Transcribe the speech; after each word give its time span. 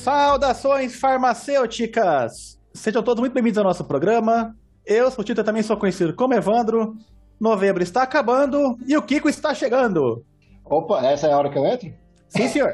Saudações 0.00 0.98
farmacêuticas! 0.98 2.58
Sejam 2.72 3.02
todos 3.02 3.20
muito 3.20 3.34
bem-vindos 3.34 3.58
ao 3.58 3.64
nosso 3.64 3.84
programa. 3.84 4.56
Eu 4.86 5.10
sou 5.10 5.20
o 5.20 5.24
Tito, 5.24 5.44
também 5.44 5.62
sou 5.62 5.76
conhecido 5.76 6.14
como 6.14 6.32
Evandro. 6.32 6.96
Novembro 7.38 7.82
está 7.82 8.02
acabando 8.02 8.78
e 8.86 8.96
o 8.96 9.02
Kiko 9.02 9.28
está 9.28 9.54
chegando. 9.54 10.24
Opa, 10.64 11.04
essa 11.04 11.26
é 11.26 11.32
a 11.32 11.36
hora 11.36 11.50
que 11.50 11.58
eu 11.58 11.66
entro? 11.66 11.92
Sim, 12.28 12.48
senhor. 12.48 12.72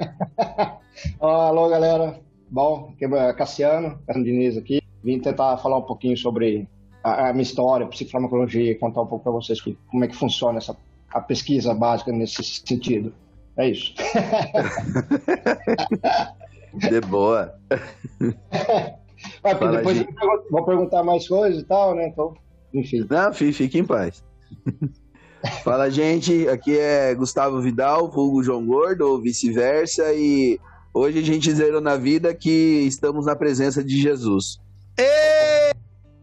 Alô, 1.20 1.68
galera. 1.68 2.20
Bom, 2.48 2.92
aqui 2.94 3.04
é 3.04 3.32
Cassiano, 3.32 3.98
Cassiano 4.06 4.24
Diniz 4.24 4.56
aqui. 4.56 4.80
Vim 5.02 5.18
tentar 5.18 5.58
falar 5.58 5.78
um 5.78 5.82
pouquinho 5.82 6.16
sobre 6.16 6.68
a, 7.02 7.30
a 7.30 7.32
minha 7.32 7.42
história, 7.42 7.88
psicofarmacologia, 7.88 8.70
e 8.70 8.76
contar 8.76 9.02
um 9.02 9.06
pouco 9.06 9.24
para 9.24 9.32
vocês 9.32 9.60
que, 9.60 9.76
como 9.90 10.04
é 10.04 10.08
que 10.08 10.14
funciona 10.14 10.58
essa, 10.58 10.76
a 11.12 11.20
pesquisa 11.20 11.74
básica 11.74 12.12
nesse 12.12 12.44
sentido. 12.44 13.12
É 13.56 13.68
isso. 13.68 13.92
De 16.76 17.00
boa. 17.00 17.54
Ah, 19.42 19.54
depois 19.54 19.98
eu 19.98 20.06
vou 20.50 20.64
perguntar 20.64 21.02
mais 21.02 21.26
coisas 21.26 21.62
e 21.62 21.64
tal, 21.64 21.94
né? 21.94 22.08
Então, 22.08 22.34
enfim. 22.72 23.06
Não, 23.08 23.32
fique 23.32 23.78
em 23.78 23.84
paz. 23.84 24.22
Fala, 25.64 25.90
gente. 25.90 26.48
Aqui 26.48 26.78
é 26.78 27.14
Gustavo 27.14 27.60
Vidal, 27.60 28.10
vulgo 28.10 28.42
João 28.42 28.64
Gordo, 28.64 29.02
ou 29.02 29.20
vice-versa. 29.20 30.12
E 30.12 30.60
hoje 30.92 31.18
a 31.18 31.22
gente 31.22 31.50
zerou 31.52 31.80
na 31.80 31.96
vida 31.96 32.34
que 32.34 32.84
estamos 32.86 33.26
na 33.26 33.36
presença 33.36 33.82
de 33.82 34.00
Jesus. 34.00 34.58
Ê! 34.98 35.72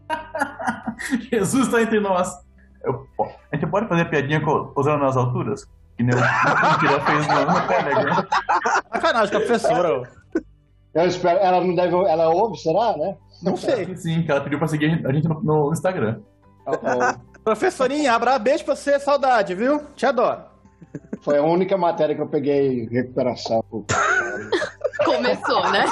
Jesus 1.30 1.66
está 1.66 1.82
entre 1.82 2.00
nós. 2.00 2.30
Eu, 2.82 3.06
a 3.50 3.56
gente 3.56 3.68
pode 3.70 3.88
fazer 3.88 4.04
piadinha 4.06 4.40
com, 4.40 4.72
usando 4.76 5.00
nas 5.00 5.16
alturas? 5.16 5.66
Que 5.96 6.02
nem 6.02 6.14
o 6.14 6.78
Kira 6.80 7.00
fez 7.00 7.26
no, 7.28 7.46
no 7.46 7.66
Telegram. 7.66 8.26
Sacanagem 8.92 9.30
com 9.30 9.36
a 9.36 9.40
professora. 9.40 10.23
Eu 10.94 11.06
espero. 11.06 11.38
Ela 11.40 11.60
não 11.60 11.74
deve. 11.74 11.94
Ela 11.94 12.28
ouve, 12.30 12.58
será, 12.58 12.96
né? 12.96 13.16
Não 13.42 13.56
sei. 13.56 13.96
Sim, 13.96 14.22
que 14.22 14.30
ela 14.30 14.40
pediu 14.40 14.58
pra 14.58 14.68
seguir 14.68 14.86
a 15.06 15.12
gente 15.12 15.28
no, 15.28 15.40
no 15.42 15.72
Instagram. 15.72 16.20
Professorinha, 17.42 18.12
abra 18.14 18.38
beijo 18.38 18.64
pra 18.64 18.74
você, 18.74 18.98
saudade, 18.98 19.54
viu? 19.54 19.82
Te 19.94 20.06
adoro. 20.06 20.42
Foi 21.20 21.36
a 21.38 21.42
única 21.42 21.76
matéria 21.76 22.14
que 22.14 22.20
eu 22.22 22.26
peguei 22.28 22.84
em 22.84 22.88
recuperação. 22.88 23.62
Começou, 25.04 25.70
né? 25.70 25.84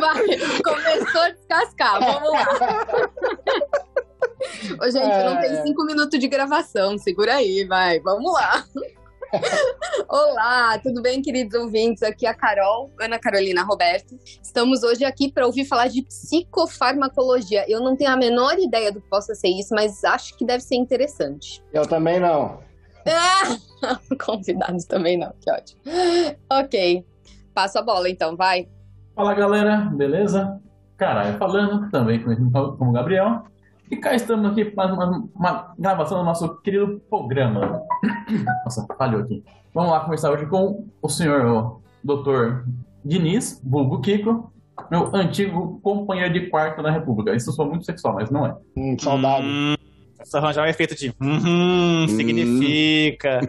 Vai, 0.00 0.24
começou 0.64 1.20
a 1.20 1.28
descascar, 1.30 2.00
vamos 2.00 2.32
lá. 2.32 2.46
Ô, 4.80 4.90
gente, 4.90 5.04
É. 5.10 5.24
não 5.24 5.40
tem 5.40 5.62
cinco 5.62 5.84
minutos 5.84 6.18
de 6.18 6.28
gravação, 6.28 6.96
segura 6.98 7.34
aí, 7.34 7.64
vai, 7.66 8.00
vamos 8.00 8.32
lá. 8.32 8.64
Olá, 10.08 10.78
tudo 10.78 11.02
bem, 11.02 11.20
queridos 11.20 11.54
ouvintes? 11.58 12.02
Aqui 12.02 12.26
é 12.26 12.30
a 12.30 12.34
Carol, 12.34 12.90
Ana 12.98 13.18
Carolina 13.18 13.62
Roberto. 13.62 14.18
Estamos 14.42 14.82
hoje 14.82 15.04
aqui 15.04 15.30
para 15.30 15.46
ouvir 15.46 15.64
falar 15.64 15.88
de 15.88 16.02
psicofarmacologia. 16.02 17.64
Eu 17.68 17.80
não 17.80 17.96
tenho 17.96 18.10
a 18.10 18.16
menor 18.16 18.58
ideia 18.58 18.90
do 18.90 19.00
que 19.00 19.08
possa 19.08 19.34
ser 19.34 19.48
isso, 19.48 19.74
mas 19.74 20.02
acho 20.04 20.36
que 20.36 20.46
deve 20.46 20.62
ser 20.62 20.76
interessante. 20.76 21.62
Eu 21.72 21.86
também 21.86 22.18
não. 22.18 22.60
Ah! 23.06 23.98
Convidados 24.24 24.84
também 24.84 25.18
não, 25.18 25.32
que 25.40 25.50
ótimo. 25.50 25.80
Ok, 26.50 27.04
passo 27.54 27.78
a 27.78 27.82
bola 27.82 28.08
então, 28.08 28.36
vai. 28.36 28.68
Fala 29.14 29.34
galera, 29.34 29.76
beleza? 29.94 30.60
Caralho, 30.96 31.36
falando 31.38 31.90
também 31.90 32.22
conhecido 32.22 32.76
como 32.76 32.92
Gabriel. 32.92 33.44
E 33.90 33.96
cá 33.96 34.14
estamos 34.14 34.50
aqui 34.50 34.64
para 34.66 34.92
uma, 34.92 35.28
uma 35.34 35.74
gravação 35.78 36.18
do 36.18 36.24
nosso 36.24 36.56
querido 36.60 37.00
programa. 37.08 37.82
Nossa, 38.64 38.86
falhou 38.98 39.22
aqui. 39.22 39.42
Vamos 39.74 39.90
lá 39.90 40.00
começar 40.00 40.30
hoje 40.30 40.46
com 40.46 40.86
o 41.00 41.08
senhor 41.08 41.46
o 41.46 41.82
Dr. 42.04 42.68
Diniz, 43.04 43.60
vulgo 43.64 44.00
Kiko, 44.00 44.52
meu 44.90 45.14
antigo 45.14 45.80
companheiro 45.82 46.32
de 46.32 46.48
quarto 46.50 46.82
na 46.82 46.90
República. 46.90 47.34
Isso 47.34 47.52
soa 47.52 47.66
muito 47.66 47.86
sexual, 47.86 48.14
mas 48.14 48.30
não 48.30 48.46
é. 48.46 48.54
Hum, 48.76 48.96
saudade. 48.98 49.46
Hum, 49.46 49.74
só 50.24 50.38
arranjar 50.38 50.66
um 50.66 50.70
efeito 50.70 50.94
de 50.94 51.14
hum, 51.20 52.06
significa. 52.08 53.40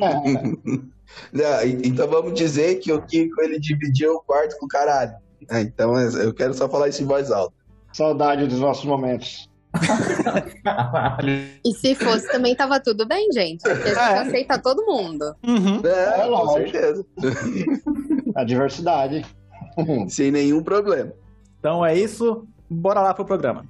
Não, 1.33 1.63
então 1.83 2.07
vamos 2.07 2.35
dizer 2.35 2.75
que 2.75 2.93
o 2.93 3.01
Kiko 3.01 3.41
ele 3.41 3.59
dividiu 3.59 4.13
o 4.13 4.21
quarto 4.21 4.57
com 4.59 4.67
o 4.67 4.69
caralho. 4.69 5.13
Ah, 5.49 5.59
então 5.59 5.97
é- 5.97 6.23
eu 6.23 6.31
quero 6.33 6.53
só 6.53 6.69
falar 6.69 6.87
isso 6.87 7.01
em 7.01 7.05
voz 7.05 7.31
alta. 7.31 7.53
Saudade 7.91 8.45
dos 8.45 8.59
nossos 8.59 8.85
momentos. 8.85 9.48
E 11.63 11.73
se 11.73 11.93
fosse 11.95 12.27
também 12.31 12.55
tava 12.55 12.79
tudo 12.79 13.05
bem, 13.07 13.31
gente. 13.31 13.61
Porque 13.61 13.89
a 13.89 13.93
gente 13.93 13.97
É. 13.97 14.17
aceita 14.19 14.57
todo 14.59 14.85
mundo. 14.85 15.35
Uhum. 15.45 15.81
É, 15.85 16.21
É, 16.25 16.27
com 16.29 16.47
certeza. 16.53 17.05
A 18.35 18.43
diversidade. 18.43 19.25
Sem 20.09 20.31
nenhum 20.31 20.63
problema. 20.63 21.13
Então 21.59 21.85
é 21.85 21.95
isso, 21.97 22.47
bora 22.69 23.01
lá 23.01 23.13
pro 23.13 23.25
programa. 23.25 23.65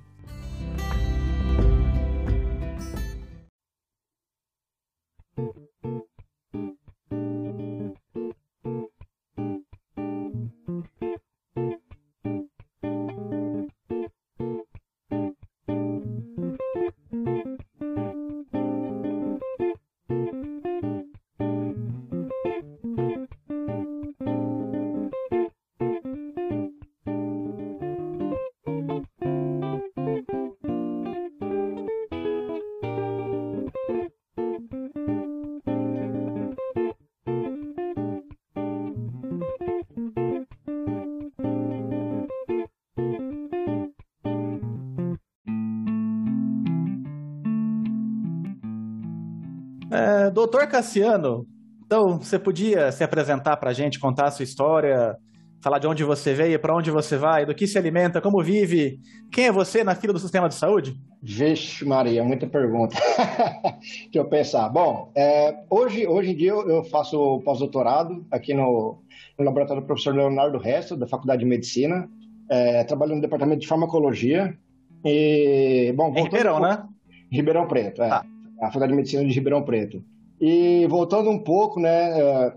É, 50.30 50.32
doutor 50.32 50.68
Cassiano, 50.68 51.48
então 51.84 52.20
você 52.20 52.38
podia 52.38 52.92
se 52.92 53.04
apresentar 53.04 53.58
pra 53.58 53.74
gente, 53.74 54.00
contar 54.00 54.26
a 54.26 54.32
sua 54.32 54.44
história, 54.44 55.18
falar 55.60 55.80
de 55.80 55.88
onde 55.88 56.04
você 56.04 56.36
veio, 56.36 56.60
pra 56.60 56.76
onde 56.76 56.92
você 56.92 57.18
vai, 57.18 57.48
do 57.48 57.56
que 57.56 57.66
se 57.66 57.80
alimenta, 57.80 58.22
como 58.22 58.44
vive, 58.44 59.00
quem 59.32 59.48
é 59.48 59.52
você 59.52 59.84
na 59.84 59.96
fila 59.96 60.14
do 60.14 60.20
sistema 60.20 60.48
de 60.48 60.54
saúde? 60.54 60.96
Vixe, 61.22 61.84
Maria, 61.84 62.24
muita 62.24 62.46
pergunta. 62.46 62.96
Deixa 63.82 64.10
eu 64.14 64.26
pensar. 64.26 64.70
Bom, 64.70 65.12
é, 65.16 65.56
hoje, 65.68 66.06
hoje 66.08 66.32
em 66.32 66.36
dia 66.36 66.52
eu 66.52 66.84
faço 66.86 67.42
pós-doutorado 67.44 68.24
aqui 68.32 68.54
no, 68.54 69.02
no 69.38 69.44
laboratório 69.46 69.82
do 69.82 69.88
professor 69.88 70.14
Leonardo 70.16 70.60
Resto, 70.60 70.96
da 70.96 71.08
Faculdade 71.08 71.40
de 71.42 71.50
Medicina. 71.50 72.08
É, 72.52 72.84
trabalho 72.84 73.16
no 73.16 73.22
departamento 73.22 73.62
de 73.62 73.68
farmacologia. 73.68 74.56
E, 75.04 75.92
bom, 75.98 76.14
Em 76.16 76.24
Ribeirão, 76.24 76.58
um 76.58 76.60
pouco- 76.62 76.74
né? 76.84 76.88
Ribeirão 77.32 77.68
Preto, 77.68 78.02
é. 78.04 78.10
Tá. 78.10 78.26
A 78.62 78.66
Faculdade 78.68 78.92
de 78.92 78.98
Medicina 78.98 79.26
de 79.26 79.34
Ribeirão 79.34 79.62
Preto. 79.64 80.04
E 80.40 80.88
voltando 80.88 81.30
um 81.30 81.40
pouco, 81.40 81.80
né, 81.80 82.20
é, 82.20 82.54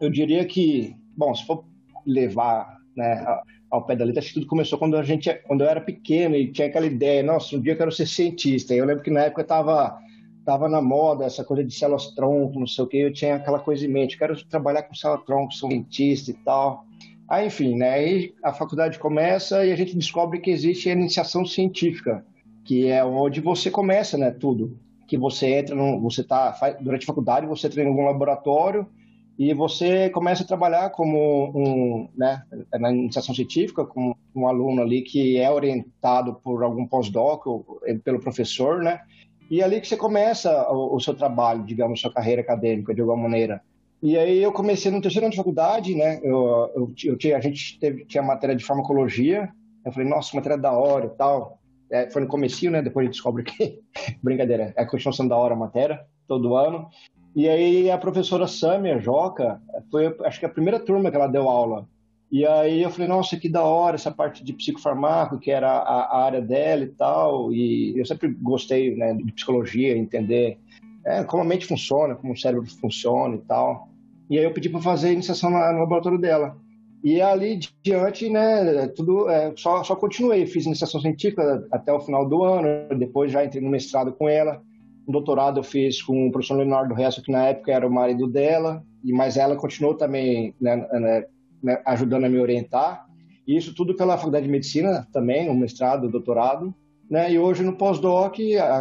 eu 0.00 0.10
diria 0.10 0.44
que, 0.44 0.94
bom, 1.16 1.34
se 1.34 1.44
for 1.46 1.64
levar 2.06 2.78
né, 2.96 3.24
ao 3.70 3.84
pé 3.84 3.96
da 3.96 4.04
letra, 4.04 4.20
acho 4.20 4.28
que 4.28 4.34
tudo 4.34 4.46
começou 4.46 4.78
quando 4.78 4.96
a 4.96 5.02
gente, 5.02 5.32
quando 5.46 5.62
eu 5.62 5.68
era 5.68 5.80
pequeno 5.80 6.36
e 6.36 6.52
tinha 6.52 6.68
aquela 6.68 6.86
ideia, 6.86 7.22
nossa, 7.22 7.56
um 7.56 7.60
dia 7.60 7.72
eu 7.72 7.76
quero 7.76 7.90
ser 7.90 8.06
cientista. 8.06 8.74
Eu 8.74 8.84
lembro 8.84 9.02
que 9.02 9.10
na 9.10 9.22
época 9.22 9.42
estava 9.42 9.98
tava 10.44 10.68
na 10.68 10.80
moda 10.80 11.24
essa 11.24 11.42
coisa 11.42 11.64
de 11.64 11.74
células-tronco, 11.74 12.60
não 12.60 12.66
sei 12.66 12.84
o 12.84 12.86
que, 12.86 12.98
eu 12.98 13.12
tinha 13.12 13.36
aquela 13.36 13.58
coisa 13.58 13.84
em 13.84 13.88
mente, 13.88 14.18
quero 14.18 14.36
trabalhar 14.44 14.82
com 14.82 14.94
célula-tronco, 14.94 15.54
sou 15.54 15.70
cientista 15.70 16.30
e 16.30 16.34
tal. 16.34 16.84
Aí, 17.28 17.46
enfim, 17.46 17.74
né, 17.76 17.90
aí 17.90 18.34
a 18.44 18.52
faculdade 18.52 18.98
começa 18.98 19.64
e 19.64 19.72
a 19.72 19.76
gente 19.76 19.96
descobre 19.96 20.40
que 20.40 20.50
existe 20.50 20.90
a 20.90 20.92
iniciação 20.92 21.46
científica, 21.46 22.24
que 22.64 22.86
é 22.86 23.02
onde 23.02 23.40
você 23.40 23.70
começa, 23.70 24.18
né, 24.18 24.30
tudo. 24.30 24.78
Que 25.06 25.16
você 25.18 25.58
entra, 25.58 25.74
num, 25.74 26.00
você 26.00 26.22
tá, 26.24 26.52
faz, 26.52 26.76
durante 26.80 27.04
a 27.04 27.06
faculdade, 27.06 27.46
você 27.46 27.66
entra 27.66 27.82
em 27.82 27.88
algum 27.88 28.04
laboratório 28.04 28.86
e 29.38 29.52
você 29.52 30.08
começa 30.10 30.44
a 30.44 30.46
trabalhar 30.46 30.90
como 30.90 31.50
um, 31.54 32.08
né, 32.16 32.42
na 32.78 32.92
iniciação 32.92 33.34
científica, 33.34 33.84
como 33.84 34.16
um 34.34 34.46
aluno 34.46 34.80
ali 34.80 35.02
que 35.02 35.38
é 35.38 35.50
orientado 35.50 36.34
por 36.34 36.62
algum 36.62 36.86
pós-doc 36.86 37.46
ou 37.46 37.80
pelo 38.04 38.20
professor, 38.20 38.82
né? 38.82 39.00
E 39.50 39.60
é 39.60 39.64
ali 39.64 39.80
que 39.80 39.88
você 39.88 39.96
começa 39.96 40.70
o, 40.70 40.94
o 40.94 41.00
seu 41.00 41.14
trabalho, 41.14 41.64
digamos, 41.64 42.00
sua 42.00 42.12
carreira 42.12 42.42
acadêmica, 42.42 42.94
de 42.94 43.00
alguma 43.00 43.22
maneira. 43.24 43.60
E 44.02 44.16
aí 44.16 44.42
eu 44.42 44.52
comecei 44.52 44.90
no 44.90 45.00
terceiro 45.00 45.26
ano 45.26 45.30
de 45.32 45.36
faculdade, 45.36 45.94
né? 45.94 46.20
Eu, 46.22 46.70
eu, 46.74 46.92
eu 47.04 47.16
tinha, 47.16 47.36
a 47.36 47.40
gente 47.40 47.78
teve, 47.78 48.04
tinha 48.04 48.22
matéria 48.22 48.54
de 48.54 48.64
farmacologia. 48.64 49.48
Eu 49.84 49.92
falei, 49.92 50.08
nossa, 50.08 50.36
matéria 50.36 50.58
da 50.58 50.72
hora 50.72 51.06
e 51.06 51.16
tal. 51.16 51.58
É, 51.94 52.10
foi 52.10 52.22
no 52.22 52.28
comecinho, 52.28 52.72
né? 52.72 52.82
Depois 52.82 53.04
a 53.04 53.06
gente 53.06 53.14
descobre 53.14 53.44
que... 53.44 53.80
Brincadeira, 54.20 54.74
é 54.76 54.82
a 54.82 54.86
continuação 54.86 55.28
da 55.28 55.36
hora 55.36 55.54
a 55.54 55.56
matéria, 55.56 56.04
todo 56.26 56.56
ano. 56.56 56.88
E 57.36 57.48
aí 57.48 57.88
a 57.88 57.96
professora 57.96 58.48
Samia 58.48 58.98
Joca, 58.98 59.62
foi 59.92 60.12
acho 60.24 60.40
que 60.40 60.46
a 60.46 60.48
primeira 60.48 60.80
turma 60.80 61.08
que 61.10 61.16
ela 61.16 61.28
deu 61.28 61.48
aula. 61.48 61.86
E 62.32 62.44
aí 62.44 62.82
eu 62.82 62.90
falei, 62.90 63.06
nossa, 63.06 63.36
que 63.36 63.48
da 63.48 63.62
hora 63.62 63.94
essa 63.94 64.10
parte 64.10 64.42
de 64.42 64.52
psicofarmaco, 64.52 65.38
que 65.38 65.52
era 65.52 65.70
a, 65.70 66.00
a 66.02 66.24
área 66.24 66.42
dela 66.42 66.82
e 66.82 66.88
tal. 66.88 67.52
E 67.52 67.96
eu 67.96 68.04
sempre 68.04 68.28
gostei 68.28 68.96
né, 68.96 69.14
de 69.14 69.32
psicologia, 69.32 69.96
entender 69.96 70.58
é, 71.06 71.22
como 71.22 71.44
a 71.44 71.46
mente 71.46 71.64
funciona, 71.64 72.16
como 72.16 72.32
o 72.32 72.36
cérebro 72.36 72.68
funciona 72.80 73.36
e 73.36 73.40
tal. 73.42 73.88
E 74.28 74.36
aí 74.36 74.44
eu 74.44 74.52
pedi 74.52 74.68
para 74.68 74.80
fazer 74.80 75.10
a 75.10 75.12
iniciação 75.12 75.48
no 75.48 75.58
laboratório 75.58 76.18
dela. 76.18 76.56
E 77.04 77.20
ali 77.20 77.58
diante, 77.82 78.30
né, 78.30 78.88
tudo, 78.88 79.28
é, 79.28 79.52
só, 79.56 79.84
só 79.84 79.94
continuei. 79.94 80.46
Fiz 80.46 80.64
iniciação 80.64 80.98
científica 81.02 81.68
até 81.70 81.92
o 81.92 82.00
final 82.00 82.26
do 82.26 82.42
ano, 82.42 82.98
depois 82.98 83.30
já 83.30 83.44
entrei 83.44 83.62
no 83.62 83.68
mestrado 83.68 84.10
com 84.10 84.26
ela. 84.26 84.62
Um 85.06 85.12
doutorado 85.12 85.60
eu 85.60 85.62
fiz 85.62 86.00
com 86.00 86.26
o 86.26 86.32
professor 86.32 86.56
Leonardo 86.56 86.94
Resto, 86.94 87.20
que 87.20 87.30
na 87.30 87.48
época 87.48 87.70
era 87.70 87.86
o 87.86 87.92
marido 87.92 88.26
dela, 88.26 88.82
e 89.04 89.12
mas 89.12 89.36
ela 89.36 89.54
continuou 89.54 89.94
também 89.94 90.54
né, 90.58 90.76
né, 90.76 91.24
né, 91.62 91.82
ajudando 91.84 92.24
a 92.24 92.28
me 92.30 92.38
orientar. 92.38 93.04
E 93.46 93.54
isso 93.54 93.74
tudo 93.74 93.94
pela 93.94 94.16
Faculdade 94.16 94.46
de 94.46 94.52
Medicina 94.52 95.06
também, 95.12 95.50
o 95.50 95.54
mestrado, 95.54 96.06
o 96.06 96.10
doutorado. 96.10 96.74
Né? 97.10 97.32
E 97.32 97.38
hoje 97.38 97.62
no 97.62 97.76
pós-doc, 97.76 98.38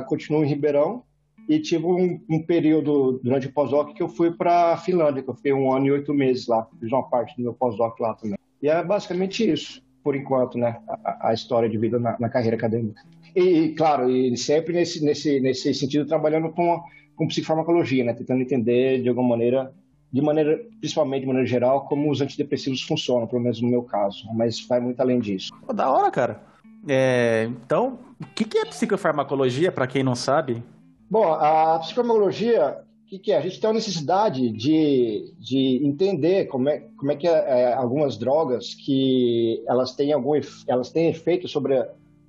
continuo 0.08 0.46
em 0.46 0.48
Ribeirão, 0.48 1.04
e 1.48 1.60
tive 1.60 1.86
um, 1.86 2.20
um 2.30 2.42
período 2.42 3.20
durante 3.24 3.48
o 3.48 3.52
pós-doc 3.52 3.94
que 3.94 4.02
eu 4.02 4.08
fui 4.08 4.32
para 4.32 4.74
a 4.74 4.78
Finlândia, 4.78 5.22
que 5.22 5.30
eu 5.30 5.36
fiquei 5.36 5.54
um 5.54 5.72
ano 5.72 5.88
e 5.88 5.92
oito 5.92 6.14
meses 6.14 6.48
lá. 6.48 6.68
Fiz 6.80 6.92
uma 6.92 7.04
parte 7.04 7.36
do 7.36 7.44
meu 7.44 7.54
pós-doc 7.54 8.00
lá 8.00 8.14
também. 8.14 8.38
E 8.62 8.70
é 8.70 8.84
basicamente 8.84 9.50
isso, 9.50 9.82
por 10.04 10.16
enquanto, 10.16 10.58
né? 10.58 10.80
A, 10.88 11.30
a 11.30 11.34
história 11.34 11.70
de 11.70 11.78
vida 11.78 12.00
na, 12.00 12.16
na, 12.18 12.30
carreira 12.30 12.56
acadêmica. 12.56 13.02
E, 13.36 13.70
claro, 13.70 14.10
e 14.10 14.36
sempre 14.38 14.74
nesse, 14.74 15.04
nesse, 15.04 15.40
nesse 15.40 15.74
sentido, 15.74 16.06
trabalhando 16.06 16.50
com, 16.50 16.82
com 17.16 17.28
psicofarmacologia, 17.28 18.06
né? 18.06 18.14
Tentando 18.14 18.42
entender 18.42 19.02
de 19.02 19.10
alguma 19.10 19.30
maneira, 19.30 19.74
de 20.12 20.22
maneira, 20.22 20.62
principalmente 20.80 21.22
de 21.22 21.28
maneira 21.28 21.48
geral, 21.48 21.88
como 21.88 22.10
os 22.10 22.22
antidepressivos 22.22 22.82
funcionam, 22.84 23.28
pelo 23.28 23.42
menos 23.42 23.62
no 23.62 23.68
meu 23.68 23.84
caso. 23.84 24.26
Mas 24.34 24.66
vai 24.66 24.80
muito 24.80 25.02
além 25.02 25.20
disso. 25.20 25.52
Da 25.74 25.92
hora, 25.92 26.10
cara. 26.10 26.42
É, 26.88 27.50
então, 27.50 28.00
o 28.22 28.26
que 28.26 28.58
é 28.58 28.66
psicofarmacologia, 28.66 29.72
para 29.72 29.88
quem 29.88 30.04
não 30.04 30.16
sabe? 30.16 30.64
Bom, 31.10 31.26
a 31.26 31.78
psicofarmacologia, 31.80 32.80
o 33.04 33.06
que, 33.06 33.20
que, 33.20 33.32
é? 33.32 33.38
A 33.38 33.42
gente 33.42 33.60
tem 33.60 33.70
a 33.70 33.74
necessidade 33.74 34.50
de, 34.50 35.34
de 35.40 35.86
entender 35.86 36.46
como 36.46 36.70
é, 36.70 36.80
como 36.98 37.12
é 37.12 37.16
que 37.16 37.28
é, 37.28 37.74
algumas 37.74 38.18
drogas 38.18 38.74
que 38.74 39.64
elas 39.68 39.94
têm 39.94 40.12
algum 40.12 40.34
elas 40.68 40.90
têm 40.90 41.10
efeito 41.10 41.48
sobre 41.48 41.86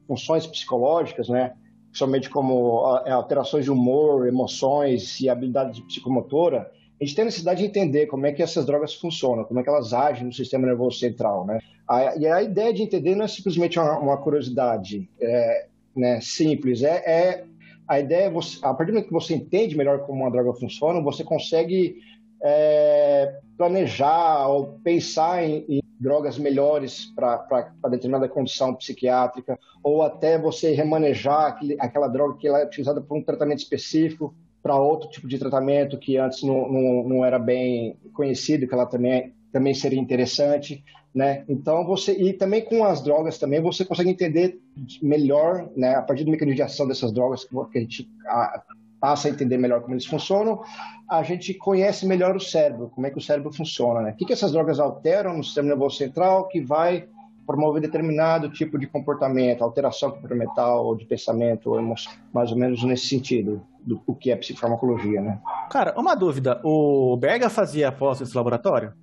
funções 0.06 0.46
psicológicas, 0.46 1.28
né? 1.28 1.54
Somente 1.92 2.28
como 2.28 3.00
é, 3.06 3.12
alterações 3.12 3.64
de 3.64 3.70
humor, 3.70 4.26
emoções 4.26 5.20
e 5.20 5.28
habilidade 5.28 5.82
psicomotora. 5.82 6.70
A 7.00 7.04
gente 7.04 7.16
tem 7.16 7.22
a 7.22 7.26
necessidade 7.26 7.60
de 7.60 7.66
entender 7.66 8.06
como 8.06 8.26
é 8.26 8.32
que 8.32 8.42
essas 8.42 8.66
drogas 8.66 8.94
funcionam, 8.94 9.44
como 9.44 9.60
é 9.60 9.62
que 9.62 9.68
elas 9.68 9.92
agem 9.92 10.26
no 10.26 10.32
sistema 10.32 10.66
nervoso 10.66 10.98
central, 10.98 11.46
né? 11.46 11.60
A, 11.88 12.16
e 12.16 12.26
a 12.26 12.42
ideia 12.42 12.72
de 12.72 12.82
entender 12.82 13.14
não 13.14 13.24
é 13.24 13.28
simplesmente 13.28 13.78
uma, 13.78 13.98
uma 13.98 14.16
curiosidade 14.16 15.08
é, 15.20 15.66
né, 15.94 16.20
simples, 16.20 16.82
é, 16.82 16.96
é 17.06 17.44
a 17.86 18.00
ideia 18.00 18.24
é 18.26 18.30
você, 18.30 18.58
a 18.62 18.72
partir 18.72 18.92
do 18.92 18.94
momento 18.94 19.08
que 19.08 19.12
você 19.12 19.34
entende 19.34 19.76
melhor 19.76 20.00
como 20.00 20.22
uma 20.22 20.30
droga 20.30 20.54
funciona, 20.54 21.00
você 21.00 21.22
consegue 21.22 21.96
é, 22.42 23.38
planejar 23.56 24.48
ou 24.48 24.78
pensar 24.82 25.44
em, 25.44 25.64
em 25.68 25.82
drogas 25.98 26.38
melhores 26.38 27.06
para 27.14 27.72
determinada 27.90 28.28
condição 28.28 28.74
psiquiátrica, 28.74 29.58
ou 29.82 30.02
até 30.02 30.38
você 30.38 30.72
remanejar 30.72 31.46
aquele, 31.46 31.76
aquela 31.78 32.08
droga 32.08 32.36
que 32.38 32.48
ela 32.48 32.60
é 32.60 32.66
utilizada 32.66 33.00
para 33.00 33.16
um 33.16 33.22
tratamento 33.22 33.60
específico, 33.60 34.34
para 34.62 34.76
outro 34.76 35.08
tipo 35.10 35.28
de 35.28 35.38
tratamento 35.38 35.98
que 35.98 36.16
antes 36.16 36.42
não, 36.42 36.70
não, 36.70 37.08
não 37.08 37.24
era 37.24 37.38
bem 37.38 37.98
conhecido, 38.14 38.66
que 38.66 38.74
ela 38.74 38.86
também, 38.86 39.34
também 39.52 39.74
seria 39.74 40.00
interessante 40.00 40.82
né? 41.14 41.44
Então 41.48 41.86
você 41.86 42.12
e 42.12 42.32
também 42.32 42.62
com 42.62 42.84
as 42.84 43.02
drogas 43.02 43.38
também 43.38 43.60
você 43.60 43.84
consegue 43.84 44.10
entender 44.10 44.58
melhor, 45.00 45.70
né? 45.76 45.94
A 45.94 46.02
partir 46.02 46.24
do 46.24 46.30
mecanismo 46.30 46.56
de 46.56 46.62
ação 46.62 46.88
dessas 46.88 47.12
drogas 47.12 47.44
que 47.44 47.78
a 47.78 47.80
gente 47.80 48.10
a, 48.26 48.62
passa 49.00 49.28
a 49.28 49.30
entender 49.30 49.58
melhor 49.58 49.82
como 49.82 49.94
eles 49.94 50.06
funcionam, 50.06 50.62
a 51.08 51.22
gente 51.22 51.54
conhece 51.54 52.06
melhor 52.06 52.34
o 52.34 52.40
cérebro, 52.40 52.88
como 52.88 53.06
é 53.06 53.10
que 53.10 53.18
o 53.18 53.20
cérebro 53.20 53.52
funciona, 53.52 54.00
né? 54.00 54.10
O 54.10 54.16
que, 54.16 54.24
que 54.24 54.32
essas 54.32 54.50
drogas 54.50 54.80
alteram 54.80 55.36
no 55.36 55.44
sistema 55.44 55.68
nervoso 55.68 55.96
central 55.96 56.48
que 56.48 56.60
vai 56.60 57.06
promover 57.46 57.82
determinado 57.82 58.48
tipo 58.48 58.78
de 58.78 58.86
comportamento, 58.86 59.62
alteração 59.62 60.10
comportamental 60.10 60.86
ou 60.86 60.96
de 60.96 61.04
pensamento 61.04 61.70
ou 61.70 61.78
emoção, 61.78 62.12
mais 62.32 62.50
ou 62.50 62.56
menos 62.56 62.82
nesse 62.82 63.06
sentido 63.06 63.62
do 63.82 64.00
o 64.06 64.14
que 64.14 64.30
é 64.30 64.36
psicofarmacologia, 64.36 65.20
né? 65.20 65.38
Cara, 65.70 65.94
uma 65.98 66.14
dúvida, 66.14 66.60
o 66.64 67.16
Berga 67.18 67.50
fazia 67.50 67.88
após 67.88 68.20
esse 68.20 68.34
laboratório? 68.34 68.94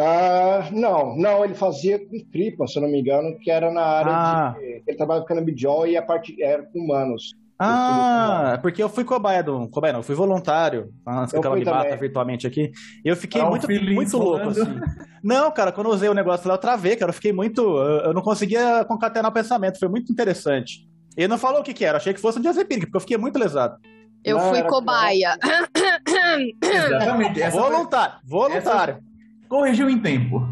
Ah, 0.00 0.68
não, 0.70 1.16
não, 1.16 1.44
ele 1.44 1.54
fazia 1.54 1.98
com 1.98 2.18
tripa, 2.30 2.68
se 2.68 2.78
eu 2.78 2.82
não 2.82 2.90
me 2.90 3.00
engano, 3.00 3.36
que 3.40 3.50
era 3.50 3.68
na 3.70 3.82
área 3.82 4.12
ah. 4.12 4.54
de. 4.56 4.82
Ele 4.86 4.96
trabalhava 4.96 5.26
com 5.26 5.34
canabidiol 5.34 5.88
e 5.88 5.96
a 5.96 6.02
parte 6.02 6.40
era 6.40 6.62
com 6.62 6.78
humanos. 6.78 7.34
Ah, 7.60 8.56
porque 8.62 8.80
eu 8.80 8.88
fui 8.88 9.02
cobaia 9.02 9.42
do. 9.42 9.68
Cobaia 9.68 9.92
não, 9.92 9.98
eu 9.98 10.04
fui 10.04 10.14
voluntário. 10.14 10.92
Antes 11.04 11.32
que 11.32 11.44
ela 11.44 11.56
me 11.56 11.64
bata 11.64 11.96
virtualmente 11.96 12.46
aqui. 12.46 12.70
Eu 13.04 13.16
fiquei 13.16 13.40
ah, 13.40 13.46
muito, 13.46 13.66
muito 13.68 14.16
louco, 14.16 14.50
assim. 14.50 14.80
Não, 15.24 15.50
cara, 15.50 15.72
quando 15.72 15.88
eu 15.88 15.94
usei 15.94 16.08
o 16.08 16.14
negócio 16.14 16.46
lá, 16.46 16.54
eu 16.54 16.58
travei, 16.58 16.94
cara. 16.94 17.10
Eu 17.10 17.14
fiquei 17.14 17.32
muito. 17.32 17.60
Eu 17.60 18.14
não 18.14 18.22
conseguia 18.22 18.84
concatenar 18.84 19.28
o 19.28 19.34
pensamento. 19.34 19.80
Foi 19.80 19.88
muito 19.88 20.12
interessante. 20.12 20.88
Ele 21.16 21.26
não 21.26 21.36
falou 21.36 21.60
o 21.60 21.64
que, 21.64 21.74
que 21.74 21.84
era, 21.84 21.96
achei 21.96 22.14
que 22.14 22.20
fosse 22.20 22.38
um 22.38 22.42
diazepínico, 22.42 22.86
porque 22.86 22.96
eu 22.96 23.00
fiquei 23.00 23.16
muito 23.16 23.36
lesado. 23.36 23.76
Eu 24.24 24.38
não, 24.38 24.50
fui 24.50 24.62
cobaia. 24.62 25.36
Exatamente. 26.62 27.50
voluntário, 27.50 28.14
voluntário. 28.24 29.07
Corrigiu 29.48 29.88
em 29.88 29.98
tempo. 30.00 30.46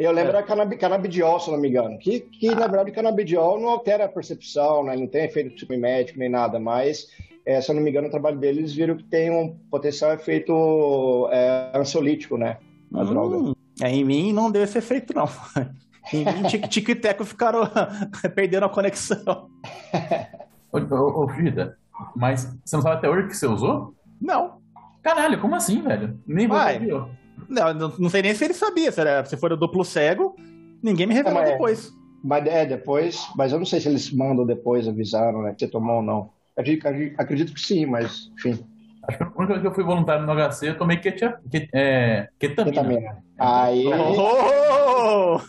Eu 0.00 0.12
lembro 0.12 0.30
é. 0.30 0.34
da 0.34 0.42
canab 0.42 0.74
canabidiol, 0.76 1.38
se 1.38 1.50
não 1.50 1.58
me 1.58 1.68
engano. 1.68 1.98
Que, 1.98 2.20
que 2.20 2.48
ah. 2.48 2.54
na 2.54 2.66
verdade, 2.66 2.90
canabidiol 2.90 3.60
não 3.60 3.68
altera 3.68 4.06
a 4.06 4.08
percepção, 4.08 4.84
né? 4.84 4.96
não 4.96 5.06
tem 5.06 5.24
efeito 5.24 5.54
psicométrico 5.54 6.18
nem 6.18 6.30
nada, 6.30 6.58
mas, 6.58 7.06
é, 7.44 7.60
se 7.60 7.70
eu 7.70 7.74
não 7.74 7.82
me 7.82 7.90
engano, 7.90 8.08
o 8.08 8.10
trabalho 8.10 8.38
deles 8.38 8.72
viram 8.72 8.96
que 8.96 9.04
tem 9.04 9.30
um 9.30 9.54
potencial 9.70 10.14
efeito 10.14 11.28
é, 11.30 11.70
ansiolítico, 11.74 12.38
né? 12.38 12.56
A 12.94 13.02
hum, 13.02 13.04
droga. 13.04 13.52
É, 13.82 13.90
em 13.90 14.02
mim 14.02 14.32
não 14.32 14.50
deu 14.50 14.62
esse 14.62 14.78
efeito, 14.78 15.14
não. 15.14 15.28
em 16.14 16.24
mim, 16.24 16.68
Tico 16.70 16.92
e 16.92 16.94
Teco 16.94 17.22
ficaram 17.24 17.60
perdendo 18.34 18.64
a 18.64 18.70
conexão. 18.70 19.50
ô, 20.72 20.78
ô, 20.78 21.24
ô, 21.24 21.28
Frida, 21.28 21.76
mas 22.16 22.50
você 22.64 22.74
não 22.74 22.82
sabe 22.82 22.96
até 22.96 23.10
hoje 23.10 23.28
que 23.28 23.36
você 23.36 23.46
usou? 23.46 23.94
Não. 24.18 24.60
Caralho, 25.02 25.38
como 25.40 25.54
assim, 25.54 25.82
velho? 25.82 26.18
Nem 26.26 26.48
você 26.48 26.78
viu. 26.78 27.19
Não, 27.50 27.92
não 27.98 28.08
sei 28.08 28.22
nem 28.22 28.34
se 28.34 28.44
ele 28.44 28.54
sabia. 28.54 28.92
Se, 28.92 29.00
era, 29.00 29.24
se 29.24 29.36
for 29.36 29.54
duplo 29.56 29.84
cego, 29.84 30.36
ninguém 30.80 31.06
me 31.06 31.14
revelou 31.14 31.42
é, 31.42 31.52
depois. 31.52 31.92
Mas 32.22 32.46
é, 32.46 32.64
depois. 32.64 33.26
Mas 33.34 33.52
eu 33.52 33.58
não 33.58 33.66
sei 33.66 33.80
se 33.80 33.88
eles 33.88 34.10
mandam 34.12 34.46
depois, 34.46 34.86
avisaram, 34.86 35.42
né? 35.42 35.52
Que 35.52 35.66
você 35.66 35.70
tomou 35.70 35.96
ou 35.96 36.02
não. 36.02 36.30
Acredito, 36.56 36.86
acredito 37.18 37.52
que 37.52 37.60
sim, 37.60 37.86
mas 37.86 38.30
enfim. 38.38 38.64
Acho 39.08 39.18
que 39.18 39.24
a 39.24 39.26
única 39.28 39.46
vez 39.46 39.60
que 39.60 39.66
eu 39.66 39.74
fui 39.74 39.82
voluntário 39.82 40.26
no 40.26 40.32
HC, 40.32 40.68
eu 40.68 40.78
tomei 40.78 40.98
ketia, 40.98 41.38
ket, 41.50 41.68
é, 41.74 42.28
ketamina. 42.38 42.82
ketamina. 42.82 43.24
Aí. 43.38 43.86
Oh! 43.88 45.40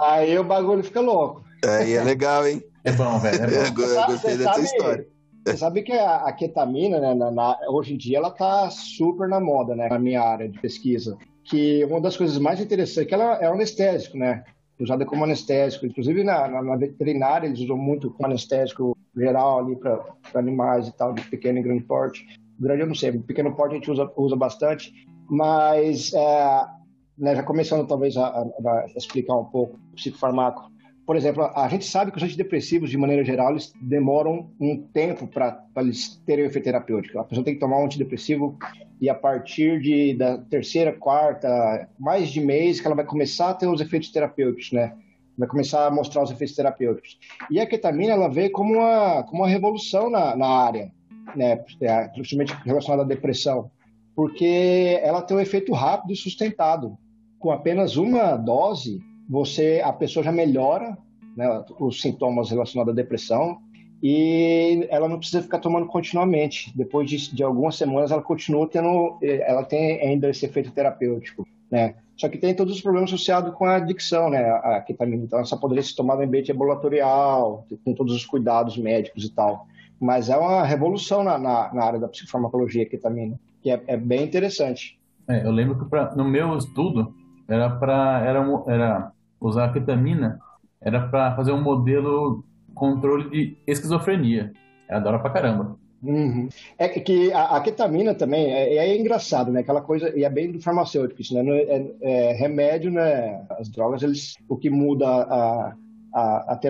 Aí 0.00 0.38
o 0.38 0.44
bagulho 0.44 0.82
fica 0.82 1.00
louco. 1.00 1.44
Aí 1.64 1.92
é 1.92 2.02
legal, 2.02 2.46
hein? 2.46 2.62
É 2.82 2.92
bom, 2.92 3.18
velho. 3.18 3.44
É 3.44 3.70
bom. 3.70 3.82
eu 3.82 4.06
gostei 4.06 4.36
dessa 4.36 4.60
história. 4.60 5.06
Você 5.46 5.58
sabe 5.58 5.82
que 5.82 5.92
a, 5.92 6.16
a 6.24 6.32
ketamina, 6.32 6.98
né, 6.98 7.12
na, 7.12 7.30
na, 7.30 7.58
hoje 7.68 7.92
em 7.92 7.98
dia, 7.98 8.16
ela 8.16 8.30
tá 8.30 8.70
super 8.70 9.28
na 9.28 9.38
moda, 9.38 9.76
né, 9.76 9.90
na 9.90 9.98
minha 9.98 10.22
área 10.22 10.48
de 10.48 10.58
pesquisa 10.58 11.18
que 11.44 11.84
uma 11.84 12.00
das 12.00 12.16
coisas 12.16 12.38
mais 12.38 12.60
interessantes 12.60 12.98
é 12.98 13.04
que 13.04 13.14
ela 13.14 13.36
é 13.36 13.46
anestésico, 13.46 14.16
né? 14.16 14.44
Usada 14.80 15.04
como 15.04 15.24
anestésico. 15.24 15.86
Inclusive 15.86 16.24
na, 16.24 16.48
na, 16.48 16.62
na 16.62 16.76
veterinária 16.76 17.46
eles 17.46 17.60
usam 17.60 17.76
muito 17.76 18.10
como 18.10 18.26
anestésico 18.26 18.96
geral 19.16 19.60
ali 19.60 19.76
para 19.76 20.04
animais 20.34 20.88
e 20.88 20.96
tal, 20.96 21.12
de 21.12 21.22
pequeno 21.22 21.58
e 21.58 21.62
grande 21.62 21.84
porte. 21.84 22.26
Grande 22.58 22.82
eu 22.82 22.86
não 22.86 22.94
sei, 22.94 23.12
pequeno 23.12 23.54
porte 23.54 23.72
a 23.72 23.74
gente 23.76 23.90
usa, 23.90 24.10
usa 24.16 24.36
bastante, 24.36 24.92
mas 25.28 26.12
é, 26.12 26.66
né, 27.18 27.36
já 27.36 27.42
começando 27.42 27.86
talvez 27.86 28.16
a, 28.16 28.26
a, 28.26 28.42
a, 28.42 28.86
explicar 28.96 29.36
um 29.36 29.44
pouco 29.44 29.76
o 29.76 29.96
psicofarmaco 29.96 30.70
por 31.06 31.16
exemplo, 31.16 31.44
a 31.54 31.68
gente 31.68 31.84
sabe 31.84 32.10
que 32.10 32.16
os 32.16 32.22
antidepressivos, 32.22 32.90
de 32.90 32.96
maneira 32.96 33.24
geral, 33.24 33.50
eles 33.50 33.72
demoram 33.80 34.50
um 34.58 34.80
tempo 34.80 35.26
para 35.26 35.62
eles 35.76 36.20
terem 36.24 36.46
efeito 36.46 36.64
terapêutico. 36.64 37.18
A 37.18 37.24
pessoa 37.24 37.44
tem 37.44 37.54
que 37.54 37.60
tomar 37.60 37.78
um 37.78 37.84
antidepressivo 37.84 38.58
e 39.00 39.10
a 39.10 39.14
partir 39.14 39.80
de, 39.80 40.14
da 40.14 40.38
terceira, 40.38 40.92
quarta, 40.92 41.88
mais 41.98 42.30
de 42.30 42.40
mês 42.40 42.80
que 42.80 42.86
ela 42.86 42.96
vai 42.96 43.04
começar 43.04 43.50
a 43.50 43.54
ter 43.54 43.66
os 43.66 43.82
efeitos 43.82 44.10
terapêuticos, 44.10 44.72
né? 44.72 44.94
Vai 45.36 45.46
começar 45.46 45.86
a 45.86 45.90
mostrar 45.90 46.22
os 46.22 46.30
efeitos 46.30 46.56
terapêuticos. 46.56 47.18
E 47.50 47.60
a 47.60 47.66
ketamina, 47.66 48.14
ela 48.14 48.28
veio 48.28 48.50
como 48.50 48.74
uma, 48.74 49.24
como 49.24 49.42
uma 49.42 49.48
revolução 49.48 50.08
na, 50.08 50.34
na 50.34 50.48
área, 50.48 50.90
né? 51.36 51.62
É, 51.82 52.08
principalmente 52.08 52.56
relacionada 52.64 53.02
à 53.02 53.06
depressão, 53.06 53.70
porque 54.16 54.98
ela 55.02 55.20
tem 55.20 55.36
um 55.36 55.40
efeito 55.40 55.72
rápido 55.74 56.14
e 56.14 56.16
sustentado. 56.16 56.96
Com 57.38 57.50
apenas 57.50 57.96
uma 57.96 58.36
dose, 58.36 59.02
você 59.28 59.80
a 59.84 59.92
pessoa 59.92 60.24
já 60.24 60.32
melhora 60.32 60.96
né, 61.36 61.64
os 61.78 62.00
sintomas 62.00 62.50
relacionados 62.50 62.92
à 62.92 62.94
depressão 62.94 63.58
e 64.02 64.86
ela 64.90 65.08
não 65.08 65.18
precisa 65.18 65.42
ficar 65.42 65.58
tomando 65.58 65.86
continuamente. 65.86 66.70
Depois 66.76 67.08
de, 67.08 67.34
de 67.34 67.42
algumas 67.42 67.76
semanas, 67.76 68.10
ela 68.10 68.20
continua 68.20 68.68
tendo, 68.68 69.18
ela 69.22 69.64
tem 69.64 70.00
ainda 70.00 70.28
esse 70.28 70.44
efeito 70.44 70.70
terapêutico, 70.72 71.46
né? 71.70 71.94
Só 72.16 72.28
que 72.28 72.38
tem 72.38 72.54
todos 72.54 72.76
os 72.76 72.82
problemas 72.82 73.10
associados 73.10 73.54
com 73.54 73.64
a 73.64 73.76
adicção, 73.76 74.28
né? 74.28 74.44
A 74.62 74.80
ketamina. 74.80 75.24
Então, 75.24 75.40
essa 75.40 75.56
poderia 75.56 75.82
ser 75.82 75.94
tomada 75.94 76.22
em 76.22 76.26
ambiente 76.26 76.52
ambulatorial, 76.52 77.66
com 77.84 77.94
todos 77.94 78.14
os 78.14 78.26
cuidados 78.26 78.76
médicos 78.76 79.24
e 79.24 79.32
tal. 79.32 79.66
Mas 79.98 80.28
é 80.28 80.36
uma 80.36 80.64
revolução 80.64 81.24
na, 81.24 81.38
na, 81.38 81.72
na 81.72 81.84
área 81.84 81.98
da 81.98 82.06
psicofarmacologia, 82.06 82.82
a 82.82 82.86
ketamina, 82.86 83.40
que 83.62 83.70
é, 83.70 83.82
é 83.86 83.96
bem 83.96 84.22
interessante. 84.22 84.98
É, 85.26 85.46
eu 85.46 85.50
lembro 85.50 85.78
que 85.78 85.86
pra, 85.86 86.14
no 86.14 86.24
meu 86.24 86.56
estudo 86.58 87.14
era 87.48 87.70
para 87.70 88.22
era, 88.24 88.46
era 88.66 89.12
usar 89.48 89.66
a 89.66 89.72
ketamina 89.72 90.38
era 90.80 91.08
para 91.08 91.34
fazer 91.36 91.52
um 91.52 91.62
modelo 91.62 92.44
controle 92.74 93.30
de 93.30 93.58
esquizofrenia. 93.66 94.52
Era 94.88 95.00
da 95.00 95.18
pra 95.18 95.30
caramba. 95.30 95.78
Uhum. 96.02 96.48
É 96.76 96.86
que 96.88 97.32
a, 97.32 97.56
a 97.56 97.60
ketamina 97.62 98.14
também 98.14 98.52
é, 98.52 98.76
é, 98.76 98.98
engraçado, 98.98 99.50
né? 99.50 99.60
Aquela 99.60 99.80
coisa, 99.80 100.14
e 100.16 100.22
é 100.22 100.28
bem 100.28 100.52
do 100.52 100.60
farmacêutico, 100.60 101.22
isso, 101.22 101.34
né? 101.34 101.42
É, 101.50 101.94
é, 102.02 102.32
remédio, 102.32 102.90
né? 102.90 103.42
As 103.58 103.70
drogas, 103.70 104.02
eles, 104.02 104.34
o 104.46 104.56
que 104.56 104.68
muda 104.68 105.06
a, 105.08 105.74
a, 106.14 106.54
a 106.54 106.60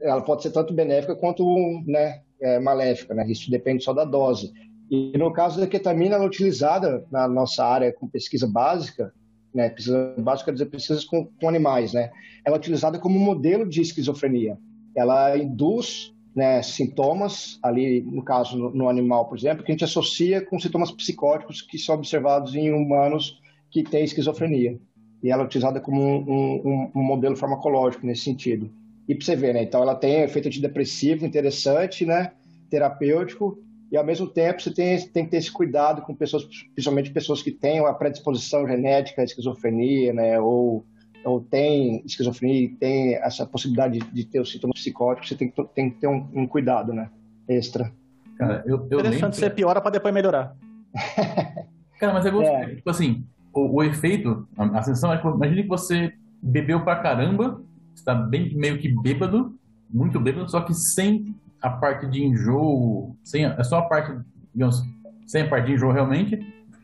ela 0.00 0.20
pode 0.22 0.42
ser 0.42 0.50
tanto 0.50 0.74
benéfica 0.74 1.14
quanto 1.14 1.44
né, 1.86 2.20
é, 2.40 2.58
maléfica, 2.58 3.14
né? 3.14 3.24
Isso 3.28 3.50
depende 3.50 3.84
só 3.84 3.92
da 3.92 4.04
dose. 4.04 4.52
E 4.90 5.16
no 5.18 5.32
caso 5.32 5.60
da 5.60 5.66
ketamina, 5.66 6.16
ela 6.16 6.24
é 6.24 6.26
utilizada 6.26 7.04
na 7.10 7.28
nossa 7.28 7.64
área 7.64 7.92
com 7.92 8.08
pesquisa 8.08 8.48
básica, 8.48 9.12
né? 9.58 9.70
Pesquisa 9.70 10.14
básica 10.16 10.46
quer 10.46 10.52
dizer 10.52 10.66
pesquisas 10.66 11.04
com, 11.04 11.24
com 11.24 11.48
animais, 11.48 11.92
né? 11.92 12.12
Ela 12.44 12.56
é 12.56 12.58
utilizada 12.58 12.96
como 12.96 13.18
modelo 13.18 13.68
de 13.68 13.80
esquizofrenia. 13.80 14.56
Ela 14.96 15.36
induz 15.36 16.14
né, 16.34 16.62
sintomas, 16.62 17.58
ali 17.60 18.00
no 18.00 18.22
caso 18.22 18.56
no, 18.56 18.70
no, 18.70 18.88
animal, 18.88 19.28
por 19.28 19.36
exemplo, 19.36 19.64
que 19.64 19.72
a 19.72 19.74
gente 19.74 19.82
associa 19.82 20.40
com 20.40 20.60
sintomas 20.60 20.92
psicóticos 20.92 21.60
que 21.60 21.76
são 21.76 21.96
observados 21.96 22.54
em 22.54 22.72
humanos 22.72 23.40
que 23.68 23.82
têm 23.82 24.04
esquizofrenia. 24.04 24.78
E 25.20 25.32
ela 25.32 25.42
é 25.42 25.46
utilizada 25.46 25.80
como 25.80 26.00
um, 26.00 26.62
um, 26.64 26.90
um 26.94 27.02
modelo 27.02 27.36
farmacológico 27.36 28.06
nesse 28.06 28.22
sentido. 28.22 28.70
E 29.08 29.14
para 29.14 29.24
você 29.24 29.34
ver, 29.34 29.54
né? 29.54 29.64
Então 29.64 29.82
ela 29.82 29.96
tem 29.96 30.22
efeito 30.22 30.46
antidepressivo 30.46 31.26
interessante, 31.26 32.06
né? 32.06 32.30
Terapêutico, 32.70 33.58
e 33.90 33.96
ao 33.96 34.04
mesmo 34.04 34.26
tempo 34.26 34.60
você 34.60 34.72
tem, 34.72 34.98
tem 35.08 35.24
que 35.24 35.30
ter 35.30 35.38
esse 35.38 35.50
cuidado 35.50 36.02
com 36.02 36.14
pessoas, 36.14 36.44
principalmente 36.74 37.10
pessoas 37.10 37.42
que 37.42 37.50
têm 37.50 37.80
uma 37.80 37.94
predisposição 37.94 38.66
genética 38.66 39.22
à 39.22 39.24
esquizofrenia, 39.24 40.12
né? 40.12 40.38
Ou 40.40 40.84
ou 41.24 41.40
tem 41.40 42.02
esquizofrenia, 42.06 42.70
tem 42.78 43.14
essa 43.16 43.44
possibilidade 43.44 43.98
de, 43.98 44.10
de 44.12 44.24
ter 44.24 44.40
os 44.40 44.50
sintomas 44.50 44.78
psicóticos, 44.78 45.28
você 45.28 45.34
tem 45.34 45.50
que, 45.50 45.64
tem 45.74 45.90
que 45.90 46.00
ter 46.00 46.06
um, 46.06 46.26
um 46.32 46.46
cuidado, 46.46 46.92
né? 46.92 47.10
Extra. 47.48 47.92
Cara, 48.36 48.62
eu, 48.66 48.76
eu 48.90 49.00
Interessante 49.00 49.22
lembro... 49.22 49.34
você 49.34 49.50
piora 49.50 49.80
para 49.80 49.90
depois 49.90 50.14
melhorar. 50.14 50.56
Cara, 51.98 52.12
mas 52.12 52.24
eu 52.24 52.32
gostei. 52.32 52.54
É. 52.54 52.74
Tipo 52.76 52.90
assim, 52.90 53.26
o, 53.52 53.76
o 53.76 53.82
efeito, 53.82 54.48
a, 54.56 54.64
a 54.78 54.82
sensação 54.82 55.12
é 55.12 55.18
que, 55.18 55.26
imagine 55.26 55.62
que 55.62 55.68
você 55.68 56.12
bebeu 56.40 56.84
pra 56.84 56.96
caramba, 56.96 57.60
está 57.94 58.14
bem 58.14 58.54
meio 58.54 58.78
que 58.78 58.88
bêbado, 58.88 59.58
muito 59.90 60.20
bêbado, 60.20 60.48
só 60.48 60.60
que 60.60 60.72
sem 60.72 61.34
a 61.60 61.70
parte 61.70 62.06
de 62.06 62.24
enjoo, 62.24 63.16
sem, 63.24 63.44
é 63.44 63.64
só 63.64 63.78
a 63.78 63.82
parte, 63.82 64.16
digamos, 64.54 64.82
sem 65.26 65.42
a 65.42 65.48
parte 65.48 65.66
de 65.66 65.74
enjoo 65.74 65.92
realmente, 65.92 66.38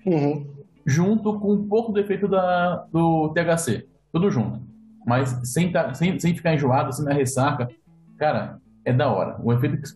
uhum. 0.07 0.47
junto 0.85 1.39
com 1.39 1.53
um 1.53 1.69
pouco 1.69 1.93
do 1.93 2.01
efeito 2.01 2.29
da, 2.29 2.87
do 2.93 3.33
THC 3.35 3.87
tudo 4.15 4.31
junto. 4.31 4.61
Mas 5.05 5.41
sem, 5.43 5.73
tá, 5.73 5.93
sem, 5.93 6.19
sem 6.21 6.35
ficar 6.35 6.55
enjoado, 6.55 6.93
sem 6.93 7.05
na 7.05 7.13
ressaca, 7.13 7.69
cara, 8.17 8.59
é 8.85 8.93
da 8.93 9.11
hora. 9.11 9.37
O 9.43 9.53
efeito 9.53 9.77
que 9.77 9.89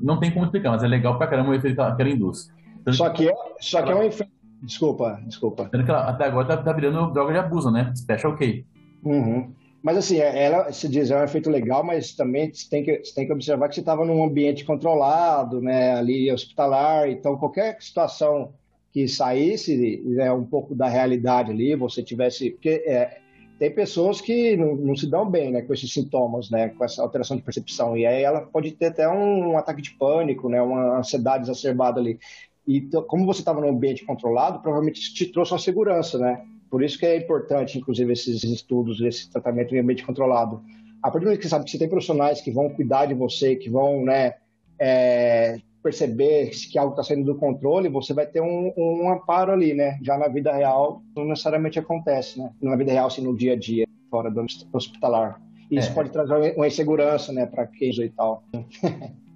não 0.00 0.20
tem 0.20 0.30
como 0.30 0.44
explicar, 0.44 0.70
mas 0.70 0.84
é 0.84 0.86
legal 0.86 1.18
pra 1.18 1.26
caramba 1.26 1.50
o 1.50 1.54
efeito 1.54 1.74
que 1.74 1.80
ela, 1.80 1.96
que 1.96 2.00
ela 2.00 2.10
induz. 2.10 2.48
só 2.92 3.10
que, 3.10 3.28
é, 3.28 3.34
só 3.60 3.82
que 3.82 3.90
é 3.90 3.94
um 3.96 4.02
efeito. 4.04 4.32
Desculpa, 4.62 5.20
desculpa. 5.26 5.68
Até 5.72 6.24
agora 6.24 6.46
tá, 6.46 6.56
tá 6.56 6.72
virando 6.72 7.12
droga 7.12 7.32
de 7.32 7.38
abuso, 7.38 7.70
né? 7.70 7.92
Special 7.96 8.36
K. 8.36 8.64
Uhum. 9.04 9.52
Mas 9.82 9.96
assim, 9.96 10.18
é, 10.18 10.44
ela 10.44 10.72
se 10.72 10.88
diz, 10.88 11.10
é 11.10 11.18
um 11.18 11.24
efeito 11.24 11.48
legal, 11.48 11.84
mas 11.84 12.12
também 12.12 12.52
você 12.52 12.68
tem 12.68 12.82
que, 12.82 12.98
você 12.98 13.14
tem 13.14 13.26
que 13.26 13.32
observar 13.32 13.68
que 13.68 13.74
você 13.76 13.80
estava 13.80 14.04
num 14.04 14.24
ambiente 14.24 14.64
controlado, 14.64 15.60
né, 15.60 15.94
ali 15.94 16.32
hospitalar, 16.32 17.08
então 17.08 17.36
qualquer 17.36 17.80
situação 17.80 18.52
que 18.92 19.06
saísse 19.06 20.02
né, 20.04 20.32
um 20.32 20.44
pouco 20.44 20.74
da 20.74 20.88
realidade 20.88 21.52
ali, 21.52 21.76
você 21.76 22.02
tivesse. 22.02 22.50
Porque 22.50 22.82
é, 22.86 23.18
tem 23.58 23.72
pessoas 23.72 24.20
que 24.20 24.56
não, 24.56 24.74
não, 24.74 24.96
se 24.96 25.08
dão 25.08 25.28
bem 25.28 25.52
né, 25.52 25.62
com 25.62 25.72
esses 25.72 25.92
sintomas, 25.92 26.50
né, 26.50 26.70
com 26.70 26.84
essa 26.84 27.02
alteração 27.02 27.36
de 27.36 27.42
percepção. 27.42 27.96
E 27.96 28.06
aí 28.06 28.22
ela 28.22 28.40
pode 28.40 28.72
ter 28.72 28.86
até 28.86 29.08
um, 29.08 29.50
um 29.50 29.58
ataque 29.58 29.82
de 29.82 29.90
pânico, 29.92 30.48
né, 30.48 30.60
uma 30.60 30.98
ansiedade 30.98 31.44
exacerbada 31.44 32.00
ali. 32.00 32.18
E 32.66 32.80
como 33.06 33.24
você 33.24 33.40
estava 33.40 33.60
num 33.60 33.70
ambiente 33.70 34.04
controlado, 34.04 34.60
provavelmente 34.60 35.00
isso 35.00 35.14
te 35.14 35.26
trouxe 35.26 35.52
uma 35.52 35.58
segurança, 35.58 36.18
né? 36.18 36.42
Por 36.70 36.82
isso 36.82 36.98
que 36.98 37.06
é 37.06 37.16
importante, 37.16 37.78
inclusive, 37.78 38.12
esses 38.12 38.44
estudos, 38.44 39.00
esse 39.00 39.30
tratamento 39.30 39.74
em 39.74 39.78
ambiente 39.78 40.04
controlado. 40.04 40.62
A 41.02 41.10
partir 41.10 41.24
do 41.24 41.28
momento 41.28 41.40
que 41.40 41.44
você 41.44 41.50
sabe 41.50 41.64
que 41.64 41.70
você 41.70 41.78
tem 41.78 41.88
profissionais 41.88 42.40
que 42.40 42.50
vão 42.50 42.68
cuidar 42.70 43.06
de 43.06 43.14
você, 43.14 43.56
que 43.56 43.70
vão, 43.70 44.04
né, 44.04 44.34
é, 44.78 45.58
perceber 45.82 46.50
que 46.50 46.78
algo 46.78 46.92
está 46.92 47.02
saindo 47.02 47.24
do 47.24 47.38
controle, 47.38 47.88
você 47.88 48.12
vai 48.12 48.26
ter 48.26 48.40
um, 48.40 48.72
um, 48.76 49.10
amparo 49.10 49.52
ali, 49.52 49.74
né? 49.74 49.98
Já 50.02 50.18
na 50.18 50.28
vida 50.28 50.52
real, 50.52 51.02
não 51.16 51.24
necessariamente 51.24 51.78
acontece, 51.78 52.38
né? 52.38 52.50
Na 52.60 52.76
vida 52.76 52.92
real, 52.92 53.06
assim, 53.06 53.22
no 53.22 53.36
dia 53.36 53.52
a 53.52 53.56
dia, 53.56 53.86
fora 54.10 54.30
do 54.30 54.44
hospitalar. 54.72 55.40
E 55.70 55.78
isso 55.78 55.90
é. 55.90 55.94
pode 55.94 56.10
trazer 56.10 56.54
uma 56.56 56.66
insegurança, 56.66 57.32
né, 57.32 57.46
para 57.46 57.66
quem 57.66 57.90
e 57.90 58.10
tal. 58.10 58.42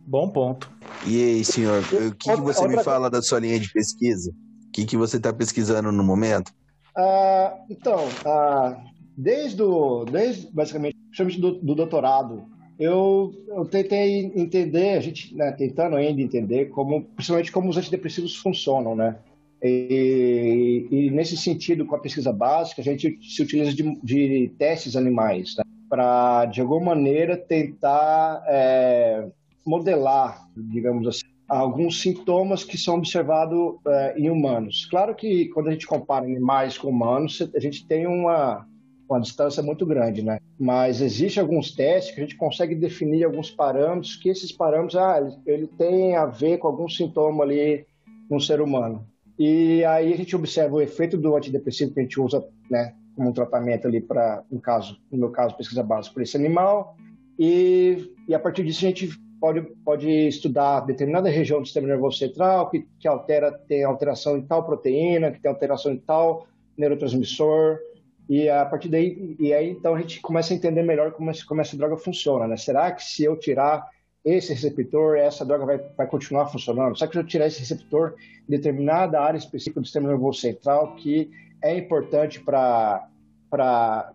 Bom 0.06 0.28
ponto. 0.28 0.70
E 1.06 1.22
aí, 1.22 1.44
senhor, 1.44 1.82
o 1.82 2.14
que, 2.14 2.34
que 2.34 2.40
você 2.40 2.66
me 2.66 2.82
fala 2.82 3.08
da 3.08 3.22
sua 3.22 3.38
linha 3.38 3.58
de 3.58 3.72
pesquisa? 3.72 4.30
O 4.68 4.72
que, 4.72 4.84
que 4.84 4.96
você 4.96 5.18
está 5.18 5.32
pesquisando 5.32 5.92
no 5.92 6.02
momento? 6.02 6.52
Ah, 6.96 7.58
então, 7.70 8.00
ah, 8.25 8.82
desde, 9.16 9.62
o, 9.62 10.04
desde 10.04 10.50
basicamente, 10.52 10.96
principalmente 10.96 11.40
do, 11.40 11.52
do 11.52 11.75
doutorado, 11.75 12.44
eu, 12.78 13.32
eu 13.49 13.64
tentei 13.64 14.32
entender, 14.34 14.96
a 14.96 15.00
gente 15.00 15.34
né, 15.34 15.52
tentando 15.52 15.96
ainda 15.96 16.20
entender 16.20 16.66
como, 16.70 17.04
principalmente 17.04 17.52
como 17.52 17.68
os 17.68 17.76
antidepressivos 17.76 18.37
funcionam, 18.37 18.96
né? 18.96 19.16
E, 19.62 20.88
e 20.90 21.11
nesse 21.11 21.37
sentido, 21.37 21.87
com 21.87 21.94
a 21.94 22.00
pesquisa 22.00 22.32
básica, 22.32 22.80
a 22.80 22.84
gente 22.84 23.16
se 23.22 23.42
utiliza 23.42 23.72
de, 23.72 23.96
de 24.02 24.52
testes 24.58 24.96
animais 24.96 25.54
né? 25.56 25.62
para, 25.88 26.46
de 26.46 26.61
alguma 26.61 26.94
maneira, 26.94 27.37
tentar 27.37 28.42
é, 28.49 29.28
modelar, 29.64 30.49
digamos 30.56 31.06
assim, 31.06 31.31
alguns 31.59 32.00
sintomas 32.00 32.64
que 32.64 32.78
são 32.78 32.97
observados 32.97 33.76
é, 33.87 34.18
em 34.18 34.30
humanos. 34.30 34.87
Claro 34.87 35.14
que 35.14 35.49
quando 35.49 35.68
a 35.68 35.73
gente 35.73 35.87
compara 35.87 36.25
animais 36.25 36.78
com 36.78 36.88
humanos, 36.88 37.47
a 37.54 37.61
gente 37.61 37.87
tem 37.87 38.06
uma, 38.06 38.66
uma 39.09 39.21
distância 39.21 39.62
muito 39.62 39.85
grande, 39.85 40.23
né? 40.23 40.38
Mas 40.59 41.02
existe 41.02 41.38
alguns 41.38 41.73
testes 41.73 42.14
que 42.14 42.21
a 42.21 42.25
gente 42.25 42.37
consegue 42.37 42.75
definir 42.75 43.25
alguns 43.25 43.50
parâmetros, 43.50 44.16
que 44.16 44.30
esses 44.30 44.50
parâmetros, 44.50 44.97
ah, 44.97 45.21
ele 45.47 45.66
tem 45.66 46.16
a 46.16 46.25
ver 46.25 46.56
com 46.59 46.68
algum 46.68 46.88
sintoma 46.88 47.44
ali 47.44 47.85
no 48.30 48.40
ser 48.40 48.62
humano. 48.62 49.06
E 49.38 49.85
aí 49.85 50.12
a 50.12 50.16
gente 50.16 50.35
observa 50.35 50.76
o 50.76 50.80
efeito 50.80 51.18
do 51.18 51.37
antidepressivo 51.37 51.92
que 51.92 52.00
a 52.00 52.02
gente 52.02 52.18
usa, 52.18 52.42
né, 52.71 52.94
como 53.14 53.28
um 53.28 53.32
tratamento 53.32 53.87
ali 53.87 54.00
para, 54.00 54.42
no 54.50 54.61
caso, 54.61 54.97
no 55.11 55.18
meu 55.18 55.30
caso, 55.30 55.56
pesquisa 55.56 55.82
básica 55.82 56.14
para 56.14 56.23
esse 56.23 56.37
animal, 56.37 56.97
e, 57.38 58.11
e 58.26 58.35
a 58.35 58.38
partir 58.38 58.64
disso 58.64 58.85
a 58.85 58.88
gente 58.88 59.11
pode, 59.42 59.61
pode 59.84 60.08
estudar 60.08 60.82
determinada 60.82 61.28
região 61.28 61.61
do 61.61 61.66
sistema 61.66 61.88
nervoso 61.88 62.16
central 62.16 62.70
que, 62.70 62.87
que 63.00 63.08
altera, 63.08 63.50
tem 63.50 63.82
alteração 63.82 64.37
em 64.37 64.42
tal 64.42 64.62
proteína, 64.64 65.32
que 65.32 65.40
tem 65.40 65.50
alteração 65.50 65.90
em 65.90 65.99
tal 65.99 66.46
neurotransmissor, 66.78 67.80
e 68.28 68.49
a 68.49 68.64
partir 68.64 68.88
daí, 68.88 69.34
e 69.40 69.52
aí 69.52 69.68
então 69.68 69.96
a 69.96 70.00
gente 70.00 70.20
começa 70.20 70.54
a 70.54 70.56
entender 70.56 70.84
melhor 70.84 71.11
como, 71.11 71.32
como 71.44 71.61
essa 71.61 71.76
droga 71.76 71.96
funciona, 71.96 72.46
né? 72.46 72.56
Será 72.56 72.92
que 72.92 73.02
se 73.02 73.25
eu 73.25 73.37
tirar 73.37 73.84
esse 74.25 74.52
receptor, 74.54 75.18
essa 75.18 75.44
droga 75.44 75.66
vai, 75.66 75.78
vai 75.78 76.06
continuar 76.06 76.46
funcionando? 76.46 76.96
Será 76.96 77.08
que 77.08 77.14
se 77.14 77.20
eu 77.20 77.26
tirar 77.26 77.49
esse 77.49 77.58
receptor 77.58 78.14
em 78.49 78.50
determinada 78.52 79.20
área 79.20 79.37
específica 79.38 79.80
do 79.80 79.87
sistema 79.87 80.06
nervoso 80.06 80.38
central 80.38 80.94
que 80.94 81.32
é 81.61 81.76
importante 81.76 82.40
para 82.40 83.08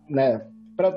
né, 0.08 0.40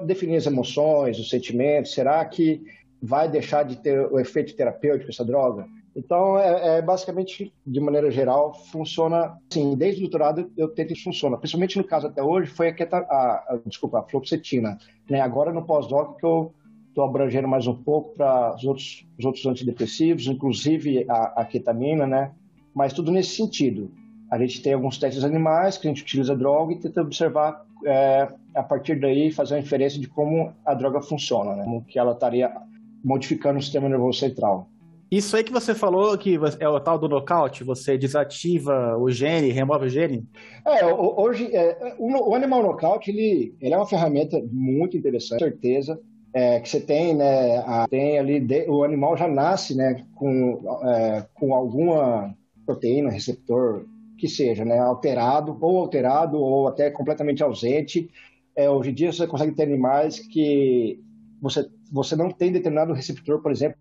definir 0.06 0.38
as 0.38 0.46
emoções, 0.46 1.20
os 1.20 1.30
sentimentos, 1.30 1.94
será 1.94 2.24
que 2.24 2.64
vai 3.02 3.30
deixar 3.30 3.64
de 3.64 3.78
ter 3.78 4.00
o 4.12 4.20
efeito 4.20 4.56
terapêutico 4.56 5.10
essa 5.10 5.26
droga? 5.26 5.66
Então, 5.96 6.38
é, 6.38 6.78
é, 6.78 6.82
basicamente, 6.82 7.54
de 7.66 7.80
maneira 7.80 8.10
geral, 8.10 8.54
funciona 8.54 9.38
assim. 9.50 9.76
Desde 9.76 10.00
o 10.00 10.04
doutorado 10.04 10.50
eu 10.56 10.70
tento 10.70 10.94
que 10.94 11.04
funciona. 11.04 11.38
Principalmente 11.38 11.78
no 11.78 11.84
caso 11.84 12.08
até 12.08 12.24
hoje, 12.24 12.50
foi 12.50 12.70
a, 12.70 12.76
a, 12.94 13.54
a 13.54 13.60
desculpa, 13.66 14.00
a 14.00 14.04
fluoxetina. 14.04 14.78
Né? 15.10 15.20
Agora 15.20 15.52
no 15.52 15.66
pós-doc 15.66 16.18
que 16.18 16.26
eu 16.26 16.54
estou 16.88 17.04
abrangendo 17.04 17.48
mais 17.48 17.68
um 17.68 17.76
pouco 17.76 18.16
para 18.16 18.56
os 18.56 18.64
outros, 18.64 19.06
os 19.18 19.26
outros 19.26 19.46
antidepressivos, 19.46 20.28
inclusive 20.28 21.06
a, 21.10 21.42
a, 21.42 21.46
ketamina, 21.46 22.06
né? 22.06 22.32
Mas 22.74 22.94
tudo 22.94 23.12
nesse 23.12 23.36
sentido. 23.36 23.92
A 24.30 24.38
gente 24.38 24.62
tem 24.62 24.74
alguns 24.74 24.98
testes 24.98 25.26
animais 25.26 25.78
que 25.78 25.88
a 25.88 25.92
gente 25.92 26.04
utiliza 26.04 26.32
a 26.32 26.36
droga 26.38 26.74
e 26.74 26.80
tenta 26.80 27.02
observar 27.02 27.66
é, 27.86 28.30
a 28.56 28.64
partir 28.64 28.98
daí 28.98 29.30
fazer 29.30 29.56
uma 29.56 29.60
inferência 29.60 30.00
de 30.00 30.08
como 30.08 30.54
a 30.66 30.74
droga 30.74 31.02
funciona, 31.02 31.54
né? 31.54 31.64
Como 31.66 31.84
que 31.84 32.00
ela 32.00 32.14
estaria 32.14 32.50
modificando 33.04 33.60
o 33.60 33.62
sistema 33.62 33.90
nervoso 33.90 34.20
central. 34.20 34.68
Isso 35.12 35.36
aí 35.36 35.44
que 35.44 35.52
você 35.52 35.76
falou 35.76 36.18
que 36.18 36.40
é 36.58 36.70
o 36.70 36.80
tal 36.80 36.98
do 36.98 37.10
nocaute, 37.10 37.66
você 37.66 37.98
desativa 37.98 38.98
o 38.98 39.12
gene, 39.12 39.52
remove 39.52 39.88
o 39.88 39.90
gene? 39.90 40.26
É, 40.66 40.86
hoje, 40.86 41.54
é, 41.54 41.96
o, 42.00 42.34
Animal 42.34 42.64
Knockout, 42.64 43.12
ele, 43.12 43.54
ele 43.60 43.74
é 43.74 43.78
uma 43.78 43.86
ferramenta 43.86 44.42
muito 44.50 44.96
interessante, 44.96 45.40
com 45.40 45.46
certeza. 45.46 46.00
É, 46.34 46.62
que 46.62 46.70
você 46.70 46.80
tem, 46.80 47.14
né, 47.14 47.58
a, 47.58 47.86
tem 47.90 48.18
ali, 48.18 48.40
de, 48.40 48.66
o 48.70 48.86
animal 48.86 49.18
já 49.18 49.28
nasce, 49.28 49.76
né, 49.76 50.06
com, 50.16 50.62
é, 50.86 51.26
com 51.34 51.54
alguma 51.54 52.34
proteína, 52.66 53.12
receptor, 53.12 53.84
que 54.18 54.30
seja, 54.30 54.64
né, 54.64 54.80
alterado, 54.80 55.58
ou 55.60 55.80
alterado, 55.80 56.40
ou 56.40 56.70
até 56.70 56.90
completamente 56.90 57.44
ausente. 57.44 58.10
É, 58.56 58.70
hoje 58.70 58.92
em 58.92 58.94
dia 58.94 59.12
você 59.12 59.28
consegue 59.28 59.52
ter 59.52 59.64
animais 59.64 60.20
que 60.20 61.02
você, 61.42 61.68
você 61.92 62.16
não 62.16 62.30
tem 62.30 62.52
determinado 62.52 62.94
receptor, 62.94 63.42
por 63.42 63.52
exemplo, 63.52 63.78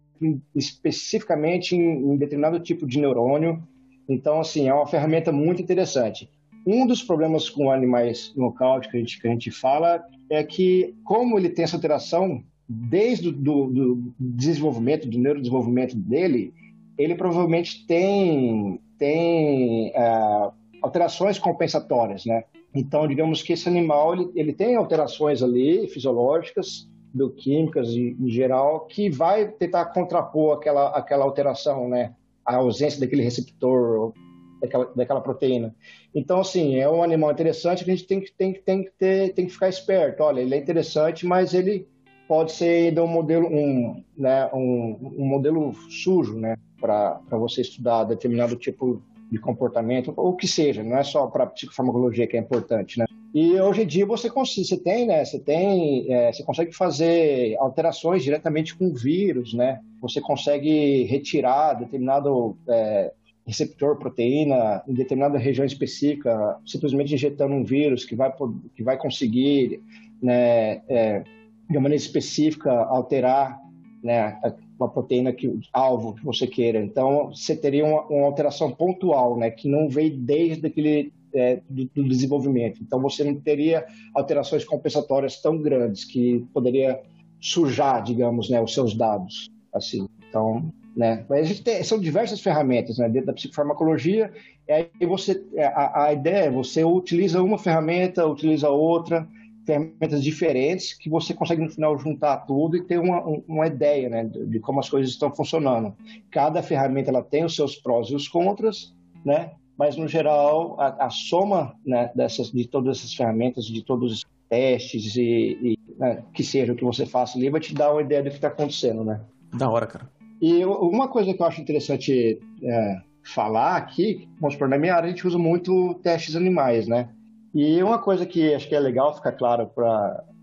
especificamente 0.54 1.76
em, 1.76 2.12
em 2.12 2.16
determinado 2.16 2.58
tipo 2.58 2.86
de 2.86 2.98
neurônio. 2.98 3.62
Então, 4.08 4.40
assim, 4.40 4.68
é 4.68 4.74
uma 4.74 4.86
ferramenta 4.86 5.30
muito 5.30 5.60
interessante. 5.60 6.28
Um 6.66 6.86
dos 6.86 7.02
problemas 7.02 7.48
com 7.48 7.70
animais 7.70 8.32
nocaute 8.34 8.88
que 8.88 8.96
a 8.96 9.00
gente, 9.00 9.20
que 9.20 9.28
a 9.28 9.30
gente 9.30 9.50
fala 9.50 10.02
é 10.30 10.42
que, 10.42 10.94
como 11.04 11.38
ele 11.38 11.50
tem 11.50 11.64
essa 11.64 11.76
alteração 11.76 12.42
desde 12.68 13.28
o 13.28 13.32
do, 13.32 13.66
do 13.66 14.14
desenvolvimento, 14.18 15.08
do 15.08 15.18
neurodesenvolvimento 15.18 15.96
dele, 15.96 16.54
ele 16.96 17.14
provavelmente 17.14 17.86
tem, 17.86 18.80
tem 18.98 19.90
uh, 19.90 20.52
alterações 20.82 21.38
compensatórias, 21.38 22.24
né? 22.24 22.44
Então, 22.74 23.08
digamos 23.08 23.42
que 23.42 23.52
esse 23.52 23.68
animal 23.68 24.14
ele, 24.14 24.30
ele 24.34 24.52
tem 24.52 24.76
alterações 24.76 25.42
ali 25.42 25.88
fisiológicas 25.88 26.88
bioquímicas 27.12 27.90
em, 27.90 28.16
em 28.20 28.30
geral, 28.30 28.86
que 28.86 29.10
vai 29.10 29.48
tentar 29.48 29.86
contrapor 29.86 30.56
aquela, 30.56 30.90
aquela 30.90 31.24
alteração, 31.24 31.88
né? 31.88 32.14
A 32.44 32.56
ausência 32.56 33.00
daquele 33.00 33.22
receptor, 33.22 34.12
daquela, 34.60 34.90
daquela 34.94 35.20
proteína. 35.20 35.74
Então, 36.14 36.40
assim, 36.40 36.76
é 36.76 36.88
um 36.88 37.02
animal 37.02 37.30
interessante 37.30 37.84
que 37.84 37.90
a 37.90 37.94
gente 37.94 38.06
tem 38.06 38.20
que, 38.20 38.32
tem, 38.32 38.52
tem, 38.54 38.84
que 38.84 38.90
ter, 38.98 39.34
tem 39.34 39.46
que 39.46 39.52
ficar 39.52 39.68
esperto. 39.68 40.22
Olha, 40.22 40.40
ele 40.40 40.54
é 40.54 40.58
interessante, 40.58 41.26
mas 41.26 41.54
ele 41.54 41.86
pode 42.28 42.52
ser 42.52 42.88
ainda 42.88 43.02
um 43.02 43.08
modelo, 43.08 43.46
um, 43.46 44.02
né, 44.16 44.48
um, 44.52 45.14
um 45.18 45.26
modelo 45.26 45.72
sujo, 45.88 46.38
né? 46.38 46.56
Para 46.80 47.20
você 47.32 47.60
estudar 47.60 48.04
determinado 48.04 48.56
tipo 48.56 49.02
de 49.30 49.38
comportamento, 49.38 50.12
ou 50.16 50.30
o 50.30 50.36
que 50.36 50.48
seja, 50.48 50.82
não 50.82 50.96
é 50.96 51.04
só 51.04 51.26
para 51.28 51.46
psicofarmacologia 51.46 52.26
que 52.26 52.36
é 52.36 52.40
importante, 52.40 52.98
né? 52.98 53.06
E 53.32 53.60
hoje 53.60 53.82
em 53.82 53.86
dia 53.86 54.04
você 54.04 54.28
consegue, 54.28 54.66
você 54.66 54.76
tem, 54.76 55.06
né? 55.06 55.24
Você 55.24 55.38
tem, 55.38 56.12
é, 56.12 56.32
você 56.32 56.42
consegue 56.42 56.72
fazer 56.72 57.56
alterações 57.58 58.24
diretamente 58.24 58.74
com 58.74 58.88
o 58.88 58.94
vírus, 58.94 59.54
né? 59.54 59.80
Você 60.00 60.20
consegue 60.20 61.04
retirar 61.04 61.74
determinado 61.74 62.56
é, 62.68 63.12
receptor 63.46 63.98
proteína 63.98 64.82
em 64.86 64.94
determinada 64.94 65.38
região 65.38 65.64
específica, 65.64 66.58
simplesmente 66.66 67.14
injetando 67.14 67.54
um 67.54 67.64
vírus 67.64 68.04
que 68.04 68.16
vai 68.16 68.32
que 68.74 68.82
vai 68.82 68.96
conseguir, 68.96 69.80
né? 70.20 70.82
É, 70.88 71.22
de 71.68 71.78
maneira 71.78 72.02
específica 72.02 72.72
alterar, 72.72 73.60
né? 74.02 74.40
Uma 74.76 74.88
proteína 74.88 75.32
que 75.32 75.56
alvo 75.72 76.14
que 76.14 76.24
você 76.24 76.48
queira. 76.48 76.80
Então 76.80 77.28
você 77.28 77.54
teria 77.54 77.84
uma, 77.84 78.02
uma 78.08 78.26
alteração 78.26 78.72
pontual, 78.72 79.38
né? 79.38 79.52
Que 79.52 79.68
não 79.68 79.88
veio 79.88 80.16
desde 80.16 80.66
aquele 80.66 81.12
é, 81.34 81.60
do, 81.68 81.84
do, 81.94 82.08
desenvolvimento. 82.08 82.82
Então, 82.82 83.00
você 83.00 83.24
não 83.24 83.34
teria 83.34 83.86
alterações 84.14 84.64
compensatórias 84.64 85.40
tão 85.40 85.58
grandes 85.58 86.04
que 86.04 86.44
poderia 86.52 87.00
sujar, 87.40 88.02
digamos, 88.02 88.50
né, 88.50 88.60
os 88.60 88.74
seus 88.74 88.94
dados. 88.94 89.50
Assim, 89.72 90.08
então, 90.28 90.72
né? 90.96 91.24
Mas 91.28 91.40
a 91.40 91.44
gente 91.44 91.62
tem, 91.62 91.82
são 91.82 91.98
diversas 91.98 92.40
ferramentas 92.40 92.98
né, 92.98 93.08
dentro 93.08 93.28
da 93.28 93.32
psicofarmacologia. 93.32 94.32
E 94.68 94.72
aí 94.72 95.06
você, 95.06 95.42
é, 95.54 95.66
a, 95.66 96.04
a 96.04 96.12
ideia 96.12 96.46
é 96.46 96.50
você 96.50 96.84
utiliza 96.84 97.42
uma 97.42 97.58
ferramenta, 97.58 98.26
utiliza 98.26 98.68
outra, 98.68 99.26
ferramentas 99.64 100.22
diferentes 100.22 100.94
que 100.94 101.08
você 101.08 101.32
consegue 101.32 101.62
no 101.62 101.70
final 101.70 101.96
juntar 101.98 102.38
tudo 102.38 102.76
e 102.76 102.82
ter 102.82 102.98
uma, 102.98 103.22
uma 103.46 103.66
ideia 103.66 104.08
né, 104.08 104.24
de, 104.24 104.58
como 104.60 104.80
as 104.80 104.88
coisas 104.88 105.10
estão 105.10 105.34
funcionando. 105.34 105.94
Cada 106.30 106.62
ferramenta 106.62 107.10
ela 107.10 107.22
tem 107.22 107.44
os 107.44 107.54
seus 107.54 107.76
prós 107.76 108.08
e 108.08 108.14
os 108.14 108.26
contras, 108.26 108.94
né? 109.24 109.52
Mas 109.80 109.96
no 109.96 110.06
geral 110.06 110.78
a, 110.78 111.06
a 111.06 111.08
soma 111.08 111.74
né, 111.86 112.10
dessas, 112.14 112.52
de 112.52 112.68
todas 112.68 112.98
essas 112.98 113.14
ferramentas, 113.14 113.64
de 113.64 113.82
todos 113.82 114.12
os 114.12 114.26
testes 114.46 115.16
e, 115.16 115.56
e 115.62 115.78
né, 115.98 116.22
que 116.34 116.44
seja 116.44 116.74
o 116.74 116.76
que 116.76 116.84
você 116.84 117.06
faça 117.06 117.38
ali, 117.38 117.48
vai 117.48 117.62
te 117.62 117.74
dar 117.74 117.90
uma 117.90 118.02
ideia 118.02 118.22
do 118.22 118.28
que 118.28 118.36
está 118.36 118.48
acontecendo, 118.48 119.02
né? 119.02 119.22
Da 119.54 119.70
hora, 119.70 119.86
cara. 119.86 120.06
E 120.38 120.62
uma 120.66 121.08
coisa 121.08 121.32
que 121.32 121.40
eu 121.40 121.46
acho 121.46 121.62
interessante 121.62 122.38
é, 122.62 123.00
falar 123.24 123.76
aqui, 123.76 124.28
vamos 124.38 124.52
supor, 124.52 124.68
na 124.68 124.76
minha 124.76 124.94
área 124.94 125.06
a 125.06 125.10
gente 125.10 125.26
usa 125.26 125.38
muito 125.38 125.94
testes 126.02 126.36
animais, 126.36 126.86
né? 126.86 127.08
E 127.54 127.82
uma 127.82 127.98
coisa 127.98 128.26
que 128.26 128.52
acho 128.52 128.68
que 128.68 128.74
é 128.74 128.80
legal 128.80 129.14
ficar 129.14 129.32
claro 129.32 129.66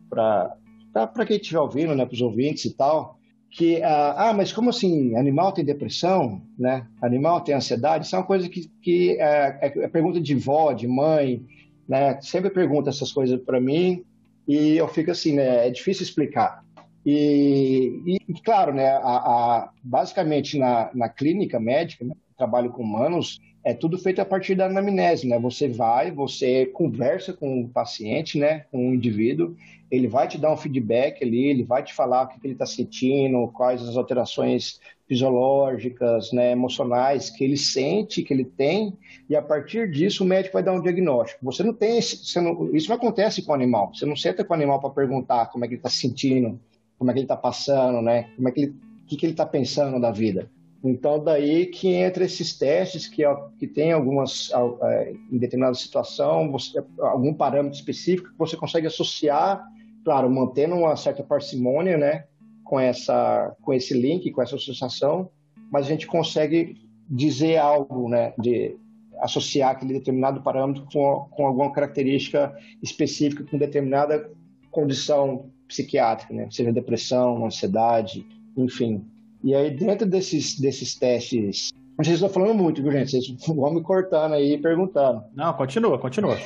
para 0.09 1.25
quem 1.27 1.37
estiver 1.37 1.59
ouvindo, 1.59 1.93
né, 1.93 2.07
para 2.07 2.15
os 2.15 2.21
ouvintes 2.21 2.65
e 2.65 2.75
tal, 2.75 3.16
que, 3.49 3.81
ah, 3.81 4.29
ah, 4.29 4.33
mas 4.33 4.51
como 4.51 4.69
assim, 4.69 5.15
animal 5.15 5.51
tem 5.51 5.63
depressão, 5.63 6.41
né? 6.57 6.85
Animal 7.01 7.41
tem 7.41 7.55
ansiedade? 7.55 8.05
Isso 8.05 8.15
é 8.15 8.19
uma 8.19 8.25
coisa 8.25 8.47
que, 8.49 8.69
que 8.81 9.11
é, 9.19 9.57
é, 9.61 9.83
é 9.83 9.87
pergunta 9.87 10.19
de 10.19 10.35
vó, 10.35 10.73
de 10.73 10.87
mãe, 10.87 11.45
né? 11.87 12.19
Sempre 12.21 12.49
pergunta 12.49 12.89
essas 12.89 13.11
coisas 13.11 13.39
para 13.41 13.59
mim 13.59 14.03
e 14.47 14.77
eu 14.77 14.87
fico 14.87 15.11
assim, 15.11 15.33
né? 15.33 15.67
É 15.67 15.69
difícil 15.69 16.03
explicar. 16.03 16.63
E, 17.05 18.01
e 18.05 18.33
claro, 18.43 18.73
né? 18.73 18.89
A, 18.89 18.99
a, 18.99 19.69
basicamente 19.81 20.57
na, 20.57 20.89
na 20.93 21.09
clínica 21.09 21.59
médica, 21.59 22.03
né? 22.03 22.13
trabalho 22.37 22.69
com 22.69 22.83
humanos, 22.83 23.39
é 23.67 23.73
tudo 23.73 23.97
feito 23.97 24.21
a 24.21 24.25
partir 24.25 24.55
da 24.55 24.67
anamnese, 24.67 25.27
né? 25.27 25.37
Você 25.39 25.67
vai, 25.67 26.09
você 26.09 26.65
conversa 26.67 27.33
com 27.33 27.63
o 27.63 27.67
paciente, 27.67 28.39
né? 28.39 28.63
Com 28.71 28.91
o 28.91 28.95
indivíduo, 28.95 29.57
ele 29.91 30.07
vai 30.07 30.25
te 30.25 30.37
dar 30.37 30.53
um 30.53 30.55
feedback 30.55 31.21
ali, 31.21 31.47
ele 31.47 31.65
vai 31.65 31.83
te 31.83 31.93
falar 31.93 32.21
o 32.21 32.27
que, 32.29 32.39
ele 32.45 32.53
está 32.53 32.65
sentindo, 32.65 33.49
quais 33.49 33.81
as 33.81 33.97
alterações 33.97 34.79
fisiológicas, 35.05 36.31
né, 36.31 36.51
emocionais 36.51 37.29
que 37.29 37.43
ele 37.43 37.57
sente, 37.57 38.23
que 38.23 38.33
ele 38.33 38.45
tem, 38.45 38.93
e 39.29 39.35
a 39.35 39.41
partir 39.41 39.91
disso 39.91 40.23
o 40.23 40.27
médico 40.27 40.53
vai 40.53 40.63
dar 40.63 40.71
um 40.71 40.81
diagnóstico. 40.81 41.43
Você 41.43 41.61
não 41.61 41.73
tem, 41.73 42.01
você 42.01 42.39
não, 42.39 42.73
isso 42.73 42.87
não 42.87 42.95
acontece 42.95 43.41
com 43.41 43.51
o 43.51 43.55
animal. 43.55 43.93
Você 43.93 44.05
não 44.05 44.15
senta 44.15 44.45
com 44.45 44.53
o 44.53 44.55
animal 44.55 44.79
para 44.79 44.91
perguntar 44.91 45.47
como 45.47 45.65
é 45.65 45.67
que 45.67 45.73
ele 45.73 45.79
está 45.79 45.89
se 45.89 45.97
sentindo, 45.97 46.57
como 46.97 47.11
é 47.11 47.13
que 47.13 47.19
ele 47.19 47.25
está 47.25 47.35
passando, 47.35 48.01
né? 48.01 48.29
Como 48.37 48.47
é 48.47 48.51
que 48.51 48.61
ele, 48.61 48.75
o 49.03 49.07
que, 49.07 49.17
que 49.17 49.25
ele 49.25 49.33
está 49.33 49.45
pensando 49.45 49.99
da 49.99 50.11
vida. 50.11 50.49
Então, 50.83 51.23
daí 51.23 51.65
que 51.65 51.87
entra 51.89 52.23
esses 52.23 52.57
testes 52.57 53.07
que, 53.07 53.23
que 53.57 53.67
tem 53.67 53.91
algumas, 53.91 54.51
é, 54.83 55.13
em 55.31 55.37
determinada 55.37 55.73
situação, 55.73 56.51
você, 56.51 56.83
algum 56.99 57.33
parâmetro 57.33 57.77
específico 57.77 58.29
que 58.29 58.37
você 58.37 58.55
consegue 58.55 58.87
associar, 58.87 59.63
claro, 60.03 60.29
mantendo 60.29 60.75
uma 60.75 60.95
certa 60.95 61.23
parcimônia, 61.23 61.97
né, 61.97 62.25
com, 62.63 62.79
essa, 62.79 63.55
com 63.61 63.73
esse 63.73 63.93
link, 63.93 64.29
com 64.31 64.41
essa 64.41 64.55
associação, 64.55 65.29
mas 65.71 65.85
a 65.85 65.89
gente 65.89 66.05
consegue 66.05 66.75
dizer 67.09 67.57
algo, 67.57 68.07
né, 68.07 68.33
de 68.37 68.77
associar 69.19 69.71
aquele 69.71 69.93
determinado 69.93 70.41
parâmetro 70.41 70.85
com, 70.91 71.27
com 71.31 71.47
alguma 71.47 71.71
característica 71.71 72.55
específica, 72.83 73.43
com 73.43 73.57
determinada 73.57 74.29
condição 74.69 75.49
psiquiátrica, 75.67 76.33
né, 76.33 76.47
seja 76.51 76.71
depressão, 76.71 77.45
ansiedade, 77.45 78.25
enfim. 78.55 79.03
E 79.43 79.53
aí, 79.53 79.71
dentro 79.71 80.07
desses, 80.07 80.59
desses 80.59 80.95
testes. 80.95 81.69
Vocês 81.97 82.15
estão 82.15 82.29
falando 82.29 82.53
muito, 82.53 82.81
viu, 82.81 82.91
gente? 82.91 83.09
Vocês 83.09 83.27
vão 83.47 83.73
me 83.73 83.81
cortando 83.81 84.33
aí 84.33 84.53
e 84.53 84.57
perguntando. 84.57 85.23
Não, 85.33 85.51
continua, 85.53 85.97
continua. 85.97 86.37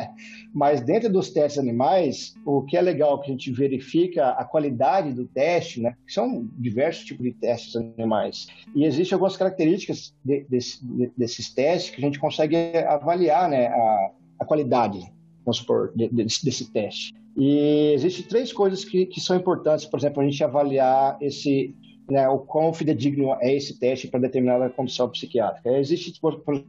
Mas 0.52 0.80
dentro 0.82 1.10
dos 1.10 1.30
testes 1.30 1.58
animais, 1.58 2.34
o 2.44 2.62
que 2.62 2.76
é 2.76 2.82
legal 2.82 3.20
que 3.20 3.30
a 3.30 3.32
gente 3.32 3.50
verifica 3.52 4.30
a 4.30 4.44
qualidade 4.44 5.12
do 5.12 5.26
teste, 5.26 5.80
né? 5.80 5.94
São 6.06 6.48
diversos 6.58 7.04
tipos 7.06 7.24
de 7.24 7.32
testes 7.32 7.74
animais. 7.76 8.46
E 8.74 8.84
existem 8.84 9.14
algumas 9.14 9.36
características 9.36 10.14
de, 10.24 10.44
desse, 10.48 10.84
de, 10.84 11.10
desses 11.16 11.54
testes 11.54 11.94
que 11.94 12.02
a 12.02 12.04
gente 12.04 12.18
consegue 12.18 12.56
avaliar 12.86 13.48
né, 13.48 13.68
a, 13.68 14.10
a 14.40 14.44
qualidade, 14.44 15.00
vamos 15.44 15.58
supor, 15.58 15.92
de, 15.94 16.08
desse, 16.08 16.70
teste. 16.70 17.14
E 17.36 17.92
existem 17.94 18.24
três 18.24 18.52
coisas 18.52 18.84
que, 18.84 19.06
que 19.06 19.20
são 19.20 19.36
importantes, 19.36 19.86
por 19.86 19.98
exemplo, 19.98 20.22
a 20.22 20.24
gente 20.24 20.42
avaliar 20.42 21.16
esse 21.20 21.74
né, 22.10 22.26
o 22.28 22.38
quão 22.38 22.72
fidedigno 22.72 23.36
é 23.40 23.54
esse 23.54 23.78
teste 23.78 24.08
para 24.08 24.20
determinada 24.20 24.70
condição 24.70 25.08
psiquiátrica. 25.10 25.76
Existe, 25.78 26.18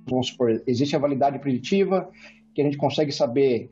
vamos 0.06 0.28
supor, 0.28 0.62
existe 0.68 0.96
a 0.96 1.00
validade 1.00 1.40
preditiva, 1.40 2.10
que 2.54 2.62
a 2.62 2.66
gente 2.66 2.78
consegue 2.78 3.12
saber, 3.12 3.72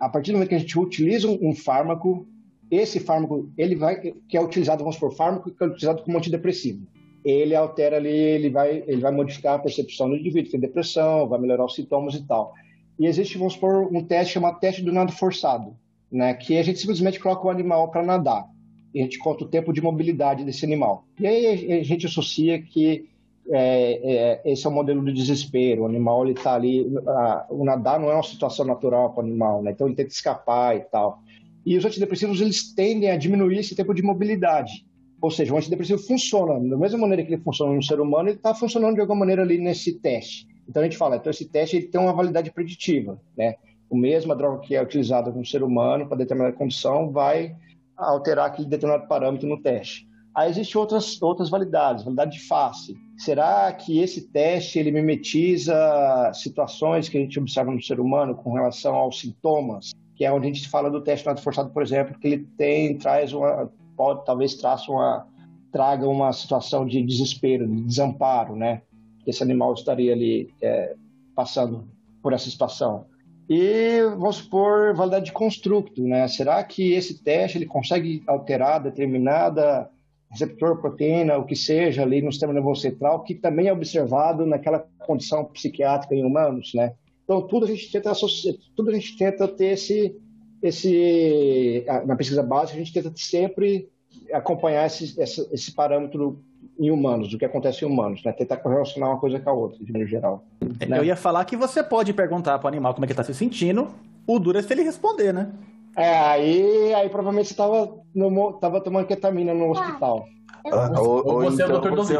a 0.00 0.08
partir 0.08 0.32
do 0.32 0.34
momento 0.34 0.48
que 0.48 0.54
a 0.56 0.58
gente 0.58 0.78
utiliza 0.78 1.28
um 1.28 1.54
fármaco, 1.54 2.26
esse 2.70 2.98
fármaco, 2.98 3.48
ele 3.56 3.76
vai, 3.76 4.00
que 4.00 4.36
é 4.36 4.40
utilizado, 4.40 4.80
vamos 4.80 4.96
supor, 4.96 5.14
fármaco 5.14 5.50
que 5.50 5.62
é 5.62 5.66
utilizado 5.66 6.02
como 6.02 6.18
antidepressivo. 6.18 6.86
Ele 7.24 7.54
altera 7.54 7.96
ali, 7.96 8.08
ele 8.08 8.50
vai, 8.50 8.82
ele 8.86 9.00
vai 9.00 9.12
modificar 9.12 9.54
a 9.54 9.58
percepção 9.58 10.10
do 10.10 10.16
indivíduo, 10.16 10.50
tem 10.50 10.60
depressão, 10.60 11.28
vai 11.28 11.40
melhorar 11.40 11.64
os 11.64 11.74
sintomas 11.74 12.14
e 12.14 12.26
tal. 12.26 12.52
E 12.98 13.06
existe, 13.06 13.38
vamos 13.38 13.54
supor, 13.54 13.88
um 13.92 14.04
teste 14.04 14.34
chamado 14.34 14.58
teste 14.58 14.82
do 14.82 14.92
nado 14.92 15.12
forçado, 15.12 15.76
né, 16.10 16.34
que 16.34 16.58
a 16.58 16.62
gente 16.62 16.78
simplesmente 16.78 17.20
coloca 17.20 17.46
o 17.46 17.50
animal 17.50 17.90
para 17.90 18.02
nadar 18.02 18.53
e 18.94 19.00
a 19.00 19.02
gente 19.02 19.18
conta 19.18 19.44
o 19.44 19.48
tempo 19.48 19.72
de 19.72 19.82
mobilidade 19.82 20.44
desse 20.44 20.64
animal. 20.64 21.04
E 21.18 21.26
aí 21.26 21.80
a 21.80 21.82
gente 21.82 22.06
associa 22.06 22.62
que 22.62 23.08
é, 23.50 24.40
é, 24.44 24.52
esse 24.52 24.64
é 24.64 24.68
o 24.70 24.72
modelo 24.72 25.02
do 25.02 25.12
desespero. 25.12 25.82
O 25.82 25.86
animal 25.86 26.24
ele 26.24 26.32
está 26.32 26.54
ali, 26.54 26.86
a, 27.06 27.46
o 27.50 27.64
nadar 27.64 27.98
não 27.98 28.10
é 28.10 28.14
uma 28.14 28.22
situação 28.22 28.64
natural 28.64 29.12
para 29.12 29.22
o 29.22 29.26
animal, 29.26 29.62
né? 29.62 29.72
então 29.72 29.88
ele 29.88 29.96
tenta 29.96 30.10
escapar 30.10 30.76
e 30.76 30.80
tal. 30.80 31.18
E 31.66 31.76
os 31.76 31.84
antidepressivos 31.84 32.40
eles 32.40 32.72
tendem 32.72 33.10
a 33.10 33.16
diminuir 33.16 33.58
esse 33.58 33.74
tempo 33.74 33.92
de 33.92 34.02
mobilidade. 34.02 34.86
Ou 35.20 35.30
seja, 35.30 35.52
o 35.52 35.56
antidepressivo 35.56 35.98
funciona 35.98 36.54
da 36.68 36.76
mesma 36.76 36.98
maneira 36.98 37.24
que 37.24 37.32
ele 37.32 37.42
funciona 37.42 37.74
no 37.74 37.82
ser 37.82 38.00
humano, 38.00 38.28
ele 38.28 38.36
está 38.36 38.54
funcionando 38.54 38.94
de 38.94 39.00
alguma 39.00 39.20
maneira 39.20 39.42
ali 39.42 39.58
nesse 39.58 39.94
teste. 39.94 40.46
Então 40.68 40.82
a 40.82 40.84
gente 40.84 40.96
fala, 40.96 41.16
então 41.16 41.30
esse 41.30 41.46
teste 41.46 41.76
ele 41.76 41.86
tem 41.86 42.00
uma 42.00 42.12
validade 42.12 42.50
preditiva, 42.52 43.20
né? 43.36 43.56
O 43.90 43.96
mesmo 43.96 44.32
a 44.32 44.34
droga 44.34 44.60
que 44.60 44.74
é 44.76 44.82
utilizada 44.82 45.30
no 45.30 45.44
ser 45.44 45.62
humano 45.62 46.06
para 46.06 46.18
determinada 46.18 46.54
condição 46.54 47.10
vai 47.10 47.54
alterar 47.96 48.46
aquele 48.46 48.68
determinado 48.68 49.08
parâmetro 49.08 49.48
no 49.48 49.60
teste. 49.60 50.08
Aí 50.34 50.50
existem 50.50 50.80
outras, 50.80 51.22
outras 51.22 51.48
validades, 51.48 52.02
validade 52.02 52.32
de 52.32 52.40
face. 52.40 52.96
Será 53.16 53.72
que 53.72 54.00
esse 54.00 54.32
teste 54.32 54.80
ele 54.80 54.90
mimetiza 54.90 56.32
situações 56.34 57.08
que 57.08 57.16
a 57.16 57.20
gente 57.20 57.38
observa 57.38 57.70
no 57.70 57.80
ser 57.80 58.00
humano 58.00 58.34
com 58.34 58.52
relação 58.52 58.96
aos 58.96 59.20
sintomas? 59.20 59.92
Que 60.16 60.24
é 60.24 60.32
onde 60.32 60.48
a 60.48 60.52
gente 60.52 60.68
fala 60.68 60.90
do 60.90 61.00
teste 61.00 61.24
nado 61.24 61.40
forçado, 61.40 61.70
por 61.70 61.82
exemplo, 61.82 62.18
que 62.18 62.26
ele 62.26 62.48
tem, 62.58 62.98
traz 62.98 63.32
uma, 63.32 63.70
pode, 63.96 64.24
talvez 64.24 64.56
traça 64.56 64.90
uma, 64.90 65.24
traga 65.70 66.08
uma 66.08 66.32
situação 66.32 66.84
de 66.84 67.00
desespero, 67.00 67.68
de 67.68 67.82
desamparo, 67.82 68.56
né? 68.56 68.82
Esse 69.24 69.42
animal 69.42 69.72
estaria 69.74 70.12
ali 70.12 70.52
é, 70.60 70.96
passando 71.34 71.88
por 72.20 72.32
essa 72.32 72.50
situação. 72.50 73.06
E 73.48 74.00
vamos 74.16 74.36
supor 74.36 74.94
validade 74.94 75.26
de 75.26 75.32
construto, 75.32 76.02
né? 76.02 76.26
Será 76.28 76.62
que 76.64 76.92
esse 76.92 77.22
teste 77.22 77.58
ele 77.58 77.66
consegue 77.66 78.22
alterar 78.26 78.82
determinada 78.82 79.90
receptor, 80.30 80.80
proteína, 80.80 81.38
o 81.38 81.44
que 81.44 81.54
seja 81.54 82.02
ali 82.02 82.20
no 82.20 82.32
sistema 82.32 82.52
nervoso 82.52 82.80
central, 82.80 83.22
que 83.22 83.34
também 83.34 83.68
é 83.68 83.72
observado 83.72 84.44
naquela 84.44 84.84
condição 84.98 85.44
psiquiátrica 85.44 86.14
em 86.14 86.24
humanos, 86.24 86.72
né? 86.74 86.94
Então 87.22 87.42
tudo 87.42 87.66
a 87.66 87.68
gente 87.68 87.90
tenta 87.90 88.10
associar, 88.10 88.54
tudo 88.74 88.90
a 88.90 88.94
gente 88.94 89.16
tenta 89.16 89.46
ter 89.46 89.66
esse 89.66 90.16
esse 90.62 91.84
na 92.06 92.16
pesquisa 92.16 92.42
básica 92.42 92.76
a 92.80 92.82
gente 92.82 92.92
tenta 92.92 93.12
sempre 93.14 93.88
acompanhar 94.32 94.86
esse, 94.86 95.20
esse, 95.20 95.46
esse 95.52 95.72
parâmetro 95.72 96.42
em 96.78 96.90
humanos, 96.90 97.30
do 97.30 97.38
que 97.38 97.44
acontece 97.44 97.84
em 97.84 97.88
humanos, 97.88 98.22
né? 98.24 98.32
Tentar 98.32 98.58
correlacionar 98.58 99.10
uma 99.10 99.18
coisa 99.18 99.38
com 99.38 99.50
a 99.50 99.52
outra, 99.52 99.78
de 99.84 99.92
maneira 99.92 100.10
geral. 100.10 100.44
Né? 100.60 100.98
Eu 100.98 101.04
ia 101.04 101.16
falar 101.16 101.44
que 101.44 101.56
você 101.56 101.82
pode 101.82 102.12
perguntar 102.12 102.58
para 102.58 102.66
o 102.66 102.68
animal 102.68 102.94
como 102.94 103.04
é 103.04 103.06
que 103.06 103.12
ele 103.12 103.20
está 103.20 103.32
se 103.32 103.38
sentindo, 103.38 103.88
o 104.26 104.38
duro 104.38 104.58
é 104.58 104.62
se 104.62 104.72
ele 104.72 104.82
responder, 104.82 105.32
né? 105.32 105.52
É, 105.96 106.18
aí, 106.18 106.94
aí 106.94 107.08
provavelmente 107.08 107.48
você 107.48 107.54
tava, 107.54 107.96
no, 108.14 108.52
tava 108.54 108.80
tomando 108.80 109.06
ketamina 109.06 109.54
no 109.54 109.70
hospital. 109.70 110.26
Ah, 110.72 110.90
ou, 110.98 111.26
ou, 111.26 111.42
você 111.42 111.62
então, 111.62 111.76
é 111.76 111.78
o 111.78 111.80
doutor 111.80 111.96
você 111.96 112.16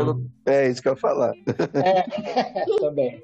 é, 0.46 0.66
é 0.66 0.70
isso 0.70 0.82
que 0.82 0.88
eu 0.88 0.92
ia 0.92 0.98
falar. 0.98 1.32
É, 1.74 2.04
também. 2.78 3.22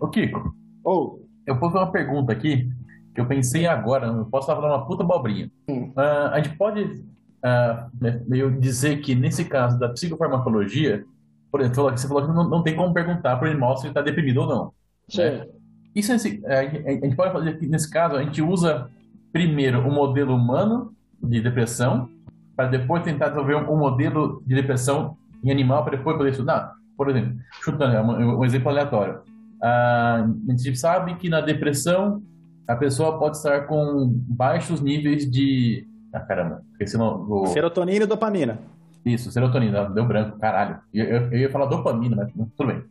Ô, 0.00 0.08
Kiko. 0.08 0.54
Oh. 0.84 1.18
Eu 1.46 1.58
posso 1.58 1.72
fazer 1.72 1.84
uma 1.84 1.92
pergunta 1.92 2.32
aqui, 2.32 2.68
que 3.14 3.20
eu 3.20 3.26
pensei 3.26 3.66
agora, 3.66 4.12
não 4.12 4.24
posso 4.24 4.50
estar 4.50 4.60
falando 4.60 4.78
uma 4.78 4.86
puta 4.86 5.02
abobrinha. 5.02 5.50
Hum. 5.68 5.92
Uh, 5.96 6.30
a 6.32 6.40
gente 6.40 6.56
pode 6.56 7.04
meio 8.28 8.50
dizer 8.60 9.00
que, 9.00 9.14
nesse 9.14 9.44
caso 9.44 9.78
da 9.78 9.88
psicofarmacologia, 9.88 11.04
por 11.50 11.60
exemplo, 11.60 11.90
você 11.90 12.08
falou 12.08 12.26
que 12.26 12.32
não, 12.32 12.48
não 12.48 12.62
tem 12.62 12.74
como 12.74 12.94
perguntar 12.94 13.36
para 13.36 13.48
o 13.48 13.50
animal 13.50 13.76
se 13.76 13.82
ele 13.82 13.90
está 13.90 14.00
deprimido 14.00 14.38
ou 14.38 14.48
não. 14.48 14.72
Sim. 15.08 15.22
Né? 15.22 15.46
Isso, 15.94 16.12
a 16.12 16.16
gente 16.16 17.16
pode 17.16 17.32
fazer 17.32 17.58
que, 17.58 17.66
nesse 17.66 17.90
caso, 17.90 18.16
a 18.16 18.22
gente 18.22 18.40
usa 18.40 18.88
primeiro 19.32 19.86
o 19.86 19.92
modelo 19.92 20.34
humano 20.34 20.94
de 21.22 21.40
depressão, 21.40 22.08
para 22.56 22.68
depois 22.68 23.02
tentar 23.02 23.28
desenvolver 23.28 23.56
um, 23.56 23.76
modelo 23.76 24.42
de 24.46 24.54
depressão 24.54 25.16
em 25.44 25.50
animal, 25.50 25.84
para 25.84 25.96
depois 25.96 26.16
poder 26.16 26.30
estudar. 26.30 26.74
Por 26.96 27.10
exemplo, 27.10 27.38
chutando 27.62 27.96
um, 27.96 28.38
um 28.38 28.44
exemplo 28.44 28.68
aleatório. 28.68 29.20
a 29.60 30.26
gente 30.48 30.76
sabe 30.76 31.14
que 31.16 31.28
na 31.28 31.40
depressão 31.40 32.22
a 32.66 32.76
pessoa 32.76 33.18
pode 33.18 33.36
estar 33.36 33.66
com 33.66 34.08
baixos 34.28 34.80
níveis 34.80 35.30
de. 35.30 35.86
Ah, 36.12 36.20
caramba, 36.20 36.62
esqueci 36.72 36.96
o. 36.96 37.46
Serotonina 37.46 38.04
e 38.04 38.06
dopamina. 38.06 38.58
Isso, 39.04 39.32
serotonina, 39.32 39.90
deu 39.90 40.06
branco, 40.06 40.38
caralho. 40.38 40.78
Eu, 40.92 41.04
eu, 41.04 41.22
eu 41.32 41.38
ia 41.38 41.50
falar 41.50 41.66
dopamina, 41.66 42.16
mas 42.16 42.32
tudo 42.56 42.68
bem. 42.68 42.84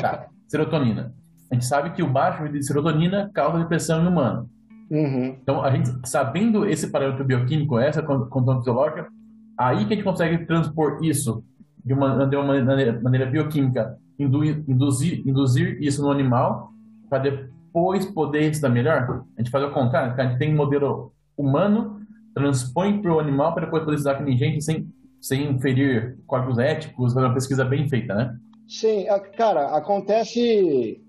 Tá, 0.00 0.26
serotonina. 0.46 1.12
A 1.50 1.54
gente 1.54 1.66
sabe 1.66 1.90
que 1.90 2.02
o 2.02 2.10
baixo 2.10 2.42
nível 2.42 2.60
de 2.60 2.66
serotonina 2.66 3.30
causa 3.32 3.58
depressão 3.58 4.04
em 4.04 4.08
humano. 4.08 4.48
Uhum. 4.90 5.36
Então, 5.42 5.64
a 5.64 5.70
gente, 5.70 5.90
sabendo 6.04 6.66
esse 6.66 6.88
parâmetro 6.88 7.24
bioquímico, 7.24 7.78
essa 7.78 8.02
condição 8.02 8.58
fisiológica, 8.58 9.08
aí 9.58 9.84
que 9.84 9.92
a 9.92 9.96
gente 9.96 10.04
consegue 10.04 10.44
transpor 10.46 10.98
isso 11.02 11.42
de 11.84 11.92
uma, 11.92 12.26
de 12.26 12.36
uma 12.36 12.62
maneira, 12.62 13.00
maneira 13.00 13.26
bioquímica, 13.26 13.96
induzir, 14.18 14.64
induzir, 14.68 15.22
induzir 15.26 15.78
isso 15.80 16.02
no 16.02 16.10
animal, 16.10 16.72
para 17.08 17.18
depois 17.18 18.06
poder 18.06 18.50
estudar 18.50 18.70
melhor. 18.70 19.24
A 19.36 19.40
gente 19.40 19.50
faz 19.50 19.64
o 19.64 19.70
contrário, 19.70 20.14
a 20.16 20.26
gente 20.26 20.38
tem 20.38 20.52
um 20.52 20.56
modelo 20.56 21.12
humano, 21.36 22.00
transpõe 22.36 23.00
para 23.00 23.14
o 23.14 23.18
animal 23.18 23.54
para 23.54 23.64
depois 23.64 23.82
poder 23.82 23.96
estudar 23.96 24.16
com 24.16 24.30
gente 24.30 24.62
sem, 24.62 24.86
sem 25.18 25.58
ferir 25.58 26.18
códigos 26.26 26.58
éticos, 26.58 27.14
fazer 27.14 27.26
uma 27.26 27.34
pesquisa 27.34 27.64
bem 27.64 27.88
feita, 27.88 28.14
né? 28.14 28.36
Sim, 28.68 29.06
cara, 29.36 29.76
acontece, 29.76 31.00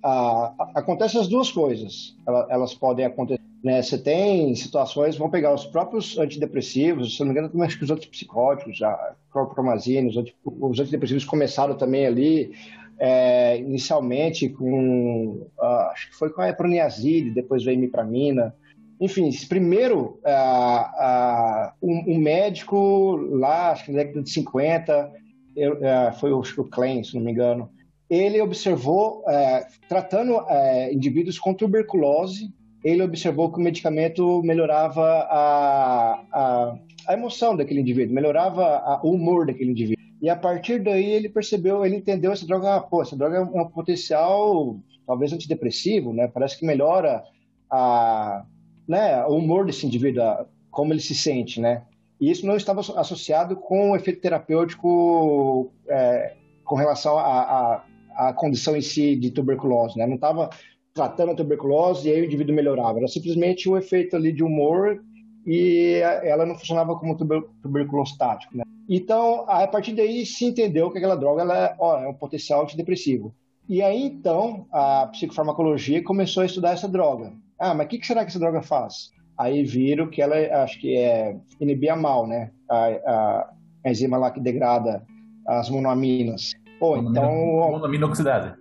acontece 0.73 1.17
as 1.17 1.27
duas 1.27 1.51
coisas. 1.51 2.15
Elas 2.49 2.73
podem 2.73 3.05
acontecer 3.05 3.41
né? 3.63 3.81
Você 3.81 3.97
tem 3.97 4.55
situações, 4.55 5.17
vamos 5.17 5.31
pegar 5.31 5.53
os 5.53 5.65
próprios 5.65 6.17
antidepressivos, 6.17 7.15
se 7.15 7.19
não 7.19 7.27
me 7.27 7.31
engano, 7.33 7.49
também 7.49 7.67
acho 7.67 7.77
que 7.77 7.83
os 7.83 7.91
antipsicóticos, 7.91 8.81
a 8.81 9.15
clorpromazina, 9.31 10.07
os, 10.09 10.15
os 10.45 10.79
antidepressivos 10.79 11.25
começaram 11.25 11.75
também 11.75 12.05
ali, 12.05 12.51
é, 12.99 13.57
inicialmente 13.57 14.47
com, 14.49 15.47
uh, 15.57 15.65
acho 15.91 16.09
que 16.09 16.15
foi 16.15 16.29
com 16.29 16.41
a 16.41 16.49
eproniazide, 16.49 17.31
depois 17.31 17.63
veio 17.63 17.75
a 17.75 17.79
imipramina. 17.79 18.55
Enfim, 18.99 19.29
primeiro, 19.47 20.19
uh, 20.25 21.71
um, 21.81 22.15
um, 22.15 22.17
médico 22.17 23.15
lá, 23.31 23.71
acho 23.71 23.85
que 23.85 23.91
na 23.91 23.99
década 23.99 24.23
de 24.23 24.29
50, 24.31 25.11
eu, 25.55 25.73
uh, 25.73 26.13
foi 26.19 26.31
o, 26.31 26.39
o 26.39 26.63
Klein, 26.65 27.03
se 27.03 27.15
não 27.15 27.21
me 27.21 27.31
engano, 27.31 27.69
ele 28.09 28.41
observou, 28.41 29.23
é, 29.27 29.67
tratando 29.89 30.39
é, 30.49 30.93
indivíduos 30.93 31.37
com 31.37 31.53
tuberculose, 31.53 32.53
ele 32.83 33.03
observou 33.03 33.51
que 33.51 33.59
o 33.59 33.63
medicamento 33.63 34.41
melhorava 34.43 35.03
a, 35.03 36.23
a, 36.31 36.79
a 37.07 37.13
emoção 37.13 37.55
daquele 37.55 37.81
indivíduo, 37.81 38.15
melhorava 38.15 38.63
a, 38.63 39.01
o 39.03 39.11
humor 39.11 39.45
daquele 39.45 39.71
indivíduo. 39.71 39.97
E 40.21 40.29
a 40.29 40.35
partir 40.35 40.81
daí 40.81 41.05
ele 41.11 41.27
percebeu, 41.27 41.85
ele 41.85 41.97
entendeu 41.97 42.31
essa 42.31 42.47
droga, 42.47 42.75
ah, 42.75 42.81
pô, 42.81 43.01
essa 43.01 43.15
droga 43.15 43.37
é 43.37 43.41
um 43.41 43.67
potencial 43.67 44.77
talvez 45.05 45.31
antidepressivo, 45.31 46.13
né? 46.13 46.27
Parece 46.27 46.57
que 46.57 46.65
melhora 46.65 47.23
a, 47.69 48.45
né, 48.87 49.25
o 49.25 49.35
humor 49.35 49.65
desse 49.65 49.85
indivíduo, 49.85 50.23
como 50.71 50.93
ele 50.93 51.01
se 51.01 51.15
sente, 51.15 51.59
né? 51.59 51.83
E 52.19 52.31
isso 52.31 52.45
não 52.45 52.55
estava 52.55 52.81
associado 52.99 53.55
com 53.55 53.91
o 53.91 53.95
efeito 53.95 54.21
terapêutico 54.21 55.71
é, 55.87 56.35
com 56.63 56.75
relação 56.75 57.17
à 57.17 58.33
condição 58.35 58.75
em 58.75 58.81
si 58.81 59.15
de 59.15 59.31
tuberculose, 59.31 59.97
né? 59.97 60.07
Não 60.07 60.15
estava 60.15 60.49
tratando 60.93 61.31
a 61.31 61.35
tuberculose 61.35 62.09
e 62.09 62.11
aí 62.11 62.21
o 62.21 62.25
indivíduo 62.25 62.55
melhorava. 62.55 62.97
Era 62.97 63.07
simplesmente 63.07 63.69
o 63.69 63.77
efeito 63.77 64.15
ali 64.15 64.31
de 64.31 64.43
humor 64.43 65.03
e 65.45 66.01
ela 66.23 66.45
não 66.45 66.55
funcionava 66.55 66.97
como 66.97 67.15
tuber 67.15 67.43
tuberculostático, 67.61 68.57
né? 68.57 68.63
Então, 68.89 69.45
a 69.47 69.67
partir 69.67 69.93
daí 69.93 70.25
se 70.25 70.45
entendeu 70.45 70.89
que 70.89 70.97
aquela 70.97 71.15
droga 71.15 71.41
ela, 71.41 71.75
ó, 71.77 71.99
é 71.99 72.07
um 72.07 72.13
potencial 72.13 72.63
antidepressivo. 72.63 73.35
E 73.67 73.81
aí, 73.81 74.03
então, 74.03 74.65
a 74.71 75.07
psicofarmacologia 75.07 76.01
começou 76.01 76.41
a 76.41 76.45
estudar 76.45 76.71
essa 76.71 76.87
droga. 76.87 77.33
Ah, 77.59 77.73
mas 77.73 77.85
o 77.85 77.89
que, 77.89 77.97
que, 77.99 78.07
será 78.07 78.21
que 78.21 78.29
essa 78.29 78.39
droga 78.39 78.61
faz? 78.61 79.11
Aí 79.37 79.63
viram 79.63 80.07
que 80.09 80.21
ela, 80.21 80.35
acho 80.63 80.79
que 80.79 80.95
é 80.95 81.37
inibir 81.59 81.91
a 81.91 81.95
mal, 81.95 82.27
né? 82.27 82.51
A, 82.69 83.49
a 83.85 83.89
enzima 83.89 84.17
lá 84.17 84.31
que 84.31 84.39
degrada 84.39 85.03
as 85.47 85.69
monoaminas. 85.69 86.51
Pô, 86.79 86.97
então... 86.97 87.31
Monoamina 87.71 88.05
oxidase. 88.05 88.53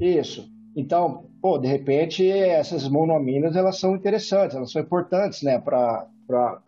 Isso. 0.00 0.48
Então, 0.76 1.26
pô, 1.40 1.58
de 1.58 1.68
repente 1.68 2.28
essas 2.28 2.88
monoaminas 2.88 3.56
elas 3.56 3.78
são 3.78 3.94
interessantes, 3.94 4.56
elas 4.56 4.72
são 4.72 4.82
importantes, 4.82 5.42
né, 5.42 5.58
para 5.58 6.06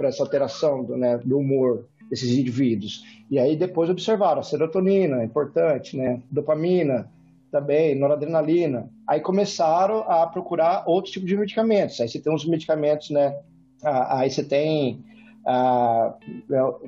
essa 0.01 0.23
alteração 0.23 0.85
do, 0.85 0.97
né, 0.97 1.19
do 1.19 1.39
humor 1.39 1.87
desses 2.09 2.31
indivíduos. 2.39 3.03
E 3.31 3.39
aí 3.39 3.57
depois 3.57 3.91
observaram 3.91 4.41
a 4.41 4.45
serotonina, 4.45 5.25
importante, 5.25 5.97
né, 5.97 6.23
dopamina, 6.31 7.11
também, 7.51 7.95
noradrenalina. 7.95 8.91
Aí 9.07 9.21
começaram 9.21 9.99
a 10.11 10.27
procurar 10.27 10.85
outros 10.87 11.13
tipos 11.13 11.29
de 11.29 11.37
medicamentos. 11.37 12.01
Aí 12.01 12.09
você 12.09 12.21
tem 12.21 12.33
uns 12.33 12.45
medicamentos, 12.45 13.11
né, 13.11 13.37
aí 13.83 14.31
você 14.31 14.43
tem 14.43 15.05
ah, 15.47 16.15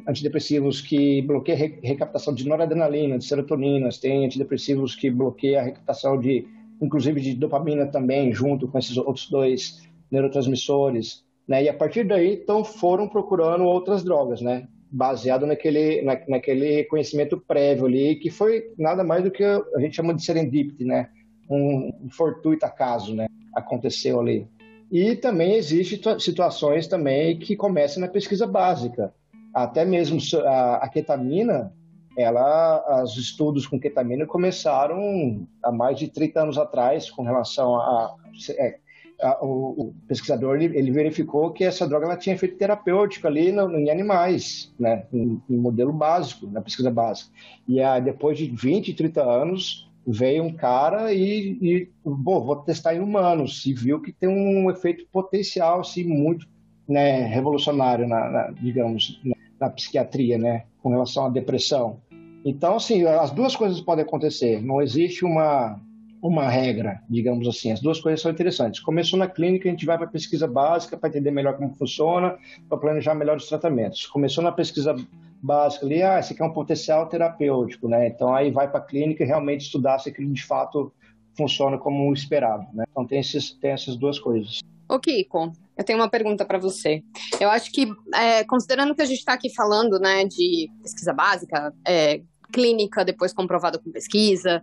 antidepressivos 0.07 0.81
que 0.81 1.23
bloqueiam 1.23 1.59
a 1.59 1.87
recaptação 1.87 2.35
de 2.35 2.47
noradrenalina, 2.47 3.19
de 3.19 3.25
serotoninas, 3.25 3.99
tem 3.99 4.25
antidepressivos 4.25 4.95
que 4.95 5.11
bloqueiam 5.11 5.61
a 5.61 5.65
recaptação 5.65 6.19
de 6.19 6.47
inclusive 6.81 7.21
de 7.21 7.35
dopamina 7.35 7.87
também, 7.87 8.33
junto 8.33 8.69
com 8.69 8.79
esses 8.79 8.97
outros 8.97 9.29
dois 9.29 9.83
neurotransmissores, 10.11 11.25
né? 11.47 11.65
E 11.65 11.69
a 11.69 11.75
partir 11.75 12.05
daí, 12.05 12.35
então, 12.35 12.65
foram 12.65 13.09
procurando 13.09 13.65
outras 13.65 14.05
drogas, 14.05 14.41
né? 14.41 14.69
Baseado 14.91 15.47
naquele, 15.47 16.03
na, 16.03 16.19
naquele 16.29 16.85
conhecimento 16.85 17.39
prévio 17.39 17.87
ali, 17.87 18.17
que 18.17 18.31
foi 18.31 18.73
nada 18.79 19.05
mais 19.05 19.23
do 19.23 19.31
que 19.31 19.45
a 19.45 19.81
gente 19.81 19.97
chama 19.97 20.15
de 20.15 20.25
serendipity, 20.25 20.85
né? 20.85 21.11
Um, 21.51 22.09
fortuito 22.11 22.65
acaso, 22.65 23.15
né? 23.15 23.27
Aconteceu 23.55 24.21
ali. 24.21 24.47
E 24.91 25.15
também 25.17 25.55
existem 25.55 26.19
situações 26.19 26.87
também 26.87 27.39
que 27.39 27.57
começam 27.57 28.01
na 28.01 28.09
pesquisa 28.09 28.47
básica. 28.47 29.13
Até 29.55 29.85
mesmo 29.85 30.19
a, 30.45 30.77
a 30.77 30.89
ketamina, 30.89 31.73
ela, 32.17 33.03
os 33.03 33.17
estudos 33.17 33.67
com 33.67 33.79
ketamina 33.79 34.27
começaram 34.27 35.47
há 35.63 35.71
mais 35.71 35.99
de 35.99 36.09
30 36.09 36.43
anos 36.43 36.59
atrás 36.59 37.11
com 37.11 37.23
relação 37.23 37.77
a, 37.77 38.15
é, 38.59 38.79
a 39.21 39.45
o, 39.45 39.89
o, 39.89 39.95
pesquisador 40.07 40.57
ele, 40.57 40.77
ele, 40.77 40.91
verificou 40.91 41.51
que 41.51 41.65
essa 41.65 41.89
droga 41.89 42.07
ela 42.07 42.17
tinha 42.17 42.35
efeito 42.35 42.57
terapêutico 42.57 43.27
ali 43.27 43.51
no, 43.51 43.77
em 43.77 43.91
animais, 43.91 44.73
né, 44.79 45.07
em, 45.13 45.41
em, 45.49 45.57
modelo 45.57 45.93
básico, 45.93 46.47
na 46.47 46.61
pesquisa 46.61 46.91
básica. 46.91 47.31
E 47.67 47.81
a, 47.81 47.99
depois 47.99 48.39
de 48.39 48.47
20, 48.47 48.95
30 48.95 49.23
anos, 49.23 49.91
veio 50.07 50.45
um 50.45 50.53
cara 50.53 51.13
e, 51.13 51.59
e 51.61 51.91
bom, 52.05 52.41
vou 52.45 52.57
testar 52.57 52.95
em 52.95 53.01
humanos 53.01 53.67
e 53.67 53.75
viu 53.75 54.01
que 54.01 54.13
tem 54.13 54.29
um 54.29 54.71
efeito 54.71 55.05
potencial 55.13 55.81
assim, 55.81 56.05
muito 56.05 56.47
né, 56.89 57.27
revolucionário, 57.27 58.09
na, 58.09 58.31
na, 58.31 58.51
digamos, 58.53 59.21
na, 59.25 59.37
na, 59.61 59.71
psiquiatria, 59.71 60.39
né, 60.39 60.65
com 60.83 60.89
relação 60.91 61.27
à 61.27 61.29
depressão. 61.29 62.01
Então, 62.45 62.77
assim, 62.77 63.05
as 63.05 63.31
duas 63.31 63.55
coisas 63.55 63.81
podem 63.81 64.05
acontecer. 64.05 64.63
Não 64.63 64.81
existe 64.81 65.25
uma 65.25 65.79
uma 66.23 66.49
regra, 66.49 67.03
digamos 67.09 67.47
assim. 67.47 67.73
As 67.73 67.81
duas 67.81 68.01
coisas 68.01 68.21
são 68.21 68.31
interessantes. 68.31 68.81
Começou 68.81 69.19
na 69.19 69.29
clínica, 69.29 69.69
a 69.69 69.71
gente 69.73 69.87
vai 69.87 69.97
para 69.97 70.07
a 70.07 70.11
pesquisa 70.11 70.47
básica 70.47 70.97
para 70.97 71.09
entender 71.09 71.31
melhor 71.31 71.57
como 71.57 71.75
funciona, 71.77 72.37
para 72.69 72.79
planejar 72.79 73.15
melhor 73.15 73.37
os 73.37 73.49
tratamentos. 73.49 74.07
Começou 74.07 74.43
na 74.43 74.53
pesquisa 74.53 74.95
básica 75.43 75.87
ali, 75.87 76.03
ah, 76.03 76.19
esse 76.19 76.33
aqui 76.33 76.43
é 76.43 76.45
um 76.45 76.53
potencial 76.53 77.07
terapêutico, 77.07 77.89
né? 77.89 78.09
Então 78.09 78.35
aí 78.35 78.51
vai 78.51 78.69
para 78.69 78.81
a 78.81 78.85
clínica 78.85 79.23
e 79.23 79.27
realmente 79.27 79.63
estudar 79.63 79.99
se 79.99 80.09
aquilo 80.09 80.33
de 80.33 80.45
fato 80.45 80.93
funciona 81.37 81.79
como 81.79 82.13
esperado, 82.13 82.67
né? 82.75 82.85
Então 82.91 83.07
tem, 83.07 83.21
esses, 83.21 83.53
tem 83.53 83.71
essas 83.71 83.97
duas 83.97 84.19
coisas. 84.19 84.59
Ô 84.89 84.99
Kiko, 84.99 85.53
eu 85.77 85.85
tenho 85.85 85.99
uma 85.99 86.09
pergunta 86.09 86.45
para 86.45 86.59
você. 86.59 87.03
Eu 87.39 87.51
acho 87.51 87.71
que, 87.71 87.87
é, 88.15 88.43
considerando 88.45 88.95
que 88.95 89.03
a 89.03 89.05
gente 89.05 89.19
está 89.19 89.35
aqui 89.35 89.55
falando 89.55 90.01
né, 90.01 90.25
de 90.25 90.69
pesquisa 90.83 91.13
básica, 91.13 91.73
é, 91.87 92.23
clínica, 92.53 93.05
depois 93.05 93.33
comprovada 93.33 93.79
com 93.79 93.91
pesquisa, 93.91 94.63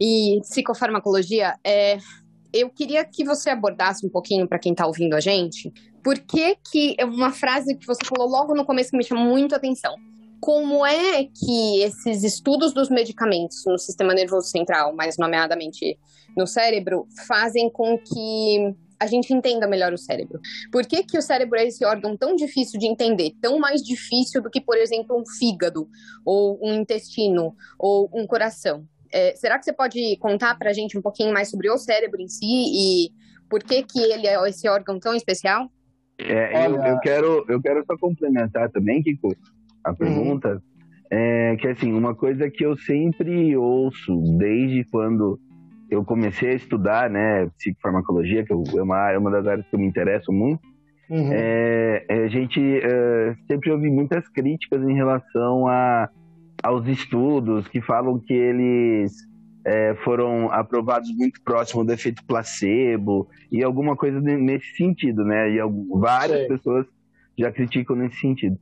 e 0.00 0.40
psicofarmacologia, 0.42 1.54
é, 1.64 1.98
eu 2.52 2.68
queria 2.68 3.04
que 3.04 3.24
você 3.24 3.50
abordasse 3.50 4.06
um 4.06 4.10
pouquinho 4.10 4.46
para 4.46 4.58
quem 4.58 4.72
está 4.72 4.86
ouvindo 4.86 5.14
a 5.14 5.20
gente, 5.20 5.72
por 6.02 6.18
que 6.18 6.56
que 6.70 6.94
é 6.98 7.04
uma 7.04 7.30
frase 7.30 7.76
que 7.76 7.86
você 7.86 8.04
falou 8.04 8.28
logo 8.28 8.54
no 8.54 8.64
começo 8.64 8.90
que 8.90 8.96
me 8.96 9.04
chamou 9.04 9.24
muito 9.24 9.54
a 9.54 9.56
atenção. 9.56 9.94
Como 10.40 10.84
é 10.84 11.24
que 11.24 11.82
esses 11.82 12.24
estudos 12.24 12.74
dos 12.74 12.90
medicamentos 12.90 13.62
no 13.64 13.78
sistema 13.78 14.12
nervoso 14.12 14.48
central, 14.48 14.92
mais 14.94 15.16
nomeadamente 15.16 15.96
no 16.36 16.48
cérebro, 16.48 17.06
fazem 17.28 17.70
com 17.70 17.96
que 17.96 18.74
a 19.02 19.06
gente 19.06 19.34
entenda 19.34 19.66
melhor 19.66 19.92
o 19.92 19.98
cérebro. 19.98 20.40
Por 20.70 20.86
que, 20.86 21.02
que 21.02 21.18
o 21.18 21.22
cérebro 21.22 21.58
é 21.58 21.66
esse 21.66 21.84
órgão 21.84 22.16
tão 22.16 22.36
difícil 22.36 22.78
de 22.78 22.86
entender? 22.86 23.32
Tão 23.40 23.58
mais 23.58 23.82
difícil 23.82 24.40
do 24.40 24.48
que, 24.48 24.60
por 24.60 24.76
exemplo, 24.76 25.20
um 25.20 25.26
fígado, 25.26 25.88
ou 26.24 26.56
um 26.62 26.72
intestino, 26.74 27.52
ou 27.76 28.08
um 28.14 28.24
coração? 28.28 28.84
É, 29.12 29.34
será 29.34 29.58
que 29.58 29.64
você 29.64 29.72
pode 29.72 30.16
contar 30.18 30.56
para 30.56 30.70
a 30.70 30.72
gente 30.72 30.96
um 30.96 31.02
pouquinho 31.02 31.32
mais 31.32 31.50
sobre 31.50 31.68
o 31.68 31.76
cérebro 31.76 32.22
em 32.22 32.28
si 32.28 32.46
e 32.46 33.10
por 33.50 33.62
que, 33.62 33.82
que 33.82 34.00
ele 34.00 34.28
é 34.28 34.48
esse 34.48 34.68
órgão 34.68 35.00
tão 35.00 35.14
especial? 35.14 35.68
É, 36.18 36.66
eu, 36.66 36.76
eu, 36.76 37.00
quero, 37.00 37.44
eu 37.48 37.60
quero 37.60 37.84
só 37.84 37.96
complementar 37.98 38.70
também, 38.70 39.02
Kiko, 39.02 39.34
a 39.84 39.90
uhum. 39.90 39.96
pergunta, 39.96 40.48
uhum. 40.54 40.60
é 41.10 41.56
que 41.56 41.66
assim, 41.66 41.92
uma 41.92 42.14
coisa 42.14 42.48
que 42.48 42.64
eu 42.64 42.76
sempre 42.76 43.56
ouço 43.56 44.14
desde 44.38 44.84
quando 44.84 45.40
eu 45.92 46.02
comecei 46.02 46.50
a 46.50 46.54
estudar, 46.54 47.10
né, 47.10 47.48
psicofarmacologia, 47.58 48.44
que 48.44 48.52
é 48.52 48.82
uma, 48.82 49.10
é 49.10 49.18
uma 49.18 49.30
das 49.30 49.46
áreas 49.46 49.66
que 49.68 49.74
eu 49.74 49.78
me 49.78 49.86
interesso 49.86 50.32
muito, 50.32 50.62
uhum. 51.10 51.30
é, 51.30 52.04
é, 52.08 52.24
a 52.24 52.28
gente 52.28 52.60
é, 52.60 53.36
sempre 53.46 53.70
ouve 53.70 53.90
muitas 53.90 54.26
críticas 54.28 54.82
em 54.82 54.94
relação 54.94 55.68
a, 55.68 56.08
aos 56.62 56.86
estudos 56.88 57.68
que 57.68 57.82
falam 57.82 58.18
que 58.18 58.32
eles 58.32 59.12
é, 59.66 59.94
foram 59.96 60.50
aprovados 60.50 61.14
muito 61.14 61.42
próximo 61.42 61.84
do 61.84 61.92
efeito 61.92 62.24
placebo 62.24 63.28
e 63.50 63.62
alguma 63.62 63.94
coisa 63.94 64.18
nesse 64.18 64.74
sentido, 64.74 65.24
né? 65.24 65.50
E 65.50 65.58
várias 65.90 66.48
pessoas 66.48 66.86
já 67.38 67.52
criticam 67.52 67.96
nesse 67.96 68.16
sentido. 68.16 68.58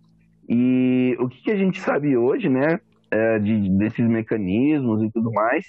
E 0.49 1.17
o 1.21 1.29
que, 1.29 1.45
que 1.45 1.51
a 1.53 1.57
gente 1.57 1.81
sabe 1.81 2.17
hoje, 2.17 2.49
né, 2.49 2.81
é, 3.09 3.39
de, 3.39 3.71
desses 3.79 4.07
mecanismos 4.07 5.03
e 5.05 5.11
tudo 5.13 5.31
mais, 5.33 5.65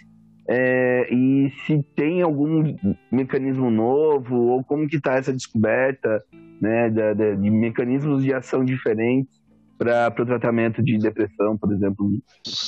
é, 0.48 1.08
e 1.14 1.52
se 1.66 1.84
tem 1.96 2.22
algum 2.22 2.76
mecanismo 3.12 3.70
novo 3.70 4.36
ou 4.36 4.64
como 4.64 4.88
que 4.88 4.98
está 4.98 5.16
essa 5.16 5.32
descoberta, 5.32 6.24
né, 6.60 6.90
de, 6.90 7.50
mecanismos 7.50 8.24
de 8.24 8.34
ação 8.34 8.64
diferentes 8.64 9.42
para 9.78 10.14
o 10.20 10.26
tratamento 10.26 10.84
de 10.84 10.98
depressão, 10.98 11.58
por 11.58 11.72
exemplo, 11.74 12.08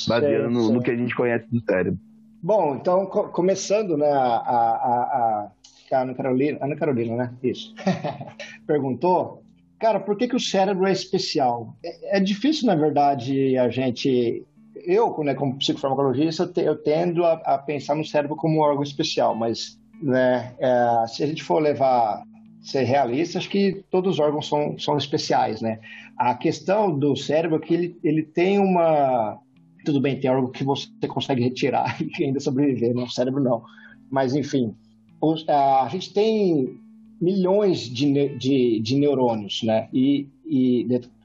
baseado 0.08 0.50
no, 0.50 0.72
no, 0.72 0.82
que 0.82 0.90
a 0.90 0.96
gente 0.96 1.14
conhece 1.14 1.46
do 1.50 1.60
cérebro. 1.60 1.98
Bom, 2.42 2.76
então 2.76 3.06
co 3.06 3.28
começando, 3.28 3.96
né, 3.96 4.10
a, 4.10 4.18
a, 4.18 4.70
a, 4.72 5.50
a 5.92 6.02
Ana 6.02 6.14
Carolina, 6.14 6.58
Ana 6.60 6.76
Carolina, 6.76 7.16
né, 7.16 7.32
isso, 7.42 7.74
perguntou 8.66 9.44
Cara, 9.84 10.00
por 10.00 10.16
que, 10.16 10.28
que 10.28 10.36
o 10.36 10.40
cérebro 10.40 10.86
é 10.86 10.92
especial? 10.92 11.76
É, 11.84 12.16
é 12.16 12.20
difícil, 12.20 12.66
na 12.66 12.74
verdade, 12.74 13.58
a 13.58 13.68
gente. 13.68 14.42
Eu, 14.86 15.16
né, 15.24 15.34
como 15.34 15.56
psicofarmacologista, 15.56 16.50
eu 16.56 16.76
tendo 16.76 17.24
a, 17.24 17.32
a 17.32 17.58
pensar 17.58 17.94
no 17.94 18.04
cérebro 18.04 18.36
como 18.36 18.58
um 18.58 18.60
órgão 18.60 18.82
especial, 18.82 19.34
mas 19.34 19.78
né, 20.02 20.54
é, 20.58 21.06
se 21.08 21.22
a 21.22 21.26
gente 21.26 21.42
for 21.42 21.60
levar 21.60 22.22
ser 22.64 22.84
realista, 22.84 23.38
acho 23.38 23.50
que 23.50 23.84
todos 23.90 24.14
os 24.14 24.18
órgãos 24.18 24.48
são, 24.48 24.78
são 24.78 24.96
especiais, 24.96 25.60
né? 25.60 25.78
A 26.16 26.34
questão 26.34 26.98
do 26.98 27.14
cérebro 27.14 27.58
é 27.58 27.60
que 27.60 27.74
ele, 27.74 27.98
ele 28.02 28.22
tem 28.22 28.58
uma... 28.58 29.38
Tudo 29.84 30.00
bem, 30.00 30.18
tem 30.18 30.30
órgão 30.30 30.50
que 30.50 30.64
você 30.64 30.88
consegue 31.06 31.42
retirar 31.42 32.00
e 32.18 32.24
ainda 32.24 32.40
sobreviver, 32.40 32.94
né? 32.94 33.02
O 33.02 33.10
cérebro 33.10 33.42
não. 33.42 33.62
Mas, 34.10 34.34
enfim, 34.34 34.74
os, 35.20 35.46
a, 35.46 35.82
a 35.82 35.88
gente 35.90 36.14
tem 36.14 36.80
milhões 37.20 37.80
de, 37.80 38.36
de, 38.38 38.80
de 38.80 38.96
neurônios, 38.96 39.62
né? 39.62 39.88
E, 39.92 40.26
e 40.46 40.84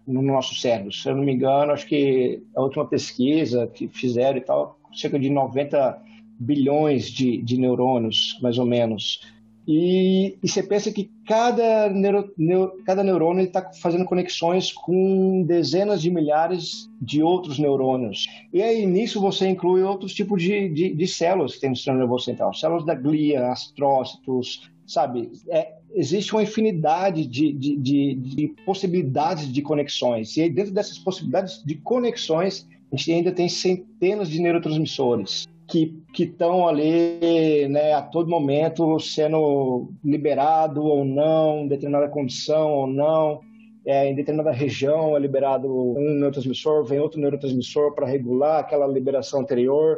no 0.10 0.22
nosso 0.22 0.56
cérebro. 0.56 0.92
Se 0.92 1.08
eu 1.08 1.16
não 1.16 1.24
me 1.24 1.34
engano, 1.34 1.72
acho 1.72 1.86
que 1.86 2.42
a 2.56 2.62
última 2.62 2.86
pesquisa 2.86 3.68
que 3.68 3.88
fizeram 3.88 4.38
e 4.38 4.42
tal, 4.42 4.78
cerca 4.94 5.20
de 5.20 5.30
90 5.30 6.02
bilhões 6.40 7.10
de, 7.10 7.38
de 7.42 7.58
neurônios, 7.58 8.38
mais 8.42 8.58
ou 8.58 8.66
menos. 8.66 9.22
E, 9.68 10.36
e 10.42 10.48
você 10.48 10.64
pensa 10.64 10.92
que 10.92 11.12
cada, 11.28 11.90
neuro, 11.90 12.34
neuro, 12.36 12.74
cada 12.84 13.04
neurônio 13.04 13.44
está 13.44 13.72
fazendo 13.72 14.04
conexões 14.04 14.72
com 14.72 15.44
dezenas 15.44 16.02
de 16.02 16.10
milhares 16.10 16.90
de 17.00 17.22
outros 17.22 17.60
neurônios. 17.60 18.26
E 18.52 18.64
aí 18.64 18.84
nisso 18.88 19.22
você 19.22 19.48
inclui 19.48 19.84
outros 19.84 20.14
tipos 20.14 20.42
de, 20.42 20.70
de, 20.70 20.96
de 20.96 21.08
células 21.08 21.54
que 21.54 21.62
tem 21.62 21.70
no 21.70 21.76
sistema 21.76 22.00
nervoso 22.00 22.26
central. 22.26 22.52
Células 22.52 22.84
da 22.84 22.96
glia, 22.96 23.52
astrócitos, 23.52 24.72
sabe? 24.88 25.30
É, 25.50 25.74
existe 25.94 26.34
uma 26.34 26.44
infinidade 26.44 27.26
de, 27.26 27.52
de, 27.54 27.76
de, 27.78 28.16
de, 28.16 28.48
possibilidades 28.66 29.52
de 29.52 29.62
conexões. 29.62 30.36
E 30.38 30.50
dentro 30.50 30.74
dessas 30.74 30.98
possibilidades 30.98 31.64
de 31.64 31.76
conexões, 31.76 32.68
a 32.92 32.96
gente 32.96 33.12
ainda 33.12 33.32
tem 33.32 33.50
centenas 33.50 34.30
de 34.30 34.42
neurotransmissores 34.42 35.48
que 35.70 35.94
estão 36.18 36.68
ali 36.68 37.68
né, 37.70 37.94
a 37.94 38.02
todo 38.02 38.30
momento 38.30 39.00
sendo 39.00 39.92
liberado 40.04 40.84
ou 40.84 41.06
não, 41.06 41.60
em 41.60 41.68
determinada 41.68 42.10
condição 42.10 42.74
ou 42.74 42.88
não. 42.88 43.42
É, 43.86 44.10
em 44.10 44.16
determinada 44.16 44.52
região 44.52 45.16
é 45.16 45.20
liberado 45.20 45.68
um 45.72 46.16
neurotransmissor, 46.16 46.84
vem 46.84 47.00
outro 47.00 47.20
neurotransmissor 47.20 47.94
para 47.94 48.08
regular 48.08 48.60
aquela 48.60 48.88
liberação 48.88 49.42
anterior. 49.42 49.98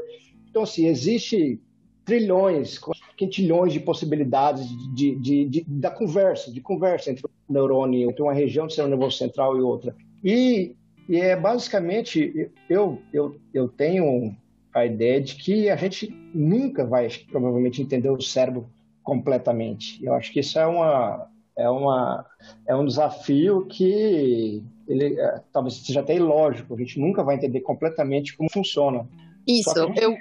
Então, 0.50 0.64
assim, 0.64 0.88
existe 0.88 1.60
trilhões, 2.06 2.80
quintilhões 3.16 3.74
de 3.74 3.80
possibilidades 3.80 4.68
de, 4.94 5.16
de, 5.16 5.46
de, 5.46 5.66
da 5.68 5.92
conversa, 5.92 6.52
de 6.52 6.60
conversa 6.62 7.12
entre 7.12 7.26
um 7.26 7.54
neurônio, 7.54 8.10
entre 8.10 8.22
uma 8.22 8.34
região 8.34 8.66
do 8.66 8.72
sistema 8.72 8.90
nervoso 8.90 9.18
central 9.18 9.58
e 9.58 9.62
outra. 9.62 9.96
E, 10.24 10.76
e 11.08 11.18
é 11.18 11.36
basicamente, 11.36 12.52
eu, 12.70 13.00
eu, 13.14 13.36
eu 13.54 13.68
tenho 13.68 14.36
a 14.74 14.86
ideia 14.86 15.22
de 15.22 15.36
que 15.36 15.70
a 15.70 15.76
gente 15.76 16.10
nunca 16.34 16.86
vai 16.86 17.08
provavelmente 17.30 17.82
entender 17.82 18.10
o 18.10 18.22
cérebro 18.22 18.70
completamente. 19.04 20.04
Eu 20.04 20.14
acho 20.14 20.32
que 20.32 20.40
isso 20.40 20.58
é 20.58 20.66
uma 20.66 21.28
é 21.58 21.70
uma 21.70 22.26
é 22.66 22.76
um 22.76 22.86
desafio 22.86 23.66
que 23.66 24.64
ele 24.88 25.20
é, 25.20 25.42
talvez 25.52 25.76
seja 25.76 26.00
até 26.00 26.16
ilógico. 26.16 26.74
A 26.74 26.78
gente 26.78 27.00
nunca 27.00 27.24
vai 27.24 27.36
entender 27.36 27.62
completamente 27.62 28.36
como 28.36 28.50
funciona. 28.50 29.08
Isso. 29.46 29.74
Gente... 29.76 30.02
Eu 30.02 30.16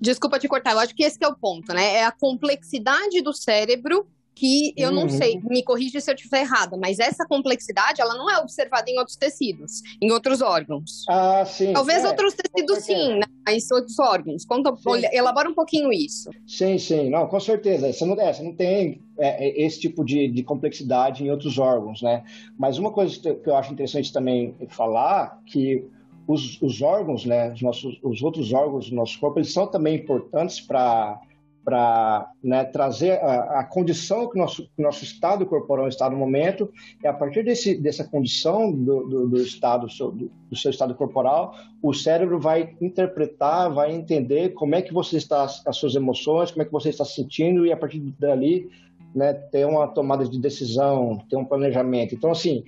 Desculpa 0.00 0.38
te 0.38 0.48
cortar, 0.48 0.72
eu 0.72 0.78
acho 0.78 0.94
que 0.94 1.02
esse 1.04 1.18
é 1.22 1.28
o 1.28 1.34
ponto, 1.36 1.72
né? 1.72 1.94
É 1.96 2.04
a 2.04 2.12
complexidade 2.12 3.20
do 3.22 3.32
cérebro 3.32 4.06
que 4.34 4.74
eu 4.76 4.92
não 4.92 5.04
Uhum. 5.04 5.08
sei, 5.08 5.40
me 5.44 5.62
corrija 5.64 5.98
se 5.98 6.10
eu 6.10 6.14
estiver 6.14 6.42
errada, 6.42 6.76
mas 6.76 6.98
essa 6.98 7.24
complexidade 7.26 8.02
ela 8.02 8.14
não 8.14 8.30
é 8.30 8.36
observada 8.38 8.90
em 8.90 8.98
outros 8.98 9.16
tecidos, 9.16 9.80
em 10.00 10.12
outros 10.12 10.42
órgãos. 10.42 11.06
Ah, 11.08 11.42
sim. 11.46 11.72
Talvez 11.72 12.04
é, 12.04 12.08
outros 12.08 12.34
tecidos 12.34 12.84
sim, 12.84 13.14
né? 13.14 13.24
mas 13.46 13.70
outros 13.70 13.98
órgãos. 13.98 14.44
Conta, 14.44 14.76
Sim. 14.76 15.06
elabora 15.10 15.48
um 15.48 15.54
pouquinho 15.54 15.90
isso. 15.90 16.28
Sim, 16.46 16.76
sim, 16.76 17.08
não, 17.08 17.26
com 17.28 17.40
certeza. 17.40 17.90
Você 17.90 18.04
não, 18.04 18.20
é, 18.20 18.30
você 18.30 18.42
não 18.42 18.54
tem 18.54 19.00
é, 19.18 19.46
é, 19.48 19.64
esse 19.64 19.80
tipo 19.80 20.04
de, 20.04 20.28
de 20.28 20.42
complexidade 20.42 21.24
em 21.24 21.30
outros 21.30 21.56
órgãos, 21.56 22.02
né? 22.02 22.22
Mas 22.58 22.76
uma 22.76 22.90
coisa 22.92 23.18
que 23.18 23.48
eu 23.48 23.56
acho 23.56 23.72
interessante 23.72 24.12
também 24.12 24.54
falar 24.68 25.40
que 25.46 25.88
os, 26.26 26.60
os 26.60 26.82
órgãos, 26.82 27.24
né, 27.24 27.52
os, 27.52 27.62
nossos, 27.62 27.98
os 28.02 28.22
outros 28.22 28.52
órgãos 28.52 28.90
do 28.90 28.96
nosso 28.96 29.18
corpo, 29.18 29.38
eles 29.38 29.52
são 29.52 29.66
também 29.66 29.96
importantes 29.96 30.60
para 30.60 31.20
para 31.66 32.30
né, 32.44 32.64
trazer 32.64 33.20
a, 33.20 33.58
a 33.58 33.64
condição 33.64 34.30
que 34.30 34.38
nosso, 34.38 34.70
nosso 34.78 35.02
estado 35.02 35.44
corporal 35.44 35.88
está 35.88 36.08
no 36.08 36.16
momento, 36.16 36.70
e 37.02 37.06
a 37.08 37.12
partir 37.12 37.44
desse, 37.44 37.76
dessa 37.76 38.04
condição 38.04 38.70
do, 38.70 39.08
do, 39.08 39.28
do 39.28 39.36
estado 39.38 39.88
do, 39.88 40.30
do 40.48 40.56
seu 40.56 40.70
estado 40.70 40.94
corporal, 40.94 41.56
o 41.82 41.92
cérebro 41.92 42.38
vai 42.38 42.76
interpretar, 42.80 43.74
vai 43.74 43.92
entender 43.92 44.50
como 44.50 44.76
é 44.76 44.80
que 44.80 44.94
você 44.94 45.16
está, 45.16 45.42
as 45.42 45.76
suas 45.76 45.96
emoções, 45.96 46.52
como 46.52 46.62
é 46.62 46.66
que 46.66 46.70
você 46.70 46.90
está 46.90 47.04
se 47.04 47.16
sentindo, 47.16 47.66
e 47.66 47.72
a 47.72 47.76
partir 47.76 47.98
dali 48.16 48.70
né, 49.12 49.32
ter 49.34 49.66
uma 49.66 49.88
tomada 49.88 50.24
de 50.24 50.38
decisão, 50.38 51.18
ter 51.28 51.34
um 51.34 51.44
planejamento. 51.44 52.14
Então, 52.14 52.30
assim, 52.30 52.62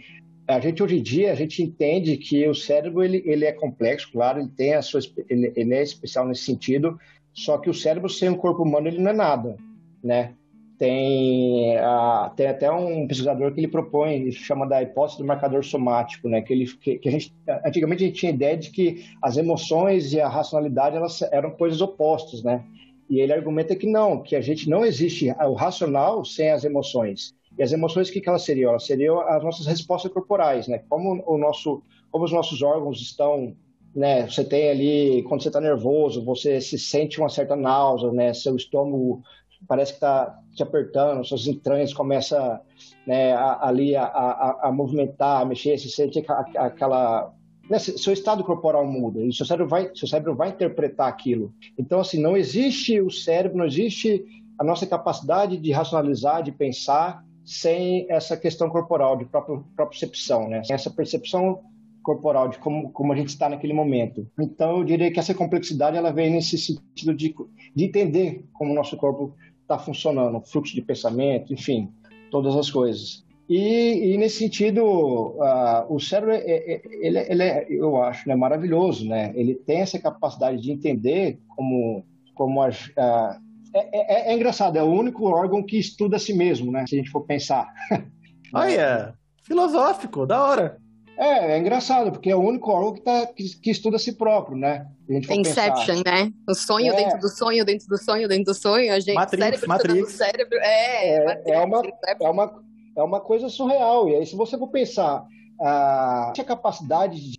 a 0.48 0.58
gente 0.60 0.82
hoje 0.82 0.98
em 0.98 1.02
dia, 1.02 1.30
a 1.30 1.34
gente 1.34 1.62
entende 1.62 2.16
que 2.16 2.48
o 2.48 2.54
cérebro, 2.54 3.04
ele, 3.04 3.22
ele 3.26 3.44
é 3.44 3.52
complexo, 3.52 4.10
claro, 4.10 4.40
ele 4.40 4.48
tem 4.48 4.74
a 4.74 4.80
sua, 4.80 5.00
ele, 5.28 5.52
ele 5.54 5.74
é 5.74 5.82
especial 5.82 6.26
nesse 6.26 6.44
sentido, 6.44 6.98
só 7.34 7.58
que 7.58 7.68
o 7.68 7.74
cérebro 7.74 8.08
sem 8.08 8.30
o 8.30 8.36
corpo 8.36 8.62
humano, 8.62 8.88
ele 8.88 8.98
não 8.98 9.10
é 9.10 9.14
nada, 9.14 9.56
né? 10.02 10.32
Tem, 10.78 11.76
ah, 11.78 12.32
tem 12.34 12.46
até 12.46 12.70
um 12.70 13.06
pesquisador 13.06 13.52
que 13.52 13.60
ele 13.60 13.68
propõe, 13.68 14.14
ele 14.14 14.32
chama 14.32 14.66
da 14.66 14.82
hipótese 14.82 15.18
do 15.18 15.26
marcador 15.26 15.62
somático, 15.64 16.28
né? 16.28 16.40
Que, 16.40 16.52
ele, 16.54 16.66
que, 16.66 16.98
que 16.98 17.08
a 17.08 17.12
gente, 17.12 17.34
antigamente 17.66 18.04
a 18.04 18.06
gente 18.06 18.18
tinha 18.18 18.32
ideia 18.32 18.56
de 18.56 18.70
que 18.70 19.04
as 19.20 19.36
emoções 19.36 20.12
e 20.12 20.20
a 20.20 20.28
racionalidade 20.28 20.96
elas 20.96 21.20
eram 21.30 21.50
coisas 21.50 21.80
opostas, 21.80 22.42
né? 22.42 22.64
E 23.10 23.20
ele 23.20 23.32
argumenta 23.32 23.76
que 23.76 23.86
não, 23.86 24.22
que 24.22 24.36
a 24.36 24.40
gente 24.40 24.70
não 24.70 24.84
existe 24.84 25.30
o 25.30 25.52
racional 25.54 26.24
sem 26.24 26.50
as 26.50 26.64
emoções. 26.64 27.34
E 27.58 27.62
as 27.62 27.72
emoções, 27.72 28.08
o 28.08 28.12
que, 28.12 28.20
que 28.20 28.28
elas 28.28 28.44
seriam? 28.44 28.70
Elas 28.70 28.86
seriam 28.86 29.20
as 29.20 29.42
nossas 29.42 29.66
respostas 29.66 30.12
corporais, 30.12 30.68
né? 30.68 30.82
Como, 30.88 31.22
o 31.26 31.36
nosso, 31.36 31.82
como 32.10 32.24
os 32.24 32.32
nossos 32.32 32.62
órgãos 32.62 33.00
estão, 33.00 33.56
né? 33.94 34.28
Você 34.28 34.44
tem 34.44 34.70
ali, 34.70 35.22
quando 35.24 35.42
você 35.42 35.48
está 35.48 35.60
nervoso, 35.60 36.24
você 36.24 36.60
se 36.60 36.78
sente 36.78 37.18
uma 37.18 37.28
certa 37.28 37.56
náusea, 37.56 38.12
né? 38.12 38.32
Seu 38.32 38.54
estômago 38.54 39.22
parece 39.66 39.92
que 39.92 39.96
está 39.96 40.38
te 40.54 40.62
apertando, 40.62 41.24
suas 41.24 41.46
entranhas 41.46 41.92
começam 41.92 42.60
né, 43.06 43.34
ali 43.34 43.96
a, 43.96 44.04
a, 44.04 44.68
a 44.68 44.72
movimentar, 44.72 45.42
a 45.42 45.44
mexer, 45.44 45.78
você 45.78 45.88
sente 45.88 46.24
aquela... 46.56 47.32
Né, 47.68 47.78
seu 47.78 48.12
estado 48.12 48.44
corporal 48.44 48.86
muda 48.86 49.20
e 49.20 49.32
seu 49.32 49.44
cérebro, 49.44 49.68
vai, 49.68 49.90
seu 49.94 50.08
cérebro 50.08 50.34
vai 50.34 50.50
interpretar 50.50 51.08
aquilo. 51.08 51.52
Então, 51.78 52.00
assim, 52.00 52.20
não 52.20 52.36
existe 52.36 53.00
o 53.00 53.10
cérebro, 53.10 53.58
não 53.58 53.66
existe 53.66 54.24
a 54.58 54.64
nossa 54.64 54.86
capacidade 54.86 55.58
de 55.58 55.70
racionalizar, 55.70 56.42
de 56.42 56.50
pensar, 56.50 57.22
sem 57.48 58.06
essa 58.10 58.36
questão 58.36 58.68
corporal, 58.68 59.16
de 59.16 59.24
próprio, 59.24 59.64
percepção, 59.74 60.48
né? 60.50 60.62
Sem 60.62 60.74
essa 60.74 60.90
percepção 60.90 61.60
corporal 62.02 62.48
de 62.48 62.58
como, 62.58 62.92
como 62.92 63.10
a 63.10 63.16
gente 63.16 63.28
está 63.28 63.48
naquele 63.48 63.72
momento. 63.72 64.30
Então, 64.38 64.78
eu 64.78 64.84
diria 64.84 65.10
que 65.10 65.18
essa 65.18 65.34
complexidade 65.34 65.96
ela 65.96 66.12
vem 66.12 66.30
nesse 66.30 66.58
sentido 66.58 67.14
de, 67.14 67.34
de 67.74 67.84
entender 67.84 68.44
como 68.52 68.72
o 68.72 68.74
nosso 68.74 68.98
corpo 68.98 69.34
está 69.62 69.78
funcionando, 69.78 70.42
fluxo 70.42 70.74
de 70.74 70.82
pensamento, 70.82 71.50
enfim, 71.50 71.90
todas 72.30 72.54
as 72.54 72.70
coisas. 72.70 73.24
E, 73.48 74.12
e 74.12 74.18
nesse 74.18 74.40
sentido, 74.40 75.34
ah, 75.40 75.86
o 75.88 75.98
cérebro, 75.98 76.32
é, 76.32 76.40
é- 76.40 76.82
ele, 77.00 77.18
ele 77.18 77.42
é, 77.42 77.66
eu 77.70 78.02
acho, 78.02 78.28
né, 78.28 78.36
maravilhoso, 78.36 79.08
né? 79.08 79.32
Ele 79.34 79.54
tem 79.54 79.78
essa 79.78 79.98
capacidade 79.98 80.60
de 80.60 80.70
entender 80.70 81.40
como, 81.56 82.04
como 82.34 82.60
a, 82.60 82.68
ah, 82.98 83.40
é, 83.74 84.28
é- 84.30 84.32
é 84.32 84.34
engraçado, 84.34 84.76
é 84.76 84.82
o 84.82 84.86
único 84.90 85.24
órgão 85.26 85.62
que 85.62 85.78
estuda 85.78 86.16
a 86.16 86.20
si 86.20 86.32
mesmo, 86.32 86.70
né? 86.72 86.84
Se 86.86 86.94
a 86.94 86.98
gente 86.98 87.10
for 87.10 87.22
pensar. 87.22 87.68
Olha, 88.54 89.14
filosófico, 89.42 90.26
da 90.26 90.42
hora. 90.42 90.78
É, 91.18 91.52
é 91.54 91.58
engraçado, 91.58 92.12
porque 92.12 92.30
é 92.30 92.36
o 92.36 92.40
único 92.40 92.70
órgão 92.70 92.94
que, 92.94 93.00
tá, 93.00 93.26
que, 93.26 93.44
que 93.60 93.70
estuda 93.70 93.96
a 93.96 93.98
si 93.98 94.12
próprio, 94.12 94.56
né? 94.56 94.86
Se 95.04 95.10
a 95.12 95.14
gente 95.16 95.26
for 95.26 95.34
Inception, 95.34 95.96
né? 96.06 96.32
O 96.48 96.54
sonho 96.54 96.92
É. 96.92 96.96
dentro 96.96 97.18
do 97.18 97.28
sonho, 97.28 97.64
dentro 97.64 97.88
do 97.88 97.98
sonho, 97.98 98.28
dentro 98.28 98.44
do 98.44 98.54
sonho. 98.54 98.92
A 98.92 99.00
gente, 99.00 99.14
Matrix, 99.14 99.44
cérebro 99.44 99.68
Matrix. 99.68 99.94
estudando 99.98 100.08
o 100.08 100.16
cérebro. 100.16 100.58
É, 100.62 101.16
É, 101.50 101.66
Matrix, 101.66 101.98
é 102.06 102.12
uma- 102.12 102.22
é 102.22 102.28
uma, 102.30 102.62
é 102.98 103.02
uma 103.02 103.20
coisa 103.20 103.48
surreal. 103.48 104.08
E 104.08 104.14
aí, 104.14 104.24
se 104.26 104.36
você 104.36 104.56
for 104.56 104.68
pensar, 104.68 105.24
ah, 105.60 106.32
a 106.38 106.44
capacidade 106.44 107.20
de 107.32 107.37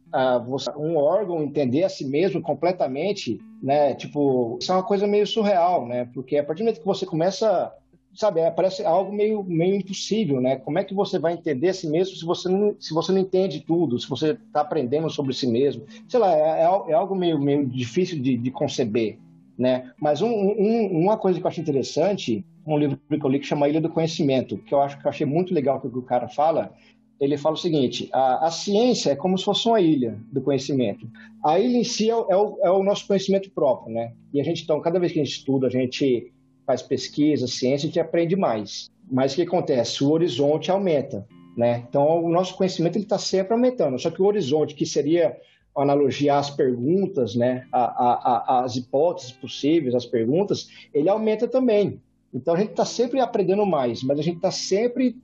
um 0.78 0.98
órgão 0.98 1.44
entender 1.44 1.84
a 1.84 1.90
si 1.90 2.06
mesmo 2.06 2.42
completamente, 2.42 3.40
né? 3.62 3.94
Tipo, 3.96 4.58
isso 4.62 4.72
é 4.72 4.76
uma 4.76 4.84
coisa 4.84 5.06
meio 5.08 5.28
surreal, 5.28 5.88
né? 5.88 6.10
Porque 6.14 6.38
a 6.38 6.44
partir 6.44 6.64
do 6.64 6.66
momento 6.66 6.80
que 6.80 6.86
você 6.86 7.06
começa, 7.06 7.72
sabe, 8.14 8.40
é, 8.40 8.50
parece 8.50 8.84
algo 8.84 9.12
meio, 9.12 9.44
meio 9.44 9.76
impossível, 9.76 10.42
né? 10.42 10.56
Como 10.58 10.80
é 10.80 10.84
que 10.84 10.94
você 10.94 11.20
vai 11.20 11.34
entender 11.34 11.70
a 11.70 11.74
si 11.74 11.88
mesmo 11.88 12.16
se 12.16 12.26
você 12.26 12.50
não, 12.50 12.76
se 12.80 12.94
você 12.94 13.12
não 13.12 13.20
entende 13.20 13.62
tudo, 13.62 14.00
se 14.00 14.10
você 14.10 14.32
está 14.32 14.62
aprendendo 14.62 15.10
sobre 15.10 15.34
si 15.34 15.46
mesmo? 15.48 15.84
Sei 16.08 16.20
lá, 16.20 16.32
é, 16.36 16.62
é 16.62 16.92
é 16.92 16.94
algo 16.94 17.16
meio, 17.16 17.40
meio 17.40 17.66
difícil 17.68 18.20
de, 18.22 18.36
de 18.38 18.52
conceber. 18.52 19.18
Né? 19.58 19.92
Mas 20.00 20.22
um- 20.22 20.30
um- 20.30 21.02
uma 21.02 21.18
coisa 21.18 21.38
que 21.38 21.46
eu 21.46 21.50
acho 21.50 21.60
interessante, 21.60 22.46
um 22.66 22.78
livro 22.78 22.98
que 23.10 23.22
eu 23.22 23.30
li 23.30 23.40
que 23.40 23.46
chama 23.46 23.68
Ilha 23.68 23.82
do 23.82 23.90
Conhecimento, 23.90 24.58
que 24.58 24.74
eu 24.74 24.80
acho 24.82 24.98
que 24.98 25.06
eu 25.06 25.10
achei 25.10 25.26
muito 25.26 25.54
legal 25.54 25.82
que 25.82 25.88
o 25.88 26.02
cara 26.02 26.30
fala, 26.30 26.74
ele 27.20 27.38
fala 27.38 27.56
o 27.56 27.60
seguinte: 27.60 28.10
a, 28.14 28.48
a 28.48 28.52
ciência 28.52 29.12
é 29.12 29.16
como 29.16 29.38
se 29.38 29.44
fosse 29.44 29.68
uma 29.68 29.82
ilha 29.82 30.18
do 30.32 30.42
conhecimento. 30.42 31.08
A 31.44 31.60
ilha 31.60 31.78
em 31.78 31.84
si 31.84 32.10
é, 32.10 32.16
o- 32.16 32.26
é 32.30 32.36
o, 32.38 32.58
é 32.64 32.72
o 32.72 32.84
nosso 32.84 33.06
conhecimento 33.08 33.50
próprio, 33.52 33.94
né? 33.94 34.14
E 34.34 34.40
a 34.40 34.44
gente, 34.44 34.64
então, 34.64 34.80
cada 34.82 35.00
vez 35.00 35.12
que 35.12 35.20
a 35.20 35.24
gente 35.24 35.36
estuda, 35.38 35.68
a 35.68 35.70
gente 35.70 36.32
faz 36.66 36.82
pesquisa, 36.82 37.48
ciência, 37.48 37.88
a 37.88 37.90
gente 37.90 38.00
aprende 38.00 38.36
mais. 38.36 38.90
Mas 39.12 39.34
o 39.34 39.36
que 39.38 39.42
acontece? 39.42 40.04
O 40.04 40.12
horizonte 40.12 40.70
aumenta, 40.70 41.28
né? 41.58 41.84
Então, 41.90 42.24
o 42.24 42.30
nosso 42.30 42.56
conhecimento 42.56 42.96
ele 42.96 43.06
está 43.06 43.18
sempre 43.18 43.54
aumentando. 43.54 43.98
Só 43.98 44.10
que 44.12 44.22
o 44.22 44.26
horizonte, 44.26 44.76
que 44.76 44.86
seria 44.86 45.36
uma 45.76 45.84
analogia 45.84 46.38
às 46.38 46.50
perguntas, 46.50 47.36
né? 47.36 47.66
A, 47.72 47.82
a, 47.82 48.64
as 48.64 48.76
hipóteses 48.76 49.32
possíveis, 49.32 49.96
as 49.96 50.06
perguntas, 50.06 50.70
ele 50.94 51.10
aumenta 51.10 51.48
também. 51.48 52.00
Então, 52.34 52.54
a 52.54 52.58
gente 52.58 52.72
está 52.72 52.86
sempre 52.86 53.20
aprendendo 53.20 53.66
mais, 53.66 54.04
mas 54.04 54.20
a 54.20 54.22
gente 54.22 54.36
está 54.38 54.52
sempre 54.52 55.16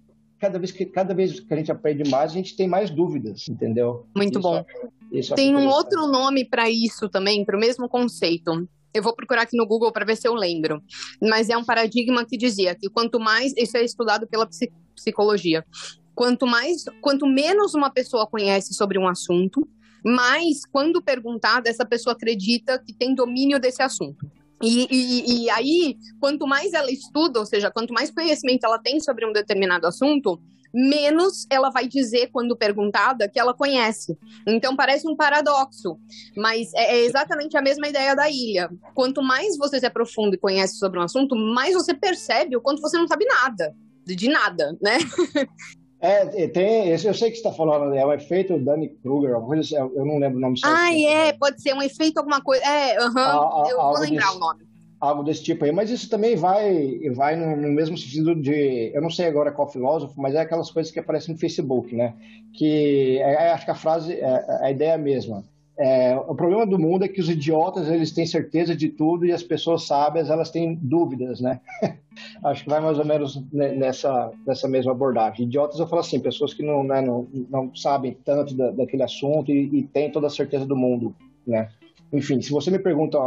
cada 0.46 0.60
vez 0.60 0.72
que 0.72 0.86
cada 0.86 1.14
vez 1.14 1.40
que 1.40 1.54
a 1.54 1.58
gente 1.58 1.72
aprende 1.72 2.10
mais, 2.10 2.32
a 2.32 2.34
gente 2.36 2.56
tem 2.56 2.68
mais 2.68 2.90
dúvidas, 2.92 3.48
entendeu? 3.50 4.06
Muito 4.16 4.40
Isso- 4.40 4.42
bom. 4.42 4.64
isso 5.12 5.34
eu 5.34 5.36
Tem 5.36 5.56
acho 5.56 5.64
um 5.66 5.68
outro 5.70 6.08
nome 6.08 6.46
para 6.46 6.70
isso 6.70 7.10
também, 7.10 7.44
para 7.44 7.58
o 7.58 7.60
mesmo 7.60 7.90
conceito. 7.90 8.68
Eu 8.94 9.02
vou 9.04 9.14
procurar 9.16 9.42
aqui 9.42 9.58
no 9.58 9.66
Google 9.68 9.92
para 9.92 10.06
ver 10.06 10.16
se 10.16 10.28
eu 10.28 10.34
lembro. 10.34 10.82
Mas 11.22 11.50
é 11.50 11.58
um 11.58 11.66
paradigma 11.66 12.24
que 12.26 12.38
dizia 12.38 12.76
que 12.76 12.90
quanto 12.90 13.20
mais 13.20 13.54
isso 13.58 13.76
é 13.76 13.84
estudado 13.84 14.26
pela 14.28 14.46
psi- 14.46 14.72
psicologia, 14.96 15.66
quanto 16.14 16.46
mais, 16.48 16.86
quanto 17.02 17.26
menos 17.28 17.74
uma 17.74 17.90
pessoa 17.90 18.26
conhece 18.28 18.74
sobre 18.74 18.98
um 18.98 19.08
assunto, 19.08 19.68
mais 20.06 20.66
quando 20.72 21.02
perguntada 21.02 21.68
essa 21.70 21.86
pessoa 21.86 22.14
acredita 22.14 22.80
que 22.80 22.94
tem 22.94 23.14
domínio 23.16 23.60
desse 23.60 23.82
assunto. 23.82 24.26
E, 24.66 24.88
e- 24.90 25.44
e 25.46 25.50
aí, 25.52 25.96
quanto 26.20 26.48
mais 26.48 26.74
ela 26.74 26.92
estuda, 26.92 27.40
ou 27.40 27.46
seja, 27.46 27.70
quanto 27.72 27.94
mais 27.94 28.10
conhecimento 28.10 28.66
ela 28.66 28.80
tem 28.80 29.00
sobre 29.00 29.26
um 29.26 29.32
determinado 29.32 29.86
assunto, 29.86 30.40
menos 30.74 31.46
ela 31.50 31.70
vai 31.70 31.88
dizer, 31.88 32.30
quando 32.34 32.58
perguntada, 32.58 33.30
que 33.30 33.40
ela 33.40 33.54
conhece. 33.54 34.18
Então 34.46 34.76
parece 34.76 35.08
um 35.08 35.16
paradoxo, 35.16 35.98
mas 36.36 36.74
é 36.74 36.96
é 36.98 37.06
exatamente 37.06 37.56
a 37.58 37.62
mesma 37.62 37.88
ideia 37.88 38.16
da 38.16 38.30
ilha. 38.30 38.70
Quanto 38.94 39.22
mais 39.22 39.58
você 39.58 39.80
se 39.80 39.86
aprofunda 39.86 40.36
e 40.36 40.40
conhece 40.40 40.78
sobre 40.78 41.00
um 41.00 41.04
assunto, 41.04 41.36
mais 41.36 41.74
você 41.74 41.94
percebe 41.94 42.58
o 42.58 42.62
quanto 42.62 42.82
você 42.82 42.98
não 42.98 43.08
sabe 43.08 43.26
nada. 43.26 43.74
De 44.06 44.28
nada, 44.28 44.78
né? 44.82 44.98
É, 46.06 46.44
é, 46.44 46.48
tem, 46.48 46.88
eu 46.90 46.98
sei 47.00 47.12
que 47.32 47.38
você 47.38 47.48
está 47.48 47.52
falando, 47.52 47.94
é 47.96 48.06
o 48.06 48.14
efeito 48.14 48.60
Danny 48.60 48.90
Kruger, 48.90 49.34
alguma 49.34 49.56
coisa 49.56 49.62
assim, 49.62 49.76
eu 49.96 50.06
não 50.06 50.20
lembro 50.20 50.38
o 50.38 50.42
nome 50.42 50.60
certo. 50.60 50.76
Ai, 50.78 51.04
é, 51.06 51.34
pode 51.34 51.62
ser 51.62 51.74
um 51.74 51.82
efeito, 51.82 52.18
alguma 52.20 52.42
coisa. 52.42 52.64
É, 52.64 52.98
aham, 52.98 53.14
Ah, 53.18 53.64
ah, 53.66 53.68
eu 53.70 53.78
vou 53.78 54.00
lembrar 54.00 54.26
desse- 54.26 54.36
o 54.36 54.40
nome. 54.40 54.66
Algo 55.02 55.24
desse 55.24 55.44
tipo 55.44 55.66
aí, 55.66 55.72
mas 55.72 55.90
isso 55.90 56.10
também 56.10 56.36
vai, 56.36 57.00
vai 57.14 57.36
no, 57.36 57.56
no 57.58 57.68
mesmo 57.70 57.98
sentido 57.98 58.34
de, 58.34 58.92
eu 58.94 59.02
não 59.02 59.10
sei 59.10 59.26
agora 59.28 59.52
qual 59.52 59.70
filósofo, 59.70 60.14
mas 60.20 60.34
é 60.36 60.40
aquelas 60.40 60.72
coisas 60.72 60.92
que 60.92 61.00
aparecem 61.00 61.34
no 61.34 61.40
Facebook, 61.40 61.94
né? 61.96 62.14
Que 62.54 63.18
é, 63.20 63.34
é, 63.34 63.52
acho 63.52 63.66
que 63.66 63.72
a 63.72 63.76
frase, 63.76 64.14
é, 64.14 64.46
a 64.62 64.72
ideia 64.72 64.92
é 64.92 64.94
a 64.96 64.98
mesma. 64.98 65.44
É, 65.78 66.16
o 66.16 66.34
problema 66.34 66.66
do 66.66 66.80
mundo 66.80 67.04
é 67.04 67.08
que 67.08 67.20
os 67.20 67.30
idiotas 67.30 67.90
eles 67.90 68.12
têm 68.12 68.26
certeza 68.26 68.74
de 68.74 68.88
tudo 68.88 69.26
e 69.26 69.34
as 69.34 69.44
pessoas 69.44 69.84
sábias 69.84 70.30
elas 70.30 70.50
têm 70.50 70.76
dúvidas, 70.76 71.42
né? 71.42 71.60
Acho 72.46 72.64
que 72.64 72.70
vai 72.70 72.80
mais 72.80 72.98
ou 72.98 73.04
menos 73.04 73.42
ne- 73.52 73.74
nessa, 73.74 74.32
nessa 74.48 74.70
mesma 74.70 74.94
abordagem. 74.94 75.46
Idiotas 75.46 75.80
eu 75.80 75.88
falo 75.88 76.00
assim, 76.00 76.20
pessoas 76.20 76.54
que 76.54 76.64
não, 76.64 76.82
né, 76.82 77.02
não, 77.02 77.28
não 77.50 77.76
sabem 77.76 78.18
tanto 78.24 78.56
da, 78.56 78.72
daquele 78.72 79.04
assunto 79.04 79.52
e, 79.52 79.80
e 79.80 79.84
têm 79.84 80.10
toda 80.10 80.28
a 80.28 80.30
certeza 80.30 80.66
do 80.66 80.78
mundo, 80.78 81.14
né? 81.46 81.70
Enfim, 82.14 82.42
se 82.42 82.52
você 82.52 82.72
me 82.72 82.80
pergunta, 82.80 83.18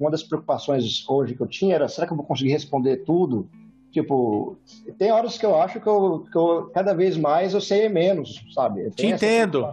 uma 0.00 0.10
das 0.10 0.24
preocupações 0.24 1.08
hoje 1.08 1.36
que 1.36 1.42
eu 1.42 1.46
tinha 1.46 1.76
era, 1.76 1.88
será 1.88 2.06
que 2.06 2.12
eu 2.12 2.16
vou 2.16 2.26
conseguir 2.26 2.50
responder 2.50 3.04
tudo 3.04 3.48
Tipo, 3.94 4.56
tem 4.98 5.12
horas 5.12 5.38
que 5.38 5.46
eu 5.46 5.54
acho 5.56 5.80
que 5.80 5.86
eu, 5.86 6.26
que 6.28 6.36
eu 6.36 6.68
cada 6.74 6.92
vez 6.92 7.16
mais 7.16 7.54
eu 7.54 7.60
sei 7.60 7.88
menos, 7.88 8.44
sabe? 8.52 8.90
Te 8.90 9.06
entendo. 9.06 9.72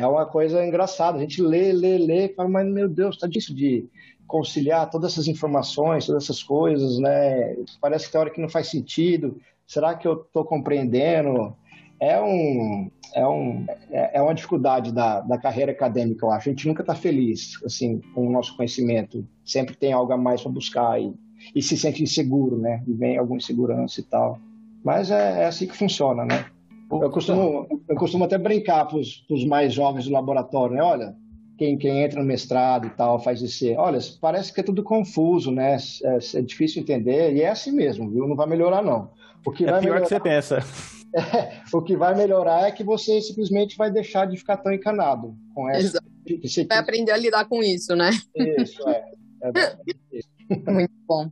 É 0.00 0.06
uma 0.06 0.24
coisa 0.24 0.64
engraçada. 0.64 1.18
A 1.18 1.20
gente 1.20 1.42
lê, 1.42 1.72
lê, 1.72 1.98
lê, 1.98 2.28
fala, 2.30 2.48
mas 2.48 2.66
meu 2.66 2.88
Deus, 2.88 3.18
tá 3.18 3.26
disso 3.26 3.54
de 3.54 3.86
conciliar 4.26 4.88
todas 4.88 5.12
essas 5.12 5.28
informações, 5.28 6.06
todas 6.06 6.24
essas 6.24 6.42
coisas, 6.42 6.98
né? 6.98 7.54
Parece 7.80 8.06
que 8.06 8.12
tem 8.12 8.20
hora 8.20 8.30
que 8.30 8.40
não 8.40 8.48
faz 8.48 8.68
sentido. 8.68 9.38
Será 9.66 9.94
que 9.94 10.08
eu 10.08 10.14
estou 10.14 10.42
compreendendo? 10.42 11.54
É 12.00 12.18
um, 12.18 12.90
é, 13.14 13.26
um, 13.26 13.66
é, 13.90 14.18
é 14.18 14.22
uma 14.22 14.34
dificuldade 14.34 14.90
da, 14.90 15.20
da 15.20 15.36
carreira 15.36 15.72
acadêmica, 15.72 16.24
eu 16.24 16.30
acho. 16.30 16.48
A 16.48 16.52
gente 16.52 16.66
nunca 16.66 16.82
está 16.82 16.94
feliz, 16.94 17.62
assim, 17.62 18.00
com 18.14 18.26
o 18.26 18.32
nosso 18.32 18.56
conhecimento. 18.56 19.26
Sempre 19.44 19.76
tem 19.76 19.92
algo 19.92 20.10
a 20.12 20.16
mais 20.16 20.40
para 20.40 20.50
buscar 20.50 20.98
e, 20.98 21.12
e 21.54 21.60
se 21.60 21.76
sente 21.76 22.02
inseguro, 22.02 22.56
né? 22.56 22.82
E 22.86 22.94
vem 22.94 23.18
alguma 23.18 23.36
insegurança 23.36 24.00
e 24.00 24.04
tal. 24.04 24.38
Mas 24.82 25.10
é, 25.10 25.42
é 25.42 25.44
assim 25.44 25.66
que 25.66 25.76
funciona, 25.76 26.24
né? 26.24 26.46
Eu 26.90 27.10
costumo, 27.10 27.66
eu 27.88 27.96
costumo 27.96 28.24
até 28.24 28.36
brincar 28.36 28.86
para 28.86 28.98
os 28.98 29.44
mais 29.46 29.72
jovens 29.72 30.06
do 30.06 30.12
laboratório, 30.12 30.74
né? 30.74 30.82
Olha, 30.82 31.14
quem, 31.56 31.76
quem 31.76 32.02
entra 32.02 32.18
no 32.18 32.26
mestrado 32.26 32.86
e 32.86 32.90
tal 32.90 33.22
faz 33.22 33.42
isso. 33.42 33.66
Olha, 33.76 33.98
parece 34.20 34.52
que 34.52 34.60
é 34.60 34.64
tudo 34.64 34.82
confuso, 34.82 35.52
né? 35.52 35.76
É, 36.02 36.18
é, 36.38 36.42
difícil 36.42 36.82
entender, 36.82 37.34
e 37.34 37.42
é 37.42 37.50
assim 37.50 37.70
mesmo, 37.70 38.10
viu? 38.10 38.26
Não 38.26 38.34
vai 38.34 38.48
melhorar, 38.48 38.82
não. 38.82 39.10
O 39.46 39.52
que 39.52 39.64
é 39.64 39.70
vai 39.70 39.80
pior 39.80 39.92
melhorar... 39.92 40.02
que 40.02 40.08
você 40.08 40.20
pensa. 40.20 40.58
É, 41.12 41.60
o 41.72 41.82
que 41.82 41.96
vai 41.96 42.14
melhorar 42.14 42.68
é 42.68 42.70
que 42.70 42.84
você 42.84 43.20
simplesmente 43.20 43.76
vai 43.76 43.90
deixar 43.90 44.26
de 44.26 44.36
ficar 44.36 44.58
tão 44.58 44.72
encanado 44.72 45.34
com 45.52 45.68
essa. 45.68 45.80
Exato. 45.80 46.68
Vai 46.68 46.78
aprender 46.78 47.10
a 47.10 47.16
lidar 47.16 47.48
com 47.48 47.60
isso, 47.64 47.96
né? 47.96 48.10
Isso, 48.36 48.88
é. 48.88 49.04
é 49.42 49.76
Muito 50.66 50.92
bom. 51.06 51.30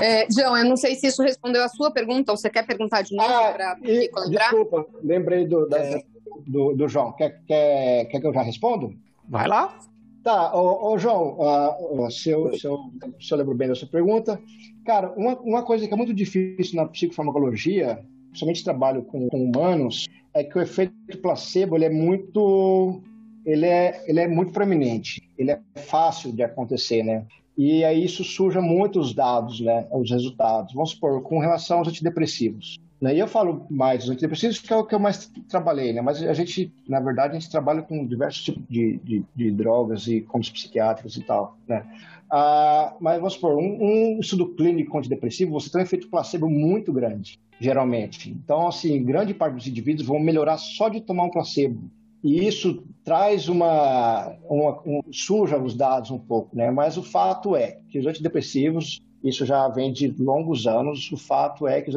É, 0.00 0.26
João, 0.30 0.56
eu 0.56 0.64
não 0.64 0.76
sei 0.76 0.94
se 0.94 1.06
isso 1.06 1.22
respondeu 1.22 1.62
a 1.62 1.68
sua 1.68 1.90
pergunta, 1.90 2.32
ou 2.32 2.36
você 2.36 2.48
quer 2.48 2.66
perguntar 2.66 3.02
de 3.02 3.14
novo 3.14 3.32
ah, 3.32 3.52
para 3.52 3.78
entrar? 3.82 4.50
Desculpa, 4.50 4.86
lembrei 5.02 5.46
do, 5.46 5.68
da, 5.68 5.78
é. 5.78 6.02
do, 6.46 6.74
do, 6.74 6.88
João. 6.88 7.12
Quer, 7.12 7.42
quer, 7.46 8.06
quer 8.06 8.20
que 8.20 8.26
eu 8.26 8.32
já 8.32 8.42
respondo? 8.42 8.94
Vai 9.28 9.46
lá. 9.46 9.78
Tá, 10.22 10.54
ô, 10.54 10.92
ô 10.92 10.98
João, 10.98 11.38
uh, 11.38 12.10
se, 12.10 12.30
eu, 12.30 12.52
se, 12.54 12.66
eu, 12.66 12.78
se 13.20 13.32
eu 13.32 13.38
lembro 13.38 13.54
bem 13.54 13.68
da 13.68 13.74
sua 13.74 13.88
pergunta, 13.88 14.40
cara, 14.84 15.12
uma, 15.16 15.38
uma 15.40 15.62
coisa 15.62 15.86
que 15.86 15.92
é 15.92 15.96
muito 15.96 16.12
difícil 16.12 16.76
na 16.76 16.86
psicofarmacologia, 16.86 18.04
principalmente 18.30 18.64
trabalho 18.64 19.02
com, 19.04 19.28
com 19.28 19.44
humanos, 19.44 20.06
é 20.34 20.44
que 20.44 20.58
o 20.58 20.60
efeito 20.60 21.18
placebo 21.22 21.76
ele 21.76 21.86
é 21.86 21.90
muito 21.90 23.02
ele 23.44 23.64
é, 23.64 24.04
ele 24.06 24.20
é 24.20 24.28
muito 24.28 24.52
proeminente, 24.52 25.26
ele 25.38 25.50
é 25.50 25.60
fácil 25.76 26.32
de 26.32 26.42
acontecer, 26.42 27.02
né? 27.02 27.24
E 27.58 27.84
aí 27.84 28.04
isso 28.04 28.22
suja 28.22 28.60
muitos 28.60 29.12
dados, 29.12 29.58
né? 29.58 29.88
Os 29.90 30.08
resultados. 30.08 30.72
Vamos 30.72 30.90
supor, 30.90 31.20
com 31.22 31.40
relação 31.40 31.78
aos 31.78 31.88
antidepressivos. 31.88 32.78
Né? 33.00 33.16
E 33.16 33.18
eu 33.18 33.26
falo 33.26 33.66
mais 33.68 34.00
dos 34.00 34.10
antidepressivos, 34.10 34.60
que 34.60 34.72
é 34.72 34.76
o 34.76 34.84
que 34.84 34.94
eu 34.94 35.00
mais 35.00 35.28
trabalhei, 35.48 35.92
né? 35.92 36.00
Mas 36.00 36.22
a 36.22 36.32
gente, 36.34 36.72
na 36.88 37.00
verdade, 37.00 37.36
a 37.36 37.40
gente 37.40 37.50
trabalha 37.50 37.82
com 37.82 38.06
diversos 38.06 38.44
tipos 38.44 38.62
de, 38.70 38.98
de, 38.98 39.24
de 39.34 39.50
drogas 39.50 40.06
e 40.06 40.20
como 40.20 40.44
psiquiátricos 40.44 41.16
e 41.16 41.22
tal, 41.22 41.56
né? 41.66 41.84
Ah, 42.30 42.94
mas 43.00 43.16
vamos 43.16 43.34
supor, 43.34 43.56
um, 43.56 43.78
um 43.80 44.20
estudo 44.20 44.54
clínico 44.54 44.96
antidepressivo, 44.96 45.52
você 45.52 45.68
tem 45.68 45.80
um 45.80 45.84
efeito 45.84 46.08
placebo 46.08 46.48
muito 46.48 46.92
grande, 46.92 47.40
geralmente. 47.58 48.30
Então, 48.30 48.68
assim, 48.68 49.02
grande 49.02 49.34
parte 49.34 49.54
dos 49.54 49.66
indivíduos 49.66 50.06
vão 50.06 50.20
melhorar 50.20 50.58
só 50.58 50.88
de 50.88 51.00
tomar 51.00 51.24
um 51.24 51.30
placebo. 51.30 51.90
E 52.22 52.46
isso 52.46 52.84
traz 53.04 53.48
uma, 53.48 54.36
uma 54.48 54.80
um, 54.84 55.00
suja 55.12 55.56
os 55.56 55.74
dados 55.74 56.10
um 56.10 56.18
pouco, 56.18 56.56
né? 56.56 56.70
Mas 56.70 56.96
o 56.96 57.02
fato 57.02 57.54
é 57.54 57.78
que 57.88 57.98
os 57.98 58.06
antidepressivos, 58.06 59.00
isso 59.22 59.46
já 59.46 59.68
vem 59.68 59.92
de 59.92 60.08
longos 60.18 60.66
anos, 60.66 61.10
o 61.12 61.16
fato 61.16 61.66
é 61.66 61.80
que 61.80 61.90
os 61.90 61.96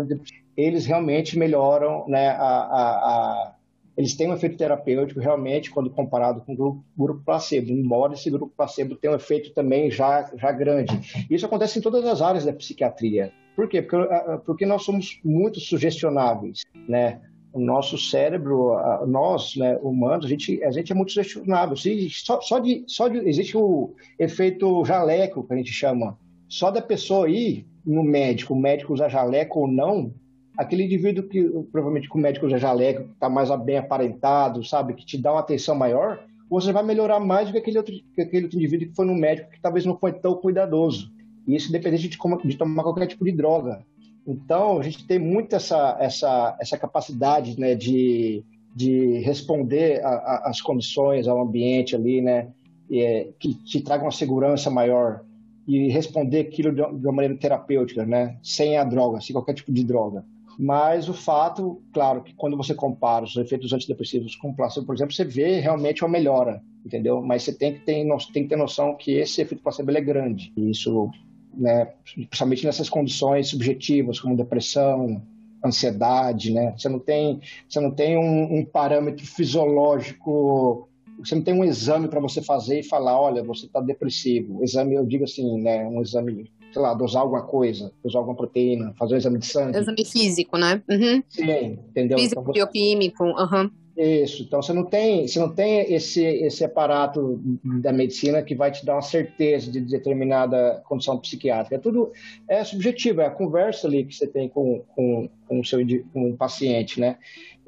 eles 0.55 0.85
realmente 0.85 1.37
melhoram, 1.37 2.05
né, 2.07 2.29
a, 2.29 2.43
a, 2.43 2.91
a, 2.91 3.55
eles 3.97 4.15
têm 4.15 4.29
um 4.29 4.33
efeito 4.33 4.57
terapêutico 4.57 5.19
realmente 5.19 5.71
quando 5.71 5.89
comparado 5.89 6.41
com 6.41 6.53
o 6.53 6.55
grupo, 6.55 6.83
grupo 6.97 7.21
placebo, 7.23 7.71
embora 7.71 8.13
esse 8.13 8.29
grupo 8.29 8.53
placebo 8.55 8.95
tenha 8.95 9.13
um 9.13 9.15
efeito 9.15 9.53
também 9.53 9.89
já, 9.89 10.29
já 10.35 10.51
grande. 10.51 11.25
Isso 11.29 11.45
acontece 11.45 11.79
em 11.79 11.81
todas 11.81 12.05
as 12.05 12.21
áreas 12.21 12.45
da 12.45 12.53
psiquiatria. 12.53 13.31
Por 13.55 13.67
quê? 13.67 13.81
Porque, 13.81 14.07
porque 14.45 14.65
nós 14.65 14.83
somos 14.83 15.19
muito 15.23 15.59
sugestionáveis, 15.59 16.61
né? 16.87 17.21
O 17.53 17.59
nosso 17.59 17.97
cérebro, 17.97 18.77
nós, 19.07 19.55
né, 19.57 19.77
humanos, 19.81 20.25
a 20.25 20.29
gente, 20.29 20.63
a 20.63 20.71
gente 20.71 20.91
é 20.91 20.95
muito 20.95 21.11
sugestionável. 21.11 21.75
Só, 21.75 22.39
só, 22.39 22.59
de, 22.59 22.83
só 22.87 23.07
de, 23.07 23.17
existe 23.27 23.57
o 23.57 23.93
efeito 24.17 24.85
jaleco, 24.85 25.43
que 25.43 25.53
a 25.53 25.57
gente 25.57 25.73
chama. 25.73 26.17
Só 26.47 26.71
da 26.71 26.81
pessoa 26.81 27.29
ir 27.29 27.65
no 27.85 28.03
médico, 28.03 28.53
o 28.53 28.59
médico 28.59 28.93
usar 28.93 29.09
jaleco 29.09 29.59
ou 29.59 29.67
não, 29.67 30.13
aquele 30.57 30.83
indivíduo 30.83 31.27
que 31.27 31.43
provavelmente 31.71 32.07
com 32.07 32.17
o 32.17 32.21
médico 32.21 32.49
já 32.49 32.57
jaleco, 32.57 33.09
está 33.13 33.29
mais 33.29 33.49
bem 33.63 33.77
aparentado, 33.77 34.63
sabe, 34.63 34.93
que 34.93 35.05
te 35.05 35.17
dá 35.17 35.31
uma 35.31 35.39
atenção 35.39 35.75
maior, 35.75 36.23
você 36.49 36.71
vai 36.71 36.83
melhorar 36.83 37.19
mais 37.19 37.47
do 37.47 37.53
que 37.53 37.59
aquele 37.59 37.77
outro, 37.77 37.93
que 38.13 38.21
aquele 38.21 38.43
outro 38.43 38.57
indivíduo 38.57 38.89
que 38.89 38.95
foi 38.95 39.05
no 39.05 39.15
médico 39.15 39.49
que 39.49 39.61
talvez 39.61 39.85
não 39.85 39.97
foi 39.97 40.13
tão 40.13 40.35
cuidadoso. 40.35 41.09
E 41.47 41.55
isso 41.55 41.69
independente 41.69 42.09
de, 42.09 42.17
de 42.47 42.57
tomar 42.57 42.83
qualquer 42.83 43.07
tipo 43.07 43.23
de 43.23 43.31
droga. 43.31 43.85
Então, 44.25 44.79
a 44.79 44.83
gente 44.83 45.05
tem 45.07 45.19
muito 45.19 45.55
essa, 45.55 45.97
essa, 45.99 46.57
essa 46.59 46.77
capacidade 46.77 47.59
né, 47.59 47.73
de, 47.75 48.43
de 48.75 49.19
responder 49.19 50.01
às 50.03 50.61
condições, 50.61 51.27
ao 51.27 51.41
ambiente 51.41 51.95
ali, 51.95 52.21
né, 52.21 52.49
é, 52.91 53.29
que 53.39 53.53
te 53.53 53.81
traga 53.81 54.03
uma 54.03 54.11
segurança 54.11 54.69
maior 54.69 55.21
e 55.67 55.89
responder 55.89 56.41
aquilo 56.41 56.73
de 56.73 56.81
uma 56.81 57.13
maneira 57.13 57.37
terapêutica, 57.37 58.05
né, 58.05 58.37
sem 58.43 58.77
a 58.77 58.83
droga, 58.83 59.21
sem 59.21 59.33
qualquer 59.33 59.53
tipo 59.53 59.71
de 59.71 59.83
droga. 59.83 60.23
Mas 60.59 61.09
o 61.09 61.13
fato, 61.13 61.81
claro, 61.93 62.21
que 62.21 62.35
quando 62.35 62.57
você 62.57 62.75
compara 62.75 63.25
os 63.25 63.35
efeitos 63.35 63.73
antidepressivos 63.73 64.35
com 64.35 64.49
o 64.49 64.55
placebo, 64.55 64.85
por 64.85 64.95
exemplo, 64.95 65.13
você 65.13 65.25
vê 65.25 65.59
realmente 65.59 66.03
uma 66.03 66.11
melhora, 66.11 66.61
entendeu? 66.85 67.21
Mas 67.21 67.43
você 67.43 67.53
tem 67.53 67.73
que 67.73 67.79
ter, 67.79 68.05
tem 68.33 68.43
que 68.43 68.49
ter 68.49 68.57
noção 68.57 68.95
que 68.95 69.13
esse 69.13 69.41
efeito 69.41 69.63
placebo 69.63 69.91
é 69.91 70.01
grande. 70.01 70.51
E 70.55 70.69
isso, 70.69 71.09
né, 71.53 71.93
principalmente 72.13 72.65
nessas 72.65 72.89
condições 72.89 73.49
subjetivas, 73.49 74.19
como 74.19 74.37
depressão, 74.37 75.21
ansiedade, 75.63 76.51
né? 76.51 76.73
Você 76.77 76.89
não 76.89 76.99
tem, 76.99 77.39
você 77.69 77.79
não 77.79 77.91
tem 77.91 78.17
um, 78.17 78.59
um 78.59 78.65
parâmetro 78.65 79.25
fisiológico 79.25 80.87
você 81.23 81.35
não 81.35 81.43
tem 81.43 81.53
um 81.53 81.63
exame 81.63 82.07
para 82.07 82.19
você 82.19 82.41
fazer 82.41 82.79
e 82.79 82.83
falar, 82.83 83.19
olha, 83.19 83.43
você 83.43 83.67
está 83.67 83.79
depressivo. 83.79 84.63
Exame, 84.63 84.95
eu 84.95 85.05
digo 85.05 85.23
assim, 85.23 85.61
né, 85.61 85.85
um 85.85 86.01
exame 86.01 86.49
sei 86.71 86.81
lá, 86.81 86.93
dosar 86.93 87.23
alguma 87.23 87.43
coisa, 87.43 87.91
dosar 88.01 88.19
alguma 88.19 88.35
proteína, 88.35 88.93
fazer 88.97 89.15
um 89.15 89.17
exame 89.17 89.39
de 89.39 89.45
sangue. 89.45 89.77
Exame 89.77 90.05
físico, 90.05 90.57
né? 90.57 90.81
Uhum. 90.89 91.21
Sim, 91.27 91.79
entendeu? 91.89 92.17
Físico, 92.17 92.41
então, 92.41 92.53
bioquímico, 92.53 93.23
aham. 93.37 93.63
Uhum. 93.63 93.71
Isso, 94.03 94.41
então 94.41 94.63
você 94.63 94.73
não 94.73 94.83
tem, 94.83 95.27
você 95.27 95.39
não 95.39 95.53
tem 95.53 95.93
esse, 95.93 96.23
esse 96.23 96.65
aparato 96.65 97.39
da 97.81 97.93
medicina 97.93 98.41
que 98.41 98.55
vai 98.55 98.71
te 98.71 98.83
dar 98.83 98.95
uma 98.95 99.01
certeza 99.03 99.71
de 99.71 99.79
determinada 99.79 100.81
condição 100.87 101.19
psiquiátrica. 101.19 101.75
É 101.75 101.77
tudo 101.77 102.11
é 102.47 102.63
subjetivo, 102.63 103.21
é 103.21 103.27
a 103.27 103.31
conversa 103.31 103.87
ali 103.87 104.03
que 104.03 104.15
você 104.15 104.25
tem 104.25 104.49
com, 104.49 104.83
com, 104.95 105.29
com 105.47 105.59
o 105.59 105.63
seu 105.63 105.79
com 106.11 106.31
o 106.31 106.35
paciente, 106.35 106.99
né? 106.99 107.17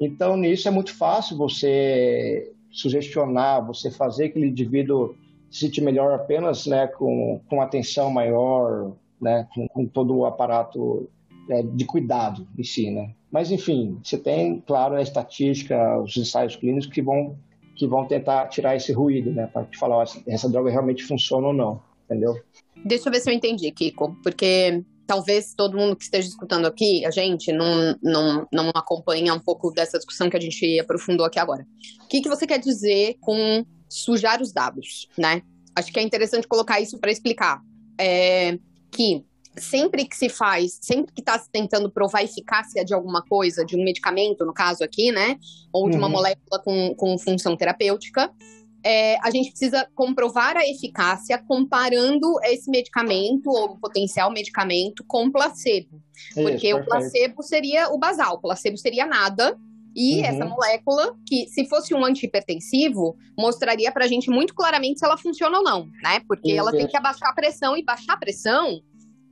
Então, 0.00 0.36
nisso 0.36 0.66
é 0.66 0.72
muito 0.72 0.92
fácil 0.96 1.36
você 1.36 2.52
sugestionar, 2.68 3.64
você 3.64 3.88
fazer 3.88 4.24
aquele 4.24 4.48
indivíduo 4.48 5.14
se 5.48 5.60
sentir 5.60 5.82
melhor 5.82 6.14
apenas 6.14 6.66
né, 6.66 6.88
com, 6.88 7.40
com 7.48 7.60
atenção 7.60 8.10
maior, 8.10 8.92
né, 9.20 9.46
com, 9.54 9.68
com 9.68 9.86
todo 9.86 10.16
o 10.16 10.26
aparato 10.26 11.08
é, 11.48 11.62
de 11.62 11.84
cuidado 11.84 12.44
em 12.58 12.64
si, 12.64 12.90
né? 12.90 13.14
Mas, 13.34 13.50
enfim, 13.50 13.98
você 14.00 14.16
tem, 14.16 14.60
claro, 14.60 14.94
a 14.94 15.02
estatística, 15.02 15.98
os 16.00 16.16
ensaios 16.16 16.54
clínicos 16.54 16.86
que 16.86 17.02
vão, 17.02 17.36
que 17.74 17.84
vão 17.84 18.06
tentar 18.06 18.46
tirar 18.46 18.76
esse 18.76 18.92
ruído, 18.92 19.32
né? 19.32 19.48
Para 19.48 19.64
te 19.64 19.76
falar 19.76 20.06
se 20.06 20.22
essa 20.28 20.48
droga 20.48 20.70
realmente 20.70 21.02
funciona 21.02 21.48
ou 21.48 21.52
não, 21.52 21.82
entendeu? 22.04 22.40
Deixa 22.84 23.08
eu 23.08 23.12
ver 23.12 23.18
se 23.18 23.28
eu 23.28 23.34
entendi, 23.34 23.72
Kiko, 23.72 24.16
porque 24.22 24.84
talvez 25.04 25.52
todo 25.52 25.76
mundo 25.76 25.96
que 25.96 26.04
esteja 26.04 26.28
escutando 26.28 26.66
aqui, 26.66 27.04
a 27.04 27.10
gente 27.10 27.50
não, 27.50 27.96
não, 28.00 28.46
não 28.52 28.70
acompanha 28.72 29.34
um 29.34 29.40
pouco 29.40 29.72
dessa 29.72 29.98
discussão 29.98 30.30
que 30.30 30.36
a 30.36 30.40
gente 30.40 30.78
aprofundou 30.78 31.26
aqui 31.26 31.40
agora. 31.40 31.66
O 32.04 32.06
que, 32.06 32.20
que 32.20 32.28
você 32.28 32.46
quer 32.46 32.60
dizer 32.60 33.16
com 33.20 33.66
sujar 33.88 34.40
os 34.40 34.52
dados, 34.52 35.08
né? 35.18 35.42
Acho 35.74 35.92
que 35.92 35.98
é 35.98 36.02
interessante 36.04 36.46
colocar 36.46 36.80
isso 36.80 37.00
para 37.00 37.10
explicar 37.10 37.60
é, 37.98 38.56
que 38.92 39.24
sempre 39.56 40.04
que 40.04 40.16
se 40.16 40.28
faz, 40.28 40.78
sempre 40.80 41.12
que 41.12 41.20
está 41.20 41.38
se 41.38 41.48
tentando 41.50 41.90
provar 41.90 42.20
a 42.20 42.24
eficácia 42.24 42.84
de 42.84 42.94
alguma 42.94 43.22
coisa, 43.22 43.64
de 43.64 43.76
um 43.76 43.84
medicamento, 43.84 44.44
no 44.44 44.52
caso 44.52 44.82
aqui, 44.82 45.12
né? 45.12 45.38
Ou 45.72 45.88
de 45.88 45.96
uma 45.96 46.06
uhum. 46.06 46.12
molécula 46.12 46.60
com, 46.62 46.94
com 46.94 47.18
função 47.18 47.56
terapêutica, 47.56 48.30
é, 48.84 49.16
a 49.22 49.30
gente 49.30 49.50
precisa 49.50 49.88
comprovar 49.94 50.56
a 50.56 50.68
eficácia 50.68 51.38
comparando 51.38 52.38
esse 52.44 52.70
medicamento 52.70 53.48
ou 53.48 53.78
potencial 53.78 54.30
medicamento 54.30 55.02
com 55.06 55.30
placebo. 55.30 56.02
Isso, 56.14 56.34
porque 56.34 56.68
perfeito. 56.68 56.80
o 56.80 56.84
placebo 56.84 57.42
seria 57.42 57.88
o 57.88 57.98
basal, 57.98 58.34
o 58.34 58.40
placebo 58.40 58.76
seria 58.76 59.06
nada, 59.06 59.58
e 59.96 60.18
uhum. 60.18 60.24
essa 60.24 60.44
molécula, 60.44 61.16
que 61.26 61.46
se 61.46 61.66
fosse 61.66 61.94
um 61.94 62.04
antihipertensivo, 62.04 63.16
mostraria 63.38 63.92
pra 63.92 64.08
gente 64.08 64.28
muito 64.28 64.52
claramente 64.52 64.98
se 64.98 65.06
ela 65.06 65.16
funciona 65.16 65.58
ou 65.58 65.64
não, 65.64 65.86
né? 66.02 66.20
Porque 66.26 66.52
ela 66.52 66.72
tem 66.72 66.86
que 66.86 66.96
abaixar 66.96 67.30
a 67.30 67.34
pressão, 67.34 67.76
e 67.76 67.84
baixar 67.84 68.14
a 68.14 68.18
pressão 68.18 68.82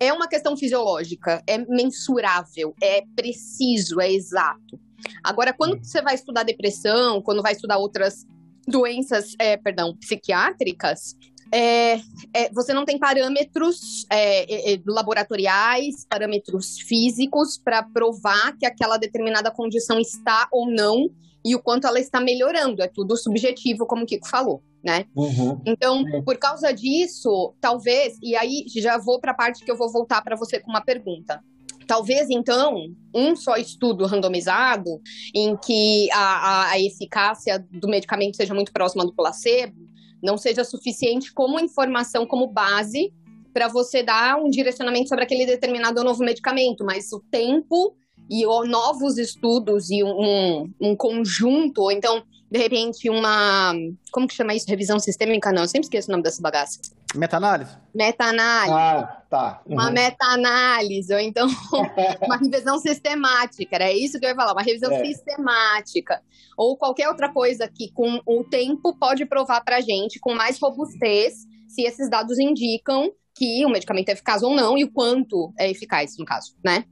é 0.06 0.12
uma 0.12 0.26
questão 0.26 0.56
fisiológica, 0.56 1.42
é 1.46 1.58
mensurável, 1.58 2.74
é 2.82 3.02
preciso, 3.14 4.00
é 4.00 4.12
exato. 4.12 4.80
Agora, 5.22 5.52
quando 5.52 5.78
você 5.78 6.02
vai 6.02 6.14
estudar 6.14 6.42
depressão, 6.42 7.22
quando 7.22 7.42
vai 7.42 7.52
estudar 7.52 7.78
outras 7.78 8.26
doenças, 8.66 9.34
é, 9.38 9.56
perdão, 9.56 9.96
psiquiátricas, 9.96 11.16
é, 11.52 12.00
é, 12.32 12.50
você 12.52 12.72
não 12.72 12.84
tem 12.84 12.98
parâmetros 12.98 14.06
é, 14.10 14.72
é, 14.72 14.74
é 14.74 14.80
laboratoriais, 14.86 16.06
parâmetros 16.08 16.78
físicos 16.80 17.58
para 17.58 17.82
provar 17.82 18.56
que 18.56 18.66
aquela 18.66 18.96
determinada 18.96 19.50
condição 19.50 20.00
está 20.00 20.48
ou 20.50 20.68
não 20.70 21.10
e 21.44 21.54
o 21.54 21.62
quanto 21.62 21.86
ela 21.86 22.00
está 22.00 22.20
melhorando. 22.20 22.82
É 22.82 22.88
tudo 22.88 23.16
subjetivo, 23.16 23.86
como 23.86 24.04
o 24.04 24.06
Kiko 24.06 24.26
falou, 24.26 24.62
né? 24.82 25.06
Uhum. 25.14 25.60
Então, 25.64 26.04
por 26.24 26.36
causa 26.36 26.72
disso, 26.72 27.54
talvez, 27.60 28.18
e 28.22 28.34
aí 28.36 28.64
já 28.76 28.98
vou 28.98 29.20
para 29.20 29.32
a 29.32 29.34
parte 29.34 29.64
que 29.64 29.70
eu 29.70 29.76
vou 29.76 29.90
voltar 29.90 30.22
para 30.22 30.36
você 30.36 30.58
com 30.58 30.70
uma 30.70 30.80
pergunta. 30.80 31.40
Talvez, 31.86 32.30
então, 32.30 32.86
um 33.14 33.36
só 33.36 33.56
estudo 33.56 34.06
randomizado, 34.06 35.00
em 35.34 35.56
que 35.56 36.10
a, 36.12 36.18
a, 36.18 36.70
a 36.70 36.80
eficácia 36.80 37.64
do 37.70 37.88
medicamento 37.88 38.36
seja 38.36 38.54
muito 38.54 38.72
próxima 38.72 39.04
do 39.04 39.14
placebo, 39.14 39.76
não 40.22 40.38
seja 40.38 40.64
suficiente 40.64 41.32
como 41.32 41.60
informação, 41.60 42.26
como 42.26 42.46
base, 42.46 43.12
para 43.52 43.68
você 43.68 44.02
dar 44.02 44.36
um 44.36 44.48
direcionamento 44.48 45.08
sobre 45.08 45.24
aquele 45.24 45.44
determinado 45.44 46.02
novo 46.02 46.24
medicamento, 46.24 46.84
mas 46.84 47.12
o 47.12 47.20
tempo 47.30 47.94
e 48.30 48.44
novos 48.66 49.18
estudos 49.18 49.90
e 49.90 50.02
um, 50.02 50.72
um 50.80 50.96
conjunto, 50.96 51.82
ou 51.82 51.90
então, 51.90 52.22
de 52.52 52.58
repente, 52.58 53.08
uma. 53.08 53.72
Como 54.10 54.28
que 54.28 54.34
chama 54.34 54.54
isso? 54.54 54.68
Revisão 54.68 54.98
sistêmica? 54.98 55.50
Não, 55.50 55.62
eu 55.62 55.68
sempre 55.68 55.86
esqueço 55.86 56.10
o 56.10 56.12
nome 56.12 56.22
dessa 56.22 56.42
bagaça. 56.42 56.78
Meta-análise? 57.14 57.78
Meta-análise. 57.94 58.74
Ah, 58.74 59.22
tá. 59.30 59.62
Uhum. 59.64 59.72
Uma 59.72 59.90
meta-análise, 59.90 61.14
ou 61.14 61.18
então 61.18 61.48
uma 62.20 62.36
revisão 62.36 62.78
sistemática, 62.78 63.74
era 63.74 63.90
isso 63.90 64.20
que 64.20 64.26
eu 64.26 64.28
ia 64.28 64.36
falar, 64.36 64.52
uma 64.52 64.60
revisão 64.60 64.92
é. 64.92 65.02
sistemática. 65.02 66.20
Ou 66.54 66.76
qualquer 66.76 67.08
outra 67.08 67.32
coisa 67.32 67.66
que, 67.66 67.90
com 67.90 68.20
o 68.26 68.44
tempo, 68.44 68.94
pode 68.98 69.24
provar 69.24 69.62
pra 69.62 69.80
gente, 69.80 70.20
com 70.20 70.34
mais 70.34 70.58
robustez, 70.60 71.46
se 71.66 71.84
esses 71.84 72.10
dados 72.10 72.38
indicam 72.38 73.10
que 73.34 73.64
o 73.64 73.70
medicamento 73.70 74.10
é 74.10 74.12
eficaz 74.12 74.42
ou 74.42 74.54
não 74.54 74.76
e 74.76 74.84
o 74.84 74.92
quanto 74.92 75.54
é 75.58 75.70
eficaz, 75.70 76.18
no 76.18 76.26
caso, 76.26 76.54
né? 76.62 76.84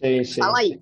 Sim, 0.00 0.22
sim. 0.22 0.40
Fala 0.40 0.60
aí. 0.60 0.80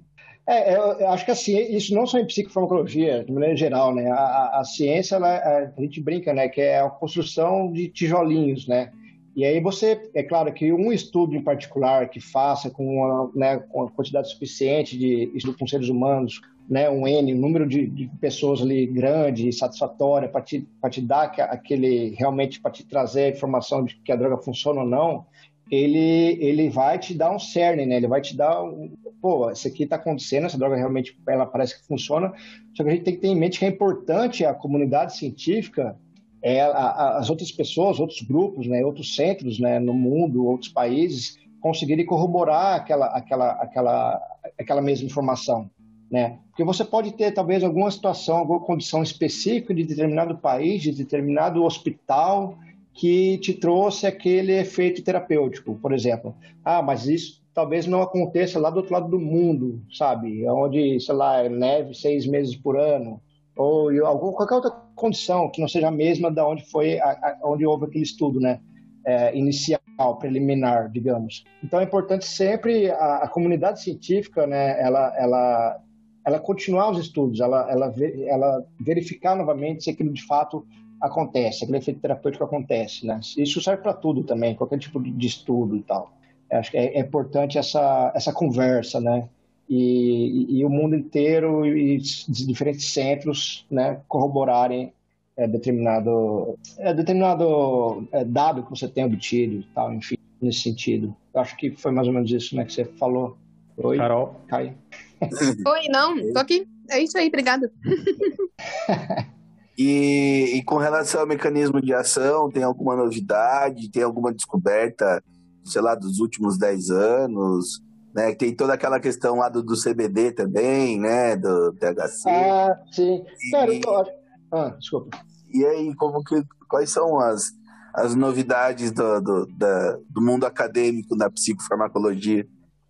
É, 0.49 0.76
eu 0.76 1.09
acho 1.09 1.24
que 1.24 1.32
assim, 1.32 1.59
isso 1.74 1.92
não 1.92 2.07
só 2.07 2.18
em 2.18 2.26
psicofarmacologia, 2.26 3.24
de 3.24 3.32
maneira 3.32 3.57
geral, 3.57 3.92
né? 3.92 4.09
A, 4.09 4.14
a, 4.14 4.61
a 4.61 4.64
ciência, 4.64 5.16
ela, 5.16 5.28
a, 5.28 5.59
a, 5.76 5.80
gente 5.80 6.01
brinca, 6.01 6.32
né? 6.32 6.49
Que 6.49 6.61
é 6.61 6.80
a 6.80 6.88
construção 6.88 7.72
de 7.72 7.88
tijolinhos, 7.88 8.68
né? 8.68 8.92
E 9.34 9.44
aí 9.44 9.61
você, 9.61 10.01
é 10.14 10.22
claro 10.22 10.53
que 10.53 10.72
um 10.72 10.92
estudo 10.92 11.34
em 11.34 11.42
particular 11.42 12.09
que 12.09 12.20
faça 12.20 12.70
com 12.70 12.86
uma, 12.86 13.30
né, 13.34 13.59
com 13.59 13.80
uma 13.80 13.90
quantidade 13.90 14.30
suficiente 14.30 14.97
de 14.97 15.30
estudo 15.34 15.59
com 15.59 15.66
seres 15.66 15.90
humanos, 15.90 16.40
né, 16.66 16.88
um 16.88 17.07
N, 17.07 17.34
um 17.34 17.38
número 17.38 17.66
de, 17.66 17.86
de 17.86 18.11
pessoas 18.18 18.62
ali 18.62 18.86
grande, 18.86 19.53
satisfatória, 19.53 20.26
para 20.26 20.40
te, 20.40 20.66
te 20.90 21.01
dar 21.03 21.24
aquele, 21.24 22.14
realmente 22.16 22.61
para 22.61 22.70
te 22.70 22.84
trazer 22.86 23.24
a 23.24 23.28
informação 23.28 23.84
de 23.84 23.97
que 23.97 24.11
a 24.11 24.16
droga 24.16 24.38
funciona 24.38 24.80
ou 24.80 24.86
não, 24.86 25.26
ele, 25.70 26.38
ele 26.40 26.70
vai 26.70 26.99
te 26.99 27.12
dar 27.12 27.30
um 27.30 27.38
cerne, 27.38 27.84
né? 27.84 27.97
Ele 27.97 28.09
vai 28.09 28.22
te 28.22 28.34
dar 28.34 28.62
um, 28.62 28.90
pô, 29.27 29.51
isso 29.51 29.66
aqui 29.66 29.83
está 29.83 29.97
acontecendo, 29.97 30.47
essa 30.47 30.57
droga 30.57 30.77
realmente, 30.77 31.18
ela 31.27 31.45
parece 31.45 31.81
que 31.81 31.85
funciona, 31.89 32.33
só 32.77 32.85
que 32.85 32.91
a 32.91 32.93
gente 32.93 33.03
tem 33.03 33.14
que 33.16 33.20
ter 33.20 33.27
em 33.27 33.35
mente 33.35 33.59
que 33.59 33.64
é 33.64 33.68
importante 33.68 34.45
a 34.45 34.55
comunidade 34.55 35.16
científica, 35.16 35.97
é, 36.41 36.61
a, 36.61 36.68
a, 36.68 37.18
as 37.18 37.29
outras 37.29 37.51
pessoas, 37.51 37.99
outros 37.99 38.22
grupos, 38.22 38.68
né, 38.68 38.85
outros 38.85 39.16
centros, 39.16 39.59
né, 39.59 39.81
no 39.81 39.93
mundo, 39.93 40.47
outros 40.47 40.70
países, 40.70 41.41
conseguirem 41.61 42.07
corroborar 42.07 42.77
aquela, 42.77 43.07
aquela, 43.07 43.51
aquela, 43.55 44.22
aquela 44.61 44.81
mesma 44.81 45.07
informação, 45.07 45.68
né? 46.09 46.39
Porque 46.51 46.62
você 46.62 46.85
pode 46.85 47.12
ter 47.14 47.33
talvez 47.33 47.64
alguma 47.64 47.91
situação, 47.91 48.37
alguma 48.37 48.61
condição 48.61 49.03
específica 49.03 49.74
de 49.74 49.83
determinado 49.83 50.39
país, 50.39 50.83
de 50.83 50.93
determinado 50.93 51.64
hospital, 51.64 52.57
que 52.95 53.39
te 53.39 53.53
trouxe 53.55 54.07
aquele 54.07 54.53
efeito 54.53 55.03
terapêutico, 55.03 55.74
por 55.83 55.93
exemplo. 55.93 56.33
Ah, 56.64 56.81
mas 56.81 57.09
isso 57.09 57.45
talvez 57.57 57.86
não 57.86 58.02
aconteça 58.02 58.61
lá 58.61 58.68
do 58.68 58.76
outro 58.76 58.92
lado 58.92 59.09
do 59.09 59.18
mundo, 59.18 59.82
sabe? 59.90 60.46
Onde, 60.46 61.00
sei 61.00 61.14
lá, 61.14 61.42
é 61.42 61.48
neve 61.48 61.94
seis 61.94 62.26
meses 62.26 62.54
por 62.54 62.78
ano, 62.78 63.18
ou 63.57 63.88
algum, 64.04 64.30
qualquer 64.32 64.57
outra 64.57 64.70
condição 64.94 65.50
que 65.50 65.62
não 65.62 65.66
seja 65.66 65.88
a 65.88 65.90
mesma 65.90 66.30
da 66.30 66.46
onde 66.46 66.70
foi, 66.70 67.00
a, 67.00 67.12
a, 67.12 67.38
onde 67.44 67.64
houve 67.64 67.86
aquele 67.86 68.04
estudo, 68.04 68.38
né? 68.38 68.61
É, 69.07 69.34
inicial, 69.34 69.80
preliminar, 70.18 70.90
digamos. 70.90 71.44
Então 71.64 71.80
é 71.80 71.84
importante 71.84 72.26
sempre 72.26 72.90
a, 72.90 73.18
a, 73.22 73.28
comunidade 73.28 73.80
científica, 73.80 74.46
né? 74.46 74.78
Ela, 74.78 75.14
ela, 75.16 75.80
ela 76.26 76.38
continuar 76.38 76.90
os 76.90 76.98
estudos, 76.98 77.40
ela, 77.40 77.70
ela, 77.70 77.94
ela 78.26 78.66
verificar 78.78 79.34
novamente 79.34 79.84
se 79.84 79.90
aquilo 79.90 80.12
de 80.12 80.26
fato 80.26 80.66
acontece, 81.00 81.64
aquele 81.64 81.78
efeito 81.78 82.00
terapêutico 82.00 82.44
acontece, 82.44 83.07
né? 83.07 83.18
Isso 83.38 83.62
serve 83.62 83.82
para 83.82 83.94
tudo 83.94 84.24
também, 84.24 84.54
qualquer 84.54 84.78
tipo 84.78 85.00
de 85.00 85.26
estudo 85.26 85.74
e 85.74 85.82
tal. 85.82 86.15
Acho 86.51 86.70
que 86.70 86.76
é, 86.76 86.99
é, 86.99 87.01
importante 87.01 87.59
essa, 87.59 88.12
essa 88.14 88.32
conversa, 88.32 89.01
né? 89.01 89.28
E, 89.68 90.47
e, 90.49 90.59
e, 90.59 90.64
o 90.64 90.70
mundo 90.70 90.94
inteiro 90.94 91.66
e 91.66 91.99
diferentes 92.28 92.92
centros, 92.92 93.66
né, 93.68 94.01
corroborarem 94.07 94.92
é, 95.36 95.49
determinado, 95.49 96.57
é, 96.78 96.94
determinado 96.94 98.07
é, 98.12 98.24
dado 98.24 98.62
que 98.62 98.70
você 98.70 98.86
tem 98.86 99.05
obtido 99.05 99.57
e 99.57 99.66
tal, 99.74 99.92
enfim, 99.92 100.16
nesse 100.40 100.61
sentido. 100.61 101.14
Eu 101.34 101.40
acho 101.40 101.57
que 101.57 101.72
foi 101.72 101.90
mais 101.90 102.07
ou 102.07 102.14
menos 102.14 102.30
isso, 102.30 102.55
né, 102.55 102.64
que 102.64 102.72
você 102.72 102.84
falou. 102.84 103.36
Oi, 103.76 103.97
Carol. 103.97 104.36
Caio. 104.47 104.74
Oi, 105.66 105.88
não, 105.88 106.32
tô 106.32 106.38
aqui. 106.38 106.66
É 106.88 107.01
isso 107.01 107.18
aí, 107.18 107.26
obrigado. 107.26 107.68
E, 109.78 110.53
e, 110.55 110.62
com 110.62 110.78
relação 110.78 111.20
ao 111.20 111.26
mecanismo 111.26 111.82
de 111.82 111.92
ação, 111.92 112.51
tem 112.51 112.62
alguma 112.62 112.97
novidade? 112.97 113.90
Tem 113.90 114.03
alguma 114.03 114.32
descoberta, 114.32 115.22
sei 115.66 115.82
lá, 115.82 115.94
dos 115.94 116.20
últimos 116.20 116.58
10 116.58 116.90
anos? 116.90 117.82
Né? 118.14 118.34
Tem 118.34 118.54
toda 118.54 118.72
aquela 118.72 118.98
questão 118.98 119.36
lá 119.36 119.48
do, 119.48 119.62
do 119.62 119.74
CBD 119.74 120.32
também, 120.32 120.98
né? 120.98 121.36
Do 121.36 121.72
THC. 121.74 122.28
Ah, 122.28 122.76
sim. 122.90 123.22
E, 123.42 123.50
Cara, 123.50 123.74
eu 123.74 124.06
Ah, 124.52 124.70
desculpa. 124.70 125.18
E 125.52 125.64
aí, 125.64 125.94
como 125.96 126.22
que, 126.24 126.42
quais 126.68 126.90
são 126.90 127.18
as, 127.18 127.50
as 127.94 128.14
novidades 128.14 128.90
do, 128.90 129.20
do, 129.20 129.46
da, 129.56 129.98
do 130.10 130.22
mundo 130.22 130.44
acadêmico 130.44 131.16
da 131.16 131.30
psicofarmacologia? 131.30 132.46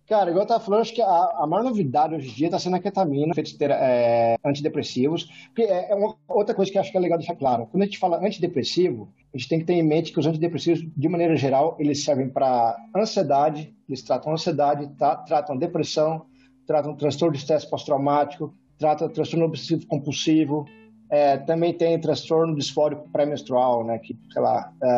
Cara, 0.07 0.29
igual 0.29 0.45
eu 0.45 0.47
tava 0.47 0.63
falando, 0.63 0.81
acho 0.81 0.93
que 0.93 1.01
a, 1.01 1.05
a 1.05 1.45
maior 1.45 1.63
novidade 1.63 2.15
hoje 2.15 2.29
em 2.29 2.33
dia 2.33 2.47
está 2.47 2.57
sendo 2.57 2.77
a 2.77 2.79
ketamina, 2.79 3.33
feitos 3.35 3.57
é, 3.59 4.37
antidepressivos. 4.43 5.25
Porque 5.47 5.63
é, 5.63 5.91
é 5.91 5.95
uma, 5.95 6.15
outra 6.29 6.55
coisa 6.55 6.71
que 6.71 6.77
acho 6.77 6.89
que 6.89 6.97
é 6.97 7.01
legal 7.01 7.17
deixar 7.17 7.35
claro. 7.35 7.67
Quando 7.67 7.83
a 7.83 7.85
gente 7.85 7.97
fala 7.97 8.25
antidepressivo, 8.25 9.09
a 9.33 9.37
gente 9.37 9.49
tem 9.49 9.59
que 9.59 9.65
ter 9.65 9.73
em 9.73 9.83
mente 9.83 10.13
que 10.13 10.19
os 10.19 10.25
antidepressivos, 10.25 10.87
de 10.95 11.09
maneira 11.09 11.35
geral, 11.35 11.75
eles 11.77 12.05
servem 12.05 12.29
para 12.29 12.77
ansiedade, 12.95 13.75
eles 13.87 14.01
tratam 14.01 14.31
ansiedade, 14.31 14.87
tá, 14.97 15.13
tratam 15.17 15.57
depressão, 15.57 16.25
tratam 16.65 16.95
transtorno 16.95 17.33
de 17.33 17.39
estresse 17.39 17.69
pós-traumático, 17.69 18.53
tratam 18.77 19.09
transtorno 19.09 19.45
obsessivo 19.45 19.85
compulsivo, 19.87 20.65
é, 21.09 21.37
também 21.37 21.73
tem 21.73 21.99
transtorno 21.99 22.55
disfórico 22.55 23.09
pré-menstrual, 23.09 23.85
né, 23.85 23.97
que, 23.97 24.17
sei 24.31 24.41
lá, 24.41 24.71
é, 24.81 24.89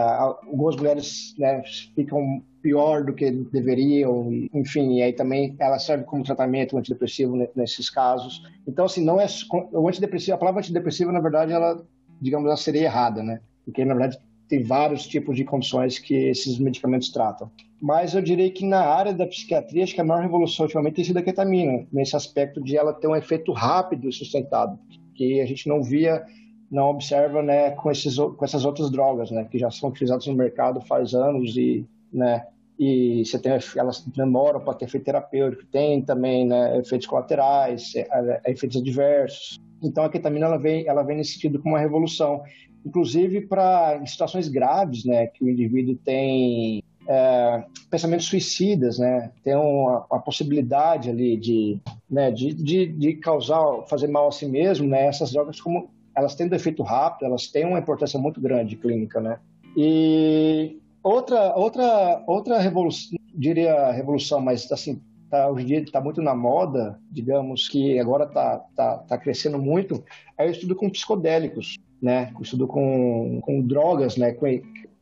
algumas 0.47 0.75
mulheres 0.75 1.35
né, 1.37 1.61
ficam 1.95 2.43
pior 2.61 3.03
do 3.03 3.13
que 3.13 3.31
deveriam, 3.31 4.29
enfim, 4.53 4.95
e 4.95 5.03
aí 5.03 5.13
também 5.13 5.55
ela 5.59 5.79
serve 5.79 6.03
como 6.03 6.23
tratamento 6.23 6.77
antidepressivo 6.77 7.37
nesses 7.55 7.89
casos. 7.89 8.43
Então, 8.67 8.85
assim, 8.85 9.03
não 9.03 9.19
é 9.19 9.27
o 9.71 9.87
antidepressivo, 9.87 10.35
a 10.35 10.39
palavra 10.39 10.59
antidepressiva, 10.59 11.11
na 11.11 11.21
verdade, 11.21 11.53
ela, 11.53 11.81
digamos, 12.19 12.47
ela 12.47 12.57
seria 12.57 12.83
errada, 12.83 13.23
né? 13.23 13.39
Porque, 13.63 13.85
na 13.85 13.93
verdade, 13.93 14.19
tem 14.49 14.63
vários 14.63 15.07
tipos 15.07 15.37
de 15.37 15.45
condições 15.45 15.99
que 15.99 16.13
esses 16.13 16.57
medicamentos 16.57 17.09
tratam. 17.11 17.49
Mas 17.81 18.13
eu 18.13 18.21
diria 18.21 18.51
que 18.51 18.65
na 18.65 18.81
área 18.81 19.13
da 19.13 19.25
psiquiatria, 19.25 19.83
acho 19.83 19.95
que 19.95 20.01
a 20.01 20.03
maior 20.03 20.21
revolução 20.21 20.65
ultimamente 20.65 20.95
tem 20.95 21.05
sido 21.05 21.17
a 21.17 21.21
ketamina, 21.21 21.87
nesse 21.93 22.15
aspecto 22.15 22.61
de 22.61 22.75
ela 22.75 22.91
ter 22.91 23.07
um 23.07 23.15
efeito 23.15 23.53
rápido 23.53 24.09
e 24.09 24.11
sustentado, 24.11 24.77
que 25.19 25.41
a 25.41 25.45
gente 25.45 25.67
não 25.67 25.83
via 25.83 26.25
não 26.71 26.91
observa 26.91 27.41
né, 27.41 27.71
com, 27.71 27.91
esses, 27.91 28.15
com 28.15 28.45
essas 28.45 28.63
outras 28.63 28.89
drogas, 28.89 29.31
né, 29.31 29.43
que 29.43 29.57
já 29.57 29.69
são 29.69 29.89
utilizadas 29.89 30.25
no 30.27 30.35
mercado 30.35 30.79
faz 30.81 31.13
anos 31.13 31.57
e 31.57 31.85
né? 32.11 32.45
E 32.79 33.25
você 33.25 33.37
tem, 33.37 33.51
elas 33.75 34.05
demoram 34.15 34.61
para 34.61 34.73
ter 34.73 34.85
efeito 34.85 35.03
terapêutico, 35.03 35.65
tem 35.65 36.01
também 36.01 36.47
né, 36.47 36.77
efeitos 36.77 37.07
colaterais, 37.07 37.93
é, 37.93 38.07
é, 38.45 38.51
efeitos 38.51 38.79
adversos. 38.79 39.59
Então 39.83 40.05
a 40.05 40.09
ketamina 40.09 40.45
ela 40.45 40.57
vem, 40.57 40.87
ela 40.87 41.03
vem 41.03 41.17
nesse 41.17 41.33
sentido 41.33 41.59
como 41.59 41.75
uma 41.75 41.81
revolução, 41.81 42.41
inclusive 42.85 43.41
para 43.47 44.01
situações 44.05 44.47
graves, 44.47 45.03
né, 45.03 45.27
que 45.27 45.43
o 45.43 45.49
indivíduo 45.49 45.97
tem 45.97 46.81
é, 47.09 47.63
pensamentos 47.89 48.27
suicidas, 48.27 48.99
né, 48.99 49.31
tem 49.43 49.55
uma, 49.55 50.05
uma 50.11 50.21
possibilidade 50.21 51.09
ali 51.09 51.35
de, 51.35 51.79
né, 52.09 52.31
de, 52.31 52.53
de, 52.53 52.85
de, 52.85 53.13
causar, 53.15 53.83
fazer 53.89 54.07
mal 54.07 54.27
a 54.27 54.31
si 54.31 54.45
mesmo, 54.45 54.87
né, 54.87 55.07
essas 55.07 55.31
drogas 55.31 55.59
como 55.59 55.89
elas 56.15 56.35
têm 56.35 56.49
um 56.49 56.55
efeito 56.55 56.83
rápido, 56.83 57.25
elas 57.25 57.47
têm 57.47 57.65
uma 57.65 57.79
importância 57.79 58.19
muito 58.19 58.39
grande 58.39 58.75
clínica, 58.75 59.19
né, 59.19 59.39
e 59.75 60.77
Outra, 61.01 61.55
outra, 61.55 62.23
outra 62.27 62.59
revolução, 62.59 63.17
diria 63.33 63.91
revolução, 63.91 64.41
mas 64.41 64.69
assim, 64.69 65.01
tá, 65.29 65.49
hoje 65.49 65.63
em 65.63 65.67
dia 65.67 65.79
está 65.79 66.01
muito 66.01 66.21
na 66.21 66.35
moda, 66.35 66.99
digamos 67.09 67.69
que 67.69 67.97
agora 67.97 68.25
está 68.25 68.57
tá, 68.75 68.97
tá 68.97 69.17
crescendo 69.17 69.57
muito, 69.57 70.03
é 70.37 70.45
o 70.45 70.49
estudo 70.51 70.75
com 70.75 70.89
psicodélicos, 70.89 71.77
né? 72.01 72.33
O 72.37 72.41
estudo 72.41 72.67
com, 72.67 73.39
com 73.41 73.61
drogas, 73.61 74.17
né? 74.17 74.33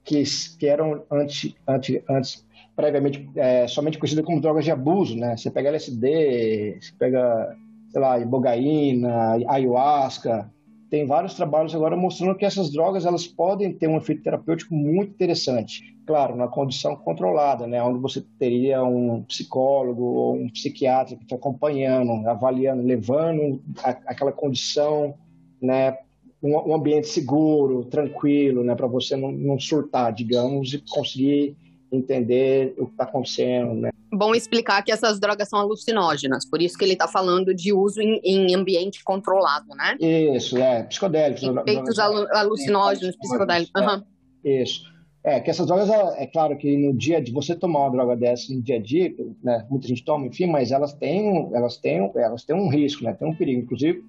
Que, 0.07 0.23
que 0.57 0.65
eram 0.65 1.03
antes, 1.11 1.53
antes, 1.67 2.01
antes 2.09 2.47
previamente 2.75 3.29
é, 3.35 3.67
somente 3.67 3.97
conhecidas 3.97 4.25
como 4.25 4.39
drogas 4.39 4.63
de 4.63 4.71
abuso, 4.71 5.17
né? 5.17 5.35
Você 5.35 5.51
pega 5.51 5.69
LSD, 5.69 6.77
você 6.79 6.93
pega, 6.97 7.55
sei 7.91 8.01
lá, 8.01 8.17
ibogaína, 8.17 9.33
ayahuasca, 9.47 10.49
tem 10.89 11.05
vários 11.05 11.33
trabalhos 11.33 11.75
agora 11.75 11.97
mostrando 11.97 12.35
que 12.35 12.45
essas 12.45 12.71
drogas 12.71 13.05
elas 13.05 13.27
podem 13.27 13.73
ter 13.73 13.89
um 13.89 13.97
efeito 13.97 14.23
terapêutico 14.23 14.73
muito 14.73 15.11
interessante. 15.11 15.97
Claro, 16.05 16.37
na 16.37 16.47
condição 16.47 16.95
controlada, 16.95 17.67
né, 17.67 17.83
onde 17.83 17.99
você 17.99 18.23
teria 18.39 18.81
um 18.85 19.23
psicólogo 19.23 20.03
ou 20.03 20.35
um 20.35 20.49
psiquiatra 20.49 21.17
que 21.17 21.23
está 21.23 21.35
acompanhando, 21.35 22.25
avaliando, 22.29 22.81
levando 22.81 23.61
a, 23.83 23.89
aquela 23.89 24.31
condição, 24.31 25.15
né, 25.61 25.97
um, 26.41 26.69
um, 26.69 26.75
ambiente 26.75 27.07
seguro, 27.07 27.85
tranquilo, 27.85 28.63
né, 28.63 28.75
para 28.75 28.87
você 28.87 29.15
não, 29.15 29.31
não 29.31 29.59
surtar, 29.59 30.13
digamos, 30.13 30.73
e 30.73 30.83
conseguir 30.89 31.55
entender 31.91 32.73
o 32.77 32.85
que 32.85 32.91
está 32.91 33.05
acontecendo, 33.05 33.73
né? 33.73 33.89
Bom 34.11 34.35
explicar 34.35 34.81
que 34.83 34.91
essas 34.91 35.19
drogas 35.19 35.49
são 35.49 35.59
alucinógenas, 35.59 36.45
por 36.49 36.61
isso 36.61 36.77
que 36.77 36.83
ele 36.83 36.93
está 36.93 37.07
falando 37.07 37.53
de 37.53 37.73
uso 37.73 38.01
em, 38.01 38.19
em, 38.23 38.55
ambiente 38.55 39.03
controlado, 39.03 39.67
né? 39.75 39.97
Isso, 39.99 40.57
é, 40.57 40.83
psicodélicos. 40.83 41.43
Efeitos 41.43 41.99
alu 41.99 42.27
alucinógenos, 42.31 43.15
psicodélicos. 43.15 43.81
Uhum. 43.81 44.03
Isso. 44.43 44.81
É, 45.23 45.41
que 45.41 45.49
essas 45.49 45.67
drogas, 45.67 45.89
é 46.17 46.25
claro 46.25 46.57
que 46.57 46.77
no 46.77 46.93
dia 46.93 47.21
de 47.21 47.33
você 47.33 47.53
tomar 47.53 47.81
uma 47.81 47.91
droga 47.91 48.15
dessa 48.15 48.53
no 48.53 48.61
dia 48.61 48.77
a 48.77 48.81
dia, 48.81 49.13
né, 49.43 49.65
muita 49.69 49.85
gente 49.87 50.03
toma, 50.05 50.25
enfim, 50.27 50.45
mas 50.45 50.71
elas 50.71 50.93
têm, 50.93 51.49
elas 51.53 51.75
têm, 51.77 52.09
elas 52.15 52.45
têm 52.45 52.55
um 52.55 52.69
risco, 52.69 53.03
né, 53.03 53.13
tem 53.13 53.27
um 53.27 53.35
perigo. 53.35 53.61
Inclusive, 53.61 54.03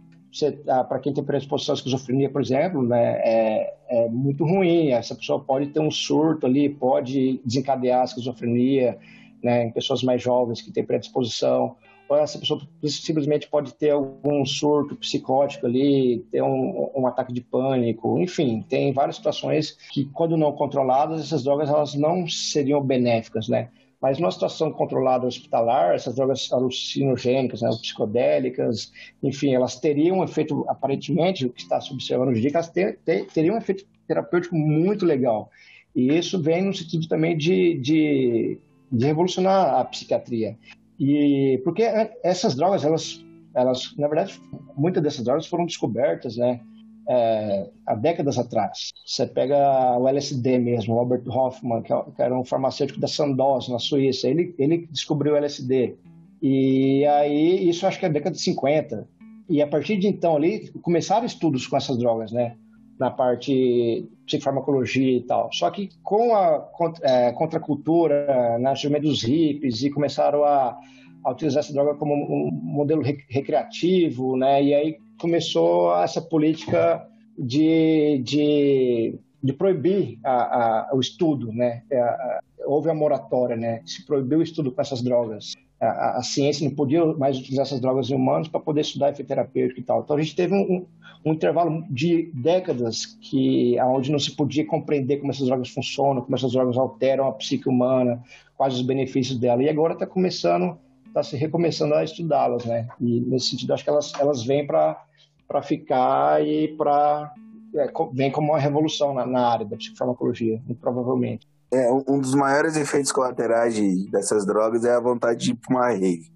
para 0.88 0.98
quem 0.98 1.12
tem 1.12 1.24
predisposição 1.24 1.74
à 1.74 1.76
esquizofrenia, 1.76 2.30
por 2.30 2.40
exemplo, 2.40 2.82
né, 2.82 3.20
é, 3.24 3.74
é, 3.88 4.08
muito 4.08 4.44
ruim. 4.44 4.90
Essa 4.90 5.14
pessoa 5.14 5.40
pode 5.40 5.68
ter 5.68 5.80
um 5.80 5.90
surto 5.90 6.46
ali, 6.46 6.68
pode 6.68 7.40
desencadear 7.44 8.02
a 8.02 8.04
esquizofrenia 8.04 8.98
né, 9.42 9.64
em 9.64 9.70
pessoas 9.70 10.02
mais 10.02 10.22
jovens 10.22 10.60
que 10.60 10.70
têm 10.70 10.84
predisposição. 10.84 11.76
Ou 12.08 12.16
essa 12.16 12.38
pessoa 12.38 12.60
simplesmente 12.84 13.48
pode 13.48 13.74
ter 13.74 13.90
algum 13.90 14.44
surto 14.46 14.96
psicótico 14.96 15.66
ali, 15.66 16.24
ter 16.30 16.42
um, 16.42 16.90
um 16.96 17.06
ataque 17.06 17.32
de 17.32 17.42
pânico. 17.42 18.18
Enfim, 18.18 18.64
tem 18.66 18.92
várias 18.92 19.16
situações 19.16 19.76
que, 19.90 20.06
quando 20.06 20.36
não 20.36 20.52
controladas, 20.52 21.20
essas 21.20 21.44
drogas 21.44 21.68
elas 21.68 21.94
não 21.94 22.26
seriam 22.26 22.82
benéficas, 22.82 23.48
né? 23.48 23.68
Mas 24.00 24.18
numa 24.18 24.30
situação 24.30 24.70
controlada 24.70 25.26
hospitalar, 25.26 25.94
essas 25.94 26.14
drogas 26.14 26.52
alucinogênicas, 26.52 27.62
né, 27.62 27.68
psicodélicas, 27.80 28.92
enfim, 29.22 29.54
elas 29.54 29.80
teriam 29.80 30.18
um 30.18 30.24
efeito, 30.24 30.64
aparentemente, 30.68 31.46
o 31.46 31.50
que 31.50 31.62
está 31.62 31.80
se 31.80 31.92
observando 31.92 32.28
hoje 32.28 32.38
em 32.38 32.42
dia, 32.42 32.50
elas 32.54 32.68
ter, 32.68 32.98
ter, 33.04 33.26
teriam 33.26 33.56
um 33.56 33.58
efeito 33.58 33.84
terapêutico 34.06 34.54
muito 34.54 35.04
legal. 35.04 35.50
E 35.94 36.16
isso 36.16 36.40
vem 36.40 36.62
no 36.62 36.72
sentido 36.72 37.08
também 37.08 37.36
de, 37.36 37.74
de, 37.78 38.58
de 38.90 39.06
revolucionar 39.06 39.80
a 39.80 39.84
psiquiatria. 39.84 40.56
E 40.98 41.60
porque 41.64 41.82
essas 42.22 42.54
drogas, 42.54 42.84
elas, 42.84 43.24
elas, 43.54 43.96
na 43.96 44.06
verdade, 44.06 44.40
muitas 44.76 45.02
dessas 45.02 45.24
drogas 45.24 45.46
foram 45.46 45.66
descobertas, 45.66 46.36
né? 46.36 46.60
É, 47.08 47.70
há 47.86 47.94
décadas 47.94 48.38
atrás. 48.38 48.90
Você 49.04 49.26
pega 49.26 49.98
o 49.98 50.06
LSD 50.06 50.58
mesmo, 50.58 50.94
o 50.94 50.98
Albert 50.98 51.26
Hoffman, 51.26 51.78
é 51.78 51.82
que 51.82 52.22
era 52.22 52.38
um 52.38 52.44
farmacêutico 52.44 53.00
da 53.00 53.08
Sandoz, 53.08 53.68
na 53.68 53.78
Suíça, 53.78 54.28
ele, 54.28 54.54
ele 54.58 54.86
descobriu 54.90 55.32
o 55.32 55.36
LSD. 55.36 55.96
E 56.42 57.04
aí, 57.06 57.68
isso 57.68 57.86
acho 57.86 57.98
que 57.98 58.06
é 58.06 58.10
década 58.10 58.36
de 58.36 58.42
50. 58.42 59.08
E 59.48 59.62
a 59.62 59.66
partir 59.66 59.96
de 59.96 60.06
então 60.06 60.36
ali, 60.36 60.68
começaram 60.82 61.24
estudos 61.24 61.66
com 61.66 61.76
essas 61.76 61.96
drogas, 61.96 62.30
né? 62.30 62.56
Na 63.00 63.10
parte 63.10 64.06
psicofarmacologia 64.26 65.16
e 65.16 65.22
tal. 65.22 65.48
Só 65.52 65.70
que 65.70 65.88
com 66.02 66.36
a 66.36 66.68
é, 67.02 67.32
contracultura, 67.32 68.58
nascimento 68.58 69.04
dos 69.04 69.22
hippies, 69.22 69.82
e 69.82 69.90
começaram 69.90 70.44
a, 70.44 70.78
a 71.24 71.30
utilizar 71.30 71.60
essa 71.60 71.72
droga 71.72 71.94
como 71.94 72.12
um 72.14 72.50
modelo 72.52 73.02
recreativo, 73.02 74.36
né? 74.36 74.62
E 74.62 74.74
aí 74.74 74.98
começou 75.18 75.94
essa 75.96 76.20
política 76.20 77.06
de, 77.38 78.20
de, 78.24 79.18
de 79.42 79.52
proibir 79.52 80.18
a, 80.24 80.90
a, 80.90 80.94
o 80.94 81.00
estudo, 81.00 81.52
né? 81.52 81.82
É, 81.90 82.00
a, 82.00 82.40
houve 82.66 82.90
a 82.90 82.94
moratória, 82.94 83.56
né? 83.56 83.82
Se 83.86 84.04
proibiu 84.04 84.38
o 84.38 84.42
estudo 84.42 84.72
com 84.72 84.80
essas 84.80 85.02
drogas. 85.02 85.52
A, 85.80 86.20
ciência 86.24 86.68
não 86.68 86.74
podia 86.74 87.04
mais 87.06 87.38
utilizar 87.38 87.64
essas 87.64 87.80
drogas 87.80 88.10
em 88.10 88.14
humanos 88.14 88.48
para 88.48 88.58
poder 88.58 88.80
estudar 88.80 89.10
efeito 89.10 89.28
terapêutico 89.28 89.78
e 89.78 89.82
tal. 89.84 90.00
Então 90.00 90.16
a 90.16 90.20
gente 90.20 90.34
teve 90.34 90.52
um, 90.52 90.84
um 91.24 91.32
intervalo 91.32 91.84
de 91.88 92.32
décadas 92.34 93.06
que 93.20 93.80
onde 93.80 94.10
não 94.10 94.18
se 94.18 94.34
podia 94.34 94.66
compreender 94.66 95.18
como 95.18 95.30
essas 95.30 95.46
drogas 95.46 95.68
funcionam, 95.68 96.22
como 96.22 96.34
essas 96.34 96.50
drogas 96.50 96.76
alteram 96.76 97.28
a 97.28 97.32
psique 97.32 97.68
humana, 97.68 98.20
quais 98.56 98.74
os 98.74 98.82
benefícios 98.82 99.38
dela. 99.38 99.62
E 99.62 99.68
agora 99.68 99.92
está 99.92 100.04
começando, 100.04 100.76
está 101.06 101.22
se 101.22 101.36
recomeçando 101.36 101.94
a 101.94 102.02
estudá-las, 102.02 102.64
né? 102.64 102.88
E 103.00 103.20
nesse 103.20 103.50
sentido 103.50 103.72
acho 103.72 103.84
que 103.84 103.90
elas 103.90 104.12
elas 104.18 104.42
vêm 104.42 104.66
para 104.66 105.00
para 105.48 105.62
ficar 105.62 106.46
e 106.46 106.68
para 106.76 107.32
é, 107.74 107.90
vem 108.12 108.30
como 108.30 108.52
uma 108.52 108.58
revolução 108.58 109.14
na, 109.14 109.26
na 109.26 109.48
área 109.48 109.66
da 109.66 109.76
psicofarmacologia, 109.76 110.60
muito 110.66 110.78
provavelmente. 110.80 111.46
É, 111.70 111.90
um 111.92 112.18
dos 112.18 112.34
maiores 112.34 112.76
efeitos 112.76 113.12
colaterais 113.12 113.74
de, 113.74 114.10
dessas 114.10 114.46
drogas 114.46 114.86
é 114.86 114.94
a 114.94 115.00
vontade 115.00 115.44
de 115.44 115.50
ir 115.50 115.54
para 115.54 115.76
uma 115.76 115.86
rave. 115.88 116.32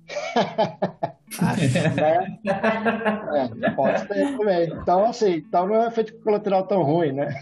é, 3.34 3.70
pode 3.70 4.00
ser 4.00 4.36
também. 4.36 4.70
Então, 4.74 5.04
assim, 5.06 5.36
então 5.36 5.66
não 5.66 5.76
é 5.76 5.86
um 5.86 5.88
efeito 5.88 6.14
colateral 6.20 6.66
tão 6.66 6.82
ruim, 6.82 7.12
né? 7.12 7.34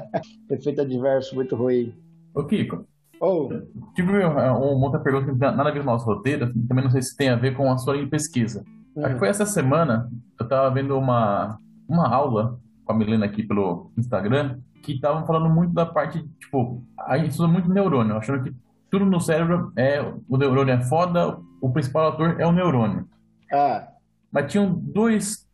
efeito 0.50 0.82
adverso 0.82 1.34
muito 1.34 1.56
ruim. 1.56 1.94
Ô, 2.34 2.44
Kiko. 2.44 2.84
Oh. 3.18 3.48
Tive 3.94 4.24
uma 4.24 4.84
outra 4.84 5.00
pergunta 5.00 5.24
que 5.24 5.32
não 5.32 5.38
tem 5.38 5.56
nada 5.56 5.70
a 5.70 5.72
ver 5.72 5.80
com 5.80 5.88
o 5.88 5.92
nosso 5.92 6.04
roteiro, 6.04 6.52
também 6.68 6.84
não 6.84 6.90
sei 6.90 7.00
se 7.00 7.16
tem 7.16 7.30
a 7.30 7.36
ver 7.36 7.56
com 7.56 7.72
a 7.72 7.78
sua 7.78 7.94
linha 7.94 8.04
de 8.04 8.10
pesquisa. 8.10 8.62
Que 9.06 9.18
foi 9.18 9.28
essa 9.28 9.46
semana, 9.46 10.10
eu 10.38 10.44
estava 10.44 10.70
vendo 10.70 10.98
uma, 10.98 11.58
uma 11.88 12.08
aula 12.08 12.58
com 12.84 12.92
a 12.92 12.96
Milena 12.96 13.26
aqui 13.26 13.42
pelo 13.42 13.90
Instagram, 13.96 14.58
que 14.82 14.92
estavam 14.92 15.26
falando 15.26 15.48
muito 15.48 15.72
da 15.72 15.84
parte, 15.84 16.26
tipo, 16.40 16.82
a 16.98 17.18
gente 17.18 17.30
estuda 17.30 17.48
muito 17.48 17.68
neurônio, 17.68 18.16
achando 18.16 18.42
que 18.42 18.54
tudo 18.90 19.04
no 19.04 19.20
cérebro 19.20 19.72
é, 19.76 20.00
o 20.28 20.36
neurônio 20.36 20.74
é 20.74 20.80
foda, 20.80 21.38
o 21.60 21.70
principal 21.70 22.08
ator 22.08 22.40
é 22.40 22.46
o 22.46 22.52
neurônio. 22.52 23.06
Ah. 23.52 23.88
Mas 24.32 24.50
tinham 24.50 24.72
dois, 24.72 25.46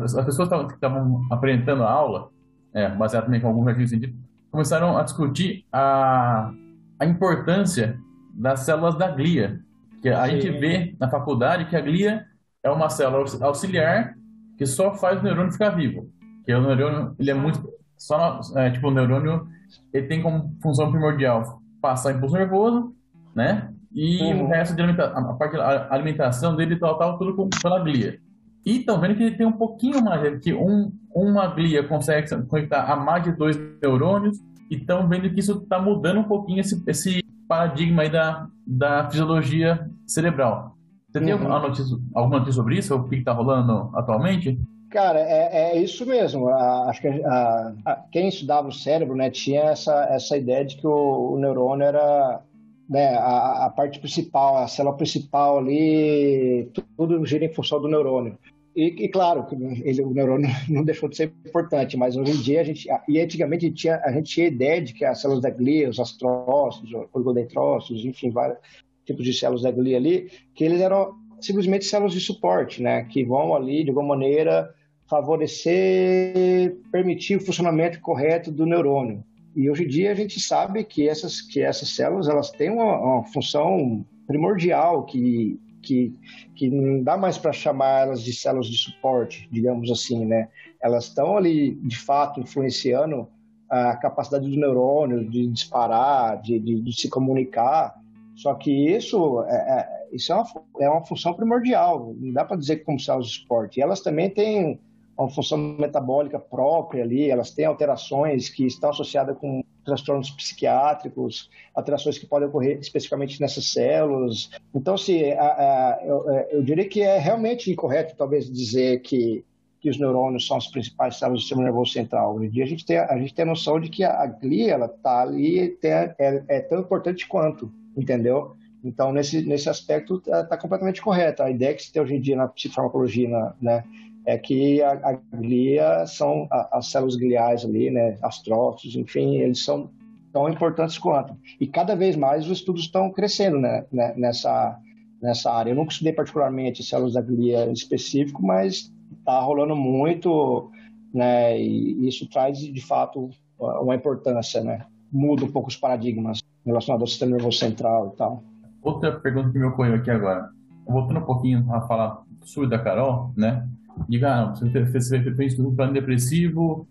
as, 0.00 0.16
as 0.16 0.24
pessoas 0.24 0.48
que 0.48 0.74
estavam 0.74 1.22
apresentando 1.30 1.82
a 1.82 1.90
aula, 1.90 2.30
é, 2.72 2.88
baseado 2.88 3.24
também 3.24 3.40
com 3.40 3.48
alguns 3.48 3.66
artigos 3.68 3.90
científicos, 3.90 4.20
começaram 4.50 4.96
a 4.96 5.02
discutir 5.02 5.64
a, 5.72 6.50
a 6.98 7.06
importância 7.06 7.98
das 8.34 8.60
células 8.60 8.96
da 8.96 9.10
glia. 9.10 9.60
Que 10.00 10.08
a 10.08 10.24
Sim. 10.26 10.32
gente 10.32 10.50
vê 10.58 10.96
na 10.98 11.08
faculdade 11.08 11.66
que 11.66 11.76
a 11.76 11.80
glia 11.80 12.26
é 12.62 12.70
uma 12.70 12.88
célula 12.88 13.24
auxiliar 13.42 14.14
que 14.56 14.66
só 14.66 14.94
faz 14.94 15.20
o 15.20 15.22
neurônio 15.22 15.52
ficar 15.52 15.70
vivo. 15.70 16.08
Que 16.44 16.54
o 16.54 16.60
neurônio, 16.60 17.14
ele 17.18 17.30
é 17.30 17.34
muito... 17.34 17.68
Só, 17.96 18.40
é, 18.56 18.70
tipo, 18.70 18.88
o 18.88 18.90
neurônio, 18.90 19.46
ele 19.92 20.06
tem 20.06 20.22
como 20.22 20.56
função 20.60 20.90
primordial 20.90 21.60
passar 21.80 22.12
impulso 22.12 22.34
nervoso, 22.34 22.94
né? 23.34 23.72
E 23.94 24.22
uhum. 24.22 24.44
o 24.44 24.48
resto 24.48 24.74
de 24.74 24.82
alimentação, 24.82 25.30
a 25.30 25.34
parte 25.34 25.56
da 25.56 25.88
alimentação 25.92 26.56
dele 26.56 26.76
tal, 26.76 26.96
tal, 26.98 27.18
tudo 27.18 27.34
com, 27.34 27.48
pela 27.62 27.82
glia. 27.82 28.18
E 28.64 28.78
estão 28.78 29.00
vendo 29.00 29.16
que 29.16 29.22
ele 29.22 29.36
tem 29.36 29.46
um 29.46 29.52
pouquinho 29.52 30.02
mais, 30.02 30.38
que 30.40 30.54
um, 30.54 30.92
uma 31.14 31.48
glia 31.48 31.86
consegue 31.86 32.34
conectar 32.46 32.84
a 32.84 32.96
mais 32.96 33.24
de 33.24 33.32
dois 33.32 33.56
neurônios, 33.82 34.38
e 34.70 34.76
estão 34.76 35.06
vendo 35.08 35.28
que 35.30 35.40
isso 35.40 35.58
está 35.62 35.78
mudando 35.78 36.20
um 36.20 36.24
pouquinho 36.24 36.60
esse, 36.60 36.82
esse 36.86 37.22
paradigma 37.46 38.02
aí 38.02 38.10
da, 38.10 38.46
da 38.66 39.10
fisiologia 39.10 39.86
cerebral. 40.06 40.76
Você 41.12 41.20
tem 41.20 41.34
uhum. 41.34 41.40
alguma, 41.40 41.60
notícia, 41.60 41.96
alguma 42.14 42.38
notícia 42.38 42.54
sobre 42.54 42.78
isso? 42.78 42.94
O 42.94 43.06
que 43.06 43.16
está 43.16 43.32
rolando 43.32 43.90
atualmente? 43.94 44.58
Cara, 44.88 45.20
é, 45.20 45.74
é 45.74 45.78
isso 45.78 46.06
mesmo. 46.06 46.48
A, 46.48 46.88
acho 46.88 47.02
que 47.02 47.08
a, 47.08 47.74
a, 47.84 47.96
quem 48.10 48.28
estudava 48.28 48.68
o 48.68 48.72
cérebro 48.72 49.14
né, 49.14 49.28
tinha 49.30 49.62
essa, 49.64 50.06
essa 50.10 50.36
ideia 50.38 50.64
de 50.64 50.76
que 50.76 50.86
o, 50.86 51.34
o 51.34 51.38
neurônio 51.38 51.84
era 51.84 52.40
né, 52.88 53.14
a, 53.14 53.66
a, 53.66 53.70
parte 53.70 53.98
principal, 53.98 54.56
a 54.56 54.68
célula 54.68 54.96
principal 54.96 55.58
ali, 55.58 56.70
tudo 56.96 57.24
gira 57.26 57.44
em 57.44 57.52
função 57.52 57.80
do 57.80 57.88
neurônio. 57.88 58.38
E, 58.74 59.04
e 59.04 59.08
claro, 59.08 59.46
ele, 59.84 60.02
o 60.02 60.14
neurônio 60.14 60.48
não 60.68 60.82
deixou 60.82 61.10
de 61.10 61.16
ser 61.16 61.32
importante, 61.46 61.94
mas 61.94 62.16
hoje 62.16 62.32
em 62.32 62.40
dia 62.40 62.62
a 62.62 62.64
gente, 62.64 62.88
e 63.06 63.20
antigamente 63.20 63.66
a 63.66 63.68
gente 63.68 63.78
tinha, 63.78 64.00
a 64.02 64.12
gente 64.12 64.30
tinha 64.30 64.46
ideia 64.46 64.80
de 64.80 64.94
que 64.94 65.04
as 65.04 65.20
células 65.20 65.42
da 65.42 65.50
glia, 65.50 65.90
os 65.90 66.00
astrócitos, 66.00 66.90
os 66.90 67.06
oligodendrócitos, 67.12 68.02
enfim, 68.02 68.30
várias, 68.30 68.58
tipos 69.04 69.24
de 69.24 69.32
células 69.32 69.62
da 69.62 69.70
glia 69.70 69.96
ali, 69.96 70.30
que 70.54 70.64
eles 70.64 70.80
eram 70.80 71.14
simplesmente 71.40 71.84
células 71.84 72.12
de 72.12 72.20
suporte, 72.20 72.82
né, 72.82 73.04
que 73.04 73.24
vão 73.24 73.54
ali, 73.54 73.82
de 73.82 73.90
alguma 73.90 74.08
maneira, 74.08 74.72
favorecer, 75.08 76.76
permitir 76.90 77.36
o 77.36 77.44
funcionamento 77.44 78.00
correto 78.00 78.50
do 78.50 78.64
neurônio. 78.64 79.24
E 79.54 79.68
hoje 79.68 79.84
em 79.84 79.88
dia 79.88 80.12
a 80.12 80.14
gente 80.14 80.40
sabe 80.40 80.84
que 80.84 81.08
essas, 81.08 81.40
que 81.42 81.60
essas 81.60 81.90
células 81.90 82.28
elas 82.28 82.50
têm 82.50 82.70
uma, 82.70 82.98
uma 82.98 83.24
função 83.24 84.06
primordial 84.26 85.04
que, 85.04 85.60
que, 85.82 86.14
que 86.54 86.70
não 86.70 87.02
dá 87.02 87.18
mais 87.18 87.36
para 87.36 87.52
chamar 87.52 88.06
elas 88.06 88.22
de 88.22 88.32
células 88.32 88.68
de 88.68 88.78
suporte, 88.78 89.46
digamos 89.52 89.90
assim, 89.90 90.24
né? 90.24 90.48
Elas 90.80 91.08
estão 91.08 91.36
ali, 91.36 91.74
de 91.74 91.98
fato, 91.98 92.40
influenciando 92.40 93.28
a 93.68 93.96
capacidade 93.96 94.48
do 94.48 94.56
neurônio 94.56 95.28
de 95.28 95.46
disparar, 95.48 96.40
de, 96.40 96.58
de, 96.58 96.80
de 96.80 96.92
se 96.98 97.10
comunicar, 97.10 97.94
só 98.42 98.54
que 98.54 98.70
isso 98.70 99.42
é, 99.46 99.54
é 99.54 100.02
isso 100.12 100.32
é 100.32 100.36
uma, 100.36 100.46
é 100.80 100.88
uma 100.90 101.06
função 101.06 101.32
primordial, 101.32 102.12
não 102.18 102.32
dá 102.32 102.44
para 102.44 102.56
dizer 102.56 102.78
que 102.78 102.84
como 102.84 102.98
células 102.98 103.28
de 103.28 103.40
suporte. 103.40 103.78
E 103.78 103.82
elas 103.82 104.00
também 104.00 104.28
têm 104.28 104.80
uma 105.16 105.28
função 105.30 105.56
metabólica 105.58 106.38
própria 106.38 107.04
ali, 107.04 107.30
elas 107.30 107.52
têm 107.52 107.64
alterações 107.64 108.48
que 108.48 108.66
estão 108.66 108.90
associadas 108.90 109.38
com 109.38 109.62
transtornos 109.84 110.30
psiquiátricos, 110.30 111.50
alterações 111.74 112.18
que 112.18 112.26
podem 112.26 112.48
ocorrer 112.48 112.78
especificamente 112.78 113.40
nessas 113.40 113.70
células. 113.70 114.50
Então, 114.74 114.94
assim, 114.94 115.30
a, 115.32 115.44
a, 115.44 116.00
eu, 116.04 116.30
é, 116.30 116.48
eu, 116.52 116.62
diria 116.62 116.88
que 116.88 117.00
é 117.00 117.18
realmente 117.18 117.70
incorreto, 117.70 118.16
talvez, 118.16 118.50
dizer 118.50 119.02
que, 119.02 119.44
que 119.80 119.88
os 119.88 119.98
neurônios 119.98 120.46
são 120.46 120.56
as 120.56 120.66
principais 120.66 121.16
células 121.16 121.40
do 121.40 121.42
sistema 121.42 121.62
nervoso 121.62 121.92
central. 121.92 122.36
Hoje 122.36 122.46
em 122.46 122.50
dia, 122.50 122.64
a 122.64 122.68
gente 122.68 122.84
tem 122.84 122.98
a, 122.98 123.18
gente 123.18 123.34
tem 123.34 123.44
a 123.44 123.46
noção 123.46 123.80
de 123.80 123.88
que 123.88 124.04
a, 124.04 124.26
glia 124.26 124.76
está 124.84 125.22
ali, 125.22 125.70
tem, 125.80 125.90
é, 125.90 126.44
é 126.48 126.60
tão 126.60 126.80
importante 126.80 127.26
quanto, 127.26 127.72
entendeu? 127.96 128.56
Então, 128.84 129.12
nesse, 129.12 129.42
nesse 129.46 129.68
aspecto, 129.68 130.16
está 130.16 130.44
tá 130.44 130.56
completamente 130.56 131.00
correto. 131.00 131.42
A 131.42 131.50
ideia 131.50 131.74
que 131.74 131.82
se 131.82 131.92
tem 131.92 132.02
hoje 132.02 132.16
em 132.16 132.20
dia 132.20 132.36
na 132.36 132.48
psifarmacologia, 132.48 133.28
né, 133.60 133.84
é 134.26 134.36
que 134.36 134.82
a, 134.82 134.92
a 134.92 135.12
glia 135.36 136.06
são 136.06 136.48
a, 136.50 136.78
as 136.78 136.90
células 136.90 137.16
gliais 137.16 137.64
ali, 137.64 137.90
né, 137.90 138.18
astrófitos, 138.22 138.96
enfim, 138.96 139.36
eles 139.36 139.64
são 139.64 139.90
tão 140.32 140.48
importantes 140.48 140.98
quanto. 140.98 141.36
E 141.60 141.66
cada 141.66 141.94
vez 141.94 142.16
mais 142.16 142.46
os 142.46 142.58
estudos 142.58 142.82
estão 142.82 143.10
crescendo 143.10 143.58
né, 143.58 143.84
né, 143.92 144.14
nessa, 144.16 144.76
nessa 145.20 145.52
área. 145.52 145.70
Eu 145.70 145.76
nunca 145.76 145.92
estudei 145.92 146.12
particularmente 146.12 146.82
células 146.82 147.14
da 147.14 147.22
glia 147.22 147.66
em 147.66 147.72
específico, 147.72 148.42
mas 148.42 148.92
está 149.18 149.38
rolando 149.40 149.76
muito, 149.76 150.70
né, 151.14 151.60
e 151.60 152.08
isso 152.08 152.28
traz, 152.28 152.58
de 152.58 152.80
fato, 152.80 153.30
uma 153.58 153.94
importância, 153.94 154.60
né? 154.60 154.84
Muda 155.12 155.44
um 155.44 155.52
pouco 155.52 155.68
os 155.68 155.76
paradigmas 155.76 156.40
relacionados 156.64 157.02
ao 157.02 157.06
sistema 157.06 157.32
nervoso 157.32 157.58
central 157.58 158.12
e 158.14 158.16
tal. 158.16 158.44
Outra 158.82 159.12
pergunta 159.12 159.50
que 159.50 159.58
me 159.58 159.66
ocorreu 159.66 159.94
aqui 159.94 160.10
agora. 160.10 160.48
Voltando 160.86 161.20
um 161.20 161.24
pouquinho 161.24 161.72
a 161.72 161.80
falar 161.82 162.22
sobre 162.42 162.68
da 162.68 162.78
Carol, 162.78 163.32
né? 163.36 163.66
Diga, 164.08 164.34
ah, 164.34 164.54
você 164.54 164.86
fez 164.86 165.58
um 165.58 165.74
plano 165.74 165.92
depressivo, 165.92 166.88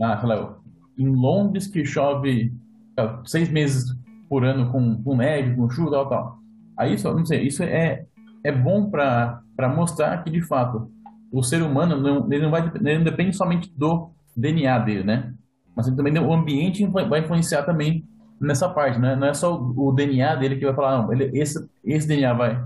ah, 0.00 0.20
lá, 0.24 0.56
em 0.98 1.08
Londres 1.08 1.66
que 1.66 1.84
chove 1.84 2.52
seis 3.24 3.50
meses 3.50 3.84
por 4.28 4.44
ano 4.44 4.70
com, 4.70 5.02
com 5.02 5.16
neve, 5.16 5.54
com 5.54 5.68
chuva, 5.70 5.90
tal, 5.90 6.08
tal. 6.08 6.38
Aí, 6.76 6.94
isso, 6.94 7.12
não 7.12 7.24
sei, 7.24 7.42
isso 7.42 7.62
é, 7.62 8.04
é 8.44 8.52
bom 8.52 8.90
para 8.90 9.42
mostrar 9.74 10.22
que, 10.24 10.30
de 10.30 10.42
fato, 10.42 10.90
o 11.32 11.42
ser 11.42 11.62
humano 11.62 11.96
não, 12.00 12.32
ele 12.32 12.42
não, 12.42 12.50
vai, 12.50 12.70
ele 12.74 12.98
não 12.98 13.04
depende 13.04 13.36
somente 13.36 13.72
do 13.76 14.10
DNA 14.36 14.78
dele, 14.80 15.04
né? 15.04 15.32
Mas 15.76 15.88
também 15.94 16.18
o 16.18 16.32
ambiente 16.32 16.84
vai 16.86 17.20
influenciar 17.20 17.62
também 17.62 18.04
nessa 18.40 18.68
parte, 18.68 18.98
né? 18.98 19.14
Não 19.14 19.28
é 19.28 19.34
só 19.34 19.54
o 19.54 19.92
DNA 19.92 20.36
dele 20.36 20.56
que 20.56 20.64
vai 20.64 20.74
falar, 20.74 21.02
não, 21.02 21.12
ele, 21.12 21.30
esse, 21.38 21.68
esse 21.84 22.08
DNA 22.08 22.32
vai, 22.32 22.64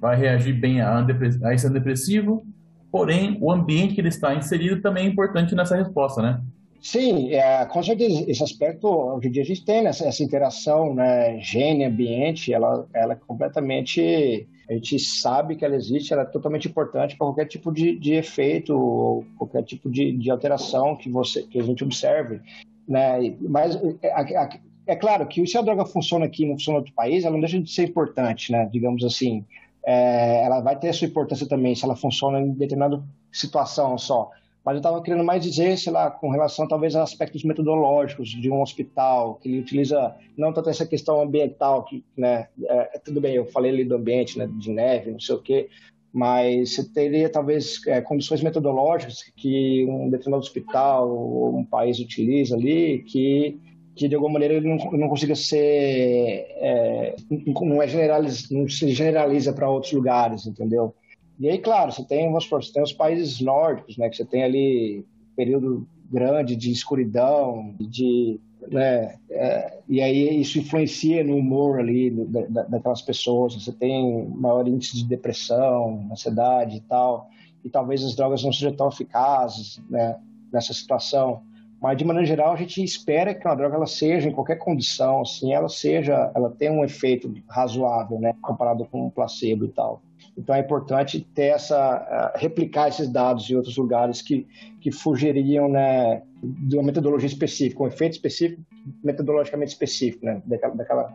vai 0.00 0.16
reagir 0.16 0.52
bem 0.52 0.80
a, 0.80 1.04
a 1.44 1.54
esse 1.54 1.66
antidepressivo, 1.66 2.46
porém 2.92 3.36
o 3.40 3.50
ambiente 3.50 3.94
que 3.94 4.00
ele 4.00 4.08
está 4.08 4.34
inserido 4.34 4.80
também 4.80 5.06
é 5.06 5.08
importante 5.08 5.54
nessa 5.54 5.76
resposta, 5.76 6.22
né? 6.22 6.40
Sim, 6.80 7.32
é, 7.32 7.64
com 7.66 7.82
certeza, 7.82 8.30
esse 8.30 8.44
aspecto, 8.44 8.86
hoje 8.86 9.26
em 9.26 9.30
dia 9.32 9.42
a 9.42 9.46
gente 9.46 9.64
tem 9.64 9.86
essa, 9.86 10.06
essa 10.06 10.22
interação, 10.22 10.94
né, 10.94 11.36
gene-ambiente, 11.40 12.52
ela, 12.52 12.86
ela 12.94 13.14
é 13.14 13.16
completamente, 13.16 14.46
a 14.70 14.74
gente 14.74 14.96
sabe 15.00 15.56
que 15.56 15.64
ela 15.64 15.74
existe, 15.74 16.12
ela 16.12 16.22
é 16.22 16.26
totalmente 16.26 16.68
importante 16.68 17.16
para 17.16 17.26
qualquer 17.26 17.46
tipo 17.46 17.72
de, 17.72 17.98
de 17.98 18.14
efeito, 18.14 19.24
qualquer 19.36 19.64
tipo 19.64 19.90
de, 19.90 20.12
de 20.12 20.30
alteração 20.30 20.94
que, 20.94 21.10
você, 21.10 21.42
que 21.42 21.58
a 21.58 21.64
gente 21.64 21.82
observe, 21.82 22.40
né, 22.88 23.34
mas 23.40 23.76
é, 24.00 24.12
a, 24.12 24.44
a, 24.44 24.48
é 24.86 24.96
claro 24.96 25.26
que 25.26 25.44
se 25.46 25.58
a 25.58 25.62
droga 25.62 25.84
funciona 25.84 26.26
aqui 26.26 26.44
e 26.44 26.46
não 26.46 26.54
funciona 26.54 26.78
em 26.78 26.80
outro 26.80 26.94
país, 26.94 27.24
ela 27.24 27.32
não 27.32 27.40
deixa 27.40 27.60
de 27.60 27.70
ser 27.70 27.88
importante, 27.88 28.52
né? 28.52 28.68
Digamos 28.72 29.04
assim. 29.04 29.44
É, 29.84 30.42
ela 30.44 30.60
vai 30.60 30.76
ter 30.76 30.88
a 30.88 30.92
sua 30.92 31.06
importância 31.06 31.46
também 31.46 31.74
se 31.74 31.84
ela 31.84 31.94
funciona 31.94 32.40
em 32.40 32.52
determinada 32.52 33.02
situação 33.30 33.96
só. 33.96 34.30
Mas 34.64 34.74
eu 34.74 34.78
estava 34.78 35.00
querendo 35.00 35.22
mais 35.22 35.44
dizer, 35.44 35.78
sei 35.78 35.92
lá, 35.92 36.10
com 36.10 36.28
relação 36.28 36.66
talvez 36.66 36.96
a 36.96 37.02
aspectos 37.04 37.44
metodológicos 37.44 38.28
de 38.30 38.50
um 38.50 38.60
hospital, 38.60 39.36
que 39.36 39.48
ele 39.48 39.60
utiliza 39.60 40.12
não 40.36 40.52
tanto 40.52 40.70
essa 40.70 40.84
questão 40.84 41.20
ambiental, 41.20 41.84
que, 41.84 42.04
né, 42.16 42.48
é, 42.64 42.98
tudo 42.98 43.20
bem, 43.20 43.36
eu 43.36 43.46
falei 43.46 43.70
ali 43.70 43.84
do 43.84 43.94
ambiente, 43.94 44.36
né, 44.36 44.48
de 44.58 44.72
neve, 44.72 45.12
não 45.12 45.20
sei 45.20 45.36
o 45.36 45.40
quê, 45.40 45.68
mas 46.12 46.74
você 46.74 46.82
teria 46.82 47.28
talvez 47.28 47.80
é, 47.86 48.00
condições 48.00 48.42
metodológicas 48.42 49.30
que 49.36 49.86
um 49.88 50.10
determinado 50.10 50.42
hospital 50.42 51.08
ou 51.10 51.56
um 51.56 51.64
país 51.64 52.00
utiliza 52.00 52.56
ali, 52.56 53.04
que 53.06 53.60
que 53.96 54.06
de 54.08 54.14
alguma 54.14 54.34
maneira 54.34 54.54
ele 54.54 54.68
não, 54.68 54.76
não 54.92 55.08
consiga 55.08 55.34
ser 55.34 55.58
é, 55.58 57.16
não 57.62 57.82
é 57.82 57.88
generaliza, 57.88 58.46
não 58.50 58.68
se 58.68 58.90
generaliza 58.90 59.54
para 59.54 59.70
outros 59.70 59.92
lugares, 59.92 60.46
entendeu? 60.46 60.94
E 61.40 61.48
aí, 61.48 61.58
claro, 61.58 61.90
você 61.90 62.04
tem, 62.04 62.28
supor, 62.40 62.62
você 62.62 62.72
tem 62.72 62.82
os 62.82 62.92
países 62.92 63.40
nórdicos, 63.40 63.96
né, 63.96 64.08
que 64.08 64.16
você 64.16 64.24
tem 64.24 64.44
ali 64.44 65.04
período 65.34 65.86
grande 66.10 66.54
de 66.54 66.70
escuridão, 66.70 67.74
de 67.80 68.38
né, 68.70 69.16
é, 69.30 69.78
e 69.88 70.02
aí 70.02 70.40
isso 70.40 70.58
influencia 70.58 71.22
no 71.24 71.36
humor 71.36 71.78
ali 71.78 72.10
da, 72.10 72.62
daquelas 72.64 73.00
pessoas. 73.00 73.54
Você 73.54 73.72
tem 73.72 74.28
maior 74.28 74.66
índice 74.68 74.96
de 74.96 75.04
depressão, 75.04 76.06
ansiedade 76.10 76.76
e 76.76 76.80
tal, 76.80 77.28
e 77.64 77.70
talvez 77.70 78.04
as 78.04 78.14
drogas 78.14 78.42
não 78.42 78.52
sejam 78.52 78.74
tão 78.74 78.88
eficazes 78.88 79.80
né, 79.88 80.18
nessa 80.52 80.74
situação. 80.74 81.42
Mas 81.80 81.96
de 81.98 82.04
maneira 82.04 82.26
geral, 82.26 82.52
a 82.52 82.56
gente 82.56 82.82
espera 82.82 83.34
que 83.34 83.46
uma 83.46 83.54
droga 83.54 83.76
ela 83.76 83.86
seja 83.86 84.28
em 84.28 84.32
qualquer 84.32 84.56
condição, 84.56 85.20
assim, 85.20 85.52
ela 85.52 85.68
seja, 85.68 86.32
ela 86.34 86.50
tenha 86.50 86.72
um 86.72 86.84
efeito 86.84 87.32
razoável, 87.48 88.18
né, 88.18 88.34
comparado 88.40 88.86
com 88.86 89.06
um 89.06 89.10
placebo 89.10 89.66
e 89.66 89.68
tal. 89.68 90.02
Então 90.36 90.54
é 90.54 90.60
importante 90.60 91.20
ter 91.20 91.54
essa 91.54 92.32
replicar 92.36 92.88
esses 92.88 93.08
dados 93.08 93.48
em 93.50 93.56
outros 93.56 93.76
lugares 93.76 94.20
que 94.20 94.46
que 94.80 94.92
fugiriam, 94.92 95.68
né, 95.68 96.22
de 96.42 96.76
uma 96.76 96.84
metodologia 96.84 97.26
específica, 97.26 97.82
um 97.82 97.88
efeito 97.88 98.12
específico, 98.12 98.62
metodologicamente 99.02 99.72
específico, 99.72 100.24
né, 100.24 100.40
daquela, 100.46 100.74
daquela 100.74 101.14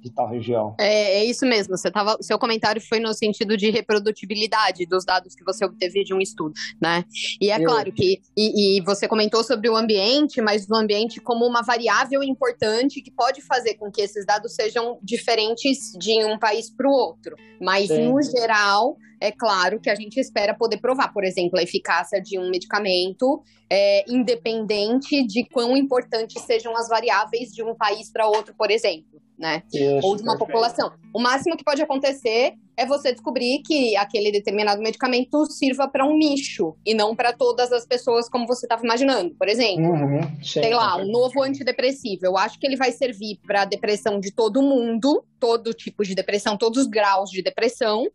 de 0.00 0.10
tal 0.10 0.28
região. 0.28 0.74
É, 0.78 1.18
é 1.18 1.24
isso 1.24 1.44
mesmo. 1.46 1.76
Você 1.76 1.90
tava, 1.90 2.16
seu 2.20 2.38
comentário 2.38 2.80
foi 2.80 2.98
no 2.98 3.12
sentido 3.12 3.56
de 3.56 3.70
reprodutibilidade 3.70 4.86
dos 4.86 5.04
dados 5.04 5.34
que 5.34 5.44
você 5.44 5.64
obteve 5.64 6.02
de 6.04 6.14
um 6.14 6.20
estudo, 6.20 6.54
né? 6.80 7.04
E 7.40 7.50
é 7.50 7.58
Eu... 7.58 7.64
claro 7.64 7.92
que 7.92 8.20
e, 8.36 8.78
e, 8.78 8.80
você 8.82 9.06
comentou 9.06 9.44
sobre 9.44 9.68
o 9.68 9.76
ambiente, 9.76 10.40
mas 10.40 10.68
o 10.68 10.74
ambiente 10.74 11.20
como 11.20 11.46
uma 11.46 11.62
variável 11.62 12.22
importante 12.22 13.02
que 13.02 13.10
pode 13.10 13.42
fazer 13.42 13.74
com 13.74 13.90
que 13.90 14.00
esses 14.00 14.24
dados 14.24 14.54
sejam 14.54 14.98
diferentes 15.02 15.92
de 15.98 16.24
um 16.24 16.38
país 16.38 16.70
para 16.70 16.88
o 16.88 16.92
outro. 16.92 17.36
Mas 17.60 17.88
Sim. 17.88 18.08
no 18.08 18.22
geral 18.22 18.96
é 19.20 19.30
claro 19.30 19.78
que 19.78 19.90
a 19.90 19.94
gente 19.94 20.18
espera 20.18 20.54
poder 20.54 20.78
provar, 20.78 21.12
por 21.12 21.24
exemplo, 21.24 21.58
a 21.58 21.62
eficácia 21.62 22.22
de 22.22 22.38
um 22.38 22.50
medicamento, 22.50 23.42
é, 23.68 24.10
independente 24.10 25.26
de 25.26 25.46
quão 25.52 25.76
importantes 25.76 26.40
sejam 26.42 26.74
as 26.74 26.88
variáveis 26.88 27.50
de 27.52 27.62
um 27.62 27.74
país 27.74 28.10
para 28.10 28.26
outro, 28.26 28.54
por 28.56 28.70
exemplo 28.70 29.09
né? 29.40 29.62
Isso, 29.72 30.06
Ou 30.06 30.16
de 30.16 30.22
uma 30.22 30.36
perfeito. 30.36 30.38
população. 30.38 30.92
O 31.14 31.18
máximo 31.18 31.56
que 31.56 31.64
pode 31.64 31.80
acontecer 31.80 32.52
é 32.76 32.84
você 32.84 33.10
descobrir 33.10 33.62
que 33.66 33.96
aquele 33.96 34.30
determinado 34.30 34.82
medicamento 34.82 35.46
sirva 35.46 35.88
para 35.88 36.06
um 36.06 36.16
nicho 36.16 36.76
e 36.84 36.92
não 36.92 37.16
para 37.16 37.32
todas 37.32 37.72
as 37.72 37.86
pessoas 37.86 38.28
como 38.28 38.46
você 38.46 38.66
estava 38.66 38.84
imaginando. 38.84 39.34
Por 39.34 39.48
exemplo, 39.48 39.92
uhum, 39.92 40.22
sim, 40.42 40.60
sei 40.60 40.74
lá, 40.74 40.96
um 40.96 41.10
novo 41.10 41.42
antidepressivo. 41.42 42.26
Eu 42.26 42.36
acho 42.36 42.58
que 42.58 42.66
ele 42.66 42.76
vai 42.76 42.92
servir 42.92 43.40
para 43.46 43.64
depressão 43.64 44.20
de 44.20 44.30
todo 44.30 44.62
mundo, 44.62 45.24
todo 45.38 45.72
tipo 45.72 46.04
de 46.04 46.14
depressão, 46.14 46.58
todos 46.58 46.82
os 46.82 46.86
graus 46.86 47.30
de 47.30 47.42
depressão. 47.42 48.06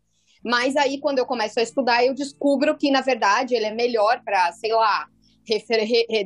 Mas 0.44 0.76
aí, 0.76 1.00
quando 1.00 1.18
eu 1.18 1.26
começo 1.26 1.60
a 1.60 1.64
estudar, 1.64 2.06
eu 2.06 2.14
descubro 2.14 2.78
que, 2.78 2.92
na 2.92 3.02
verdade, 3.02 3.56
ele 3.56 3.66
é 3.66 3.74
melhor 3.74 4.22
para, 4.24 4.52
sei 4.52 4.72
lá, 4.72 5.08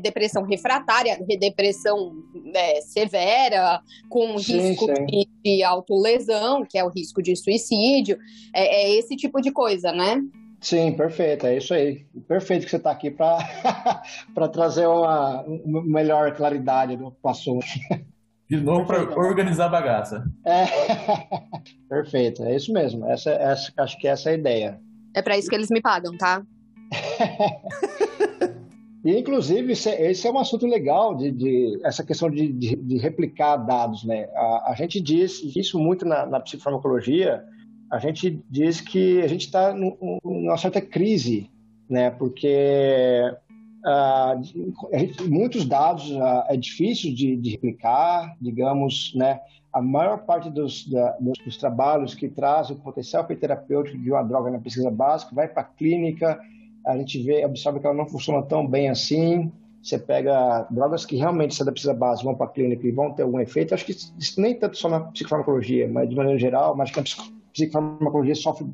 depressão 0.01 0.43
refratária, 0.43 1.17
depressão 1.39 2.13
é, 2.53 2.81
severa, 2.81 3.81
com 4.09 4.37
sim, 4.37 4.69
risco 4.69 4.85
sim. 4.85 5.05
De, 5.05 5.27
de 5.43 5.63
autolesão, 5.63 6.65
que 6.65 6.77
é 6.77 6.83
o 6.83 6.89
risco 6.89 7.21
de 7.21 7.35
suicídio. 7.35 8.17
É, 8.53 8.83
é 8.83 8.95
esse 8.95 9.15
tipo 9.15 9.41
de 9.41 9.51
coisa, 9.51 9.91
né? 9.91 10.21
Sim, 10.61 10.91
perfeito, 10.91 11.47
é 11.47 11.57
isso 11.57 11.73
aí. 11.73 12.05
Perfeito 12.27 12.65
que 12.65 12.69
você 12.69 12.77
está 12.77 12.91
aqui 12.91 13.09
para 13.09 14.47
trazer 14.51 14.87
uma, 14.87 15.41
uma, 15.43 15.83
melhor 15.85 16.35
claridade 16.35 16.97
do 16.97 17.15
assunto. 17.23 17.65
De 18.49 18.57
novo 18.57 18.85
para 18.85 19.03
organizar 19.17 19.67
a 19.67 19.69
bagaça. 19.69 20.23
É, 20.45 20.65
perfeito, 21.87 22.43
é 22.43 22.55
isso 22.55 22.73
mesmo. 22.73 23.05
Essa, 23.07 23.31
essa, 23.31 23.71
acho 23.77 23.97
que 23.99 24.07
essa 24.07 24.31
é 24.31 24.33
a 24.33 24.37
ideia. 24.37 24.81
É 25.15 25.21
para 25.21 25.37
isso 25.37 25.49
que 25.49 25.55
eles 25.55 25.69
me 25.69 25.81
pagam, 25.81 26.17
tá? 26.17 26.43
E, 29.03 29.17
inclusive, 29.17 29.73
é, 29.87 30.11
esse 30.11 30.27
é 30.27 30.31
um 30.31 30.39
assunto 30.39 30.67
legal, 30.67 31.15
de, 31.15 31.31
de 31.31 31.79
essa 31.83 32.03
questão 32.03 32.29
de, 32.29 32.51
de, 32.51 32.75
de, 32.75 32.97
replicar 32.97 33.55
dados. 33.57 34.03
Né? 34.03 34.27
A, 34.35 34.71
a, 34.71 34.75
gente 34.75 34.99
diz 34.99 35.41
isso 35.55 35.79
muito 35.79 36.05
na, 36.05 36.25
na 36.25 36.39
psicofarmacologia, 36.39 37.43
a 37.89 37.97
gente 37.97 38.43
diz 38.49 38.81
que 38.81 39.21
a 39.21 39.27
gente 39.27 39.45
está 39.45 39.73
numa 39.73 40.57
certa 40.57 40.81
crise, 40.81 41.49
né? 41.89 42.11
porque 42.11 43.23
uh, 43.85 44.43
gente, 44.93 45.23
muitos 45.23 45.65
dados 45.65 46.11
uh, 46.11 46.43
é 46.47 46.57
difícil 46.57 47.13
de, 47.13 47.35
de, 47.37 47.51
replicar, 47.51 48.35
digamos, 48.39 49.13
né? 49.15 49.39
A 49.71 49.81
maior 49.81 50.25
parte 50.25 50.49
dos, 50.49 50.89
da, 50.89 51.11
dos, 51.19 51.37
dos, 51.45 51.57
trabalhos 51.57 52.15
que 52.15 52.27
trazem 52.27 52.75
o 52.75 52.79
potencial 52.79 53.23
terapêutico 53.23 53.99
de 53.99 54.11
uma 54.11 54.23
droga 54.23 54.49
na 54.49 54.59
pesquisa 54.59 54.89
básica 54.89 55.35
vai 55.35 55.47
para 55.47 55.61
a 55.61 55.65
clínica, 55.65 56.39
a 56.85 56.97
gente 56.97 57.21
vê, 57.21 57.45
observa 57.45 57.79
que 57.79 57.85
ela 57.85 57.95
não 57.95 58.07
funciona 58.07 58.41
tão 58.43 58.65
bem 58.65 58.89
assim. 58.89 59.51
Você 59.81 59.97
pega 59.97 60.67
drogas 60.69 61.05
que 61.05 61.15
realmente 61.15 61.63
da 61.63 61.71
pesquisa 61.71 61.93
básica, 61.93 62.25
vão 62.25 62.35
para 62.35 62.47
a 62.47 62.49
clínica 62.49 62.85
e 62.85 62.91
vão 62.91 63.13
ter 63.13 63.23
algum 63.23 63.39
efeito. 63.39 63.73
Acho 63.73 63.85
que 63.85 63.91
isso 63.91 64.41
nem 64.41 64.53
tanto 64.55 64.77
só 64.77 64.89
na 64.89 64.99
psicofarmacologia, 64.99 65.87
mas 65.87 66.09
de 66.09 66.15
maneira 66.15 66.39
geral, 66.39 66.75
mas 66.75 66.91
que 66.91 66.99
a 66.99 67.03
psicofarmacologia 67.53 68.35
sofre 68.35 68.67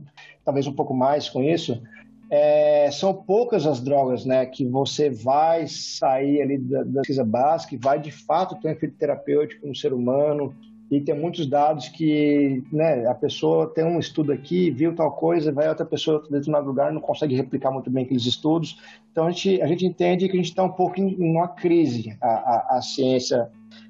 talvez 0.44 0.68
um 0.68 0.74
pouco 0.74 0.94
mais 0.94 1.30
com 1.30 1.44
isso 1.44 1.82
é, 2.30 2.90
são 2.92 3.14
poucas 3.14 3.66
as 3.66 3.80
drogas 3.80 4.26
né, 4.26 4.46
que 4.46 4.66
você 4.66 5.10
vai 5.10 5.68
sair 5.68 6.42
ali 6.42 6.58
da, 6.58 6.84
da 6.84 7.02
pesquisa 7.02 7.24
básica 7.24 7.76
e 7.76 7.78
vai 7.78 8.00
de 8.00 8.12
fato 8.12 8.56
ter 8.56 8.68
um 8.68 8.72
efeito 8.72 8.96
terapêutico 8.98 9.68
no 9.68 9.76
ser 9.76 9.94
humano. 9.94 10.56
E 10.92 11.02
tem 11.02 11.20
muitos 11.20 11.48
dados 11.48 11.90
que 11.90 12.64
né, 12.72 13.08
a 13.08 13.16
pessoa 13.16 13.74
tem 13.74 13.84
um 13.84 14.00
estudo 14.00 14.32
aqui, 14.32 14.70
viu 14.70 14.96
tal 14.96 15.12
coisa, 15.12 15.52
vai 15.52 15.68
outra 15.68 15.86
pessoa 15.86 16.22
de 16.22 16.30
determinado 16.30 16.68
lugar 16.68 16.94
não 16.94 17.02
consegue 17.02 17.36
replicar 17.36 17.72
muito 17.72 17.90
bem 17.90 18.06
aqueles 18.06 18.26
estudos. 18.26 18.80
Então 19.12 19.26
a 19.26 19.32
gente, 19.32 19.62
a 19.62 19.68
gente 19.68 19.86
entende 19.86 20.28
que 20.28 20.34
a 20.34 20.38
gente 20.38 20.50
está 20.50 20.64
um 20.64 20.72
pouco 20.72 21.00
em, 21.00 21.14
em 21.14 21.32
uma 21.32 21.48
crise. 21.48 22.16
A, 22.22 22.28
a, 22.28 22.78
a 22.78 22.82
ciência, 22.82 23.50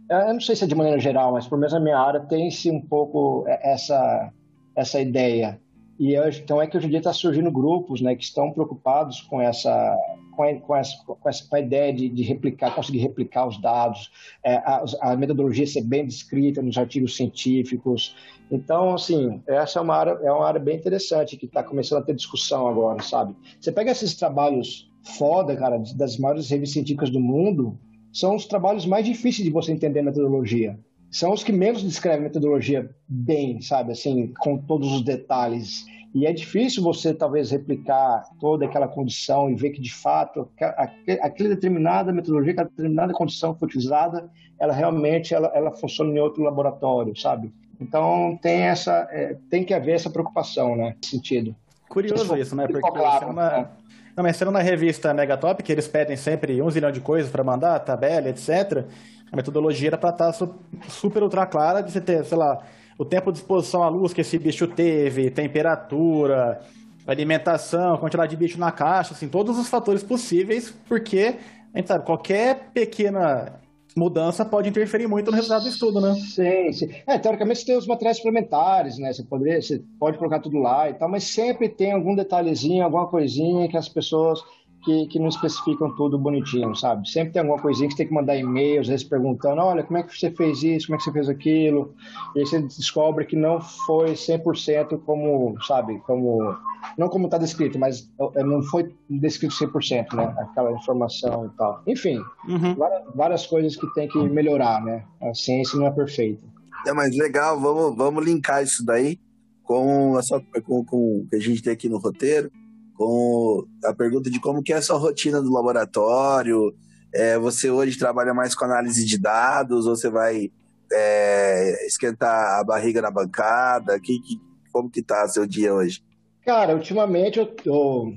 eu 0.10 0.34
não 0.34 0.40
sei 0.40 0.56
se 0.56 0.64
é 0.64 0.68
de 0.68 0.76
maneira 0.76 1.00
geral, 1.00 1.34
mas 1.34 1.48
pelo 1.48 1.60
menos 1.60 1.74
na 1.74 1.80
minha 1.80 2.00
área 2.00 2.22
tem-se 2.22 2.72
um 2.72 2.80
pouco 2.80 3.44
essa, 3.48 4.32
essa 4.76 5.02
ideia 5.02 5.60
e 5.98 6.16
então 6.16 6.62
é 6.62 6.68
que 6.68 6.76
hoje 6.76 6.88
em 6.88 6.90
dia 6.90 7.00
está 7.00 7.14
surgindo 7.14 7.50
grupos 7.50 8.02
né, 8.02 8.16
que 8.16 8.24
estão 8.24 8.52
preocupados 8.52 9.22
com 9.22 9.42
essa, 9.42 9.98
com, 10.36 10.44
a, 10.44 10.54
com 10.56 10.76
essa, 10.76 10.98
com 11.06 11.30
essa 11.30 11.48
com 11.48 11.56
a 11.56 11.60
ideia 11.60 11.94
de, 11.94 12.10
de, 12.10 12.24
replicar, 12.24 12.76
conseguir 12.76 13.00
replicar 13.00 13.48
os 13.48 13.60
dados, 13.62 14.12
é, 14.44 14.56
a, 14.58 14.84
a, 15.02 15.16
metodologia 15.16 15.66
ser 15.66 15.82
bem 15.82 16.06
descrita 16.06 16.62
nos 16.62 16.78
artigos 16.78 17.16
científicos. 17.16 18.16
Então, 18.52 18.94
assim, 18.94 19.42
essa 19.48 19.80
é 19.80 19.82
uma 19.82 19.96
área, 19.96 20.12
é 20.22 20.32
uma 20.32 20.48
área 20.48 20.60
bem 20.60 20.78
interessante 20.78 21.38
que 21.38 21.46
está 21.46 21.64
começando 21.64 22.00
a 22.00 22.06
ter 22.06 22.14
discussão 22.14 22.68
agora, 22.68 23.02
sabe? 23.02 23.36
Você 23.60 23.72
pega 23.72 23.92
esses 23.92 24.16
trabalhos 24.16 24.92
foda, 25.18 25.56
cara, 25.56 25.82
das 25.96 26.18
maiores 26.18 26.50
revistas 26.50 26.74
científicas 26.74 27.10
do 27.10 27.20
mundo, 27.20 27.80
são 28.12 28.36
os 28.36 28.46
trabalhos 28.46 28.86
mais 28.86 29.06
difíceis 29.06 29.46
de 29.46 29.52
você 29.52 29.72
entender 29.72 30.00
a 30.00 30.04
metodologia 30.04 30.80
são 31.16 31.32
os 31.32 31.46
que 31.46 31.52
menos 31.54 31.82
descrevem 31.82 32.24
metodologia 32.24 32.90
bem, 33.08 33.62
sabe, 33.62 33.94
assim, 33.94 34.34
com 34.38 34.58
todos 34.58 34.92
os 34.92 35.02
detalhes. 35.02 35.86
E 36.16 36.26
é 36.26 36.32
difícil 36.32 36.82
você, 36.82 37.14
talvez, 37.14 37.52
replicar 37.52 38.24
toda 38.40 38.66
aquela 38.66 38.88
condição 38.88 39.50
e 39.50 39.54
ver 39.54 39.72
que, 39.72 39.82
de 39.82 39.94
fato, 39.94 40.50
aquela 40.58 41.50
determinada 41.50 42.14
metodologia, 42.14 42.54
aquela 42.54 42.70
determinada 42.70 43.12
condição 43.12 43.54
que 43.54 43.60
foi 43.60 43.68
utilizada, 43.68 44.30
ela 44.58 44.72
realmente 44.72 45.34
ela, 45.34 45.52
ela 45.54 45.76
funciona 45.76 46.10
em 46.10 46.20
outro 46.20 46.42
laboratório, 46.42 47.14
sabe? 47.20 47.54
Então, 47.82 48.40
tem, 48.42 48.62
essa, 48.62 49.06
é, 49.12 49.36
tem 49.50 49.66
que 49.66 49.74
haver 49.74 49.96
essa 49.96 50.10
preocupação, 50.10 50.78
né, 50.78 50.96
nesse 50.96 51.18
sentido. 51.18 51.54
Curioso 51.90 52.38
isso, 52.38 52.56
né? 52.56 52.66
Porque 52.66 52.80
claro, 52.80 53.34
na, 53.34 53.50
né? 53.50 53.68
não, 54.16 54.24
mas 54.24 54.38
sendo 54.38 54.52
na 54.52 54.62
revista 54.62 55.14
Megatop, 55.14 55.62
que 55.62 55.72
eles 55.74 55.90
pedem 55.90 56.16
sempre 56.16 56.62
um 56.62 56.72
zilhão 56.72 56.94
de 56.94 57.02
coisas 57.02 57.30
para 57.30 57.44
mandar, 57.44 57.78
tabela, 57.80 58.30
etc., 58.30 58.86
a 59.30 59.36
metodologia 59.36 59.90
era 59.90 59.98
para 59.98 60.12
estar 60.12 60.32
tá 60.32 60.48
super 60.88 61.22
ultra 61.22 61.46
clara 61.46 61.82
de 61.82 61.92
você 61.92 62.00
ter, 62.00 62.24
sei 62.24 62.38
lá, 62.38 62.64
o 62.98 63.06
tempo 63.06 63.32
de 63.32 63.40
exposição 63.40 63.84
à 63.84 63.90
luz 63.90 64.14
que 64.14 64.22
esse 64.22 64.38
bicho 64.38 64.68
teve, 64.68 65.30
temperatura, 65.30 66.62
alimentação, 67.06 67.98
quantidade 67.98 68.32
de 68.32 68.38
bicho 68.38 68.60
na 68.60 68.72
caixa, 68.72 69.14
assim, 69.14 69.28
todos 69.28 69.58
os 69.58 69.68
fatores 69.68 70.04
possíveis, 70.04 70.74
porque 70.88 71.36
a 71.74 71.78
gente 71.78 71.88
sabe, 71.88 72.06
qualquer 72.06 72.72
pequena 72.74 73.60
mudança 73.96 74.44
pode 74.44 74.68
interferir 74.68 75.08
muito 75.08 75.32
no 75.32 75.38
resultado 75.38 75.64
do 75.64 75.70
estudo, 75.70 76.02
né? 76.02 76.14
Sim, 76.16 76.74
sim. 76.74 76.90
É, 77.08 77.18
teoricamente 77.18 77.62
você 77.62 77.66
tem 77.66 77.78
os 77.78 77.88
materiais 77.88 78.18
suplementares, 78.18 78.98
né? 78.98 79.14
Você, 79.14 79.24
poderia, 79.24 79.62
você 79.62 79.82
pode 79.98 80.18
colocar 80.18 80.40
tudo 80.40 80.58
lá 80.58 80.90
e 80.90 80.94
tal, 80.94 81.10
mas 81.10 81.24
sempre 81.24 81.70
tem 81.70 81.94
algum 81.94 82.16
detalhezinho, 82.16 82.84
alguma 82.84 83.08
coisinha 83.08 83.70
que 83.70 83.78
as 83.78 83.88
pessoas 83.88 84.42
que, 84.86 85.08
que 85.08 85.20
não 85.20 85.28
especificam 85.28 85.94
tudo 85.96 86.18
bonitinho, 86.18 86.76
sabe? 86.76 87.10
Sempre 87.10 87.34
tem 87.34 87.42
alguma 87.42 87.60
coisinha 87.60 87.88
que 87.88 87.94
você 87.94 87.98
tem 87.98 88.08
que 88.08 88.14
mandar 88.14 88.38
e-mail, 88.38 88.82
às 88.82 88.88
vezes 88.88 89.04
perguntando, 89.04 89.60
olha, 89.62 89.84
como 89.84 89.98
é 89.98 90.04
que 90.04 90.16
você 90.16 90.30
fez 90.30 90.62
isso, 90.62 90.88
como 90.88 90.96
é 90.96 90.98
que 91.00 91.04
você 91.04 91.12
fez 91.12 91.28
aquilo? 91.28 91.94
E 92.36 92.40
aí 92.40 92.46
você 92.46 92.62
descobre 92.62 93.26
que 93.26 93.36
não 93.36 93.60
foi 93.60 94.12
100% 94.14 95.00
como, 95.00 95.56
sabe, 95.64 96.00
como... 96.06 96.56
Não 96.98 97.10
como 97.10 97.26
está 97.26 97.40
descrito, 97.40 97.80
mas 97.80 98.10
é, 98.36 98.44
não 98.44 98.62
foi 98.62 98.94
descrito 99.10 99.56
100%, 99.56 100.14
né? 100.14 100.34
Aquela 100.38 100.72
informação 100.72 101.48
e 101.48 101.58
tal. 101.58 101.82
Enfim, 101.88 102.22
uhum. 102.48 102.76
várias, 102.76 103.04
várias 103.16 103.46
coisas 103.48 103.76
que 103.76 103.92
tem 103.96 104.08
que 104.08 104.20
melhorar, 104.30 104.84
né? 104.84 105.04
A 105.20 105.34
ciência 105.34 105.80
não 105.80 105.88
é 105.88 105.92
perfeita. 105.92 106.44
É, 106.86 106.94
mas 106.94 107.18
legal, 107.18 107.60
vamos, 107.60 107.98
vamos 107.98 108.24
linkar 108.24 108.64
isso 108.64 108.86
daí 108.86 109.20
com, 109.64 110.16
a 110.16 110.22
sua, 110.22 110.40
com, 110.64 110.86
com 110.86 111.22
o 111.22 111.28
que 111.28 111.36
a 111.36 111.40
gente 111.40 111.64
tem 111.64 111.74
aqui 111.74 111.90
no 111.90 111.98
roteiro 111.98 112.52
com 112.96 113.66
a 113.84 113.94
pergunta 113.94 114.30
de 114.30 114.40
como 114.40 114.64
que 114.64 114.74
é 114.74 114.78
a 114.78 114.82
sua 114.82 114.98
rotina 114.98 115.42
do 115.42 115.52
laboratório. 115.52 116.74
É, 117.14 117.38
você 117.38 117.70
hoje 117.70 117.98
trabalha 117.98 118.34
mais 118.34 118.56
com 118.56 118.66
análise 118.66 119.06
de 119.06 119.18
dados, 119.18 119.86
ou 119.86 119.96
você 119.96 120.10
vai 120.10 120.52
é, 120.92 121.86
esquentar 121.86 122.60
a 122.60 122.64
barriga 122.64 123.02
na 123.02 123.12
bancada? 123.12 124.00
Que, 124.00 124.20
que, 124.20 124.40
como 124.72 124.90
que 124.90 125.02
tá 125.02 125.28
seu 125.28 125.46
dia 125.46 125.74
hoje? 125.74 126.02
Cara, 126.46 126.76
ultimamente 126.76 127.40
eu 127.40 127.48
tô, 127.48 128.14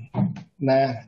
né, 0.61 1.03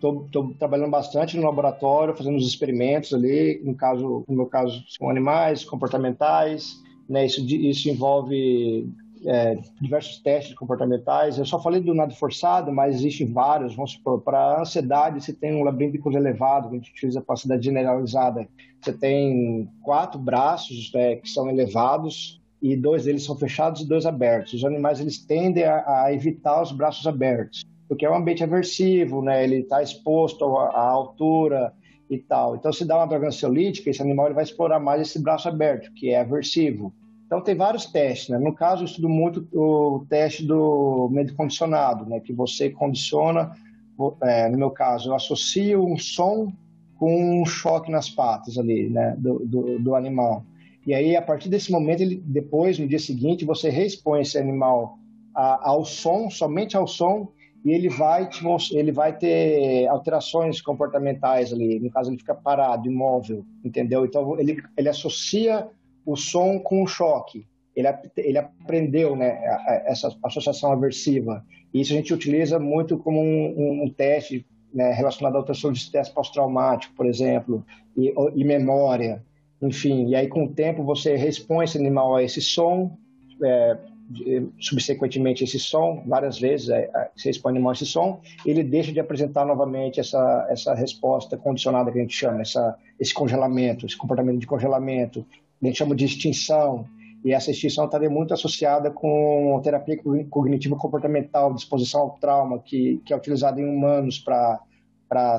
tô, 0.00 0.28
tô, 0.30 0.54
trabalhando 0.58 0.90
bastante 0.90 1.36
no 1.36 1.44
laboratório, 1.44 2.16
fazendo 2.16 2.36
os 2.36 2.46
experimentos 2.46 3.12
ali, 3.12 3.60
no 3.64 3.74
caso, 3.74 4.24
no 4.28 4.36
meu 4.36 4.46
caso, 4.46 4.84
são 4.88 5.10
animais, 5.10 5.64
comportamentais, 5.64 6.74
né, 7.08 7.26
isso, 7.26 7.44
isso 7.44 7.88
envolve 7.88 8.88
é, 9.26 9.58
diversos 9.80 10.18
testes 10.18 10.54
comportamentais. 10.54 11.38
Eu 11.38 11.44
só 11.44 11.60
falei 11.60 11.80
do 11.80 11.94
nado 11.94 12.14
forçado, 12.14 12.72
mas 12.72 12.96
existem 12.96 13.32
vários. 13.32 13.74
Vamos 13.74 13.92
supor, 13.92 14.20
para 14.20 14.60
ansiedade, 14.60 15.22
você 15.22 15.32
tem 15.32 15.54
um 15.54 15.62
labirinto 15.62 16.16
elevado, 16.16 16.68
que 16.68 16.76
a 16.76 16.78
gente 16.78 16.90
utiliza 16.90 17.20
para 17.20 17.34
ansiedade 17.34 17.64
generalizada. 17.64 18.48
Você 18.80 18.92
tem 18.92 19.68
quatro 19.82 20.18
braços 20.18 20.90
é, 20.94 21.16
que 21.16 21.28
são 21.28 21.48
elevados 21.50 22.40
e 22.62 22.76
dois 22.76 23.04
deles 23.04 23.24
são 23.24 23.36
fechados 23.36 23.80
e 23.80 23.88
dois 23.88 24.06
abertos. 24.06 24.54
Os 24.54 24.64
animais 24.64 25.00
eles 25.00 25.18
tendem 25.18 25.64
a, 25.64 26.04
a 26.04 26.12
evitar 26.12 26.62
os 26.62 26.72
braços 26.72 27.06
abertos, 27.06 27.62
porque 27.88 28.04
é 28.04 28.10
um 28.10 28.16
ambiente 28.16 28.44
aversivo, 28.44 29.22
né? 29.22 29.42
ele 29.42 29.56
está 29.56 29.82
exposto 29.82 30.44
à 30.44 30.80
altura 30.80 31.72
e 32.08 32.18
tal. 32.18 32.56
Então, 32.56 32.72
se 32.72 32.84
dá 32.84 32.96
uma 32.96 33.06
droga 33.06 33.28
ansiolítica, 33.28 33.88
esse 33.88 34.02
animal 34.02 34.26
ele 34.26 34.34
vai 34.34 34.44
explorar 34.44 34.80
mais 34.80 35.00
esse 35.00 35.22
braço 35.22 35.48
aberto, 35.48 35.92
que 35.94 36.10
é 36.10 36.20
aversivo. 36.20 36.92
Então, 37.30 37.40
tem 37.40 37.54
vários 37.54 37.86
testes. 37.86 38.28
Né? 38.28 38.38
No 38.40 38.52
caso, 38.52 38.82
eu 38.82 38.86
estudo 38.86 39.08
muito 39.08 39.46
o 39.52 40.04
teste 40.08 40.44
do 40.44 41.08
medo 41.12 41.32
condicionado, 41.36 42.04
né? 42.04 42.18
que 42.18 42.32
você 42.32 42.70
condiciona, 42.70 43.52
é, 44.20 44.48
no 44.48 44.58
meu 44.58 44.70
caso, 44.72 45.10
eu 45.10 45.14
associo 45.14 45.86
um 45.86 45.96
som 45.96 46.52
com 46.98 47.40
um 47.40 47.46
choque 47.46 47.88
nas 47.88 48.10
patas 48.10 48.58
ali, 48.58 48.90
né? 48.90 49.14
do, 49.16 49.46
do, 49.46 49.78
do 49.78 49.94
animal. 49.94 50.44
E 50.84 50.92
aí, 50.92 51.14
a 51.14 51.22
partir 51.22 51.48
desse 51.48 51.70
momento, 51.70 52.00
ele, 52.00 52.20
depois, 52.26 52.80
no 52.80 52.88
dia 52.88 52.98
seguinte, 52.98 53.44
você 53.44 53.70
reexpõe 53.70 54.22
esse 54.22 54.36
animal 54.36 54.98
a, 55.32 55.70
ao 55.70 55.84
som, 55.84 56.28
somente 56.28 56.76
ao 56.76 56.88
som, 56.88 57.28
e 57.64 57.70
ele 57.70 57.88
vai, 57.88 58.28
te, 58.28 58.42
ele 58.76 58.90
vai 58.90 59.16
ter 59.16 59.86
alterações 59.86 60.60
comportamentais 60.60 61.52
ali. 61.52 61.78
No 61.78 61.92
caso, 61.92 62.10
ele 62.10 62.18
fica 62.18 62.34
parado, 62.34 62.88
imóvel, 62.88 63.44
entendeu? 63.64 64.04
Então, 64.04 64.36
ele, 64.36 64.60
ele 64.76 64.88
associa 64.88 65.68
o 66.12 66.16
som 66.16 66.58
com 66.58 66.82
o 66.82 66.86
choque. 66.86 67.46
Ele, 67.74 67.88
ele 68.16 68.38
aprendeu 68.38 69.14
né, 69.14 69.40
essa 69.86 70.14
associação 70.24 70.72
aversiva. 70.72 71.44
Isso 71.72 71.92
a 71.92 71.96
gente 71.96 72.12
utiliza 72.12 72.58
muito 72.58 72.98
como 72.98 73.20
um, 73.20 73.84
um 73.84 73.88
teste 73.88 74.44
né, 74.74 74.92
relacionado 74.92 75.36
ao 75.36 75.44
transtorno 75.44 75.76
de 75.76 75.82
estresse 75.82 76.12
pós-traumático, 76.12 76.94
por 76.94 77.06
exemplo, 77.06 77.64
e, 77.96 78.12
e, 78.34 78.44
memória. 78.44 79.22
Enfim, 79.62 80.08
e 80.08 80.16
aí 80.16 80.26
com 80.28 80.44
o 80.44 80.52
tempo 80.52 80.82
você 80.82 81.16
responde 81.16 81.64
esse 81.64 81.78
animal 81.78 82.16
a 82.16 82.22
esse 82.22 82.40
som, 82.40 82.96
é, 83.42 83.76
subsequentemente 84.58 85.44
esse 85.44 85.58
som, 85.58 86.02
várias 86.06 86.38
vezes 86.38 86.68
é, 86.68 86.90
é, 86.94 87.10
você 87.14 87.30
expõe 87.30 87.52
o 87.52 87.54
animal 87.54 87.70
a 87.70 87.74
esse 87.74 87.86
som, 87.86 88.20
ele 88.44 88.64
deixa 88.64 88.92
de 88.92 89.00
apresentar 89.00 89.44
novamente 89.44 90.00
essa, 90.00 90.46
essa 90.50 90.74
resposta 90.74 91.36
condicionada 91.36 91.92
que 91.92 91.98
a 91.98 92.02
gente 92.02 92.16
chama, 92.16 92.40
essa, 92.40 92.76
esse 92.98 93.14
congelamento, 93.14 93.86
esse 93.86 93.96
comportamento 93.96 94.38
de 94.38 94.46
congelamento, 94.46 95.24
a 95.62 95.66
gente 95.66 95.78
chama 95.78 95.94
de 95.94 96.04
extinção, 96.04 96.86
e 97.24 97.32
essa 97.32 97.50
extinção 97.50 97.84
está 97.84 97.98
muito 98.08 98.32
associada 98.32 98.90
com 98.90 99.60
terapia 99.62 99.98
cognitivo 100.30 100.76
comportamental, 100.76 101.52
disposição 101.52 102.02
ao 102.02 102.10
trauma, 102.18 102.58
que, 102.58 103.00
que 103.04 103.12
é 103.12 103.16
utilizada 103.16 103.60
em 103.60 103.64
humanos 103.64 104.18
para 104.18 104.58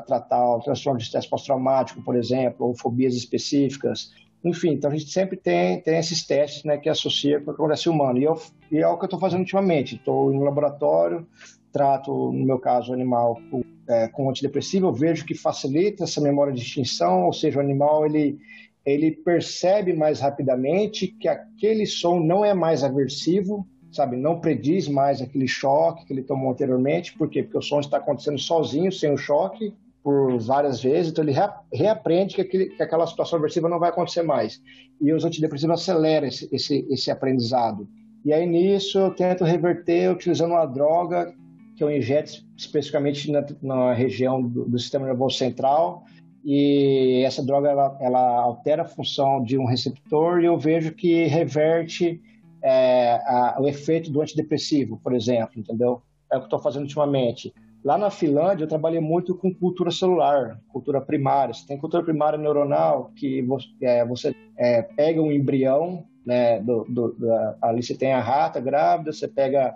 tratar 0.02 0.58
o 0.58 0.60
transtorno 0.60 1.00
de 1.00 1.06
estresse 1.06 1.30
pós-traumático, 1.30 2.02
por 2.04 2.16
exemplo, 2.16 2.68
ou 2.68 2.76
fobias 2.76 3.16
específicas. 3.16 4.12
Enfim, 4.44 4.74
então 4.74 4.92
a 4.92 4.96
gente 4.96 5.12
sempre 5.12 5.38
tem, 5.38 5.82
tem 5.82 5.98
esses 5.98 6.26
testes 6.26 6.64
né, 6.64 6.78
que 6.78 6.90
associa 6.90 7.40
com 7.40 7.52
o 7.52 7.54
que 7.54 7.62
acontece 7.62 7.90
humano. 7.90 8.20
E, 8.20 8.24
eu, 8.24 8.40
e 8.72 8.78
é 8.78 8.88
o 8.88 8.98
que 8.98 9.04
eu 9.04 9.08
estou 9.08 9.20
fazendo 9.20 9.42
ultimamente. 9.42 9.96
Estou 9.96 10.32
no 10.32 10.44
laboratório, 10.44 11.28
trato, 11.72 12.12
no 12.12 12.46
meu 12.46 12.60
caso, 12.60 12.92
o 12.92 12.94
animal 12.94 13.40
com, 13.50 13.64
é, 13.88 14.08
com 14.08 14.30
antidepressivo, 14.30 14.88
eu 14.88 14.94
vejo 14.94 15.26
que 15.26 15.34
facilita 15.34 16.04
essa 16.04 16.20
memória 16.20 16.54
de 16.54 16.62
extinção, 16.62 17.26
ou 17.26 17.34
seja, 17.34 17.58
o 17.58 17.62
animal 17.62 18.06
ele, 18.06 18.40
ele 18.86 19.12
percebe 19.12 19.94
mais 19.94 20.20
rapidamente 20.20 21.08
que 21.08 21.28
aquele 21.28 21.86
som 21.86 22.20
não 22.20 22.44
é 22.44 22.54
mais 22.54 22.84
aversivo, 22.84 23.68
sabe? 23.92 24.16
Não 24.18 24.40
prediz 24.40 24.88
mais 24.88 25.22
aquele 25.22 25.48
choque 25.48 26.06
que 26.06 26.14
ele 26.14 26.24
tomou 26.24 26.52
anteriormente. 26.52 27.18
Por 27.18 27.30
quê? 27.30 27.44
Porque 27.44 27.58
o 27.58 27.62
som 27.62 27.80
está 27.80 27.98
acontecendo 27.98 28.40
sozinho, 28.40 28.92
sem 28.92 29.12
o 29.14 29.18
choque, 29.18 29.74
por 30.04 30.40
várias 30.40 30.82
vezes, 30.82 31.12
então 31.12 31.24
ele 31.24 31.36
reaprende 31.72 32.36
que, 32.36 32.42
aquele, 32.42 32.66
que 32.70 32.82
aquela 32.82 33.06
situação 33.06 33.38
aversiva 33.38 33.70
não 33.70 33.80
vai 33.80 33.90
acontecer 33.90 34.24
mais. 34.24 34.62
E 35.00 35.14
os 35.14 35.24
antidepressivos 35.24 35.80
aceleram 35.80 36.28
esse, 36.28 36.50
esse, 36.52 36.88
esse 36.90 37.12
aprendizado. 37.12 37.88
E 38.26 38.34
aí 38.34 38.46
nisso 38.46 38.98
eu 38.98 39.12
tento 39.12 39.44
reverter 39.44 40.12
utilizando 40.12 40.52
uma 40.52 40.66
droga 40.66 41.34
que 41.76 41.84
eu 41.84 41.92
injeto 41.92 42.44
especificamente 42.58 43.32
na, 43.32 43.46
na 43.62 43.94
região 43.94 44.42
do, 44.42 44.66
do, 44.66 44.78
sistema 44.78 45.06
nervoso 45.06 45.38
central. 45.38 46.04
E 46.44 47.24
essa 47.26 47.46
droga 47.46 47.70
ela, 47.70 47.98
ela, 48.00 48.42
altera 48.42 48.82
a 48.82 48.88
função 48.88 49.44
de 49.44 49.58
um 49.58 49.66
receptor 49.66 50.42
e 50.42 50.46
eu 50.46 50.58
vejo 50.58 50.94
que 50.94 51.26
reverte 51.26 52.20
é, 52.64 53.14
a, 53.26 53.58
o 53.60 53.68
efeito 53.68 54.12
do 54.12 54.22
antidepressivo, 54.22 55.00
por 55.04 55.14
exemplo, 55.14 55.60
entendeu? 55.60 56.02
É 56.32 56.38
o 56.38 56.40
que 56.40 56.46
estou 56.48 56.60
fazendo 56.60 56.84
ultimamente. 56.84 57.54
Lá 57.84 57.98
na 57.98 58.12
Finlândia, 58.12 58.64
eu 58.64 58.68
trabalhei 58.68 59.00
muito 59.00 59.36
com 59.36 59.54
cultura 59.54 59.90
celular, 59.90 60.60
cultura 60.70 61.02
primária. 61.02 61.54
Você 61.54 61.66
tem 61.66 61.78
cultura 61.78 62.04
primária 62.04 62.38
neuronal, 62.38 63.12
que 63.16 63.42
você, 63.42 63.68
é, 63.82 64.06
você 64.06 64.36
é, 64.58 64.84
pega 64.84 65.22
um 65.22 65.32
embrião, 65.32 66.06
né, 66.24 66.60
do, 66.60 66.86
do, 66.88 67.14
da, 67.14 67.58
ali 67.62 67.82
você 67.82 67.96
tem 67.96 68.14
a 68.14 68.22
rata 68.22 68.60
grávida, 68.60 69.12
você 69.12 69.28
pega 69.28 69.74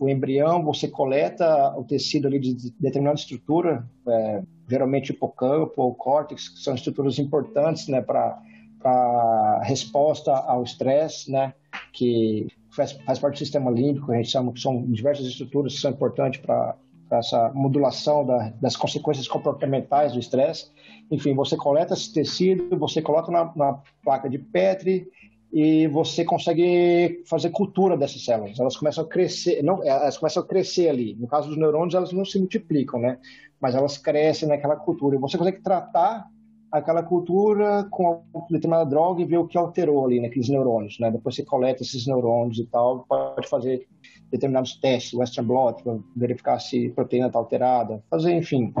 o 0.00 0.08
embrião, 0.08 0.64
você 0.64 0.86
coleta 0.86 1.76
o 1.76 1.82
tecido 1.82 2.28
ali 2.28 2.38
de, 2.38 2.54
de 2.54 2.72
determinada 2.78 3.18
estrutura, 3.18 3.84
é, 4.06 4.42
geralmente 4.68 5.10
hipocampo 5.10 5.82
ou 5.82 5.94
córtex, 5.94 6.48
que 6.48 6.60
são 6.60 6.74
estruturas 6.74 7.18
importantes 7.18 7.88
né, 7.88 8.00
para 8.02 8.40
a 8.84 9.60
resposta 9.64 10.32
ao 10.32 10.62
estresse, 10.62 11.30
né, 11.30 11.54
que 11.92 12.46
faz, 12.70 12.92
faz 12.92 13.18
parte 13.18 13.34
do 13.34 13.38
sistema 13.38 13.70
límbico, 13.70 14.12
a 14.12 14.16
gente 14.16 14.30
chama 14.30 14.52
que 14.52 14.60
são 14.60 14.84
diversas 14.92 15.26
estruturas 15.26 15.74
que 15.74 15.80
são 15.80 15.90
importantes 15.90 16.40
para 16.40 16.76
essa 17.10 17.50
modulação 17.54 18.24
da, 18.24 18.50
das 18.60 18.76
consequências 18.76 19.26
comportamentais 19.26 20.12
do 20.12 20.18
estresse. 20.18 20.70
Enfim, 21.10 21.34
você 21.34 21.56
coleta 21.56 21.94
esse 21.94 22.12
tecido, 22.12 22.78
você 22.78 23.00
coloca 23.00 23.32
na, 23.32 23.50
na, 23.56 23.80
placa 24.04 24.28
de 24.28 24.38
Petri 24.38 25.08
e 25.52 25.86
você 25.88 26.24
consegue 26.24 27.22
fazer 27.24 27.50
cultura 27.50 27.96
dessas 27.96 28.24
células. 28.24 28.58
Elas 28.58 28.76
começam 28.76 29.04
a 29.04 29.08
crescer, 29.08 29.62
não, 29.62 29.82
elas 29.82 30.18
começam 30.18 30.42
a 30.42 30.46
crescer 30.46 30.88
ali. 30.88 31.14
No 31.18 31.26
caso 31.26 31.48
dos 31.48 31.56
neurônios, 31.56 31.94
elas 31.94 32.12
não 32.12 32.24
se 32.24 32.38
multiplicam, 32.38 33.00
né? 33.00 33.18
Mas 33.60 33.74
elas 33.74 33.96
crescem 33.96 34.48
naquela 34.48 34.76
cultura. 34.76 35.16
E 35.16 35.18
você 35.18 35.38
consegue 35.38 35.60
tratar 35.60 36.28
aquela 36.70 37.02
cultura 37.02 37.86
com 37.90 38.22
determinada 38.50 38.88
droga 38.88 39.22
e 39.22 39.24
ver 39.24 39.38
o 39.38 39.46
que 39.46 39.56
alterou 39.56 40.04
ali 40.04 40.20
naqueles 40.20 40.50
neurônios, 40.50 40.98
né? 41.00 41.10
Depois 41.10 41.34
você 41.34 41.42
coleta 41.42 41.82
esses 41.82 42.06
neurônios 42.06 42.58
e 42.58 42.66
tal, 42.66 43.06
pode 43.08 43.48
fazer 43.48 43.86
determinados 44.30 44.76
testes, 44.76 45.14
Western 45.14 45.48
blot, 45.48 45.82
para 45.82 45.98
verificar 46.14 46.58
se 46.58 46.88
a 46.88 46.94
proteína 46.94 47.28
está 47.28 47.38
alterada, 47.38 48.02
fazer, 48.10 48.34
enfim, 48.34 48.74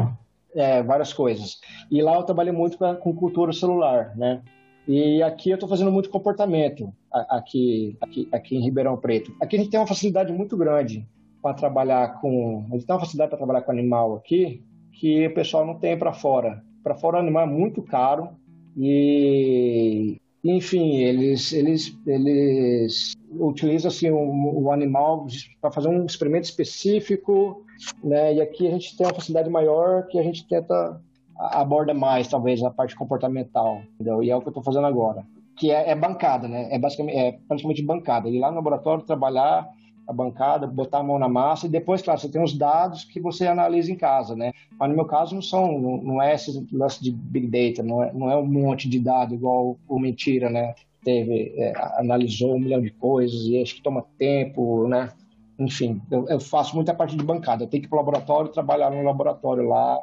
é, 0.54 0.82
várias 0.82 1.14
coisas. 1.14 1.58
E 1.90 2.02
lá 2.02 2.16
eu 2.16 2.24
trabalhei 2.24 2.52
muito 2.52 2.76
pra, 2.76 2.94
com 2.94 3.14
cultura 3.14 3.54
celular, 3.54 4.14
né? 4.16 4.42
E 4.88 5.22
aqui 5.22 5.50
eu 5.50 5.54
estou 5.54 5.68
fazendo 5.68 5.92
muito 5.92 6.08
comportamento, 6.08 6.92
aqui, 7.12 7.96
aqui, 8.00 8.28
aqui 8.32 8.56
em 8.56 8.64
Ribeirão 8.64 8.96
Preto. 8.96 9.36
Aqui 9.40 9.56
a 9.56 9.58
gente 9.58 9.70
tem 9.70 9.78
uma 9.78 9.86
facilidade 9.86 10.32
muito 10.32 10.56
grande 10.56 11.06
para 11.42 11.54
trabalhar 11.54 12.20
com... 12.20 12.64
A 12.70 12.74
gente 12.74 12.86
tem 12.86 12.94
uma 12.94 13.00
facilidade 13.00 13.28
para 13.28 13.38
trabalhar 13.38 13.62
com 13.62 13.70
animal 13.70 14.16
aqui 14.16 14.62
que 14.92 15.26
o 15.26 15.34
pessoal 15.34 15.66
não 15.66 15.74
tem 15.74 15.96
para 15.96 16.12
fora 16.12 16.62
para 16.88 16.94
fora 16.94 17.18
animal 17.18 17.44
é 17.44 17.46
muito 17.46 17.82
caro 17.82 18.30
e 18.76 20.16
enfim 20.42 20.96
eles 20.96 21.52
eles 21.52 21.98
eles 22.06 23.12
utilizam 23.38 23.88
assim 23.88 24.10
o, 24.10 24.62
o 24.62 24.72
animal 24.72 25.26
para 25.60 25.70
fazer 25.70 25.88
um 25.88 26.06
experimento 26.06 26.44
específico 26.44 27.64
né 28.02 28.34
e 28.34 28.40
aqui 28.40 28.66
a 28.66 28.70
gente 28.70 28.96
tem 28.96 29.06
uma 29.06 29.14
facilidade 29.14 29.50
maior 29.50 30.06
que 30.06 30.18
a 30.18 30.22
gente 30.22 30.46
tenta 30.48 31.00
aborda 31.38 31.94
mais 31.94 32.28
talvez 32.28 32.62
a 32.62 32.70
parte 32.70 32.96
comportamental 32.96 33.82
entendeu? 33.94 34.22
e 34.22 34.30
é 34.30 34.36
o 34.36 34.40
que 34.40 34.48
eu 34.48 34.50
estou 34.50 34.62
fazendo 34.62 34.86
agora 34.86 35.24
que 35.56 35.70
é, 35.70 35.90
é, 35.90 35.94
bancada 35.94 36.48
né 36.48 36.68
é 36.70 36.78
basicamente 36.78 37.16
é 37.16 37.32
praticamente 37.46 37.82
bancada 37.82 38.28
ir 38.28 38.38
lá 38.38 38.50
no 38.50 38.56
laboratório 38.56 39.04
trabalhar 39.04 39.68
a 40.08 40.12
bancada, 40.12 40.66
botar 40.66 41.00
a 41.00 41.02
mão 41.02 41.18
na 41.18 41.28
massa 41.28 41.66
e 41.66 41.68
depois, 41.68 42.00
claro, 42.00 42.18
você 42.18 42.30
tem 42.30 42.42
os 42.42 42.56
dados 42.56 43.04
que 43.04 43.20
você 43.20 43.46
analisa 43.46 43.92
em 43.92 43.94
casa, 43.94 44.34
né? 44.34 44.52
Mas 44.80 44.88
no 44.88 44.96
meu 44.96 45.04
caso 45.04 45.34
não 45.34 45.42
são, 45.42 45.78
não, 45.78 46.22
é 46.22 46.34
esse 46.34 46.66
lance 46.72 47.02
de 47.02 47.10
big 47.10 47.46
data, 47.46 47.86
não 47.86 48.02
é, 48.02 48.10
não 48.14 48.30
é 48.30 48.36
um 48.36 48.46
monte 48.46 48.88
de 48.88 48.98
dado 48.98 49.34
igual 49.34 49.76
o 49.86 49.98
mentira, 49.98 50.48
né? 50.48 50.74
Teve, 51.04 51.52
é, 51.58 51.74
analisou 51.98 52.54
um 52.54 52.58
milhão 52.58 52.80
de 52.80 52.90
coisas 52.90 53.42
e 53.42 53.60
acho 53.60 53.74
que 53.74 53.82
toma 53.82 54.02
tempo, 54.18 54.88
né? 54.88 55.10
Enfim, 55.58 56.00
eu, 56.10 56.26
eu 56.26 56.40
faço 56.40 56.74
muita 56.74 56.94
parte 56.94 57.14
de 57.14 57.22
bancada. 57.22 57.64
Eu 57.64 57.68
tenho 57.68 57.82
que 57.82 57.86
ir 57.86 57.90
para 57.90 57.96
o 57.96 58.00
laboratório, 58.00 58.50
trabalhar 58.50 58.90
no 58.90 59.02
laboratório 59.02 59.68
lá 59.68 59.98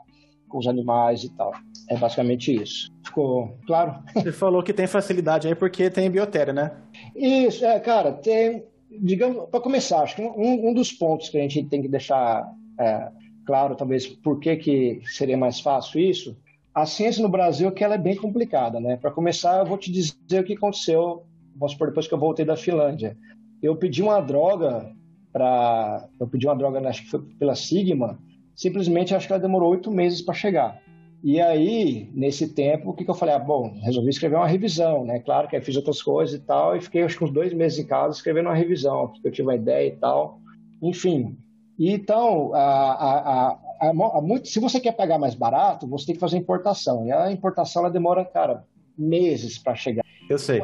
com 0.48 0.58
os 0.58 0.68
animais 0.68 1.24
e 1.24 1.30
tal. 1.36 1.52
É 1.90 1.98
basicamente 1.98 2.54
isso. 2.54 2.92
Ficou 3.06 3.58
claro? 3.68 3.96
Você 4.14 4.32
falou 4.32 4.64
que 4.64 4.74
tem 4.74 4.88
facilidade 4.88 5.48
aí 5.48 5.56
porque 5.56 5.90
tem 5.90 6.10
biotéria, 6.10 6.54
né? 6.54 6.72
Isso, 7.16 7.66
é, 7.66 7.80
cara, 7.80 8.12
tem 8.12 8.64
digamos, 9.02 9.50
para 9.50 9.60
começar, 9.60 10.04
acho 10.04 10.16
que 10.16 10.22
um, 10.22 10.70
um, 10.70 10.74
dos 10.74 10.92
pontos 10.92 11.28
que 11.30 11.38
a 11.38 11.42
gente 11.42 11.66
tem 11.66 11.82
que 11.82 11.88
deixar 11.88 12.50
é, 12.80 13.10
claro, 13.46 13.76
talvez, 13.76 14.08
por 14.08 14.40
que, 14.40 14.56
que 14.56 15.02
seria 15.06 15.38
mais 15.38 15.60
fácil 15.60 16.00
isso, 16.02 16.38
a 16.74 16.86
ciência 16.86 17.22
no 17.22 17.30
Brasil 17.30 17.72
que 17.72 17.84
ela 17.84 17.96
é 17.96 18.00
bem 18.00 18.16
complicada, 18.16 18.80
né? 18.80 18.98
Para 18.98 19.12
começar, 19.12 19.60
eu 19.60 19.66
vou 19.66 19.78
te 19.78 19.92
dizer 19.92 20.42
o 20.42 20.44
que 20.44 20.54
aconteceu, 20.54 21.24
vamos 21.56 21.74
supor, 21.74 21.88
depois 21.88 22.08
que 22.08 22.14
eu 22.14 22.20
voltei 22.20 22.44
da 22.44 22.58
Finlândia. 22.58 23.18
Eu 23.62 23.78
pedi 23.78 24.02
uma 24.02 24.20
droga 24.20 24.92
para, 25.32 26.08
eu 26.20 26.28
pedi 26.28 26.46
uma 26.46 26.56
droga, 26.56 26.86
acho 26.90 27.04
que 27.04 27.10
foi 27.10 27.22
pela 27.40 27.56
Sigma, 27.56 28.20
simplesmente 28.56 29.14
acho 29.14 29.28
que 29.28 29.34
ela 29.34 29.42
demorou 29.42 29.72
oito 29.72 29.92
meses 29.92 30.22
para 30.22 30.34
chegar. 30.34 30.82
E 31.24 31.42
aí, 31.42 32.10
nesse 32.14 32.54
tempo, 32.54 32.92
o 32.92 32.94
que, 32.94 33.04
que 33.04 33.10
eu 33.10 33.16
falei? 33.16 33.34
Ah, 33.34 33.40
bom, 33.40 33.74
resolvi 33.82 34.10
escrever 34.10 34.36
uma 34.36 34.48
revisão, 34.48 35.04
né? 35.04 35.20
Claro 35.20 35.48
que 35.48 35.56
aí 35.56 35.62
fiz 35.62 35.76
outras 35.76 36.02
coisas 36.02 36.36
e 36.36 36.40
tal, 36.40 36.76
e 36.76 36.82
fiquei 36.82 37.02
acho 37.02 37.18
que 37.18 37.24
uns 37.24 37.32
dois 37.32 37.52
meses 37.52 37.80
em 37.80 37.88
casa 37.88 38.16
escrevendo 38.16 38.46
uma 38.46 38.56
revisão, 38.56 39.08
porque 39.08 39.28
eu 39.28 39.32
tive 39.32 39.48
uma 39.48 39.56
ideia 39.56 39.88
e 39.88 39.96
tal. 39.96 40.40
Enfim. 40.82 41.36
E, 41.80 41.92
então, 41.92 42.54
a, 42.54 42.60
a, 42.62 43.58
a, 43.90 44.22
muito, 44.22 44.48
se 44.48 44.60
você 44.60 44.80
quer 44.80 44.92
pagar 44.92 45.18
mais 45.18 45.34
barato, 45.34 45.88
você 45.88 46.06
tem 46.06 46.16
que 46.16 46.22
fazer 46.22 46.38
importação. 46.38 47.08
E 47.08 47.12
a 47.12 47.32
importação, 47.32 47.82
ela 47.82 47.92
demora, 47.92 48.24
cara, 48.24 48.64
meses 48.98 49.58
para 49.58 49.76
chegar. 49.76 50.06
Eu 50.30 50.38
sei. 50.38 50.62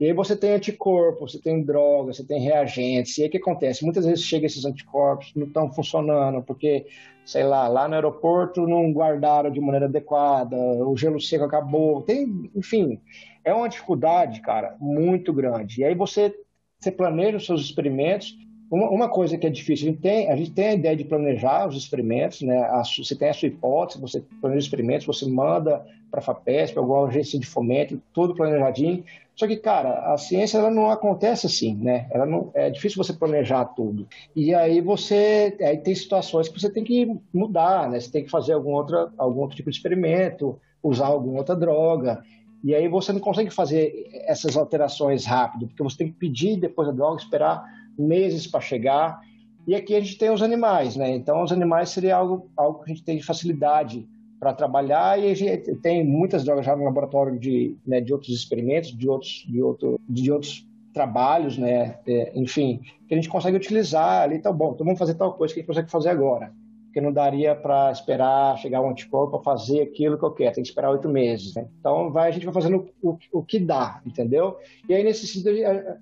E 0.00 0.06
aí 0.06 0.14
você 0.14 0.34
tem 0.34 0.52
anticorpo, 0.52 1.28
você 1.28 1.38
tem 1.38 1.62
droga, 1.62 2.14
você 2.14 2.24
tem 2.24 2.40
reagentes. 2.40 3.18
E 3.18 3.22
aí 3.22 3.28
o 3.28 3.30
que 3.30 3.36
acontece? 3.36 3.84
Muitas 3.84 4.06
vezes 4.06 4.24
chega 4.24 4.46
esses 4.46 4.64
anticorpos, 4.64 5.30
não 5.36 5.46
estão 5.46 5.70
funcionando, 5.70 6.42
porque, 6.42 6.86
sei 7.22 7.44
lá, 7.44 7.68
lá 7.68 7.86
no 7.86 7.94
aeroporto 7.96 8.66
não 8.66 8.90
guardaram 8.94 9.50
de 9.50 9.60
maneira 9.60 9.84
adequada, 9.84 10.56
o 10.56 10.96
gelo 10.96 11.20
seco 11.20 11.44
acabou. 11.44 12.00
Tem, 12.00 12.50
enfim, 12.56 12.98
é 13.44 13.52
uma 13.52 13.68
dificuldade, 13.68 14.40
cara, 14.40 14.74
muito 14.80 15.34
grande. 15.34 15.82
E 15.82 15.84
aí 15.84 15.94
você, 15.94 16.34
você 16.78 16.90
planeja 16.90 17.36
os 17.36 17.44
seus 17.44 17.60
experimentos. 17.60 18.34
Uma, 18.70 18.88
uma 18.88 19.08
coisa 19.08 19.36
que 19.36 19.46
é 19.46 19.50
difícil, 19.50 19.88
a 19.88 19.90
gente, 19.90 20.00
tem, 20.00 20.30
a 20.30 20.36
gente 20.36 20.52
tem 20.52 20.68
a 20.68 20.74
ideia 20.74 20.96
de 20.96 21.04
planejar 21.04 21.66
os 21.66 21.76
experimentos, 21.76 22.40
né? 22.42 22.56
A, 22.62 22.82
você 22.84 23.16
tem 23.16 23.28
a 23.28 23.34
sua 23.34 23.48
hipótese, 23.48 24.00
você 24.00 24.22
planeja 24.40 24.60
os 24.60 24.64
experimentos, 24.64 25.06
você 25.06 25.26
manda 25.26 25.84
para 26.08 26.20
a 26.20 26.22
FAPESP, 26.22 26.78
alguma 26.78 27.08
agência 27.08 27.38
de 27.38 27.46
fomento, 27.46 28.00
tudo 28.12 28.34
planejadinho. 28.34 29.02
Só 29.34 29.46
que, 29.46 29.56
cara, 29.56 30.12
a 30.12 30.18
ciência 30.18 30.58
ela 30.58 30.70
não 30.70 30.90
acontece 30.90 31.46
assim, 31.46 31.74
né? 31.74 32.06
Ela 32.10 32.26
não, 32.26 32.50
é 32.54 32.70
difícil 32.70 33.02
você 33.02 33.12
planejar 33.12 33.64
tudo. 33.64 34.06
E 34.36 34.54
aí 34.54 34.80
você 34.80 35.56
aí 35.60 35.78
tem 35.78 35.94
situações 35.94 36.48
que 36.48 36.60
você 36.60 36.70
tem 36.70 36.84
que 36.84 37.10
mudar, 37.32 37.88
né? 37.88 37.98
Você 37.98 38.10
tem 38.10 38.22
que 38.22 38.30
fazer 38.30 38.52
algum, 38.52 38.72
outra, 38.72 39.10
algum 39.18 39.40
outro 39.40 39.56
tipo 39.56 39.70
de 39.70 39.76
experimento, 39.76 40.60
usar 40.82 41.06
alguma 41.06 41.38
outra 41.38 41.56
droga. 41.56 42.22
E 42.62 42.74
aí 42.74 42.86
você 42.86 43.12
não 43.12 43.20
consegue 43.20 43.50
fazer 43.50 44.08
essas 44.26 44.56
alterações 44.56 45.24
rápido, 45.24 45.66
porque 45.66 45.82
você 45.82 45.96
tem 45.96 46.08
que 46.08 46.18
pedir 46.18 46.56
depois 46.56 46.86
da 46.86 46.94
droga, 46.94 47.20
esperar 47.20 47.64
meses 48.00 48.46
para 48.46 48.60
chegar. 48.60 49.20
E 49.66 49.74
aqui 49.74 49.94
a 49.94 50.00
gente 50.00 50.18
tem 50.18 50.30
os 50.30 50.42
animais, 50.42 50.96
né? 50.96 51.14
Então 51.14 51.42
os 51.42 51.52
animais 51.52 51.90
seria 51.90 52.16
algo, 52.16 52.50
algo 52.56 52.82
que 52.82 52.90
a 52.90 52.94
gente 52.94 53.04
tem 53.04 53.16
de 53.16 53.22
facilidade 53.22 54.08
para 54.40 54.54
trabalhar 54.54 55.20
e 55.20 55.30
a 55.30 55.34
gente 55.34 55.76
tem 55.76 56.02
muitas 56.02 56.44
drogas 56.44 56.64
já 56.64 56.74
no 56.74 56.84
laboratório 56.84 57.38
de, 57.38 57.76
né, 57.86 58.00
de 58.00 58.10
outros 58.10 58.34
experimentos, 58.34 58.96
de 58.96 59.06
outros, 59.06 59.44
de 59.46 59.62
outro, 59.62 60.00
de 60.08 60.32
outros 60.32 60.66
trabalhos, 60.94 61.58
né, 61.58 61.98
é, 62.06 62.32
enfim, 62.34 62.80
que 63.06 63.12
a 63.12 63.16
gente 63.16 63.28
consegue 63.28 63.58
utilizar 63.58 64.22
ali, 64.22 64.38
tá 64.38 64.50
bom, 64.50 64.72
então 64.72 64.84
vamos 64.84 64.98
fazer 64.98 65.14
tal 65.14 65.34
coisa 65.34 65.52
que 65.52 65.60
a 65.60 65.62
gente 65.62 65.68
consegue 65.68 65.90
fazer 65.90 66.08
agora. 66.08 66.52
Porque 66.90 67.00
não 67.00 67.12
daria 67.12 67.54
para 67.54 67.92
esperar 67.92 68.58
chegar 68.58 68.80
um 68.80 68.90
anticorpo 68.90 69.38
para 69.38 69.56
fazer 69.56 69.80
aquilo 69.82 70.18
que 70.18 70.24
eu 70.24 70.32
quero, 70.32 70.54
tem 70.54 70.62
que 70.64 70.68
esperar 70.68 70.90
oito 70.90 71.08
meses. 71.08 71.54
Né? 71.54 71.68
Então 71.78 72.10
vai, 72.10 72.28
a 72.28 72.32
gente 72.32 72.44
vai 72.44 72.52
fazendo 72.52 72.88
o, 73.00 73.16
o, 73.32 73.44
que 73.44 73.60
dá, 73.60 74.02
entendeu? 74.04 74.58
E 74.88 74.94
aí 74.94 75.04
nesse 75.04 75.26
sentido, 75.28 75.50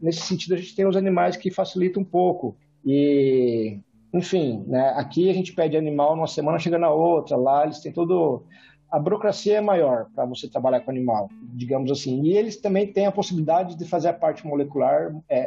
nesse 0.01 0.22
sentido 0.22 0.55
a 0.55 0.57
gente 0.57 0.74
tem 0.74 0.86
os 0.86 0.97
animais 0.97 1.36
que 1.36 1.51
facilitam 1.51 2.01
um 2.01 2.07
pouco. 2.07 2.57
E, 2.86 3.78
enfim, 4.14 4.64
né, 4.66 4.95
aqui 4.97 5.28
a 5.28 5.34
gente 5.34 5.53
pede 5.53 5.76
animal 5.76 6.16
numa 6.16 6.26
semana, 6.26 6.59
chega 6.59 6.78
na 6.78 6.91
outra, 6.91 7.36
lá 7.36 7.64
eles 7.64 7.80
têm 7.80 7.93
todo 7.93 8.45
a 8.91 8.99
burocracia 8.99 9.59
é 9.59 9.61
maior 9.61 10.07
para 10.14 10.24
você 10.24 10.49
trabalhar 10.49 10.80
com 10.80 10.91
animal, 10.91 11.28
digamos 11.55 11.91
assim. 11.91 12.22
E 12.22 12.36
eles 12.36 12.57
também 12.57 12.91
têm 12.91 13.07
a 13.07 13.12
possibilidade 13.12 13.76
de 13.76 13.84
fazer 13.84 14.09
a 14.09 14.12
parte 14.12 14.47
molecular, 14.47 15.14
é, 15.28 15.41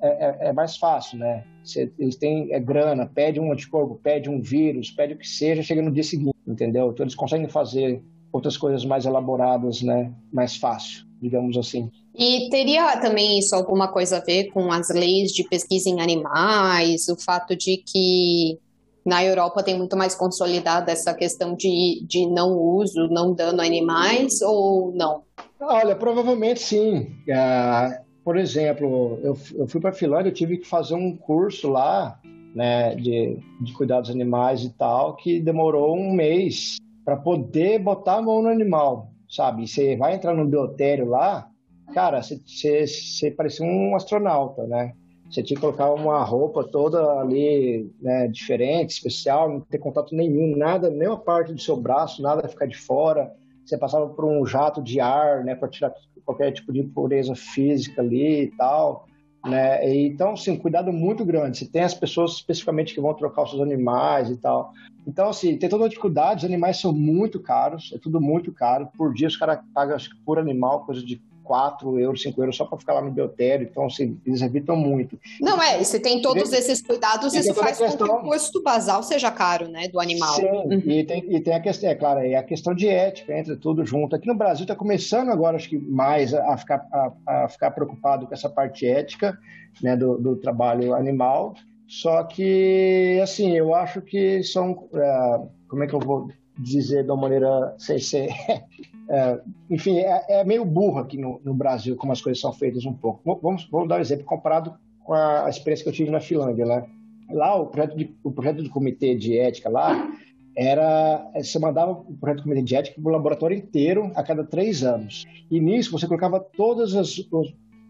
é, 0.00 0.08
é, 0.08 0.48
é 0.48 0.52
mais 0.52 0.76
fácil, 0.76 1.18
né? 1.18 1.44
Você, 1.64 1.92
eles 1.98 2.16
têm 2.16 2.52
é, 2.52 2.60
grana, 2.60 3.06
pede 3.06 3.40
um 3.40 3.52
anticorpo, 3.52 3.96
pede 3.96 4.30
um 4.30 4.40
vírus, 4.40 4.90
pede 4.90 5.14
o 5.14 5.18
que 5.18 5.26
seja, 5.26 5.62
chega 5.62 5.82
no 5.82 5.90
dia 5.90 6.04
seguinte, 6.04 6.36
entendeu? 6.46 6.90
Então 6.90 7.04
eles 7.04 7.14
conseguem 7.14 7.48
fazer 7.48 8.02
outras 8.32 8.56
coisas 8.56 8.84
mais 8.84 9.06
elaboradas, 9.06 9.82
né? 9.82 10.12
Mais 10.32 10.56
fácil, 10.56 11.04
digamos 11.20 11.56
assim. 11.56 11.90
E 12.16 12.48
teria 12.48 13.00
também 13.00 13.40
isso 13.40 13.56
alguma 13.56 13.88
coisa 13.88 14.18
a 14.18 14.20
ver 14.20 14.52
com 14.52 14.70
as 14.70 14.88
leis 14.90 15.32
de 15.32 15.42
pesquisa 15.42 15.88
em 15.90 16.00
animais, 16.00 17.08
o 17.08 17.16
fato 17.16 17.56
de 17.56 17.78
que 17.78 18.58
na 19.04 19.22
Europa 19.24 19.62
tem 19.62 19.76
muito 19.76 19.96
mais 19.96 20.14
consolidada 20.14 20.90
essa 20.90 21.12
questão 21.12 21.54
de, 21.54 22.04
de 22.06 22.26
não 22.26 22.56
uso, 22.56 23.08
não 23.08 23.34
dano 23.34 23.60
a 23.60 23.64
animais, 23.64 24.40
ou 24.42 24.92
não? 24.94 25.22
Olha, 25.60 25.94
provavelmente 25.94 26.60
sim. 26.60 27.14
Uh, 27.28 28.04
por 28.24 28.38
exemplo, 28.38 29.18
eu, 29.22 29.36
eu 29.54 29.66
fui 29.66 29.80
para 29.80 29.90
a 29.90 29.94
Finlândia, 29.94 30.30
eu 30.30 30.34
tive 30.34 30.56
que 30.56 30.66
fazer 30.66 30.94
um 30.94 31.14
curso 31.14 31.68
lá 31.68 32.18
né, 32.54 32.94
de, 32.94 33.38
de 33.60 33.72
cuidados 33.74 34.10
animais 34.10 34.62
e 34.62 34.70
tal, 34.70 35.16
que 35.16 35.40
demorou 35.40 35.94
um 35.94 36.12
mês 36.12 36.76
para 37.04 37.16
poder 37.16 37.78
botar 37.80 38.16
a 38.16 38.22
mão 38.22 38.40
no 38.40 38.48
animal, 38.48 39.10
sabe? 39.28 39.66
Você 39.66 39.96
vai 39.96 40.14
entrar 40.14 40.34
no 40.34 40.46
biotério 40.46 41.06
lá, 41.06 41.48
cara, 41.92 42.22
você 42.22 43.30
parecia 43.36 43.66
um 43.66 43.94
astronauta, 43.94 44.66
né? 44.66 44.94
Você 45.30 45.42
tinha 45.42 45.56
que 45.56 45.60
colocar 45.60 45.92
uma 45.92 46.22
roupa 46.22 46.62
toda 46.64 47.20
ali, 47.20 47.90
né, 48.00 48.28
diferente, 48.28 48.90
especial, 48.90 49.48
não 49.48 49.60
ter 49.60 49.78
contato 49.78 50.14
nenhum, 50.14 50.56
nada, 50.56 50.90
nenhuma 50.90 51.18
parte 51.18 51.52
do 51.52 51.60
seu 51.60 51.76
braço, 51.76 52.22
nada 52.22 52.48
ficar 52.48 52.66
de 52.66 52.76
fora. 52.76 53.32
Você 53.64 53.76
passava 53.78 54.08
por 54.08 54.24
um 54.24 54.44
jato 54.46 54.82
de 54.82 55.00
ar, 55.00 55.42
né, 55.44 55.54
para 55.54 55.68
tirar 55.68 55.92
qualquer 56.24 56.52
tipo 56.52 56.72
de 56.72 56.80
impureza 56.80 57.34
física 57.34 58.00
ali 58.00 58.44
e 58.44 58.50
tal. 58.56 59.06
Né? 59.44 59.94
Então, 60.06 60.36
sim, 60.36 60.56
cuidado 60.56 60.92
muito 60.92 61.24
grande. 61.24 61.58
Você 61.58 61.66
tem 61.66 61.82
as 61.82 61.94
pessoas 61.94 62.32
especificamente 62.32 62.94
que 62.94 63.00
vão 63.00 63.12
trocar 63.12 63.42
os 63.42 63.50
seus 63.50 63.62
animais 63.62 64.30
e 64.30 64.36
tal. 64.36 64.72
Então, 65.06 65.28
assim, 65.28 65.58
tem 65.58 65.68
toda 65.68 65.82
uma 65.82 65.88
dificuldade. 65.88 66.44
Os 66.44 66.50
animais 66.50 66.80
são 66.80 66.92
muito 66.92 67.38
caros, 67.38 67.92
é 67.94 67.98
tudo 67.98 68.20
muito 68.20 68.52
caro. 68.52 68.88
Por 68.96 69.12
dia, 69.12 69.28
os 69.28 69.36
caras 69.36 69.60
pagam, 69.74 69.96
por 70.24 70.38
animal, 70.38 70.86
coisa 70.86 71.04
de 71.04 71.20
4 71.44 72.00
euros, 72.00 72.22
5 72.22 72.40
euros 72.42 72.56
só 72.56 72.64
para 72.64 72.78
ficar 72.78 72.94
lá 72.94 73.02
no 73.02 73.10
biotério, 73.10 73.68
então 73.70 73.86
assim, 73.86 74.18
eles 74.26 74.42
evitam 74.42 74.74
muito. 74.74 75.18
Não 75.40 75.62
é, 75.62 75.80
e 75.80 75.84
se 75.84 76.00
tem 76.00 76.20
todos 76.20 76.52
e, 76.52 76.56
esses 76.56 76.82
cuidados, 76.82 77.34
isso 77.34 77.54
faz 77.54 77.78
questão... 77.78 78.08
com 78.08 78.16
que 78.16 78.26
o 78.26 78.30
custo 78.30 78.62
basal 78.62 79.02
seja 79.02 79.30
caro, 79.30 79.68
né, 79.68 79.88
do 79.88 80.00
animal. 80.00 80.34
Sim, 80.34 80.46
uhum. 80.46 80.82
e, 80.84 81.04
tem, 81.04 81.24
e 81.28 81.40
tem 81.40 81.54
a 81.54 81.60
questão, 81.60 81.90
é 81.90 81.94
claro, 81.94 82.20
é 82.20 82.34
a 82.34 82.42
questão 82.42 82.74
de 82.74 82.88
ética, 82.88 83.38
entra 83.38 83.56
tudo 83.56 83.84
junto. 83.84 84.16
Aqui 84.16 84.26
no 84.26 84.34
Brasil 84.34 84.64
está 84.64 84.74
começando 84.74 85.30
agora, 85.30 85.56
acho 85.56 85.68
que 85.68 85.78
mais 85.78 86.34
a 86.34 86.56
ficar, 86.56 86.86
a, 86.90 87.12
a, 87.26 87.48
ficar 87.48 87.70
preocupado 87.70 88.26
com 88.26 88.34
essa 88.34 88.48
parte 88.48 88.86
ética, 88.86 89.38
né, 89.82 89.96
do, 89.96 90.16
do 90.18 90.36
trabalho 90.36 90.94
animal, 90.94 91.54
só 91.86 92.22
que, 92.24 93.20
assim, 93.22 93.56
eu 93.56 93.74
acho 93.74 94.00
que 94.00 94.42
são, 94.42 94.72
uh, 94.72 95.48
como 95.68 95.84
é 95.84 95.86
que 95.86 95.94
eu 95.94 96.00
vou 96.00 96.28
dizer 96.58 97.04
de 97.04 97.10
uma 97.10 97.22
maneira 97.22 97.74
sem 97.78 97.98
ser 97.98 98.28
É, 99.08 99.40
enfim, 99.70 99.98
é, 99.98 100.24
é, 100.28 100.44
meio 100.44 100.64
burro 100.64 100.98
aqui 100.98 101.18
no, 101.18 101.40
no, 101.44 101.52
Brasil 101.52 101.94
como 101.96 102.12
as 102.12 102.22
coisas 102.22 102.40
são 102.40 102.52
feitas 102.52 102.84
um 102.84 102.92
pouco. 102.92 103.38
Vamos, 103.42 103.68
vamos 103.70 103.88
dar 103.88 103.98
um 103.98 104.00
exemplo 104.00 104.24
comparado 104.24 104.74
com 105.02 105.12
a, 105.12 105.48
experiência 105.48 105.84
que 105.84 105.90
eu 105.90 105.94
tive 105.94 106.10
na 106.10 106.20
Finlândia. 106.20 106.64
Né? 106.64 106.86
Lá, 107.30 107.54
o 107.56 107.66
projeto, 107.66 107.96
de, 107.96 108.14
o 108.22 108.32
projeto 108.32 108.62
do 108.62 108.70
comitê 108.70 109.14
de 109.14 109.38
ética 109.38 109.68
lá 109.68 110.10
era 110.56 111.30
você 111.34 111.58
mandava 111.58 111.92
o 111.92 112.16
projeto 112.16 112.38
do 112.38 112.42
comitê 112.44 112.62
de 112.62 112.76
ética 112.76 113.00
para 113.00 113.10
o 113.10 113.12
laboratório 113.12 113.56
inteiro 113.56 114.10
a 114.14 114.22
cada 114.22 114.44
três 114.44 114.82
anos. 114.82 115.24
E 115.50 115.60
nisso 115.60 115.90
você 115.90 116.06
colocava 116.06 116.40
todos 116.40 116.94
os, 116.94 117.28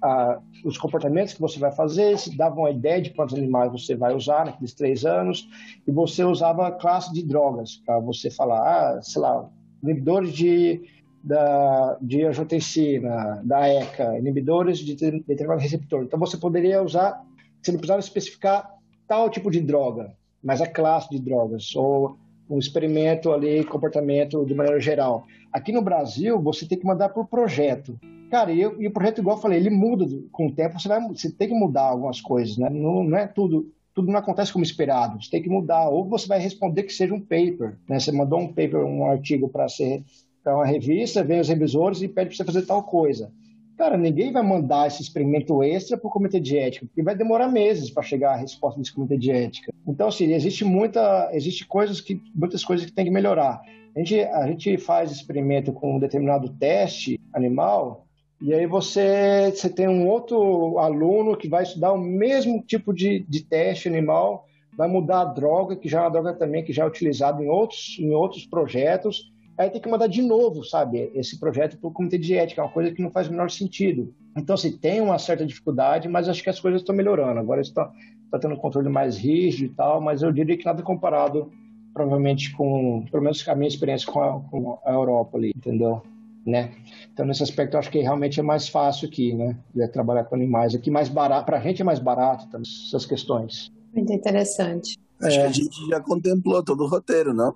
a, 0.02 0.40
os 0.64 0.76
comportamentos 0.76 1.34
que 1.34 1.40
você 1.40 1.58
vai 1.58 1.72
fazer, 1.72 2.18
se 2.18 2.36
dava 2.36 2.56
uma 2.56 2.70
ideia 2.70 3.00
de 3.00 3.10
quantos 3.10 3.34
animais 3.34 3.70
você 3.70 3.94
vai 3.94 4.14
usar 4.14 4.46
naqueles 4.46 4.74
três 4.74 5.04
anos, 5.04 5.48
e 5.86 5.90
você 5.90 6.24
usava 6.24 6.72
classe 6.72 7.12
de 7.12 7.22
drogas 7.22 7.76
para 7.86 7.98
você 8.00 8.30
falar, 8.30 8.60
ah, 8.60 9.02
sei 9.02 9.22
lá, 9.22 9.48
inibidores 9.82 10.32
de 10.32 10.82
da, 11.25 11.97
de 12.03 12.22
angiotensina, 12.22 13.41
da 13.43 13.66
ECA, 13.66 14.18
inibidores 14.18 14.79
de 14.79 14.95
determinado 14.95 15.61
receptor. 15.61 16.05
Então 16.05 16.20
você 16.20 16.37
poderia 16.37 16.83
usar, 16.83 17.25
você 17.62 17.72
não 17.72 17.79
precisava 17.79 18.01
especificar 18.01 18.70
tal 19.09 19.31
tipo 19.31 19.51
de 19.51 19.62
droga, 19.62 20.12
mas 20.43 20.61
a 20.61 20.66
classe 20.66 21.09
de 21.09 21.18
drogas, 21.18 21.75
ou 21.75 22.18
um 22.49 22.59
experimento 22.59 23.33
ali, 23.33 23.64
comportamento 23.64 24.45
de 24.45 24.55
maneira 24.55 24.79
geral. 24.79 25.25
Aqui 25.51 25.72
no 25.72 25.81
Brasil, 25.81 26.39
você 26.43 26.66
tem 26.66 26.79
que 26.79 26.85
mandar 26.85 27.09
por 27.09 27.27
projeto. 27.27 27.99
Cara, 28.31 28.53
e, 28.53 28.61
e 28.61 28.87
o 28.87 28.93
projeto, 28.93 29.22
igual 29.22 29.37
eu 29.37 29.43
falei, 29.43 29.59
ele 29.59 29.70
muda 29.70 30.05
com 30.31 30.49
o 30.49 30.53
tempo, 30.53 30.79
você, 30.79 30.89
vai, 30.89 31.01
você 31.09 31.31
tem 31.31 31.49
que 31.49 31.55
mudar 31.55 31.85
algumas 31.85 32.20
coisas, 32.20 32.59
né? 32.59 32.68
Não, 32.68 33.03
não 33.03 33.16
é 33.16 33.27
tudo 33.27 33.72
tudo 33.95 34.11
não 34.11 34.18
acontece 34.18 34.53
como 34.53 34.64
esperado. 34.64 35.22
Você 35.22 35.31
tem 35.31 35.41
que 35.41 35.49
mudar. 35.49 35.89
Ou 35.89 36.05
você 36.09 36.27
vai 36.27 36.41
responder 36.41 36.83
que 36.83 36.93
seja 36.93 37.14
um 37.14 37.20
paper. 37.20 37.79
Né? 37.89 38.01
Você 38.01 38.11
mandou 38.11 38.41
um 38.41 38.49
paper, 38.49 38.85
um 38.85 39.07
artigo 39.07 39.49
para 39.49 39.68
ser 39.68 40.03
para 40.45 40.55
uma 40.55 40.66
revista, 40.66 41.24
vem 41.24 41.40
os 41.40 41.49
revisores 41.49 42.03
e 42.03 42.09
pede 42.09 42.28
para 42.28 42.36
você 42.36 42.45
fazer 42.45 42.66
tal 42.66 42.82
coisa. 42.82 43.32
Cara, 43.76 43.97
ninguém 43.97 44.30
vai 44.30 44.42
mandar 44.42 44.86
esse 44.86 45.03
experimento 45.03 45.61
extra 45.64 45.97
para 45.97 46.07
o 46.07 46.11
comitê 46.11 46.38
de 46.38 46.57
ética, 46.57 46.86
porque 46.86 47.03
vai 47.03 47.16
demorar 47.16 47.49
meses 47.49 47.90
para 47.90 48.05
chegar 48.05 48.34
a 48.34 48.36
resposta 48.36 48.78
desse 48.78 48.95
comitê 48.95 49.16
de 49.16 49.32
ética. 49.32 49.72
Então, 49.88 50.09
assim, 50.09 50.32
existe 50.32 50.64
muita, 50.64 51.30
existe 51.32 51.66
coisas 51.66 52.01
que, 52.01 52.22
muitas 52.32 52.64
coisas 52.64 52.86
que 52.86 52.92
tem 52.92 53.05
que 53.05 53.11
melhorar. 53.11 53.61
A 53.97 53.99
gente, 53.99 54.20
a 54.20 54.47
gente 54.47 54.76
faz 54.76 55.11
experimento 55.11 55.72
com 55.72 55.97
um 55.97 55.99
determinado 55.99 56.49
teste 56.51 57.18
animal, 57.32 58.07
e 58.40 58.53
aí 58.53 58.66
você, 58.66 59.51
você 59.51 59.68
tem 59.68 59.88
um 59.88 60.07
outro 60.07 60.78
aluno 60.78 61.36
que 61.36 61.49
vai 61.49 61.62
estudar 61.62 61.92
o 61.92 61.99
mesmo 61.99 62.62
tipo 62.62 62.92
de, 62.92 63.24
de 63.28 63.45
teste 63.45 63.88
animal, 63.88 64.47
vai 64.76 64.88
mudar 64.88 65.22
a 65.22 65.24
droga, 65.24 65.74
que 65.74 65.88
já 65.88 66.01
é 66.01 66.03
uma 66.03 66.11
droga 66.11 66.34
também 66.34 66.62
que 66.62 66.72
já 66.72 66.84
é 66.84 66.86
utilizada 66.86 67.42
em 67.42 67.49
outros, 67.49 67.97
em 67.99 68.12
outros 68.12 68.47
projetos, 68.47 69.32
aí 69.57 69.70
tem 69.70 69.80
que 69.80 69.88
mandar 69.88 70.07
de 70.07 70.22
novo, 70.22 70.64
sabe, 70.64 71.11
esse 71.14 71.38
projeto 71.38 71.78
para 71.78 71.88
o 71.88 71.92
comitê 71.92 72.18
de 72.18 72.34
ética, 72.34 72.61
é 72.61 72.64
uma 72.64 72.70
coisa 72.70 72.92
que 72.92 73.02
não 73.02 73.11
faz 73.11 73.28
o 73.28 73.30
menor 73.30 73.50
sentido. 73.50 74.12
Então, 74.36 74.55
assim, 74.55 74.76
tem 74.76 75.00
uma 75.00 75.18
certa 75.18 75.46
dificuldade, 75.46 76.09
mas 76.09 76.28
acho 76.28 76.42
que 76.42 76.50
as 76.50 76.59
coisas 76.59 76.80
estão 76.80 76.94
melhorando. 76.94 77.38
Agora 77.38 77.61
está 77.61 77.90
tá 78.30 78.38
tendo 78.38 78.55
um 78.55 78.59
controle 78.59 78.88
mais 78.88 79.16
rígido 79.16 79.72
e 79.72 79.74
tal, 79.74 80.00
mas 80.00 80.22
eu 80.22 80.32
diria 80.32 80.57
que 80.57 80.64
nada 80.64 80.82
comparado, 80.82 81.52
provavelmente, 81.92 82.52
com, 82.57 83.05
pelo 83.11 83.22
menos 83.22 83.46
a 83.48 83.55
minha 83.55 83.68
experiência 83.68 84.11
com 84.11 84.20
a, 84.20 84.40
com 84.40 84.79
a 84.84 84.92
Europa 84.92 85.38
ali, 85.38 85.53
entendeu? 85.54 86.03
Né? 86.45 86.72
Então, 87.12 87.24
nesse 87.24 87.42
aspecto, 87.42 87.74
eu 87.74 87.79
acho 87.79 87.91
que 87.91 88.00
realmente 88.00 88.41
é 88.41 88.42
mais 88.42 88.68
fácil 88.68 89.08
aqui, 89.08 89.33
né? 89.33 89.57
De 89.74 89.87
trabalhar 89.88 90.24
com 90.24 90.34
animais. 90.34 90.74
Aqui, 90.74 90.91
mais 90.91 91.08
barato, 91.08 91.46
para 91.46 91.57
a 91.57 91.61
gente 91.61 91.80
é 91.80 91.84
mais 91.84 91.99
barato 91.99 92.46
também, 92.49 92.68
essas 92.87 93.07
questões. 93.07 93.72
Muito 93.95 94.12
interessante. 94.12 94.99
Acho 95.22 95.38
é. 95.38 95.41
que 95.42 95.46
a 95.46 95.53
gente 95.53 95.88
já 95.88 96.00
contemplou 96.00 96.62
todo 96.62 96.83
o 96.83 96.88
roteiro, 96.88 97.33
não? 97.33 97.54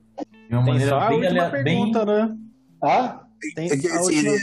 De 0.48 0.56
uma 0.56 0.64
Tem 0.64 0.88
só 0.88 0.98
a 0.98 1.08
bem, 1.08 1.20
última 1.20 1.50
pergunta, 1.50 2.06
bem... 2.06 2.14
né? 2.14 2.36
Ah? 2.82 3.24
Tem 3.54 3.70
é 3.70 3.76
que, 3.76 3.88
última... 3.88 4.30
ele, 4.30 4.38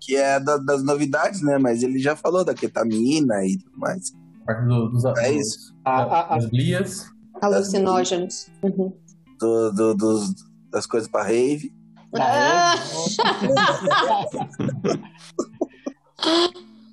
que 0.00 0.16
é 0.16 0.40
da, 0.40 0.56
das 0.56 0.82
novidades, 0.82 1.42
né? 1.42 1.58
Mas 1.58 1.82
ele 1.82 1.98
já 1.98 2.16
falou 2.16 2.42
da 2.44 2.54
ketamina 2.54 3.44
e 3.44 3.58
tudo 3.58 3.78
mais. 3.78 4.12
Parte 4.44 4.66
do, 4.66 4.88
dos, 4.88 5.04
é 5.04 5.32
isso. 5.32 5.74
A, 5.84 6.36
das 6.36 6.46
glias. 6.46 7.06
Alucinógenos. 7.40 8.50
Uhum. 8.62 8.92
Do, 9.38 9.72
do, 9.72 9.94
dos, 9.94 10.34
das 10.70 10.86
coisas 10.86 11.08
para 11.08 11.24
rave. 11.24 11.72
Ah! 12.18 12.74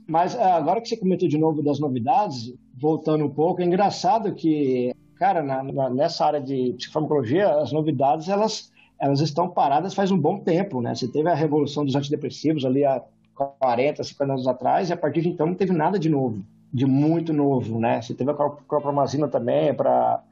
Mas 0.07 0.35
ah, 0.35 0.55
agora 0.55 0.81
que 0.81 0.87
você 0.87 0.95
comentou 0.95 1.27
de 1.27 1.37
novo 1.37 1.61
das 1.61 1.79
novidades, 1.79 2.53
voltando 2.79 3.25
um 3.25 3.29
pouco, 3.29 3.61
é 3.61 3.65
engraçado 3.65 4.33
que 4.33 4.95
cara, 5.17 5.43
na, 5.43 5.63
na, 5.63 5.89
nessa 5.89 6.25
área 6.25 6.41
de 6.41 6.73
psicofarmacologia, 6.77 7.49
as 7.55 7.71
novidades, 7.71 8.29
elas, 8.29 8.71
elas 8.99 9.19
estão 9.19 9.49
paradas 9.49 9.93
faz 9.93 10.11
um 10.11 10.17
bom 10.17 10.39
tempo, 10.39 10.81
né? 10.81 10.95
Você 10.95 11.07
teve 11.07 11.29
a 11.29 11.35
revolução 11.35 11.85
dos 11.85 11.95
antidepressivos 11.95 12.65
ali 12.65 12.85
há 12.85 13.01
40, 13.35 14.03
50 14.03 14.33
anos 14.33 14.47
atrás, 14.47 14.89
e 14.89 14.93
a 14.93 14.97
partir 14.97 15.21
de 15.21 15.29
então 15.29 15.47
não 15.47 15.55
teve 15.55 15.71
nada 15.71 15.99
de 15.99 16.09
novo, 16.09 16.43
de 16.73 16.85
muito 16.85 17.33
novo, 17.33 17.79
né? 17.79 18.01
Você 18.01 18.13
teve 18.13 18.31
a 18.31 18.33
clorpromazina 18.33 19.27
também 19.27 19.73
para 19.73 20.23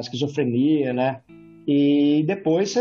esquizofrenia, 0.00 0.92
né? 0.92 1.20
E 1.66 2.24
depois, 2.26 2.74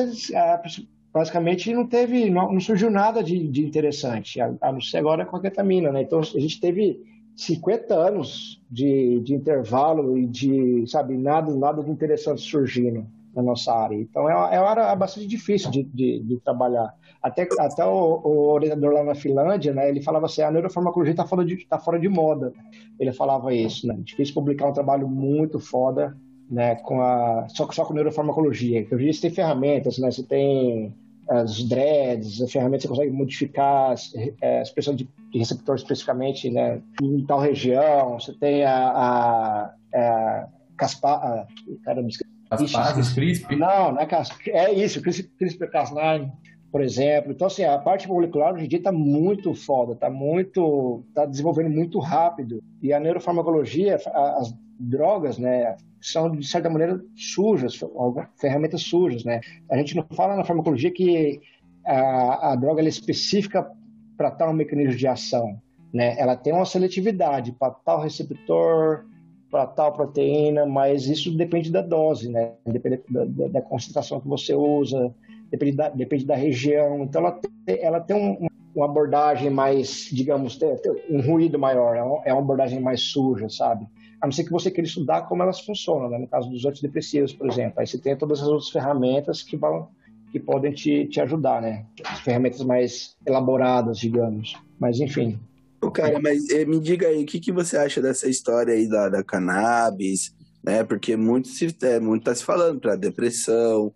basicamente, 1.13 1.73
não 1.73 1.85
teve, 1.85 2.29
não 2.29 2.59
surgiu 2.59 2.89
nada 2.89 3.23
de, 3.23 3.47
de 3.47 3.65
interessante, 3.65 4.39
a, 4.41 4.53
a 4.61 4.71
não 4.71 4.81
ser 4.81 4.97
agora 4.97 5.25
com 5.25 5.35
a 5.35 5.41
ketamina, 5.41 5.91
né? 5.91 6.01
Então, 6.01 6.19
a 6.19 6.39
gente 6.39 6.59
teve 6.59 7.10
50 7.35 7.93
anos 7.93 8.61
de, 8.69 9.19
de 9.21 9.33
intervalo 9.33 10.17
e 10.17 10.25
de, 10.27 10.85
sabe, 10.87 11.17
nada, 11.17 11.53
nada 11.55 11.83
de 11.83 11.89
interessante 11.89 12.41
surgindo. 12.41 13.05
na 13.35 13.41
nossa 13.41 13.73
área. 13.73 13.95
Então 13.95 14.29
é 14.29 14.35
uma, 14.35 14.53
é 14.55 14.59
uma 14.59 14.69
área 14.69 14.95
bastante 14.95 15.25
difícil 15.27 15.71
de, 15.71 15.83
de, 15.83 16.19
de 16.19 16.37
trabalhar. 16.39 16.93
Até, 17.21 17.47
até 17.59 17.85
o, 17.85 18.21
o, 18.23 18.51
orientador 18.51 18.93
lá 18.93 19.03
na 19.03 19.15
Finlândia, 19.15 19.73
né, 19.73 19.87
ele 19.87 20.01
falava 20.01 20.25
assim, 20.25 20.41
a 20.41 20.51
neurofarmacologia 20.51 21.11
está 21.11 21.25
fora, 21.25 21.45
de, 21.45 21.65
tá 21.65 21.79
fora 21.79 21.99
de 21.99 22.09
moda. 22.09 22.51
Ele 22.99 23.11
falava 23.11 23.53
isso, 23.53 23.87
né? 23.87 23.95
Difícil 23.99 24.33
publicar 24.33 24.67
um 24.67 24.73
trabalho 24.73 25.07
muito 25.07 25.59
foda, 25.59 26.17
né, 26.49 26.75
com 26.75 26.99
a, 27.01 27.47
só, 27.49 27.69
só 27.71 27.85
com 27.85 27.93
neurofarmacologia. 27.93 28.81
Porque 28.81 28.95
hoje 28.95 29.13
você 29.13 29.21
tem 29.21 29.31
ferramentas, 29.31 29.97
né, 29.97 30.11
você 30.11 30.23
tem 30.23 30.93
as 31.29 31.63
dreads, 31.63 32.41
as 32.41 32.51
ferramentas 32.51 32.81
que 32.81 32.87
você 32.87 32.95
consegue 32.95 33.15
modificar 33.15 33.95
a 34.41 34.61
expressão 34.61 34.93
de, 34.93 35.07
de, 35.31 35.39
receptor 35.39 35.75
especificamente 35.75 36.49
né, 36.49 36.81
em 37.01 37.25
tal 37.25 37.39
região. 37.39 38.19
Você 38.19 38.33
tem 38.33 38.63
a, 38.63 38.75
a, 38.75 39.73
a 39.93 40.47
Caspa, 40.77 41.13
a, 41.13 41.47
caramba, 41.83 42.09
Caspases, 42.49 43.13
CRISP? 43.13 43.55
Não, 43.55 43.93
não 43.93 44.01
é 44.01 44.05
CRISP. 44.05 44.51
É 44.51 44.73
isso, 44.73 45.01
CRISPR-Cas9, 45.01 46.29
por 46.71 46.81
exemplo. 46.81 47.31
Então, 47.31 47.47
assim, 47.47 47.63
a 47.63 47.77
parte 47.77 48.07
molecular 48.07 48.53
hoje 48.53 48.65
em 48.65 48.67
dia 48.67 48.79
está 48.79 48.91
muito 48.91 49.53
foda, 49.53 49.93
está 49.93 50.09
muito, 50.09 51.03
está 51.09 51.25
desenvolvendo 51.25 51.69
muito 51.69 51.99
rápido. 51.99 52.61
E 52.81 52.91
a 52.91 52.99
neurofarmacologia, 52.99 53.95
as 53.95 54.53
drogas, 54.79 55.37
né, 55.37 55.77
são 56.01 56.31
de 56.31 56.45
certa 56.45 56.69
maneira 56.69 56.99
sujas, 57.15 57.79
ferramentas 58.37 58.81
sujas, 58.81 59.23
né? 59.23 59.39
A 59.69 59.77
gente 59.77 59.95
não 59.95 60.05
fala 60.15 60.35
na 60.35 60.43
farmacologia 60.43 60.91
que 60.91 61.39
a, 61.85 62.51
a 62.51 62.55
droga 62.55 62.81
é 62.81 62.87
específica 62.87 63.69
para 64.21 64.29
tal 64.29 64.53
mecanismo 64.53 64.95
de 64.95 65.07
ação, 65.07 65.59
né? 65.91 66.15
Ela 66.19 66.35
tem 66.35 66.53
uma 66.53 66.63
seletividade 66.63 67.51
para 67.53 67.71
tal 67.71 67.99
receptor, 67.99 69.03
para 69.49 69.65
tal 69.65 69.91
proteína, 69.93 70.63
mas 70.63 71.07
isso 71.07 71.35
depende 71.35 71.71
da 71.71 71.81
dose, 71.81 72.29
né? 72.29 72.51
Depende 72.63 73.01
da, 73.09 73.25
da, 73.25 73.47
da 73.47 73.61
concentração 73.63 74.21
que 74.21 74.27
você 74.27 74.53
usa, 74.53 75.11
depende 75.49 75.75
da, 75.75 75.89
depende 75.89 76.23
da 76.23 76.35
região. 76.35 77.01
Então, 77.01 77.21
ela 77.21 77.31
tem, 77.31 77.79
ela 77.81 77.99
tem 77.99 78.15
um, 78.15 78.47
uma 78.75 78.85
abordagem 78.85 79.49
mais, 79.49 80.07
digamos, 80.11 80.59
um 81.09 81.19
ruído 81.19 81.57
maior, 81.57 81.95
é, 81.95 82.29
é 82.29 82.33
uma 82.33 82.43
abordagem 82.43 82.79
mais 82.79 83.01
suja, 83.01 83.49
sabe? 83.49 83.87
a 84.21 84.27
não 84.27 84.31
ser 84.31 84.43
que 84.43 84.51
você 84.51 84.69
queira 84.69 84.87
estudar 84.87 85.23
como 85.23 85.41
elas 85.41 85.61
funcionam, 85.61 86.07
né? 86.07 86.19
no 86.19 86.27
caso 86.27 86.47
dos 86.47 86.63
antidepressivos, 86.63 87.33
por 87.33 87.49
exemplo. 87.49 87.79
Aí 87.79 87.87
você 87.87 87.97
tem 87.97 88.15
todas 88.15 88.39
as 88.39 88.47
outras 88.47 88.69
ferramentas 88.69 89.41
que, 89.41 89.57
vão, 89.57 89.87
que 90.31 90.39
podem 90.39 90.71
te, 90.71 91.05
te 91.07 91.19
ajudar, 91.19 91.61
né? 91.61 91.85
As 92.03 92.19
ferramentas 92.21 92.63
mais 92.63 93.15
elaboradas, 93.25 93.97
digamos. 93.97 94.55
Mas, 94.79 94.99
enfim. 94.99 95.39
Ô, 95.81 95.91
cara, 95.91 96.19
mas 96.19 96.49
eh, 96.49 96.65
me 96.65 96.79
diga 96.79 97.07
aí, 97.07 97.23
o 97.23 97.25
que, 97.25 97.39
que 97.39 97.51
você 97.51 97.77
acha 97.77 98.01
dessa 98.01 98.29
história 98.29 98.73
aí 98.73 98.87
da, 98.87 99.09
da 99.09 99.23
cannabis, 99.23 100.33
né? 100.63 100.83
Porque 100.83 101.15
muito 101.15 101.47
se, 101.49 101.75
é, 101.83 101.99
muito 101.99 102.23
tá 102.23 102.33
se 102.33 102.43
falando 102.43 102.79
para 102.79 102.95
depressão, 102.95 103.91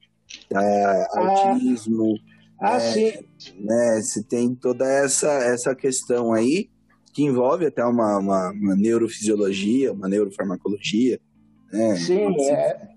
ah, 0.54 1.08
autismo. 1.14 2.18
Ah, 2.60 2.78
né? 2.78 2.80
sim. 2.80 3.14
Né? 3.60 4.02
Se 4.02 4.24
tem 4.24 4.54
toda 4.56 4.86
essa, 4.86 5.32
essa 5.32 5.76
questão 5.76 6.34
aí, 6.34 6.70
que 7.14 7.24
envolve 7.24 7.66
até 7.66 7.84
uma, 7.86 8.18
uma, 8.18 8.52
uma 8.52 8.76
neurofisiologia, 8.76 9.94
uma 9.94 10.10
neurofarmacologia. 10.10 11.20
Né? 11.72 11.96
Sim, 11.96 12.36
é... 12.42 12.90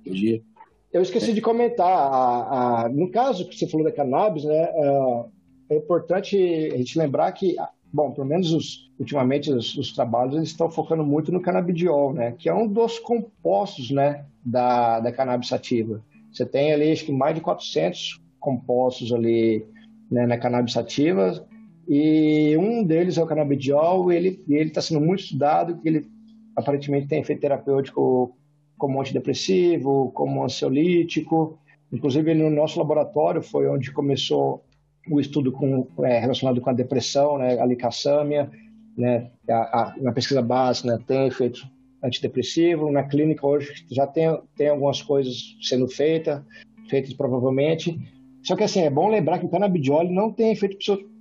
eu 0.93 1.02
esqueci 1.02 1.32
de 1.32 1.40
comentar. 1.40 1.86
A, 1.86 2.85
a, 2.85 2.89
no 2.89 3.10
caso 3.10 3.47
que 3.48 3.56
você 3.56 3.66
falou 3.66 3.85
da 3.85 3.93
cannabis, 3.93 4.44
né, 4.44 4.55
é, 4.55 5.24
é 5.70 5.77
importante 5.77 6.36
a 6.73 6.77
gente 6.77 6.98
lembrar 6.98 7.31
que, 7.32 7.56
bom, 7.93 8.12
pelo 8.12 8.27
menos 8.27 8.52
os, 8.52 8.90
ultimamente 8.98 9.51
os, 9.51 9.77
os, 9.77 9.93
trabalhos 9.93 10.43
estão 10.43 10.70
focando 10.70 11.05
muito 11.05 11.31
no 11.31 11.43
canabidiol, 11.43 12.12
né, 12.12 12.35
que 12.39 12.48
é 12.48 12.55
um 12.55 12.66
dos 12.66 12.98
compostos 12.98 13.90
né, 13.90 14.24
da, 14.44 15.01
da 15.01 15.12
cannabis 15.12 15.48
sativa. 15.48 16.02
Você 16.32 16.47
tem 16.47 16.73
ali, 16.73 16.90
acho 16.90 17.05
que 17.05 17.12
mais 17.12 17.35
de 17.35 17.40
400 17.40 18.20
compostos 18.40 19.12
ali 19.12 19.66
né, 20.10 20.27
na 20.27 20.39
cannabis 20.39 20.73
sativa, 20.73 21.47
e 21.86 22.55
um 22.59 22.82
deles 22.85 23.16
é 23.16 23.23
o 23.23 23.27
canabidiol, 23.27 24.12
e 24.12 24.16
ele 24.16 24.43
está 24.48 24.81
sendo 24.81 25.01
muito 25.01 25.20
estudado, 25.20 25.78
que 25.78 25.89
ele 25.89 26.06
aparentemente 26.55 27.09
tem 27.09 27.20
efeito 27.20 27.40
terapêutico 27.40 28.36
como 28.78 29.00
antidepressivo, 29.00 30.12
como 30.12 30.44
ansiolítico. 30.44 31.59
Inclusive, 31.92 32.32
no 32.34 32.48
nosso 32.48 32.78
laboratório 32.78 33.42
foi 33.42 33.68
onde 33.68 33.92
começou 33.92 34.64
o 35.10 35.20
estudo 35.20 35.50
com, 35.50 35.86
é, 36.05 36.20
relacionado 36.20 36.60
com 36.60 36.70
a 36.70 36.74
depressão, 36.74 37.38
né, 37.38 37.59
a 37.59 37.66
licassâmia, 37.66 38.50
né, 38.96 39.30
a, 39.48 39.55
a, 39.80 39.94
na 39.98 40.12
pesquisa 40.12 40.42
básica, 40.42 40.88
né, 40.88 41.02
tem 41.06 41.26
efeito 41.26 41.66
antidepressivo. 42.02 42.90
Na 42.92 43.02
clínica 43.02 43.46
hoje 43.46 43.84
já 43.90 44.06
tem, 44.06 44.38
tem 44.56 44.68
algumas 44.68 45.02
coisas 45.02 45.56
sendo 45.62 45.88
feitas, 45.88 46.42
feitas 46.88 47.12
provavelmente. 47.14 47.98
Só 48.42 48.55
que 48.55 48.64
assim, 48.64 48.80
é 48.80 48.90
bom 48.90 49.09
lembrar 49.09 49.38
que 49.38 49.46
o 49.46 49.50
canabidiol 49.50 50.05
não 50.05 50.30
tem 50.32 50.52
efeito 50.52 50.78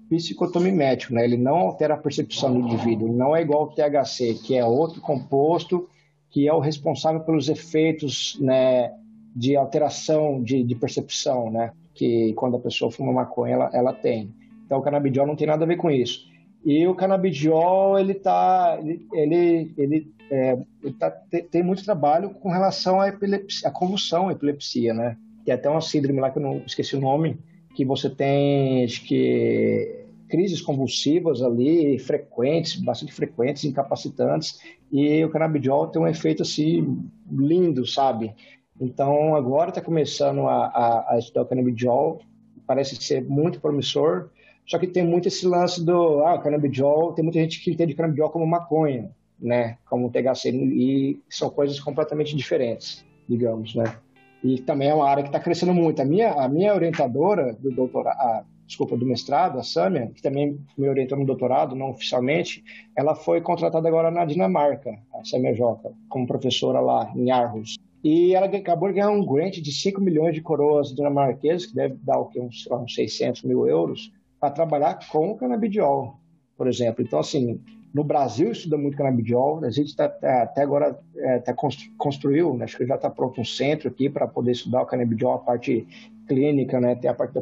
psicotomimético, 0.09 1.13
né? 1.13 1.23
Ele 1.23 1.37
não 1.37 1.55
altera 1.57 1.95
a 1.95 1.97
percepção 1.97 2.53
do 2.53 2.59
indivíduo, 2.59 3.11
não 3.11 3.35
é 3.35 3.41
igual 3.41 3.61
ao 3.61 3.73
THC, 3.73 4.35
que 4.35 4.55
é 4.55 4.63
outro 4.63 5.01
composto 5.01 5.89
que 6.29 6.47
é 6.47 6.53
o 6.53 6.59
responsável 6.59 7.21
pelos 7.21 7.49
efeitos, 7.49 8.37
né, 8.39 8.91
de 9.35 9.55
alteração 9.55 10.41
de, 10.41 10.63
de 10.63 10.75
percepção, 10.75 11.51
né? 11.51 11.71
Que 11.93 12.33
quando 12.33 12.57
a 12.57 12.59
pessoa 12.59 12.91
fuma 12.91 13.13
maconha, 13.13 13.53
ela, 13.53 13.69
ela 13.71 13.93
tem. 13.93 14.33
Então, 14.65 14.79
o 14.79 14.81
canabidiol 14.81 15.27
não 15.27 15.35
tem 15.35 15.47
nada 15.47 15.63
a 15.63 15.67
ver 15.67 15.77
com 15.77 15.91
isso. 15.91 16.27
E 16.65 16.85
o 16.87 16.95
canabidiol, 16.95 17.99
ele 17.99 18.15
tá, 18.15 18.79
ele, 19.13 19.71
ele, 19.77 20.11
é, 20.31 20.57
ele 20.83 20.93
tá, 20.93 21.11
tem, 21.11 21.43
tem 21.43 21.63
muito 21.63 21.85
trabalho 21.85 22.31
com 22.31 22.49
relação 22.49 22.99
à 22.99 23.09
epilepsia, 23.09 23.69
à 23.69 23.71
convulsão, 23.71 24.27
à 24.27 24.31
epilepsia, 24.31 24.93
né? 24.93 25.17
Tem 25.45 25.53
até 25.53 25.69
uma 25.69 25.81
síndrome 25.81 26.19
lá 26.19 26.31
que 26.31 26.39
eu 26.39 26.43
não 26.43 26.57
esqueci 26.65 26.95
o 26.95 26.99
nome, 26.99 27.37
que 27.75 27.85
você 27.85 28.09
tem, 28.09 28.83
acho 28.83 29.05
que, 29.05 30.06
crises 30.29 30.61
convulsivas 30.61 31.41
ali, 31.41 31.97
frequentes, 31.99 32.75
bastante 32.75 33.13
frequentes, 33.13 33.65
incapacitantes, 33.65 34.59
e 34.91 35.23
o 35.23 35.29
canabidiol 35.29 35.87
tem 35.87 36.01
um 36.01 36.07
efeito, 36.07 36.43
assim, 36.43 37.09
lindo, 37.31 37.85
sabe? 37.85 38.33
Então, 38.79 39.35
agora 39.35 39.69
está 39.69 39.81
começando 39.81 40.41
a, 40.47 40.65
a, 40.67 41.13
a, 41.13 41.19
estudar 41.19 41.43
o 41.43 41.45
canabidiol, 41.45 42.21
parece 42.65 42.95
ser 42.95 43.23
muito 43.23 43.59
promissor, 43.59 44.29
só 44.65 44.77
que 44.77 44.87
tem 44.87 45.03
muito 45.03 45.27
esse 45.27 45.47
lance 45.47 45.83
do, 45.83 46.21
ah, 46.25 46.35
o 46.35 46.41
canabidiol, 46.41 47.13
tem 47.13 47.23
muita 47.23 47.39
gente 47.39 47.63
que 47.63 47.71
entende 47.71 47.95
canabidiol 47.95 48.29
como 48.29 48.45
maconha, 48.45 49.09
né, 49.39 49.77
como 49.89 50.11
THC, 50.11 50.51
e 50.51 51.21
são 51.29 51.49
coisas 51.49 51.79
completamente 51.79 52.35
diferentes, 52.35 53.05
digamos, 53.27 53.75
né? 53.75 53.97
e 54.43 54.61
também 54.61 54.89
é 54.89 54.93
uma 54.93 55.09
área 55.09 55.23
que 55.23 55.29
está 55.29 55.39
crescendo 55.39 55.73
muito. 55.73 56.01
A 56.01 56.05
minha, 56.05 56.31
a 56.31 56.47
minha 56.47 56.73
orientadora 56.73 57.53
do 57.53 57.71
doutorado, 57.71 58.45
desculpa, 58.67 58.97
do 58.97 59.05
mestrado, 59.05 59.57
a 59.57 59.63
Samia, 59.63 60.11
que 60.13 60.21
também 60.21 60.59
me 60.77 60.89
orientou 60.89 61.17
no 61.17 61.25
doutorado, 61.25 61.75
não 61.75 61.89
oficialmente, 61.89 62.63
ela 62.95 63.15
foi 63.15 63.41
contratada 63.41 63.87
agora 63.87 64.11
na 64.11 64.25
Dinamarca, 64.25 64.99
a 65.13 65.23
Samia 65.23 65.55
Joca, 65.55 65.91
como 66.09 66.27
professora 66.27 66.79
lá 66.79 67.11
em 67.15 67.31
Aarhus. 67.31 67.77
E 68.03 68.35
ela 68.35 68.45
acabou 68.45 68.89
de 68.89 68.95
ganhar 68.95 69.09
um 69.09 69.25
grant 69.25 69.55
de 69.55 69.71
5 69.71 69.99
milhões 70.01 70.35
de 70.35 70.41
coroas 70.41 70.93
dinamarquesas, 70.93 71.65
que 71.65 71.75
deve 71.75 71.95
dar 72.03 72.19
o 72.19 72.25
que, 72.25 72.39
uns, 72.39 72.67
uns 72.69 72.93
600 72.93 73.43
mil 73.43 73.67
euros, 73.67 74.11
para 74.39 74.51
trabalhar 74.51 74.99
com 75.09 75.35
canabidiol, 75.35 76.19
por 76.55 76.67
exemplo. 76.67 77.03
Então, 77.03 77.19
assim, 77.19 77.59
no 77.93 78.03
Brasil 78.03 78.51
estuda 78.51 78.77
muito 78.77 78.97
canabidiol, 78.97 79.63
a 79.63 79.71
gente 79.71 79.95
tá, 79.95 80.07
tá 80.07 80.43
até 80.43 80.61
agora 80.61 80.99
é, 81.15 81.39
tá 81.39 81.55
construiu, 81.97 82.53
né, 82.53 82.65
acho 82.65 82.77
que 82.77 82.85
já 82.85 82.95
está 82.95 83.09
pronto 83.09 83.41
um 83.41 83.45
centro 83.45 83.87
aqui 83.87 84.09
para 84.09 84.27
poder 84.27 84.51
estudar 84.51 84.83
o 84.83 84.85
canabidiol, 84.85 85.33
a 85.33 85.39
parte 85.39 85.87
clínica, 86.27 86.79
né, 86.79 86.95
tem 86.95 87.09
a 87.09 87.13
parte 87.13 87.33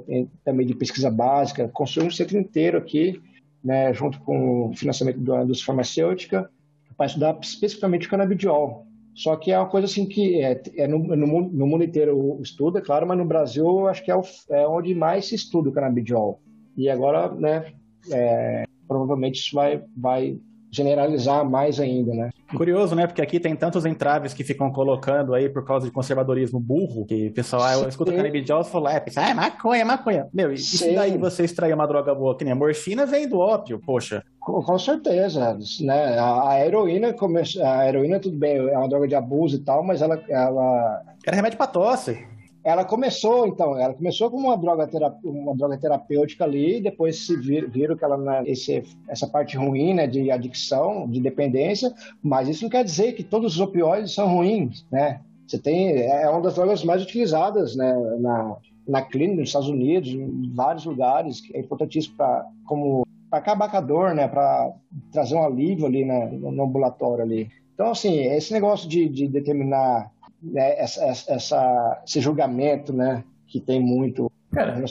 também 0.44 0.66
de 0.66 0.76
pesquisa 0.76 1.10
básica, 1.10 1.68
construiu 1.70 2.07
um 2.07 2.12
centro 2.12 2.38
inteiro 2.38 2.78
aqui, 2.78 3.22
né, 3.64 3.94
junto 3.94 4.20
com 4.20 4.70
o 4.70 4.76
financiamento 4.76 5.20
da 5.20 5.44
indústria 5.44 5.68
farmacêutica, 5.68 6.49
para 6.95 7.07
estudar 7.07 7.38
especificamente 7.41 8.07
o 8.07 8.10
canabidiol. 8.10 8.86
Só 9.14 9.36
que 9.38 9.52
é 9.52 9.57
uma 9.57 9.70
coisa 9.70 9.86
assim 9.86 10.06
que 10.06 10.41
é, 10.41 10.62
é 10.76 10.88
no, 10.88 10.99
no, 10.99 11.16
no, 11.16 11.68
mundo 11.68 11.84
inteiro 11.84 12.38
estuda, 12.41 12.82
claro, 12.82 13.07
mas 13.07 13.18
no 13.18 13.26
Brasil 13.26 13.88
acho 13.88 14.03
que 14.03 14.12
é, 14.12 14.16
o, 14.16 14.22
é 14.49 14.68
onde 14.68 14.94
mais 14.94 15.28
se 15.28 15.36
estuda 15.36 15.70
o 15.70 15.72
canabidiol. 15.72 16.41
E 16.76 16.90
agora, 16.90 17.34
né, 17.34 17.74
é, 18.12 18.66
provavelmente 18.88 19.40
isso 19.40 19.56
vai, 19.56 19.82
vai 19.95 20.38
generalizar 20.70 21.49
mais 21.49 21.80
ainda, 21.80 22.14
né? 22.14 22.30
Curioso, 22.54 22.96
né? 22.96 23.08
Porque 23.08 23.22
aqui 23.22 23.40
tem 23.40 23.56
tantos 23.56 23.86
entraves 23.86 24.34
que 24.34 24.44
ficam 24.44 24.72
colocando 24.72 25.34
aí 25.34 25.50
por 25.50 25.66
causa 25.66 25.88
de 25.88 25.92
conservadorismo 25.92 26.60
burro, 26.60 27.06
que 27.06 27.28
o 27.28 27.34
pessoal, 27.34 27.64
ah, 27.64 27.74
eu 27.74 27.90
escuto 27.90 28.14
canabidiol 28.14 28.62
e 28.62 28.66
falo, 28.66 28.88
é, 28.88 29.00
pensa, 29.00 29.22
ah, 29.22 29.30
é 29.30 29.34
maconha, 29.34 29.82
é 29.82 29.86
maconha. 29.86 30.28
Meu, 30.34 30.54
e 30.54 30.58
se 30.58 30.94
daí 30.94 31.18
você 31.18 31.44
extrair 31.44 31.74
uma 31.74 31.88
droga 31.88 32.14
boa, 32.14 32.38
que 32.38 32.44
nem 32.44 32.54
a 32.54 32.56
morfina 32.56 33.06
vem 33.06 33.28
do 33.28 33.40
ópio, 33.40 33.82
poxa. 33.84 34.24
Com, 34.40 34.62
com 34.62 34.78
certeza, 34.78 35.58
né? 35.82 36.20
A, 36.20 36.52
a 36.52 36.66
heroína, 36.66 37.14
come... 37.14 37.42
a 37.64 37.88
heroína, 37.88 38.20
tudo 38.20 38.38
bem, 38.38 38.58
é 38.58 38.78
uma 38.78 38.90
droga 38.90 39.08
de 39.08 39.16
abuso 39.16 39.56
e 39.56 39.60
tal, 39.60 39.84
mas 39.84 40.02
ela... 40.02 40.22
ela... 40.30 41.02
Era 41.26 41.36
remédio 41.36 41.58
pra 41.58 41.68
tosse 41.68 42.35
ela 42.66 42.84
começou, 42.84 43.46
então, 43.46 43.78
ela 43.78 43.94
começou 43.94 44.32
como 44.32 44.48
uma 44.48 44.58
droga, 44.58 44.90
uma 45.24 45.56
droga 45.56 45.78
terapêutica 45.78 46.46
ali, 46.46 46.82
depois 46.82 47.24
se 47.24 47.38
vir, 47.38 47.70
viram 47.70 47.96
que 47.96 48.04
ela 48.04 48.18
né, 48.18 48.44
esse, 48.48 48.84
essa 49.08 49.28
parte 49.28 49.56
ruim, 49.56 49.94
né, 49.94 50.08
de 50.08 50.32
adicção, 50.32 51.08
de 51.08 51.22
dependência, 51.22 51.94
mas 52.24 52.50
isso 52.50 52.64
não 52.64 52.70
quer 52.72 52.84
dizer 52.84 53.14
que 53.14 53.24
todos 53.24 53.54
os 53.54 53.62
opioides 53.62 54.16
são 54.16 54.28
ruins, 54.28 54.84
né? 54.92 55.22
Você 55.48 55.60
tem 55.60 55.92
é 55.92 56.28
uma 56.28 56.42
das 56.42 56.56
drogas 56.56 56.84
mais 56.84 57.04
utilizadas, 57.04 57.76
né, 57.76 57.94
na, 58.20 58.58
na 58.88 59.02
clínica 59.04 59.42
nos 59.42 59.50
Estados 59.50 59.70
Unidos, 59.70 60.10
em 60.10 60.52
vários 60.52 60.86
lugares, 60.86 61.42
que 61.42 61.56
é 61.56 61.60
importantíssimo 61.60 62.18
para 62.18 62.48
como 62.66 63.06
para 63.30 63.40
acabar 63.40 63.70
com 63.70 63.78
a 63.78 63.82
dor, 63.82 64.16
né, 64.16 64.28
para 64.28 64.74
trazer 65.12 65.36
um 65.36 65.44
alívio 65.44 65.86
ali 65.86 66.04
né, 66.04 66.32
no 66.32 66.64
ambulatório 66.64 67.24
ali. 67.24 67.48
Então, 67.76 67.92
assim, 67.92 68.22
esse 68.24 68.54
negócio 68.54 68.88
de, 68.88 69.10
de 69.10 69.28
determinar 69.28 70.10
né, 70.46 70.80
essa, 70.80 71.04
essa, 71.06 72.04
esse 72.06 72.22
julgamento, 72.22 72.94
né, 72.94 73.24
que 73.48 73.60
tem 73.60 73.80
muito 73.80 74.32
Cara, 74.56 74.82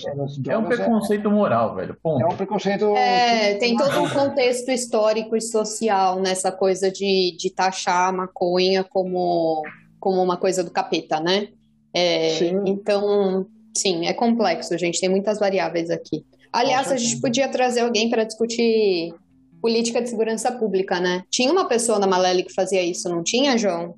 é 0.47 0.59
um 0.59 0.65
preconceito 0.65 1.31
moral, 1.31 1.75
velho. 1.75 1.97
Ponto. 2.03 2.23
É 2.23 2.27
um 2.27 2.37
preconceito. 2.37 2.95
É, 2.97 3.55
tem 3.55 3.75
todo 3.75 3.99
um 4.03 4.11
contexto 4.11 4.71
histórico 4.71 5.35
e 5.35 5.41
social 5.41 6.21
nessa 6.21 6.53
coisa 6.53 6.91
de, 6.93 7.35
de 7.39 7.49
taxar 7.49 8.11
a 8.11 8.13
maconha 8.13 8.85
como, 8.85 9.63
como 9.99 10.23
uma 10.23 10.37
coisa 10.37 10.63
do 10.63 10.71
capeta, 10.71 11.19
né? 11.19 11.49
É, 11.95 12.29
sim. 12.31 12.61
Então, 12.67 13.47
sim, 13.75 14.07
é 14.07 14.13
complexo, 14.13 14.77
gente. 14.77 15.01
Tem 15.01 15.09
muitas 15.09 15.39
variáveis 15.39 15.89
aqui. 15.89 16.27
Aliás, 16.53 16.93
a 16.93 16.97
gente 16.99 17.19
podia 17.19 17.49
trazer 17.49 17.81
alguém 17.81 18.11
para 18.11 18.25
discutir 18.25 19.15
política 19.63 20.03
de 20.03 20.11
segurança 20.11 20.53
pública, 20.53 21.01
né? 21.01 21.23
Tinha 21.31 21.51
uma 21.51 21.67
pessoa 21.67 21.99
na 21.99 22.07
Malele 22.07 22.43
que 22.43 22.53
fazia 22.53 22.83
isso, 22.83 23.09
não 23.09 23.23
tinha, 23.23 23.57
João? 23.57 23.95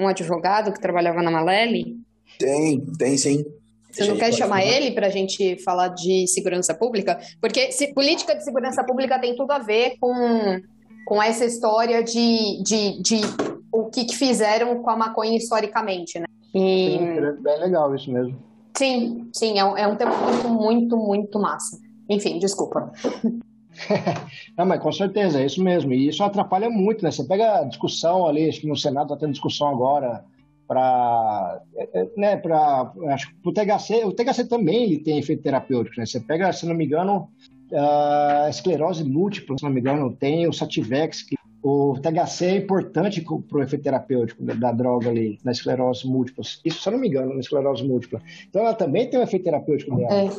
Um 0.00 0.08
advogado 0.08 0.72
que 0.72 0.80
trabalhava 0.80 1.22
na 1.22 1.30
Malele? 1.30 1.96
Tem, 2.38 2.80
tem 2.98 3.18
sim. 3.18 3.44
Você 3.90 4.06
não 4.06 4.16
quer 4.16 4.32
chamar 4.32 4.64
ele 4.64 4.92
para 4.92 5.08
a 5.08 5.10
gente 5.10 5.62
falar 5.62 5.88
de 5.88 6.26
segurança 6.28 6.72
pública? 6.72 7.18
Porque 7.40 7.72
se, 7.72 7.92
política 7.92 8.34
de 8.34 8.44
segurança 8.44 8.84
pública 8.84 9.18
tem 9.18 9.34
tudo 9.34 9.50
a 9.50 9.58
ver 9.58 9.94
com, 10.00 10.60
com 11.04 11.22
essa 11.22 11.44
história 11.44 12.02
de, 12.02 12.62
de, 12.62 13.02
de 13.02 13.20
o 13.72 13.86
que, 13.86 14.04
que 14.04 14.16
fizeram 14.16 14.80
com 14.82 14.90
a 14.90 14.96
maconha 14.96 15.36
historicamente, 15.36 16.18
né? 16.18 16.26
E... 16.54 16.98
Sim, 16.98 17.18
é 17.18 17.32
bem 17.32 17.58
legal 17.58 17.94
isso 17.94 18.10
mesmo. 18.12 18.36
Sim, 18.76 19.28
sim, 19.32 19.58
é 19.58 19.64
um, 19.64 19.76
é 19.76 19.86
um 19.86 19.96
tema 19.96 20.16
muito, 20.16 20.48
muito, 20.48 20.96
muito 20.96 21.38
massa. 21.38 21.76
Enfim, 22.08 22.38
desculpa. 22.38 22.92
Não, 24.56 24.66
mas 24.66 24.80
com 24.80 24.92
certeza, 24.92 25.40
é 25.40 25.46
isso 25.46 25.62
mesmo. 25.62 25.92
E 25.92 26.08
isso 26.08 26.22
atrapalha 26.22 26.70
muito, 26.70 27.04
né? 27.04 27.10
Você 27.10 27.24
pega 27.24 27.60
a 27.60 27.64
discussão 27.64 28.26
ali, 28.26 28.48
acho 28.48 28.60
que 28.60 28.66
no 28.66 28.76
Senado 28.76 29.12
está 29.12 29.16
tendo 29.16 29.32
discussão 29.32 29.68
agora 29.68 30.24
para 30.66 31.60
é, 31.76 32.00
é, 32.00 32.08
né, 32.16 32.36
para 32.36 32.92
o 33.44 33.52
THC, 33.52 34.04
o 34.04 34.12
THC 34.12 34.44
também 34.44 34.84
ele 34.84 34.98
tem 34.98 35.18
efeito 35.18 35.42
terapêutico, 35.42 35.98
né? 35.98 36.06
Você 36.06 36.20
pega, 36.20 36.52
se 36.52 36.64
não 36.64 36.74
me 36.74 36.84
engano, 36.84 37.28
a 37.74 38.48
esclerose 38.48 39.02
múltipla, 39.04 39.58
se 39.58 39.64
não 39.64 39.70
me 39.70 39.80
engano, 39.80 40.14
tem 40.14 40.46
o 40.46 40.52
Sativex, 40.52 41.22
que 41.22 41.36
o 41.62 41.94
THC 42.00 42.46
é 42.46 42.56
importante 42.56 43.20
para 43.20 43.58
o 43.58 43.62
efeito 43.62 43.82
terapêutico 43.82 44.42
da, 44.42 44.72
droga 44.72 45.10
ali, 45.10 45.38
na 45.44 45.52
esclerose 45.52 46.06
múltipla. 46.06 46.42
Isso, 46.64 46.80
se 46.80 46.88
eu 46.88 46.92
não 46.92 46.98
me 46.98 47.08
engano, 47.08 47.34
na 47.34 47.40
esclerose 47.40 47.84
múltipla. 47.84 48.20
Então, 48.48 48.62
ela 48.62 48.74
também 48.74 49.08
tem 49.08 49.20
um 49.20 49.22
efeito 49.22 49.44
terapêutico 49.44 49.94
dela. 49.96 50.30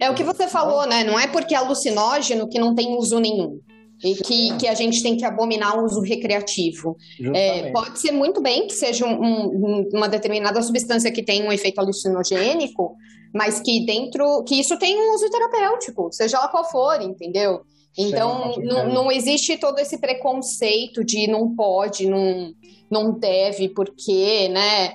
É. 0.00 0.06
é 0.06 0.10
o 0.10 0.14
que 0.14 0.24
você 0.24 0.48
falou, 0.48 0.86
né? 0.86 1.04
Não 1.04 1.18
é 1.18 1.26
porque 1.26 1.54
é 1.54 1.58
alucinógeno 1.58 2.48
que 2.48 2.58
não 2.58 2.74
tem 2.74 2.96
uso 2.96 3.18
nenhum 3.18 3.60
e 4.02 4.14
que, 4.14 4.56
que 4.56 4.66
a 4.66 4.74
gente 4.74 5.02
tem 5.02 5.16
que 5.16 5.24
abominar 5.24 5.78
o 5.78 5.84
uso 5.84 6.00
recreativo. 6.00 6.96
É, 7.34 7.70
pode 7.70 7.98
ser 7.98 8.12
muito 8.12 8.40
bem 8.40 8.66
que 8.66 8.72
seja 8.72 9.04
um, 9.04 9.20
um, 9.20 9.88
uma 9.92 10.08
determinada 10.08 10.62
substância 10.62 11.12
que 11.12 11.22
tem 11.22 11.46
um 11.46 11.52
efeito 11.52 11.78
alucinogênico, 11.78 12.96
mas 13.34 13.60
que 13.60 13.84
dentro 13.84 14.42
que 14.44 14.58
isso 14.58 14.78
tem 14.78 14.96
um 14.96 15.14
uso 15.14 15.28
terapêutico, 15.30 16.08
seja 16.12 16.38
ela 16.38 16.48
qual 16.48 16.68
for, 16.68 17.00
entendeu? 17.02 17.60
Então 17.98 18.54
Sim, 18.54 18.62
não, 18.64 18.88
não 18.88 19.12
existe 19.12 19.56
todo 19.58 19.78
esse 19.78 19.98
preconceito 19.98 21.04
de 21.04 21.26
não 21.26 21.54
pode, 21.54 22.08
não, 22.08 22.52
não 22.90 23.12
deve, 23.12 23.68
porque, 23.68 24.48
né? 24.48 24.94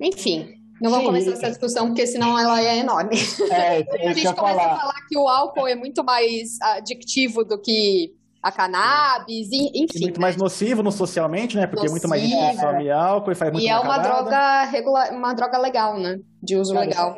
Enfim, 0.00 0.56
não 0.80 0.90
vou 0.90 1.02
começar 1.02 1.32
essa 1.32 1.48
discussão, 1.48 1.88
porque 1.88 2.06
senão 2.06 2.38
ela 2.38 2.62
é 2.62 2.78
enorme. 2.78 3.16
É, 3.50 3.78
a 4.08 4.12
gente 4.12 4.34
começa 4.34 4.34
falar. 4.34 4.72
a 4.74 4.78
falar 4.78 5.06
que 5.08 5.16
o 5.16 5.26
álcool 5.28 5.66
é 5.66 5.74
muito 5.74 6.04
mais 6.04 6.60
adictivo 6.60 7.44
do 7.44 7.58
que 7.58 8.12
a 8.42 8.52
cannabis, 8.52 9.48
enfim. 9.50 9.98
E 9.98 10.00
muito 10.02 10.20
né? 10.20 10.22
mais 10.22 10.36
nocivo 10.36 10.82
no 10.82 10.92
socialmente, 10.92 11.56
né? 11.56 11.66
Porque 11.66 11.86
nocivo, 11.86 11.92
muito 11.92 12.08
mais 12.08 12.22
gente 12.22 12.56
consome 12.56 12.90
álcool 12.90 13.32
e 13.32 13.34
faz 13.34 13.52
muito 13.52 13.64
E 13.64 13.68
é 13.68 13.78
uma 13.78 13.98
droga, 13.98 14.64
regula... 14.64 15.10
uma 15.10 15.32
droga 15.32 15.58
legal, 15.58 15.98
né? 15.98 16.20
De 16.42 16.56
uso 16.56 16.74
Cara, 16.74 16.86
legal. 16.86 17.16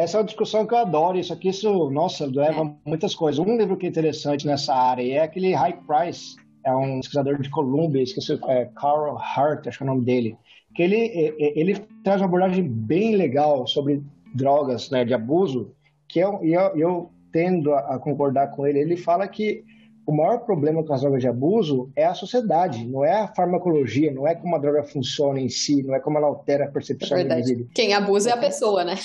Essa 0.00 0.16
é 0.16 0.20
uma 0.20 0.26
discussão 0.26 0.66
que 0.66 0.72
eu 0.72 0.78
adoro. 0.78 1.18
Isso 1.18 1.30
aqui, 1.30 1.50
isso, 1.50 1.90
nossa, 1.90 2.24
leva 2.24 2.62
é. 2.62 2.88
muitas 2.88 3.14
coisas. 3.14 3.38
Um 3.38 3.58
livro 3.58 3.76
que 3.76 3.84
é 3.84 3.88
interessante 3.90 4.46
nessa 4.46 4.74
área 4.74 5.02
é 5.02 5.18
aquele 5.20 5.52
High 5.52 5.78
Price. 5.86 6.36
É 6.64 6.74
um 6.74 7.00
pesquisador 7.00 7.38
de 7.38 7.50
Columbia, 7.50 8.02
esqueci, 8.02 8.38
é 8.48 8.64
Carl 8.76 9.18
Hart, 9.18 9.66
acho 9.66 9.76
que 9.76 9.84
é 9.84 9.86
o 9.86 9.90
nome 9.90 10.04
dele. 10.04 10.38
Que 10.74 10.82
ele, 10.82 11.34
ele 11.38 11.78
traz 12.02 12.20
uma 12.20 12.28
abordagem 12.28 12.66
bem 12.66 13.14
legal 13.14 13.66
sobre 13.66 14.02
drogas 14.34 14.88
né, 14.90 15.04
de 15.04 15.12
abuso, 15.12 15.74
que 16.08 16.18
eu, 16.18 16.38
eu, 16.42 16.76
eu 16.76 17.10
tendo 17.30 17.74
a, 17.74 17.96
a 17.96 17.98
concordar 17.98 18.48
com 18.52 18.66
ele. 18.66 18.78
Ele 18.78 18.96
fala 18.96 19.28
que 19.28 19.64
o 20.06 20.12
maior 20.12 20.40
problema 20.40 20.82
com 20.82 20.92
as 20.92 21.00
drogas 21.02 21.20
de 21.20 21.28
abuso 21.28 21.90
é 21.94 22.04
a 22.04 22.14
sociedade, 22.14 22.86
não 22.86 23.04
é 23.04 23.20
a 23.20 23.28
farmacologia, 23.28 24.12
não 24.12 24.26
é 24.26 24.34
como 24.34 24.56
a 24.56 24.58
droga 24.58 24.82
funciona 24.82 25.40
em 25.40 25.48
si, 25.48 25.82
não 25.82 25.94
é 25.94 26.00
como 26.00 26.18
ela 26.18 26.26
altera 26.26 26.64
a 26.64 26.68
percepção 26.68 27.18
é 27.18 27.24
do 27.24 27.34
indivíduo. 27.34 27.68
Quem 27.74 27.94
abusa 27.94 28.30
é 28.30 28.32
a 28.32 28.36
pessoa, 28.36 28.84
né? 28.84 28.96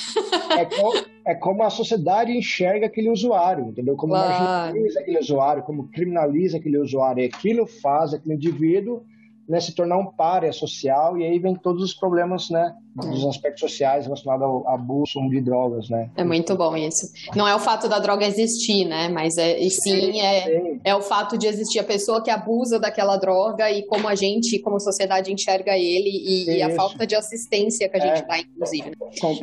é, 0.58 0.66
como, 0.66 1.06
é 1.26 1.36
como 1.36 1.64
a 1.64 1.70
sociedade 1.70 2.32
enxerga 2.32 2.88
aquele 2.88 3.10
usuário, 3.10 3.66
entendeu? 3.66 3.96
Como 3.96 4.14
claro. 4.14 4.30
marginaliza 4.30 5.00
aquele 5.00 5.20
usuário, 5.20 5.64
como 5.64 5.88
criminaliza 5.90 6.58
aquele 6.58 6.78
usuário. 6.78 7.24
E 7.24 7.28
aquilo 7.28 7.68
faz 7.68 8.14
aquele 8.14 8.36
indivíduo 8.36 9.04
né, 9.48 9.60
se 9.60 9.74
tornar 9.74 9.98
um 9.98 10.06
párea 10.06 10.52
social, 10.52 11.18
e 11.18 11.26
aí 11.26 11.40
vem 11.40 11.56
todos 11.56 11.84
os 11.84 11.94
problemas, 11.94 12.50
né, 12.50 12.74
dos 12.96 13.24
uhum. 13.24 13.30
aspectos 13.30 13.60
sociais 13.62 14.06
relacionados 14.06 14.44
ao 14.44 14.68
abuso 14.68 15.20
de 15.30 15.42
drogas, 15.42 15.90
né. 15.90 16.10
É 16.16 16.24
muito 16.24 16.56
bom 16.56 16.76
isso. 16.76 17.12
Não 17.36 17.48
é 17.48 17.56
o 17.56 17.60
fato 17.60 17.88
da 17.88 18.00
droga 18.00 18.26
existir, 18.26 18.86
né, 18.86 19.08
mas 19.10 19.38
é, 19.38 19.60
e 19.60 19.70
sim, 19.70 20.20
é, 20.22 20.80
é 20.84 20.96
o 20.96 21.02
fato 21.02 21.38
de 21.38 21.48
existir 21.48 21.80
a 21.80 21.84
pessoa 21.84 22.24
que 22.24 22.32
abusa 22.32 22.80
daquela 22.80 23.18
droga 23.18 23.70
e 23.72 23.84
como 23.86 24.08
a 24.08 24.16
gente, 24.16 24.60
como 24.60 24.80
sociedade, 24.80 25.32
enxerga 25.32 25.78
ele 25.78 26.10
e, 26.10 26.58
e 26.58 26.62
a 26.62 26.72
falta 26.72 27.06
de 27.06 27.16
assistência 27.16 27.88
que 27.88 27.98
a 27.98 28.00
gente 28.00 28.24
é, 28.24 28.26
dá, 28.26 28.40
inclusive. 28.40 28.92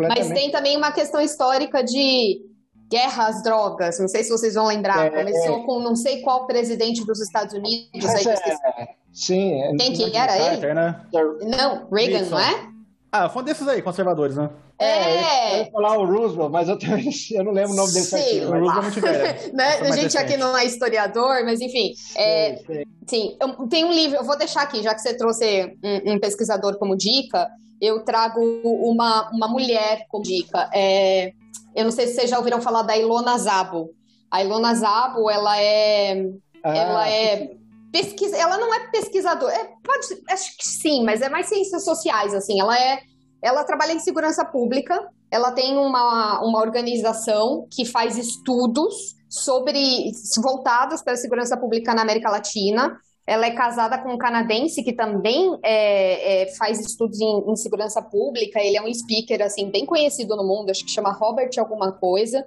Mas 0.08 0.28
tem 0.28 0.50
também 0.50 0.76
uma 0.76 0.92
questão 0.92 1.20
histórica 1.20 1.82
de 1.82 2.51
guerra 2.92 3.28
às 3.28 3.42
drogas, 3.42 3.98
não 3.98 4.06
sei 4.06 4.22
se 4.22 4.28
vocês 4.28 4.52
vão 4.52 4.66
lembrar, 4.66 5.06
é, 5.06 5.10
começou 5.10 5.60
é. 5.60 5.62
com 5.64 5.80
não 5.80 5.96
sei 5.96 6.20
qual 6.20 6.46
presidente 6.46 7.06
dos 7.06 7.22
Estados 7.22 7.54
Unidos. 7.54 8.04
Aí, 8.04 8.28
é, 8.28 8.88
sim. 9.10 9.62
É 9.62 9.74
Quem 9.76 9.92
que 9.94 10.14
era 10.14 10.36
Carter, 10.36 10.64
ele? 10.64 10.74
Né? 10.74 11.00
Não, 11.12 11.88
Reagan, 11.90 12.18
Nixon. 12.18 12.30
não 12.30 12.38
é? 12.38 12.72
Ah, 13.10 13.28
foi 13.28 13.42
um 13.42 13.44
desses 13.44 13.66
aí, 13.66 13.80
conservadores, 13.80 14.36
né? 14.36 14.50
É, 14.78 15.60
eu 15.60 15.64
ia 15.64 15.70
falar 15.70 15.98
o 15.98 16.04
Roosevelt, 16.04 16.50
mas 16.50 16.68
eu, 16.68 16.78
também, 16.78 17.10
eu 17.32 17.44
não 17.44 17.52
lembro 17.52 17.72
o 17.72 17.76
nome 17.76 17.92
dele 17.92 18.04
certinho. 18.04 18.48
O 18.48 18.58
Roosevelt 18.58 18.78
é 18.78 18.82
muito 18.82 19.00
velho. 19.00 19.52
né? 19.56 19.80
A 19.80 19.90
gente 19.92 20.18
aqui 20.18 20.36
não 20.36 20.56
é 20.56 20.64
historiador, 20.66 21.44
mas 21.44 21.60
enfim. 21.60 21.94
É, 22.16 22.62
sim, 23.06 23.36
eu, 23.40 23.68
tem 23.68 23.84
um 23.84 23.92
livro, 23.92 24.16
eu 24.16 24.24
vou 24.24 24.36
deixar 24.36 24.62
aqui, 24.62 24.82
já 24.82 24.94
que 24.94 25.00
você 25.00 25.14
trouxe 25.14 25.76
um, 25.82 26.12
um 26.12 26.20
pesquisador 26.20 26.78
como 26.78 26.96
dica, 26.96 27.48
eu 27.80 28.04
trago 28.04 28.40
uma, 28.64 29.30
uma 29.30 29.48
mulher 29.48 30.06
como 30.08 30.22
dica. 30.22 30.70
É, 30.74 31.32
eu 31.74 31.84
não 31.84 31.90
sei 31.90 32.06
se 32.06 32.14
vocês 32.14 32.30
já 32.30 32.38
ouviram 32.38 32.60
falar 32.60 32.82
da 32.82 32.96
Ilona 32.96 33.36
Zabo. 33.38 33.90
A 34.30 34.42
Ilona 34.42 34.74
Zabo, 34.74 35.30
ela 35.30 35.60
é. 35.60 36.24
Ah, 36.64 36.76
ela 36.76 37.08
é. 37.08 37.50
Pesquisa, 37.90 38.36
ela 38.36 38.56
não 38.56 38.72
é 38.72 38.90
pesquisadora. 38.90 39.54
É, 39.54 39.64
pode, 39.84 40.06
acho 40.30 40.56
que 40.56 40.66
sim, 40.66 41.04
mas 41.04 41.20
é 41.20 41.28
mais 41.28 41.46
ciências 41.46 41.84
sociais, 41.84 42.34
assim. 42.34 42.60
Ela 42.60 42.78
é. 42.78 43.00
Ela 43.42 43.64
trabalha 43.64 43.92
em 43.92 43.98
segurança 43.98 44.44
pública. 44.44 44.98
Ela 45.30 45.52
tem 45.52 45.76
uma, 45.76 46.40
uma 46.42 46.60
organização 46.60 47.66
que 47.70 47.84
faz 47.84 48.16
estudos 48.16 49.16
sobre 49.28 50.12
voltados 50.42 51.02
para 51.02 51.14
a 51.14 51.16
segurança 51.16 51.56
pública 51.56 51.94
na 51.94 52.02
América 52.02 52.30
Latina. 52.30 52.98
Ela 53.26 53.46
é 53.46 53.50
casada 53.52 53.98
com 53.98 54.12
um 54.12 54.18
canadense 54.18 54.82
que 54.82 54.92
também 54.92 55.56
é, 55.62 56.42
é, 56.42 56.54
faz 56.56 56.80
estudos 56.80 57.20
em, 57.20 57.50
em, 57.50 57.56
segurança 57.56 58.02
pública. 58.02 58.60
Ele 58.60 58.76
é 58.76 58.82
um 58.82 58.92
speaker 58.92 59.42
assim 59.42 59.70
bem 59.70 59.86
conhecido 59.86 60.36
no 60.36 60.44
mundo, 60.44 60.70
acho 60.70 60.84
que 60.84 60.90
chama 60.90 61.12
Robert 61.12 61.50
alguma 61.58 61.92
coisa. 61.92 62.44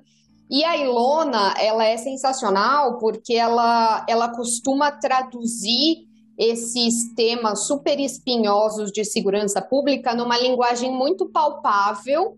E 0.50 0.64
a 0.64 0.78
Ilona, 0.78 1.56
ela 1.60 1.86
é 1.86 1.98
sensacional 1.98 2.98
porque 3.00 3.34
ela, 3.34 4.06
ela 4.08 4.30
costuma 4.30 4.92
traduzir 4.92 6.06
esses 6.38 7.16
temas 7.16 7.66
super 7.66 8.00
espinhosos 8.00 8.92
de 8.92 9.06
segurança 9.06 9.62
pública 9.62 10.14
numa 10.14 10.38
linguagem 10.38 10.92
muito 10.92 11.32
palpável 11.32 12.36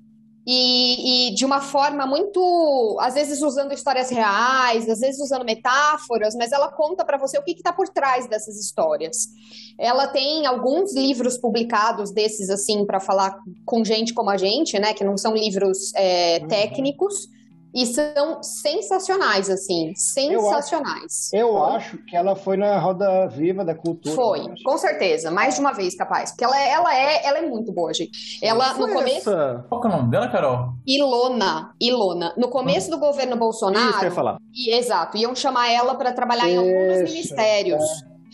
e, 0.50 1.28
e, 1.28 1.36
de 1.36 1.44
uma 1.44 1.60
forma 1.60 2.06
muito, 2.06 2.98
às 3.02 3.16
vezes 3.16 3.42
usando 3.42 3.74
histórias 3.74 4.10
reais, 4.10 4.88
às 4.88 5.02
vezes 5.02 5.20
usando 5.20 5.44
metáforas, 5.44 6.34
mas 6.36 6.54
ela 6.54 6.72
conta 6.72 7.04
para 7.04 7.18
você 7.18 7.38
o 7.38 7.44
que 7.44 7.52
está 7.52 7.74
por 7.74 7.90
trás 7.90 8.30
dessas 8.30 8.58
histórias. 8.58 9.28
Ela 9.78 10.08
tem 10.08 10.46
alguns 10.46 10.96
livros 10.96 11.38
publicados 11.38 12.12
desses 12.12 12.50
assim 12.50 12.86
para 12.86 13.02
falar 13.02 13.38
com 13.66 13.84
gente 13.84 14.14
como 14.14 14.30
a 14.30 14.38
gente, 14.38 14.80
né, 14.80 14.94
que 14.94 15.04
não 15.04 15.18
são 15.18 15.36
livros 15.36 15.94
é, 15.94 16.40
uhum. 16.42 16.48
técnicos. 16.48 17.28
E 17.78 17.86
são 17.86 18.42
sensacionais, 18.42 19.52
assim, 19.52 19.94
sensacionais. 19.96 21.32
Eu, 21.32 21.56
acho, 21.64 21.68
eu 21.68 21.76
acho, 21.76 21.98
que 22.06 22.16
ela 22.16 22.36
foi 22.36 22.58
na 22.58 22.80
Roda 22.80 23.28
Viva 23.28 23.64
da 23.64 23.76
Cultura. 23.76 24.16
Foi, 24.16 24.42
com 24.64 24.78
certeza, 24.80 25.30
mais 25.30 25.54
de 25.54 25.62
uma 25.62 25.74
vez 25.74 25.96
capaz, 25.96 26.32
porque 26.32 26.44
ela, 26.44 26.60
é, 26.60 26.72
ela 26.72 26.96
é, 26.96 27.24
ela 27.24 27.38
é 27.38 27.48
muito 27.48 27.72
boa, 27.72 27.94
gente. 27.94 28.40
Ela 28.42 28.74
no 28.74 28.92
começo. 28.92 29.30
Essa... 29.30 29.64
Qual 29.70 29.84
é 29.84 29.86
o 29.86 29.90
nome 29.92 30.10
dela, 30.10 30.28
Carol? 30.28 30.70
Ilona, 30.88 31.76
Ilona. 31.80 32.34
No 32.36 32.50
começo 32.50 32.90
do 32.90 32.98
governo 32.98 33.38
Bolsonaro. 33.38 33.92
Isso 33.92 34.00
que 34.00 34.06
eu 34.06 34.10
ia 34.10 34.16
falar. 34.16 34.38
E, 34.52 34.72
exato, 34.72 35.16
iam 35.16 35.36
chamar 35.36 35.70
ela 35.70 35.94
para 35.94 36.12
trabalhar 36.12 36.50
em 36.50 36.58
alguns 36.58 37.04
ministérios. 37.04 37.84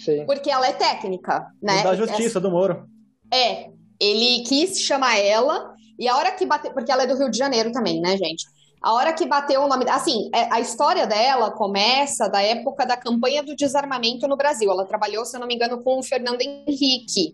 É, 0.08 0.24
porque 0.24 0.50
ela 0.50 0.66
é 0.68 0.72
técnica, 0.72 1.48
né? 1.62 1.84
Da 1.84 1.96
Justiça, 1.96 2.40
do 2.40 2.50
Moro. 2.50 2.86
É, 3.30 3.72
ele 4.00 4.42
quis 4.44 4.80
chamar 4.80 5.18
ela 5.18 5.74
e 6.00 6.08
a 6.08 6.16
hora 6.16 6.32
que 6.32 6.46
bateu, 6.46 6.72
porque 6.72 6.92
ela 6.92 7.04
é 7.04 7.08
do 7.08 7.18
Rio 7.18 7.30
de 7.30 7.38
Janeiro 7.38 7.72
também, 7.72 8.02
né, 8.02 8.18
gente? 8.18 8.46
A 8.84 8.92
hora 8.92 9.14
que 9.14 9.26
bateu 9.26 9.62
o 9.62 9.68
nome, 9.70 9.90
assim, 9.90 10.30
é, 10.36 10.54
a 10.54 10.60
história 10.60 11.08
dela 11.08 11.50
começa 11.52 12.28
da 12.28 12.42
época 12.42 12.86
da 12.86 12.98
campanha 12.98 13.42
do 13.42 13.56
desarmamento 13.56 14.28
no 14.28 14.36
Brasil. 14.36 14.70
Ela 14.70 14.86
trabalhou, 14.86 15.24
se 15.24 15.38
eu 15.38 15.40
não 15.40 15.48
me 15.48 15.56
engano, 15.56 15.82
com 15.82 16.00
o 16.00 16.04
Fernando 16.04 16.42
Henrique. 16.42 17.32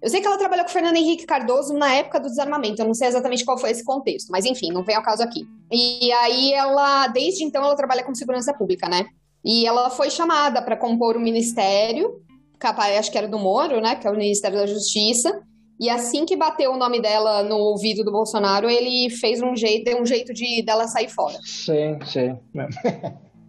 Eu 0.00 0.08
sei 0.08 0.20
que 0.20 0.26
ela 0.28 0.38
trabalhou 0.38 0.64
com 0.64 0.70
o 0.70 0.72
Fernando 0.72 0.96
Henrique 0.96 1.26
Cardoso 1.26 1.74
na 1.74 1.92
época 1.92 2.20
do 2.20 2.28
desarmamento, 2.28 2.80
eu 2.80 2.86
não 2.86 2.94
sei 2.94 3.08
exatamente 3.08 3.44
qual 3.44 3.58
foi 3.58 3.70
esse 3.70 3.84
contexto, 3.84 4.30
mas 4.30 4.44
enfim, 4.44 4.72
não 4.72 4.84
vem 4.84 4.96
ao 4.96 5.02
caso 5.02 5.22
aqui. 5.22 5.44
E 5.70 6.12
aí 6.12 6.52
ela, 6.52 7.08
desde 7.08 7.44
então, 7.44 7.64
ela 7.64 7.76
trabalha 7.76 8.04
com 8.04 8.14
segurança 8.14 8.54
pública, 8.54 8.88
né? 8.88 9.06
E 9.44 9.66
ela 9.66 9.90
foi 9.90 10.08
chamada 10.08 10.62
para 10.62 10.76
compor 10.76 11.16
o 11.16 11.20
ministério, 11.20 12.20
capaz, 12.60 12.96
acho 12.96 13.10
que 13.10 13.18
era 13.18 13.28
do 13.28 13.38
Moro, 13.38 13.80
né? 13.80 13.96
Que 13.96 14.06
é 14.06 14.10
o 14.10 14.16
Ministério 14.16 14.58
da 14.58 14.66
Justiça. 14.66 15.40
E 15.82 15.90
assim 15.90 16.24
que 16.24 16.36
bateu 16.36 16.70
o 16.70 16.76
nome 16.76 17.02
dela 17.02 17.42
no 17.42 17.56
ouvido 17.56 18.04
do 18.04 18.12
Bolsonaro, 18.12 18.70
ele 18.70 19.10
fez 19.10 19.42
um 19.42 19.56
jeito, 19.56 19.82
deu 19.82 20.00
um 20.00 20.06
jeito 20.06 20.32
de 20.32 20.62
dela 20.62 20.86
sair 20.86 21.08
fora. 21.08 21.36
Sim, 21.42 21.98
sim. 22.06 22.38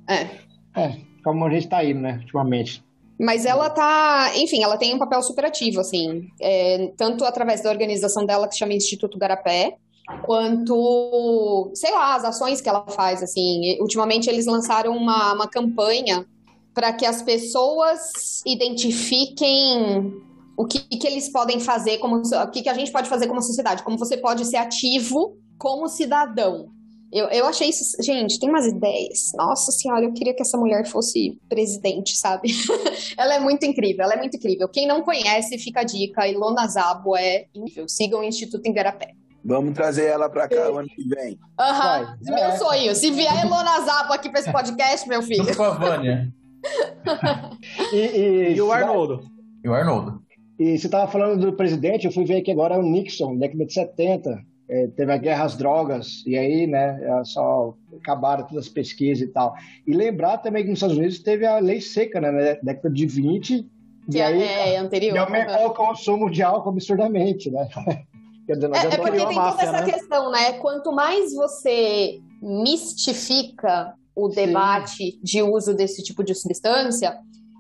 É. 0.10 0.28
É, 0.76 0.98
como 1.24 1.46
a 1.46 1.52
gente 1.52 1.68
tá 1.68 1.86
indo, 1.86 2.00
né, 2.00 2.18
ultimamente. 2.22 2.84
Mas 3.20 3.46
ela 3.46 3.70
tá, 3.70 4.32
enfim, 4.36 4.64
ela 4.64 4.76
tem 4.76 4.92
um 4.96 4.98
papel 4.98 5.22
super 5.22 5.46
ativo, 5.46 5.80
assim, 5.80 6.28
é, 6.42 6.92
tanto 6.98 7.24
através 7.24 7.62
da 7.62 7.70
organização 7.70 8.26
dela 8.26 8.48
que 8.48 8.58
chama 8.58 8.74
Instituto 8.74 9.20
Garapé, 9.20 9.78
quanto, 10.26 11.70
sei 11.76 11.92
lá, 11.92 12.16
as 12.16 12.26
ações 12.26 12.60
que 12.60 12.68
ela 12.68 12.88
faz, 12.88 13.22
assim. 13.22 13.78
Ultimamente 13.80 14.28
eles 14.28 14.48
lançaram 14.48 14.98
uma, 14.98 15.34
uma 15.34 15.48
campanha 15.48 16.26
para 16.74 16.92
que 16.92 17.06
as 17.06 17.22
pessoas 17.22 18.42
identifiquem 18.48 20.12
o 20.58 20.66
que, 20.66 20.80
que 20.80 21.08
eles 21.08 21.30
podem 21.30 21.60
fazer, 21.60 21.98
como, 21.98 22.18
o 22.18 22.52
que, 22.52 22.62
que 22.62 22.70
a 22.70 22.74
gente 22.74 22.92
pode 22.92 23.10
fazer 23.10 23.28
como 23.28 23.42
sociedade, 23.42 23.84
como 23.84 23.98
você 23.98 24.18
pode 24.18 24.46
ser 24.46 24.58
ativo 24.58 25.38
como 25.58 25.88
cidadão. 25.88 26.70
Eu, 27.14 27.28
eu 27.28 27.46
achei 27.46 27.70
isso. 27.70 27.96
Gente, 28.02 28.40
tem 28.40 28.50
umas 28.50 28.66
ideias. 28.66 29.32
Nossa 29.36 29.72
senhora, 29.72 30.04
eu 30.04 30.14
queria 30.14 30.34
que 30.34 30.42
essa 30.42 30.58
mulher 30.58 30.84
fosse 30.88 31.40
presidente, 31.48 32.18
sabe? 32.18 32.50
ela 33.16 33.36
é 33.36 33.40
muito 33.40 33.64
incrível, 33.66 34.04
ela 34.04 34.16
é 34.16 34.18
muito 34.18 34.36
incrível. 34.36 34.68
Quem 34.68 34.88
não 34.88 35.04
conhece, 35.04 35.60
fica 35.60 35.82
a 35.82 35.84
dica. 35.84 36.28
Ilona 36.28 36.68
Zabo 36.68 37.16
é 37.16 37.46
incrível. 37.54 37.88
Sigam 37.88 38.22
o 38.22 38.24
Instituto 38.24 38.68
Igarapé. 38.68 39.14
Vamos 39.46 39.74
trazer 39.76 40.06
ela 40.06 40.28
para 40.28 40.48
cá 40.48 40.72
o 40.72 40.80
ano 40.80 40.88
que 40.88 41.08
vem. 41.08 41.38
Aham, 41.60 42.18
uhum. 42.26 42.34
meu 42.34 42.46
é. 42.46 42.58
sonho. 42.58 42.96
Se 42.96 43.12
vier 43.12 43.46
Ilona 43.46 43.82
Zabo 43.82 44.14
aqui 44.14 44.30
para 44.30 44.40
esse 44.40 44.52
podcast, 44.52 45.08
meu 45.08 45.22
filho. 45.22 45.56
Com 45.56 45.64
a 45.64 45.70
Vânia. 45.72 46.34
e, 47.94 47.98
e, 47.98 48.56
e 48.56 48.62
o 48.62 48.72
Arnoldo. 48.72 49.20
E 49.64 49.70
o 49.70 49.74
Arnoldo. 49.74 50.23
E 50.60 50.78
você 50.78 50.88
estava 50.88 51.12
falando 51.12 51.46
do 51.46 51.54
presidente, 51.54 52.06
eu 52.06 52.12
fui 52.12 52.26
ver 52.26 52.38
aqui 52.38 52.52
agora 52.52 52.78
o 52.78 52.84
Nixon, 52.84 53.38
década 53.38 53.66
de 53.66 53.74
70, 53.74 54.46
é, 54.70 54.88
teve 54.88 55.12
a 55.12 55.18
guerra 55.18 55.46
às 55.46 55.58
drogas, 55.58 56.24
e 56.26 56.38
aí, 56.38 56.68
né, 56.68 57.00
é 57.02 57.24
só 57.24 57.76
acabaram 58.00 58.46
todas 58.46 58.66
as 58.66 58.72
pesquisas 58.72 59.28
e 59.28 59.32
tal. 59.32 59.54
E 59.86 59.94
lembrar 59.94 60.38
também 60.38 60.64
que 60.64 60.70
nos 60.70 60.78
Estados 60.78 60.98
Unidos 60.98 61.20
teve 61.20 61.46
a 61.46 61.60
lei 61.60 61.82
seca, 61.82 62.22
né, 62.22 62.32
na 62.32 62.40
década 62.62 62.90
de 62.90 63.06
20, 63.06 63.70
que 64.10 64.18
e 64.18 64.20
é, 64.20 64.26
aí 64.26 64.44
é, 64.44 64.78
anterior, 64.78 65.16
e 65.16 65.18
aumentou 65.18 65.68
o 65.68 65.74
consumo 65.74 66.30
de 66.30 66.44
álcool 66.44 66.70
absurdamente, 66.70 67.50
né? 67.50 67.68
Dizer, 68.46 68.70
é, 68.74 68.96
é 68.96 68.98
porque 68.98 69.26
tem 69.26 69.36
toda 69.36 69.62
essa 69.62 69.72
né? 69.72 69.86
questão, 69.86 70.30
né? 70.30 70.54
Quanto 70.54 70.92
mais 70.92 71.34
você 71.34 72.20
mistifica 72.42 73.94
o 74.14 74.28
debate 74.28 75.12
Sim. 75.12 75.20
de 75.24 75.42
uso 75.42 75.74
desse 75.74 76.04
tipo 76.04 76.24
de 76.26 76.36
substância, 76.36 77.18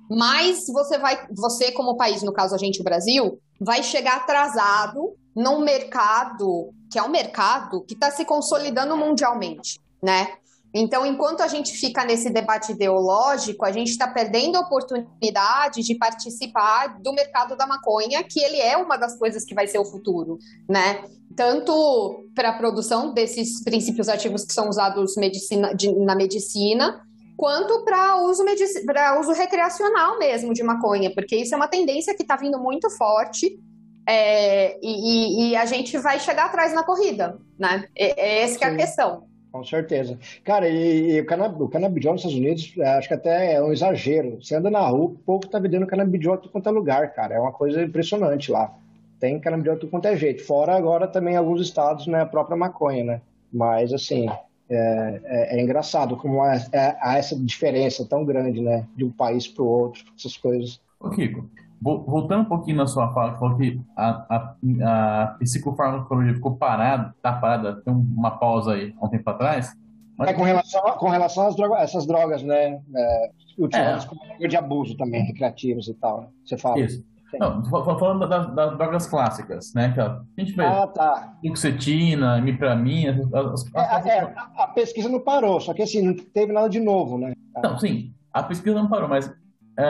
mais 0.09 0.65
você 0.67 0.97
vai, 0.97 1.27
você 1.31 1.71
como 1.71 1.97
país, 1.97 2.21
no 2.23 2.33
caso 2.33 2.53
a 2.55 2.57
gente, 2.57 2.81
o 2.81 2.83
Brasil, 2.83 3.39
vai 3.59 3.81
chegar 3.83 4.17
atrasado 4.17 5.15
num 5.35 5.59
mercado 5.59 6.73
que 6.91 6.99
é 6.99 7.03
um 7.03 7.09
mercado 7.09 7.83
que 7.85 7.95
está 7.95 8.11
se 8.11 8.23
consolidando 8.23 8.95
mundialmente, 8.95 9.79
né? 10.01 10.27
Então, 10.75 11.05
enquanto 11.05 11.41
a 11.41 11.47
gente 11.47 11.71
fica 11.73 12.03
nesse 12.03 12.31
debate 12.31 12.71
ideológico, 12.71 13.63
a 13.63 13.71
gente 13.71 13.89
está 13.89 14.07
perdendo 14.07 14.57
a 14.57 14.61
oportunidade 14.61 15.83
de 15.83 15.95
participar 15.95 16.99
do 16.99 17.13
mercado 17.13 17.55
da 17.55 17.67
maconha, 17.67 18.23
que 18.23 18.39
ele 18.39 18.57
é 18.57 18.75
uma 18.75 18.97
das 18.97 19.17
coisas 19.17 19.45
que 19.45 19.53
vai 19.53 19.67
ser 19.67 19.77
o 19.77 19.85
futuro, 19.85 20.39
né? 20.67 21.03
Tanto 21.35 22.27
para 22.33 22.49
a 22.49 22.57
produção 22.57 23.13
desses 23.13 23.63
princípios 23.63 24.09
ativos 24.09 24.45
que 24.45 24.53
são 24.53 24.67
usados 24.67 25.15
medicina, 25.15 25.75
de, 25.75 25.93
na 25.93 26.15
medicina, 26.15 27.01
quanto 27.37 27.83
para 27.83 28.17
uso, 28.17 28.43
para 28.85 29.19
uso 29.19 29.31
recreacional 29.31 30.17
mesmo 30.19 30.53
de 30.53 30.63
maconha, 30.63 31.11
porque 31.13 31.35
isso 31.35 31.53
é 31.53 31.57
uma 31.57 31.67
tendência 31.67 32.15
que 32.15 32.23
está 32.23 32.35
vindo 32.35 32.59
muito 32.59 32.89
forte 32.91 33.59
é, 34.07 34.77
e, 34.81 35.51
e, 35.51 35.55
a 35.55 35.65
gente 35.65 35.97
vai 35.97 36.19
chegar 36.19 36.45
atrás 36.45 36.73
na 36.73 36.83
corrida, 36.83 37.37
né? 37.57 37.85
É, 37.95 38.21
é 38.21 38.43
essa 38.43 38.57
que 38.59 38.65
é 38.65 38.67
a 38.67 38.75
questão. 38.75 39.23
Com 39.51 39.63
certeza. 39.63 40.17
Cara, 40.43 40.67
e, 40.67 41.11
e 41.11 41.21
o, 41.21 41.25
canab 41.25 41.61
o 41.61 41.69
canabidiol 41.69 42.13
nos 42.13 42.21
Estados 42.21 42.37
Unidos, 42.37 42.73
é, 42.77 42.89
acho 42.97 43.07
que 43.07 43.13
até 43.13 43.53
é 43.53 43.63
um 43.63 43.71
exagero. 43.71 44.39
Você 44.41 44.55
anda 44.55 44.69
na 44.69 44.81
rua, 44.81 45.05
o 45.05 45.09
povo 45.19 45.47
tá 45.47 45.59
vendendo 45.59 45.87
canabidiol 45.87 46.37
tudo 46.37 46.51
quanto 46.51 46.67
é 46.67 46.71
lugar, 46.71 47.13
cara. 47.13 47.35
É 47.35 47.39
uma 47.39 47.51
coisa 47.51 47.81
impressionante 47.81 48.51
lá. 48.51 48.73
Tem 49.19 49.39
canabidiol 49.39 49.77
tudo 49.77 49.91
quanto 49.91 50.07
é 50.07 50.17
jeito. 50.17 50.43
Fora 50.43 50.75
agora 50.75 51.07
também 51.07 51.37
alguns 51.37 51.61
estados, 51.61 52.07
né, 52.07 52.21
a 52.21 52.25
própria 52.25 52.57
maconha, 52.57 53.03
né? 53.03 53.21
Mas, 53.53 53.93
assim, 53.93 54.27
é, 54.73 55.21
é, 55.23 55.57
é, 55.57 55.63
engraçado 55.63 56.17
como 56.17 56.41
há, 56.41 56.55
é, 56.71 56.97
há, 57.01 57.17
essa 57.17 57.35
diferença 57.35 58.05
tão 58.05 58.25
grande, 58.25 58.61
né, 58.61 58.87
de 58.95 59.05
um 59.05 59.11
país 59.11 59.47
para 59.47 59.63
o 59.63 59.67
outro, 59.67 60.03
essas 60.17 60.37
coisas. 60.37 60.81
Ô, 60.99 61.09
Kiko, 61.09 61.49
voltando 61.81 62.41
um 62.41 62.45
pouquinho 62.45 62.77
na 62.77 62.87
sua 62.87 63.13
fala, 63.13 63.37
falou 63.37 63.57
que 63.57 63.79
a, 63.95 64.09
a, 64.29 64.55
a 64.83 65.27
psicofarmacologia 65.39 66.33
ficou 66.33 66.55
parada, 66.55 67.13
tá 67.21 67.33
parada, 67.33 67.81
tem 67.81 67.93
uma 67.93 68.31
pausa 68.31 68.73
aí 68.73 68.93
há 68.99 69.05
um 69.05 69.09
tempo 69.09 69.29
atrás. 69.29 69.73
Mas... 70.17 70.29
É 70.29 70.33
com 70.33 70.43
relação, 70.43 70.81
com 70.81 71.09
relação 71.09 71.47
às 71.47 71.55
drogas, 71.55 71.81
essas 71.81 72.05
drogas, 72.05 72.43
né, 72.43 72.81
é, 72.95 73.31
utilizadas 73.57 74.05
é. 74.05 74.07
como 74.07 74.47
de 74.47 74.57
abuso 74.57 74.95
também, 74.95 75.23
recreativos 75.23 75.87
e 75.87 75.93
tal, 75.93 76.21
né? 76.21 76.27
você 76.43 76.57
fala. 76.57 76.79
Isso. 76.79 77.03
Não, 77.39 77.63
falando 77.65 78.27
das, 78.27 78.53
das, 78.53 78.77
drogas 78.77 79.07
clássicas, 79.07 79.73
né? 79.73 79.91
Que 79.91 79.99
a 79.99 80.21
gente 80.37 80.53
vê 80.53 80.65
ah, 80.65 80.87
tá. 80.87 81.35
fluoxetina, 81.41 82.37
imipramina... 82.37 83.21
As, 83.33 83.65
as, 83.75 84.05
é, 84.05 84.17
é, 84.17 84.33
a, 84.57 84.67
pesquisa 84.67 85.09
não 85.09 85.19
parou, 85.19 85.59
só 85.59 85.73
que 85.73 85.81
assim, 85.81 86.01
não 86.01 86.15
teve 86.15 86.53
nada 86.53 86.69
de 86.69 86.79
novo, 86.79 87.17
né? 87.17 87.33
Não, 87.61 87.77
sim, 87.79 88.13
a 88.31 88.43
pesquisa 88.43 88.75
não 88.75 88.87
parou, 88.87 89.07
mas 89.07 89.33
é, 89.77 89.85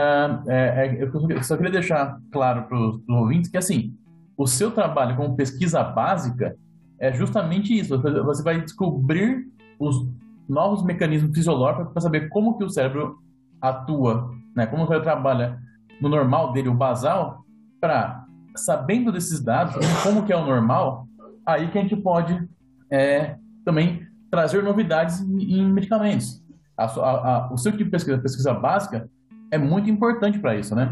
é, 0.47 0.87
é 0.87 1.03
eu 1.03 1.43
só 1.43 1.55
queria 1.55 1.71
deixar 1.71 2.17
claro 2.31 2.63
para 2.63 2.77
os 2.77 2.99
ouvintes 3.09 3.49
que, 3.49 3.57
assim, 3.57 3.93
o 4.37 4.47
seu 4.47 4.71
trabalho 4.71 5.15
como 5.15 5.35
pesquisa 5.35 5.83
básica 5.83 6.55
é 6.99 7.11
justamente 7.11 7.77
isso. 7.77 7.99
Você 8.01 8.43
vai 8.43 8.61
descobrir 8.61 9.45
os 9.79 10.07
novos 10.47 10.83
mecanismos 10.83 11.35
fisiológicos 11.35 11.91
para 11.91 12.01
saber 12.01 12.29
como 12.29 12.57
que 12.57 12.63
o 12.63 12.69
cérebro 12.69 13.17
atua, 13.61 14.31
né? 14.55 14.65
Como 14.65 14.91
ele 14.91 15.03
trabalha 15.03 15.59
no 16.01 16.09
normal 16.09 16.51
dele, 16.51 16.69
o 16.69 16.73
basal, 16.73 17.43
para, 17.79 18.25
sabendo 18.55 19.11
desses 19.11 19.41
dados, 19.41 19.75
como 20.03 20.25
que 20.25 20.33
é 20.33 20.37
o 20.37 20.45
normal, 20.45 21.07
aí 21.45 21.69
que 21.69 21.77
a 21.77 21.81
gente 21.81 21.95
pode 21.95 22.47
é, 22.91 23.35
também 23.65 24.05
trazer 24.29 24.63
novidades 24.63 25.21
em, 25.21 25.59
em 25.59 25.71
medicamentos. 25.71 26.41
A, 26.77 26.85
a, 26.85 26.89
a, 26.89 27.53
o 27.53 27.57
seu 27.57 27.71
tipo 27.71 27.85
de 27.85 27.91
pesquisa, 27.91 28.17
pesquisa 28.17 28.53
básica, 28.53 29.09
é 29.51 29.57
muito 29.57 29.89
importante 29.89 30.39
para 30.39 30.55
isso, 30.55 30.75
né? 30.75 30.91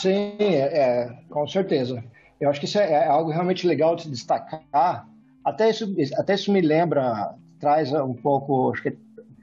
Sim, 0.00 0.36
é, 0.38 0.78
é, 0.78 1.18
com 1.30 1.46
certeza. 1.46 2.04
Eu 2.38 2.50
acho 2.50 2.60
que 2.60 2.66
isso 2.66 2.78
é, 2.78 2.92
é, 2.92 3.06
algo 3.06 3.30
realmente 3.30 3.66
legal 3.66 3.96
de 3.96 4.02
se 4.02 4.10
destacar. 4.10 5.06
Até 5.44 5.70
isso, 5.70 5.94
até 6.18 6.34
isso 6.34 6.52
me 6.52 6.60
lembra, 6.60 7.34
traz 7.58 7.92
um 7.92 8.12
pouco, 8.12 8.70
acho 8.70 8.82
que 8.82 8.90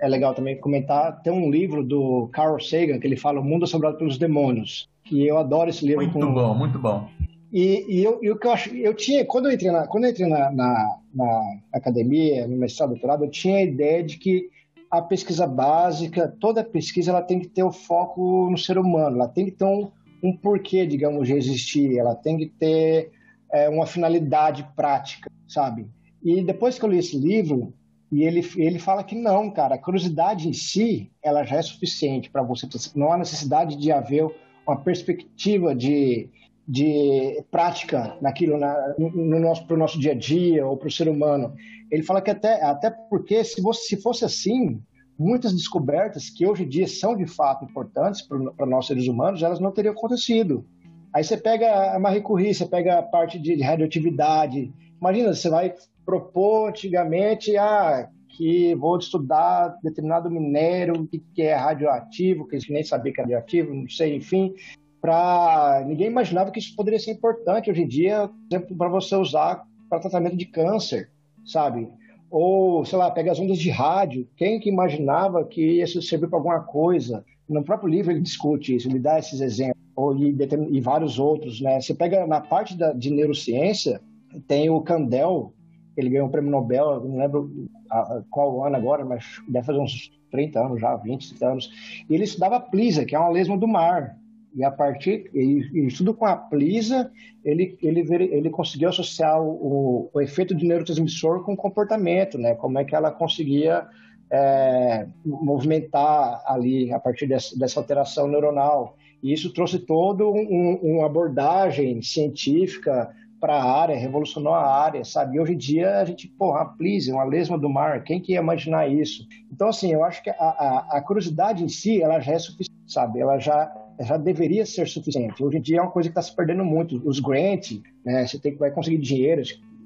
é 0.01 0.07
legal 0.07 0.34
também 0.34 0.59
comentar, 0.59 1.21
tem 1.21 1.31
um 1.31 1.49
livro 1.49 1.84
do 1.84 2.30
Carl 2.31 2.59
Sagan 2.59 2.99
que 2.99 3.07
ele 3.07 3.17
fala 3.17 3.39
O 3.39 3.43
Mundo 3.43 3.63
Assombrado 3.65 3.97
pelos 3.97 4.17
Demônios 4.17 4.88
que 5.09 5.26
eu 5.26 5.39
adoro 5.39 5.71
esse 5.71 5.85
livro. 5.85 6.03
Muito 6.03 6.19
com... 6.19 6.34
bom, 6.34 6.53
muito 6.53 6.77
bom. 6.77 7.09
E, 7.51 7.84
e, 7.89 8.03
eu, 8.03 8.19
e 8.21 8.30
o 8.30 8.38
que 8.38 8.45
eu 8.45 8.51
acho, 8.51 8.76
eu 8.76 8.93
tinha, 8.93 9.26
quando 9.26 9.47
eu 9.47 9.51
entrei 9.51 9.71
na, 9.71 9.88
quando 9.88 10.03
eu 10.03 10.11
entrei 10.11 10.27
na, 10.27 10.51
na, 10.51 10.97
na 11.13 11.57
academia, 11.73 12.47
no 12.47 12.55
mestrado, 12.55 12.91
doutorado, 12.91 13.26
eu 13.26 13.31
tinha 13.31 13.57
a 13.57 13.63
ideia 13.63 14.03
de 14.03 14.17
que 14.17 14.49
a 14.91 15.01
pesquisa 15.01 15.47
básica, 15.47 16.27
toda 16.39 16.63
pesquisa, 16.63 17.09
ela 17.09 17.23
tem 17.23 17.39
que 17.39 17.47
ter 17.47 17.63
o 17.63 17.71
foco 17.71 18.49
no 18.51 18.57
ser 18.57 18.77
humano, 18.77 19.15
ela 19.15 19.27
tem 19.27 19.45
que 19.45 19.51
ter 19.51 19.65
um, 19.65 19.89
um 20.21 20.35
porquê, 20.35 20.85
digamos, 20.85 21.27
de 21.27 21.34
existir, 21.34 21.97
ela 21.97 22.13
tem 22.13 22.38
que 22.38 22.45
ter 22.45 23.11
é, 23.51 23.67
uma 23.67 23.88
finalidade 23.88 24.67
prática, 24.76 25.31
sabe? 25.47 25.88
E 26.23 26.43
depois 26.43 26.77
que 26.77 26.85
eu 26.85 26.89
li 26.89 26.99
esse 26.99 27.17
livro, 27.17 27.73
E 28.11 28.23
ele, 28.23 28.48
ele 28.57 28.80
fala 28.80 29.03
que 29.03 29.15
não, 29.15 29.52
cara, 29.52 29.76
a 29.76 29.77
curiosidade 29.77 30.49
em 30.49 30.53
si, 30.53 31.11
ela 31.22 31.44
já 31.44 31.57
é 31.57 31.61
suficiente 31.61 32.30
para 32.30 32.41
você. 32.41 32.68
Não 32.95 33.11
há 33.11 33.18
necessidade 33.18 33.76
de 33.76 33.91
haver 33.91 34.27
uma 34.68 34.77
perspectiva 34.77 35.76
de, 35.76 36.27
de 36.68 37.44
prática 37.52 38.18
naquilo, 38.19 38.57
na, 38.57 38.95
no 38.98 39.40
nosso, 39.40 39.65
para 39.65 39.76
o 39.76 39.80
nosso 39.80 39.99
dia 39.99 40.14
a 40.14 40.15
dia 40.15 40.65
ou 40.65 40.76
para 40.76 40.88
o 40.88 40.91
ser 40.91 41.07
humano. 41.07 41.53
Ele 41.91 42.03
fala 42.03 42.22
que 42.22 42.31
até, 42.31 42.64
até 42.64 42.90
porque 42.90 43.44
se, 43.44 43.61
você, 43.61 43.95
se 43.95 44.02
fosse 44.02 44.26
assim, 44.26 44.81
muitas 45.18 45.53
descobertas 45.53 46.30
que 46.30 46.48
hoje 46.48 46.64
em 46.64 46.69
dia 46.69 46.88
são 46.88 47.15
de 47.15 47.27
fato 47.27 47.65
importantes 47.65 48.22
para 48.22 48.65
nós 48.65 48.88
seres 48.88 49.07
humanos, 49.07 49.44
elas 49.44 49.60
não 49.60 49.72
teriam 49.72 49.94
acontecido. 49.94 50.65
Aí 51.14 51.23
você 51.23 51.36
pega 51.38 51.95
a 51.95 51.99
Marie 51.99 52.22
Curie, 52.22 52.53
você 52.53 52.65
pega 52.65 52.99
a 52.99 53.03
parte 53.03 53.40
de 53.40 53.61
radioatividade. 53.61 54.72
Imagina, 54.99 55.34
você 55.34 55.49
vai 55.49 55.73
propor 56.10 56.69
antigamente 56.69 57.56
ah, 57.56 58.10
que 58.30 58.73
vou 58.73 58.98
estudar 58.98 59.77
determinado 59.84 60.31
minério, 60.31 61.07
que, 61.07 61.19
que 61.36 61.44
é 61.44 61.53
radioativo, 61.53 62.48
que 62.48 62.56
a 62.56 62.60
gente 62.60 62.73
nem 62.73 62.84
sabia 62.84 63.14
que 63.14 63.22
era 63.22 63.27
radioativo, 63.27 63.73
não 63.73 63.88
sei, 63.88 64.15
enfim. 64.15 64.53
Pra... 64.99 65.84
Ninguém 65.86 66.07
imaginava 66.07 66.49
que 66.49 66.57
isso 66.57 66.76
poderia 66.76 66.99
ser 66.99 67.11
importante 67.11 67.69
hoje 67.69 67.84
em 67.84 67.88
dia, 67.88 68.27
por 68.27 68.56
exemplo, 68.56 68.76
para 68.76 68.90
você 68.90 69.15
usar 69.15 69.64
para 69.88 69.99
tratamento 69.99 70.36
de 70.36 70.45
câncer, 70.45 71.11
sabe? 71.45 71.88
ou, 72.30 72.86
sei 72.86 72.98
lá, 72.98 73.10
pega 73.10 73.31
as 73.31 73.40
ondas 73.40 73.57
de 73.57 73.69
rádio. 73.69 74.27
Quem 74.36 74.60
que 74.60 74.69
imaginava 74.69 75.44
que 75.44 75.81
isso 75.81 76.02
servir 76.02 76.27
para 76.27 76.38
alguma 76.38 76.61
coisa? 76.61 77.26
No 77.48 77.64
próprio 77.64 77.90
livro 77.90 78.11
ele 78.11 78.22
discute 78.22 78.76
isso, 78.76 78.88
ele 78.88 78.99
dá 78.99 79.18
esses 79.18 79.41
exemplos, 79.41 79.84
ou, 79.95 80.15
e, 80.15 80.36
e 80.69 80.80
vários 80.80 81.18
outros, 81.18 81.60
né? 81.60 81.81
Você 81.81 81.95
pega 81.95 82.27
na 82.27 82.40
parte 82.40 82.77
da, 82.77 82.94
de 82.94 83.10
neurociência, 83.10 83.99
tem 84.48 84.69
o 84.69 84.81
Candel, 84.81 85.52
ele 85.99 86.09
ganhou 86.09 86.27
um 86.27 86.31
prêmio 86.31 86.51
Nobel, 86.51 87.03
não 87.03 87.17
lembro 87.17 87.51
a, 87.89 88.21
qual 88.30 88.63
ano 88.65 88.76
agora, 88.76 89.05
mas 89.05 89.26
deve 89.47 89.65
fazer 89.65 89.80
uns 89.80 90.11
30 90.31 90.59
anos 90.59 90.81
já, 90.81 90.95
20, 90.95 91.30
30 91.30 91.47
anos. 91.47 91.71
E 92.09 92.13
ele 92.13 92.23
estudava 92.23 92.59
Plisa, 92.59 93.05
que 93.05 93.15
é 93.15 93.19
uma 93.19 93.30
lesma 93.30 93.57
do 93.57 93.67
mar. 93.67 94.17
E 94.55 94.63
a 94.63 94.71
partir, 94.71 95.30
e, 95.34 95.88
e 95.88 95.88
tudo 95.89 96.13
com 96.13 96.26
a 96.26 96.35
Plisa, 96.35 97.11
ele, 97.45 97.77
ele, 97.81 98.01
ele 98.11 98.49
conseguiu 98.49 98.89
associar 98.89 99.41
o, 99.41 100.09
o 100.11 100.21
efeito 100.21 100.55
de 100.55 100.65
neurotransmissor 100.65 101.43
com 101.43 101.53
o 101.53 101.57
comportamento, 101.57 102.38
né? 102.38 102.55
Como 102.55 102.80
é 102.80 102.84
que 102.84 102.95
ela 102.95 103.11
conseguia 103.11 103.88
é, 104.31 105.07
movimentar 105.26 106.43
ali 106.45 106.91
a 106.93 106.99
partir 106.99 107.27
dessa, 107.27 107.57
dessa 107.57 107.80
alteração 107.80 108.27
neuronal. 108.27 108.95
E 109.21 109.34
isso 109.34 109.51
trouxe 109.53 109.80
toda 109.80 110.26
um, 110.26 110.80
uma 110.81 111.05
abordagem 111.05 112.01
científica 112.01 113.13
para 113.40 113.56
a 113.56 113.82
área, 113.82 113.98
revolucionou 113.98 114.53
a 114.53 114.66
área, 114.66 115.03
sabe? 115.03 115.38
E 115.38 115.40
hoje 115.40 115.53
em 115.53 115.57
dia 115.57 115.99
a 115.99 116.06
gente, 116.06 116.28
porra, 116.28 116.66
please, 116.78 117.11
uma 117.11 117.24
lesma 117.24 117.57
do 117.57 117.70
mar, 117.70 118.03
quem 118.03 118.20
que 118.20 118.34
ia 118.34 118.40
imaginar 118.40 118.88
isso? 118.88 119.28
Então, 119.52 119.70
assim, 119.70 119.94
eu 119.94 120.03
acho 120.03 120.22
que 120.22 120.30
a, 120.30 120.36
a, 120.36 120.98
a 120.98 121.02
curiosidade 121.02 121.64
em 121.64 121.70
si, 121.70 122.02
ela 122.02 122.20
já 122.20 122.34
é 122.34 122.40
suficiente, 122.40 122.80
sabe? 122.88 123.20
Ela 123.20 123.40
já 123.40 123.72
já 124.02 124.16
deveria 124.16 124.66
ser 124.66 124.88
suficiente. 124.88 125.44
Hoje 125.44 125.57
em 125.57 125.61
dia 125.61 125.80
é 125.80 125.82
uma 125.82 125.91
coisa 125.91 126.07
que 126.07 126.11
está 126.11 126.22
se 126.22 126.34
perdendo 126.34 126.64
muito. 126.64 127.02
Os 127.06 127.20
grants, 127.20 127.82
né, 128.06 128.26
você 128.26 128.40
tem 128.40 128.53
que 128.53 128.57
vai 128.57 128.72
conseguir 128.72 128.98
dinheiro, 128.98 129.41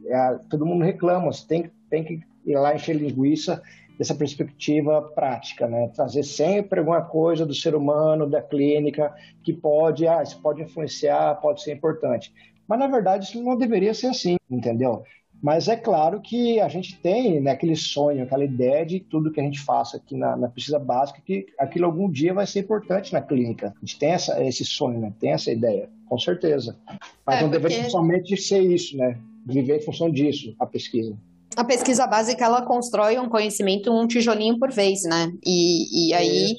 é, 0.06 0.40
todo 0.50 0.66
mundo 0.66 0.84
reclama, 0.84 1.32
você 1.32 1.48
tem, 1.48 1.72
tem 1.90 2.04
que 2.04 2.20
ir 2.46 2.56
lá 2.56 2.76
encher 2.76 2.96
linguiça 2.96 3.62
dessa 3.98 4.16
perspectiva 4.16 5.02
prática, 5.02 5.68
né? 5.68 5.88
Trazer 5.90 6.24
sempre 6.24 6.80
alguma 6.80 7.02
coisa 7.02 7.46
do 7.46 7.54
ser 7.54 7.76
humano, 7.76 8.30
da 8.30 8.42
clínica, 8.42 9.14
que 9.44 9.54
pode, 9.54 10.08
ah, 10.08 10.22
isso 10.24 10.40
pode 10.42 10.62
influenciar, 10.62 11.36
pode 11.36 11.62
ser 11.62 11.74
importante. 11.74 12.34
Mas 12.68 12.80
na 12.80 12.88
verdade 12.88 13.26
isso 13.26 13.42
não 13.42 13.58
deveria 13.58 13.94
ser 13.94 14.08
assim, 14.08 14.38
entendeu? 14.50 15.04
Mas 15.42 15.68
é 15.68 15.76
claro 15.76 16.22
que 16.22 16.62
a 16.62 16.70
gente 16.70 16.98
tem 17.02 17.42
né, 17.42 17.52
aquele 17.52 17.76
sonho, 17.76 18.24
aquela 18.24 18.46
ideia 18.46 18.86
de 18.86 19.02
tudo 19.02 19.30
que 19.30 19.42
a 19.42 19.44
gente 19.44 19.60
faça 19.60 19.98
aqui 19.98 20.16
na, 20.16 20.38
na 20.38 20.48
pesquisa 20.48 20.80
básica, 20.80 21.22
que 21.26 21.48
aquilo 21.60 21.86
algum 21.86 22.10
dia 22.10 22.34
vai 22.34 22.48
ser 22.48 22.62
importante 22.62 23.12
na 23.12 23.22
clínica. 23.22 23.74
A 23.76 23.80
gente 23.86 24.00
tem 24.00 24.12
essa, 24.12 24.42
esse 24.42 24.64
sonho, 24.64 25.02
né? 25.02 25.14
tem 25.20 25.32
essa 25.32 25.52
ideia, 25.52 25.90
com 26.08 26.18
certeza. 26.18 26.78
Mas 27.26 27.40
é, 27.40 27.42
não 27.42 27.50
porque... 27.50 27.62
deveria 27.62 27.90
somente 27.90 28.38
ser 28.38 28.62
isso, 28.62 28.96
né? 28.96 29.20
Viver 29.46 29.80
em 29.80 29.82
função 29.82 30.10
disso, 30.10 30.56
a 30.58 30.66
pesquisa 30.66 31.18
a 31.56 31.64
pesquisa 31.64 32.08
básica 32.08 32.44
ela 32.44 32.64
constrói 32.64 33.20
um 33.20 33.30
conhecimento 33.30 33.92
um 33.92 34.08
tijolinho 34.08 34.58
por 34.58 34.72
vez, 34.72 35.04
né? 35.04 35.32
E, 35.46 36.10
e 36.10 36.14
aí 36.14 36.56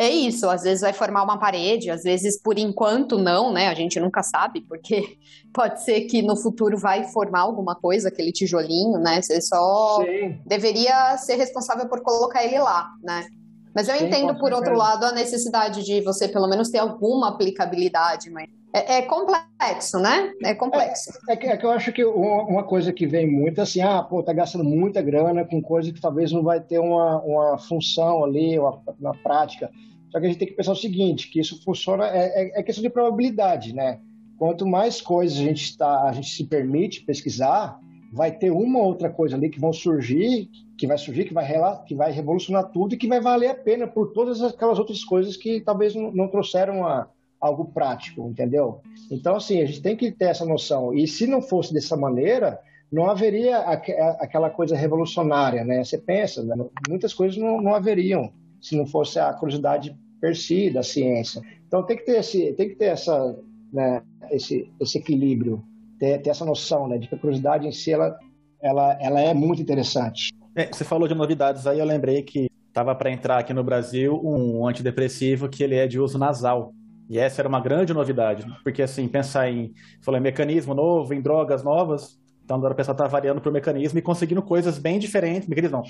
é 0.00 0.08
isso, 0.08 0.48
às 0.48 0.62
vezes 0.62 0.80
vai 0.80 0.94
formar 0.94 1.22
uma 1.22 1.38
parede, 1.38 1.90
às 1.90 2.02
vezes 2.02 2.40
por 2.40 2.58
enquanto 2.58 3.18
não, 3.18 3.52
né? 3.52 3.68
A 3.68 3.74
gente 3.74 4.00
nunca 4.00 4.22
sabe, 4.22 4.62
porque 4.62 5.18
pode 5.52 5.84
ser 5.84 6.00
que 6.06 6.22
no 6.22 6.36
futuro 6.36 6.78
vai 6.78 7.04
formar 7.04 7.40
alguma 7.40 7.74
coisa, 7.74 8.08
aquele 8.08 8.32
tijolinho, 8.32 8.98
né? 8.98 9.20
Você 9.20 9.42
só 9.42 10.02
Sim. 10.02 10.40
deveria 10.46 11.18
ser 11.18 11.34
responsável 11.34 11.86
por 11.86 12.00
colocar 12.00 12.42
ele 12.42 12.58
lá, 12.58 12.88
né? 13.02 13.26
Mas 13.74 13.88
eu 13.88 13.96
Sim, 13.96 14.06
entendo, 14.06 14.38
por 14.38 14.54
outro 14.54 14.74
lado, 14.74 15.04
a 15.04 15.12
necessidade 15.12 15.84
de 15.84 16.00
você 16.00 16.26
pelo 16.26 16.48
menos 16.48 16.70
ter 16.70 16.78
alguma 16.78 17.28
aplicabilidade, 17.28 18.30
mas 18.30 18.48
é, 18.72 18.98
é 18.98 19.02
complexo, 19.02 19.98
né? 19.98 20.32
É 20.42 20.54
complexo. 20.54 21.10
É, 21.28 21.32
é, 21.32 21.36
que, 21.36 21.46
é, 21.46 21.56
que, 21.58 21.66
eu 21.66 21.70
acho 21.72 21.92
que 21.92 22.04
uma 22.04 22.62
coisa 22.62 22.90
que 22.90 23.06
vem 23.06 23.30
muito 23.30 23.60
é 23.60 23.64
assim, 23.64 23.82
ah, 23.82 24.02
pô, 24.02 24.22
tá 24.22 24.32
gastando 24.32 24.64
muita 24.64 25.02
grana 25.02 25.44
com 25.44 25.60
coisa 25.60 25.92
que 25.92 26.00
talvez 26.00 26.32
não 26.32 26.42
vai 26.42 26.58
ter 26.58 26.78
uma, 26.78 27.20
uma 27.20 27.58
função 27.58 28.24
ali, 28.24 28.58
uma, 28.58 28.80
na 28.98 29.12
prática. 29.12 29.70
Só 30.10 30.18
que 30.18 30.26
a 30.26 30.28
gente 30.28 30.38
tem 30.38 30.48
que 30.48 30.54
pensar 30.54 30.72
o 30.72 30.76
seguinte, 30.76 31.30
que 31.30 31.40
isso 31.40 31.62
funciona, 31.62 32.06
é, 32.08 32.42
é, 32.56 32.60
é 32.60 32.62
questão 32.62 32.82
de 32.82 32.90
probabilidade, 32.90 33.74
né? 33.74 34.00
Quanto 34.38 34.66
mais 34.66 35.00
coisas 35.00 35.38
a 35.38 35.42
gente, 35.42 35.64
está, 35.64 36.08
a 36.08 36.12
gente 36.12 36.30
se 36.30 36.44
permite 36.44 37.04
pesquisar, 37.04 37.78
vai 38.12 38.32
ter 38.32 38.50
uma 38.50 38.78
ou 38.78 38.86
outra 38.86 39.08
coisa 39.08 39.36
ali 39.36 39.48
que 39.48 39.60
vão 39.60 39.72
surgir, 39.72 40.48
que 40.76 40.86
vai 40.86 40.98
surgir, 40.98 41.26
que 41.26 41.34
vai, 41.34 41.46
que 41.86 41.94
vai 41.94 42.10
revolucionar 42.10 42.70
tudo 42.70 42.94
e 42.94 42.98
que 42.98 43.06
vai 43.06 43.20
valer 43.20 43.50
a 43.50 43.54
pena 43.54 43.86
por 43.86 44.12
todas 44.12 44.42
aquelas 44.42 44.78
outras 44.78 45.04
coisas 45.04 45.36
que 45.36 45.60
talvez 45.60 45.94
não, 45.94 46.10
não 46.10 46.28
trouxeram 46.28 46.86
a, 46.86 47.08
algo 47.40 47.66
prático, 47.66 48.28
entendeu? 48.28 48.80
Então, 49.10 49.36
assim, 49.36 49.60
a 49.62 49.66
gente 49.66 49.80
tem 49.80 49.96
que 49.96 50.10
ter 50.10 50.26
essa 50.26 50.44
noção. 50.44 50.92
E 50.92 51.06
se 51.06 51.26
não 51.26 51.40
fosse 51.40 51.72
dessa 51.72 51.96
maneira, 51.96 52.58
não 52.90 53.08
haveria 53.08 53.58
aquela 53.58 54.50
coisa 54.50 54.76
revolucionária, 54.76 55.64
né? 55.64 55.84
Você 55.84 55.96
pensa, 55.96 56.42
né? 56.42 56.56
muitas 56.88 57.14
coisas 57.14 57.36
não, 57.38 57.60
não 57.60 57.74
haveriam 57.74 58.32
se 58.60 58.76
não 58.76 58.86
fosse 58.86 59.18
a 59.18 59.32
curiosidade 59.32 59.96
per 60.20 60.36
si 60.36 60.70
da 60.70 60.82
ciência. 60.82 61.40
Então 61.66 61.82
tem 61.84 61.96
que 61.96 62.04
ter 62.04 62.18
esse, 62.18 62.52
tem 62.52 62.68
que 62.68 62.76
ter 62.76 62.86
essa, 62.86 63.38
né, 63.72 64.02
esse, 64.30 64.70
esse 64.80 64.98
equilíbrio, 64.98 65.62
ter, 65.98 66.20
ter, 66.20 66.30
essa 66.30 66.44
noção, 66.44 66.88
né, 66.88 66.98
de 66.98 67.08
que 67.08 67.14
a 67.14 67.18
curiosidade 67.18 67.66
em 67.66 67.72
si 67.72 67.92
ela, 67.92 68.18
ela, 68.62 68.98
ela 69.00 69.20
é 69.20 69.32
muito 69.32 69.62
interessante. 69.62 70.32
É, 70.54 70.66
você 70.66 70.84
falou 70.84 71.08
de 71.08 71.14
novidades 71.14 71.66
aí, 71.66 71.78
eu 71.78 71.86
lembrei 71.86 72.22
que 72.22 72.50
estava 72.68 72.94
para 72.94 73.10
entrar 73.10 73.38
aqui 73.38 73.52
no 73.52 73.64
Brasil 73.64 74.20
um 74.22 74.66
antidepressivo 74.66 75.48
que 75.48 75.62
ele 75.62 75.76
é 75.76 75.86
de 75.86 75.98
uso 75.98 76.18
nasal. 76.18 76.72
E 77.08 77.18
essa 77.18 77.40
era 77.40 77.48
uma 77.48 77.60
grande 77.60 77.92
novidade, 77.92 78.46
porque 78.62 78.82
assim, 78.82 79.08
pensar 79.08 79.50
em, 79.50 79.72
falou, 80.00 80.20
em 80.20 80.22
mecanismo 80.22 80.74
novo, 80.74 81.12
em 81.12 81.20
drogas 81.20 81.64
novas, 81.64 82.19
então 82.50 82.58
agora 82.58 82.72
o 82.72 82.76
pessoal 82.76 82.94
está 82.94 83.06
variando 83.06 83.40
para 83.40 83.48
o 83.48 83.52
mecanismo 83.52 83.96
e 84.00 84.02
conseguindo 84.02 84.42
coisas 84.42 84.76
bem 84.76 84.98
diferentes, 84.98 85.48
mecanismo 85.48 85.76
não, 85.76 85.84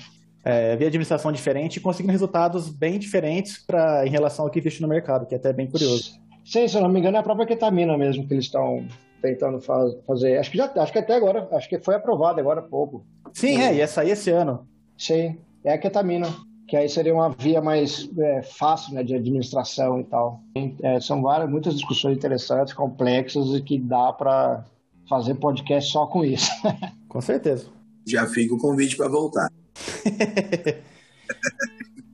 é, 0.45 0.75
via 0.75 0.89
administração 0.89 1.31
diferente 1.31 1.77
e 1.77 1.79
conseguindo 1.79 2.11
resultados 2.11 2.69
bem 2.69 2.99
diferentes 2.99 3.65
pra, 3.65 4.05
em 4.05 4.11
relação 4.11 4.45
ao 4.45 4.51
que 4.51 4.59
existe 4.59 4.79
no 4.79 4.87
mercado, 4.87 5.25
que 5.25 5.33
é 5.33 5.39
até 5.39 5.51
bem 5.51 5.65
curioso. 5.65 6.21
Sim, 6.45 6.67
se 6.67 6.77
eu 6.77 6.81
não 6.83 6.89
me 6.89 6.99
engano, 6.99 7.17
é 7.17 7.19
a 7.19 7.23
própria 7.23 7.47
ketamina 7.47 7.97
mesmo 7.97 8.27
que 8.27 8.35
eles 8.35 8.45
estão 8.45 8.85
tentando 9.23 9.59
faz, 9.59 9.91
fazer. 10.05 10.37
Acho 10.37 10.51
que 10.51 10.57
já, 10.57 10.71
acho 10.75 10.91
que 10.91 10.99
até 10.99 11.15
agora, 11.15 11.47
acho 11.51 11.67
que 11.67 11.79
foi 11.79 11.95
aprovado 11.95 12.39
agora 12.39 12.59
há 12.59 12.63
pouco. 12.63 13.03
Sim, 13.33 13.59
é, 13.59 13.73
ia 13.73 13.87
sair 13.87 14.11
esse 14.11 14.29
ano. 14.29 14.67
Sim, 14.95 15.39
é 15.63 15.73
a 15.73 15.79
ketamina, 15.79 16.27
que 16.67 16.77
aí 16.77 16.87
seria 16.87 17.15
uma 17.15 17.29
via 17.29 17.59
mais 17.59 18.07
é, 18.19 18.43
fácil 18.43 18.93
né, 18.93 19.03
de 19.03 19.15
administração 19.15 19.99
e 19.99 20.03
tal. 20.03 20.41
É, 20.83 20.99
são 20.99 21.23
várias, 21.23 21.49
muitas 21.49 21.73
discussões 21.73 22.15
interessantes, 22.15 22.71
complexas 22.71 23.47
e 23.55 23.61
que 23.63 23.79
dá 23.79 24.13
para 24.13 24.63
fazer 25.11 25.35
podcast 25.35 25.91
só 25.91 26.07
com 26.07 26.23
isso. 26.23 26.49
com 27.09 27.19
certeza. 27.19 27.67
Já 28.07 28.25
fica 28.25 28.55
o 28.55 28.57
convite 28.57 28.95
para 28.95 29.09
voltar. 29.09 29.49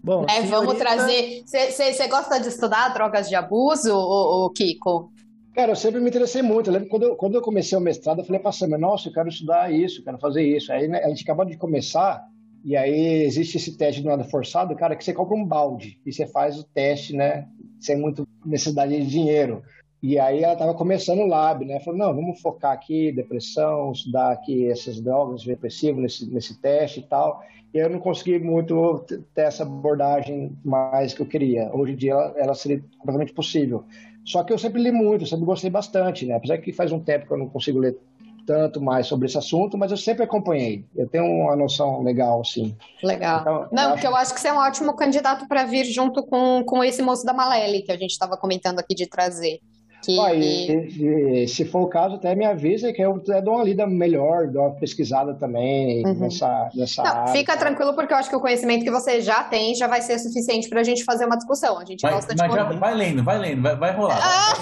Bom, 0.03 0.25
é, 0.27 0.41
vamos 0.41 0.75
trazer. 0.79 1.43
Você 1.45 2.07
gosta 2.07 2.39
de 2.39 2.47
estudar 2.47 2.89
drogas 2.89 3.29
de 3.29 3.35
abuso, 3.35 3.93
o 3.93 4.49
Kiko? 4.49 5.11
Cara, 5.53 5.73
eu 5.73 5.75
sempre 5.75 5.99
me 5.99 6.09
interessei 6.09 6.41
muito. 6.41 6.69
Eu 6.69 6.73
lembro 6.73 6.89
quando 6.89 7.03
eu, 7.03 7.15
quando 7.15 7.35
eu 7.35 7.41
comecei 7.41 7.77
o 7.77 7.81
mestrado, 7.81 8.19
eu 8.19 8.25
falei 8.25 8.41
para 8.41 8.51
Sam, 8.51 8.77
nossa, 8.79 9.09
eu 9.09 9.13
quero 9.13 9.29
estudar 9.29 9.71
isso, 9.71 10.03
quero 10.03 10.17
fazer 10.17 10.43
isso. 10.43 10.71
Aí 10.71 10.87
né, 10.87 11.03
a 11.03 11.09
gente 11.09 11.23
acabou 11.23 11.45
de 11.45 11.57
começar, 11.57 12.23
e 12.63 12.75
aí 12.75 13.23
existe 13.23 13.57
esse 13.57 13.77
teste 13.77 14.01
de 14.01 14.07
nada 14.07 14.23
forçado, 14.23 14.75
cara, 14.75 14.95
que 14.95 15.03
você 15.03 15.13
compra 15.13 15.35
um 15.35 15.45
balde 15.45 15.99
e 16.05 16.11
você 16.11 16.25
faz 16.25 16.57
o 16.57 16.63
teste, 16.63 17.13
né, 17.13 17.47
sem 17.79 17.97
muita 17.99 18.23
necessidade 18.45 18.97
de 18.97 19.07
dinheiro. 19.07 19.61
E 20.07 20.17
aí 20.17 20.41
ela 20.41 20.53
estava 20.53 20.73
começando 20.73 21.19
o 21.19 21.27
lab, 21.27 21.65
né? 21.65 21.81
Falou, 21.81 21.99
não, 21.99 22.15
vamos 22.15 22.39
focar 22.39 22.71
aqui, 22.71 23.11
depressão, 23.11 23.91
estudar 23.91 24.31
aqui 24.31 24.71
essas 24.71 25.01
drogas 25.01 25.43
depressivas 25.43 26.01
nesse, 26.01 26.33
nesse 26.33 26.61
teste 26.61 27.01
e 27.01 27.03
tal. 27.03 27.43
E 27.73 27.77
eu 27.77 27.89
não 27.89 27.99
consegui 27.99 28.39
muito 28.39 29.03
ter 29.35 29.41
essa 29.41 29.63
abordagem 29.63 30.57
mais 30.63 31.13
que 31.13 31.21
eu 31.21 31.25
queria. 31.25 31.69
Hoje 31.75 31.91
em 31.91 31.95
dia 31.97 32.13
ela, 32.13 32.33
ela 32.37 32.53
seria 32.55 32.81
completamente 32.97 33.33
possível. 33.33 33.83
Só 34.23 34.45
que 34.45 34.53
eu 34.53 34.57
sempre 34.57 34.81
li 34.81 34.93
muito, 34.93 35.23
eu 35.23 35.27
sempre 35.27 35.43
gostei 35.43 35.69
bastante, 35.69 36.25
né? 36.25 36.35
Apesar 36.35 36.57
que 36.59 36.71
faz 36.71 36.93
um 36.93 37.01
tempo 37.01 37.27
que 37.27 37.33
eu 37.33 37.37
não 37.37 37.49
consigo 37.49 37.77
ler 37.77 37.97
tanto 38.45 38.81
mais 38.81 39.07
sobre 39.07 39.27
esse 39.27 39.37
assunto, 39.37 39.77
mas 39.77 39.91
eu 39.91 39.97
sempre 39.97 40.23
acompanhei. 40.23 40.85
Eu 40.95 41.09
tenho 41.09 41.25
uma 41.25 41.53
noção 41.53 42.01
legal, 42.01 42.45
sim. 42.45 42.73
Legal. 43.03 43.41
Então, 43.41 43.67
Não, 43.73 43.83
eu 43.83 43.91
porque 43.91 44.07
eu 44.07 44.15
acho 44.15 44.33
que 44.33 44.39
você 44.39 44.47
é 44.47 44.53
um 44.53 44.57
ótimo 44.57 44.95
candidato 44.95 45.45
para 45.49 45.65
vir 45.65 45.83
junto 45.83 46.25
com, 46.25 46.63
com 46.63 46.81
esse 46.81 47.01
moço 47.01 47.25
da 47.25 47.33
Malele, 47.33 47.81
que 47.81 47.91
a 47.91 47.97
gente 47.97 48.11
estava 48.11 48.37
comentando 48.37 48.79
aqui 48.79 48.95
de 48.95 49.05
trazer. 49.05 49.59
Que... 50.03 50.19
Ah, 50.19 50.33
e, 50.33 51.43
e, 51.43 51.47
se 51.47 51.65
for 51.65 51.81
o 51.81 51.87
caso, 51.87 52.15
até 52.15 52.35
me 52.35 52.45
avisa 52.45 52.93
que 52.93 53.01
eu 53.01 53.15
até 53.15 53.41
dou 53.41 53.55
uma 53.55 53.63
lida 53.63 53.87
melhor, 53.87 54.47
dou 54.47 54.63
uma 54.63 54.75
pesquisada 54.75 55.33
também 55.33 56.05
uhum. 56.05 56.13
nessa, 56.13 56.69
nessa 56.75 57.03
Não, 57.03 57.11
área. 57.11 57.33
Fica 57.33 57.57
tranquilo, 57.57 57.93
porque 57.93 58.13
eu 58.13 58.17
acho 58.17 58.29
que 58.29 58.35
o 58.35 58.39
conhecimento 58.39 58.83
que 58.83 58.91
você 58.91 59.21
já 59.21 59.43
tem 59.43 59.73
já 59.75 59.87
vai 59.87 60.01
ser 60.01 60.19
suficiente 60.19 60.69
para 60.69 60.81
a 60.81 60.83
gente 60.83 61.03
fazer 61.03 61.25
uma 61.25 61.35
discussão. 61.35 61.79
A 61.79 61.85
gente 61.85 62.01
vai, 62.01 62.13
gosta 62.13 62.33
de 62.33 62.41
mas 62.41 62.53
já, 62.53 62.63
vai 62.63 62.93
lendo, 62.93 63.23
vai 63.23 63.37
lendo, 63.39 63.61
vai, 63.61 63.75
vai 63.75 63.91
rolar. 63.91 64.19
Ah! 64.21 64.53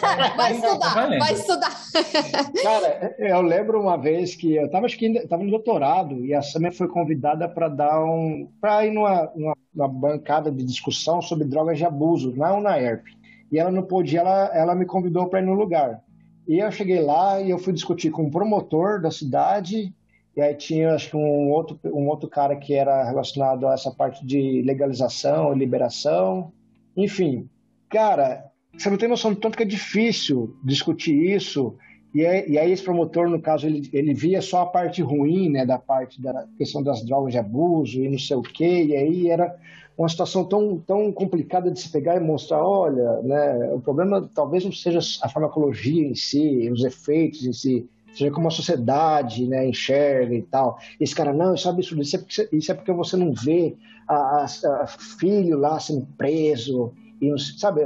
Vai, 0.00 0.36
vai, 0.36 0.52
estudar, 0.52 0.94
vai, 0.94 1.18
vai, 1.18 1.32
estudar. 1.32 1.70
Cara, 2.62 3.14
eu 3.18 3.42
lembro 3.42 3.80
uma 3.80 3.96
vez 3.96 4.34
que 4.34 4.54
eu 4.54 4.66
estava 4.66 4.86
acho 4.86 4.98
que 4.98 5.06
estava 5.06 5.42
no 5.42 5.50
doutorado 5.50 6.24
e 6.24 6.34
a 6.34 6.42
Samia 6.42 6.72
foi 6.72 6.88
convidada 6.88 7.48
para 7.48 7.68
dar 7.68 8.04
um. 8.04 8.48
para 8.60 8.84
ir 8.84 8.92
numa, 8.92 9.30
numa, 9.34 9.56
numa, 9.74 9.88
bancada 9.88 10.50
de 10.50 10.62
discussão 10.62 11.22
sobre 11.22 11.46
drogas 11.46 11.78
de 11.78 11.84
abuso, 11.84 12.34
na 12.36 12.54
UNAERP 12.54 13.23
e 13.50 13.58
ela 13.58 13.70
não 13.70 13.82
pôde, 13.82 14.16
ela, 14.16 14.50
ela 14.54 14.74
me 14.74 14.84
convidou 14.84 15.28
para 15.28 15.40
ir 15.40 15.46
no 15.46 15.54
lugar. 15.54 16.02
E 16.46 16.58
eu 16.58 16.70
cheguei 16.70 17.00
lá 17.00 17.40
e 17.40 17.50
eu 17.50 17.58
fui 17.58 17.72
discutir 17.72 18.10
com 18.10 18.24
um 18.24 18.30
promotor 18.30 19.00
da 19.00 19.10
cidade, 19.10 19.94
e 20.36 20.40
aí 20.40 20.54
tinha 20.54 20.94
acho 20.94 21.10
que 21.10 21.16
um 21.16 21.50
outro, 21.50 21.78
um 21.86 22.08
outro 22.08 22.28
cara 22.28 22.56
que 22.56 22.74
era 22.74 23.04
relacionado 23.04 23.66
a 23.66 23.74
essa 23.74 23.90
parte 23.90 24.24
de 24.26 24.62
legalização, 24.62 25.52
liberação, 25.52 26.52
enfim. 26.96 27.48
Cara, 27.88 28.44
você 28.76 28.90
não 28.90 28.98
tem 28.98 29.08
noção 29.08 29.32
do 29.32 29.40
tanto 29.40 29.56
que 29.56 29.62
é 29.62 29.66
difícil 29.66 30.56
discutir 30.64 31.14
isso. 31.14 31.76
E 32.12 32.24
aí, 32.24 32.48
e 32.48 32.58
aí 32.58 32.70
esse 32.70 32.82
promotor, 32.82 33.28
no 33.28 33.40
caso, 33.40 33.66
ele, 33.66 33.88
ele 33.92 34.14
via 34.14 34.40
só 34.40 34.62
a 34.62 34.66
parte 34.66 35.02
ruim, 35.02 35.48
né, 35.48 35.64
da 35.64 35.78
parte 35.78 36.20
da 36.20 36.46
questão 36.56 36.82
das 36.82 37.04
drogas 37.04 37.32
de 37.32 37.38
abuso 37.38 38.00
e 38.00 38.08
não 38.08 38.18
sei 38.18 38.36
o 38.36 38.42
quê, 38.42 38.84
e 38.84 38.96
aí 38.96 39.30
era 39.30 39.56
uma 39.96 40.08
situação 40.08 40.44
tão, 40.44 40.78
tão 40.78 41.12
complicada 41.12 41.70
de 41.70 41.80
se 41.80 41.88
pegar 41.88 42.16
e 42.16 42.20
mostrar, 42.20 42.64
olha, 42.66 43.20
né, 43.22 43.72
o 43.72 43.80
problema 43.80 44.28
talvez 44.34 44.64
não 44.64 44.72
seja 44.72 44.98
a 45.22 45.28
farmacologia 45.28 46.06
em 46.06 46.14
si, 46.14 46.68
os 46.70 46.82
efeitos 46.84 47.44
em 47.44 47.52
si, 47.52 47.88
seja 48.12 48.30
como 48.30 48.48
a 48.48 48.50
sociedade 48.50 49.46
né, 49.46 49.68
enxerga 49.68 50.34
e 50.34 50.42
tal. 50.42 50.78
Esse 51.00 51.14
cara, 51.14 51.32
não, 51.32 51.56
sabe 51.56 51.80
isso, 51.80 52.00
isso 52.00 52.16
é 52.16 52.18
porque, 52.18 52.48
isso 52.52 52.72
é 52.72 52.74
porque 52.74 52.92
você 52.92 53.16
não 53.16 53.32
vê 53.32 53.76
a, 54.08 54.14
a, 54.14 54.44
a 54.82 54.86
filho 54.86 55.58
lá 55.58 55.78
sendo 55.78 56.06
preso, 56.18 56.92
e, 57.20 57.38
sabe, 57.58 57.82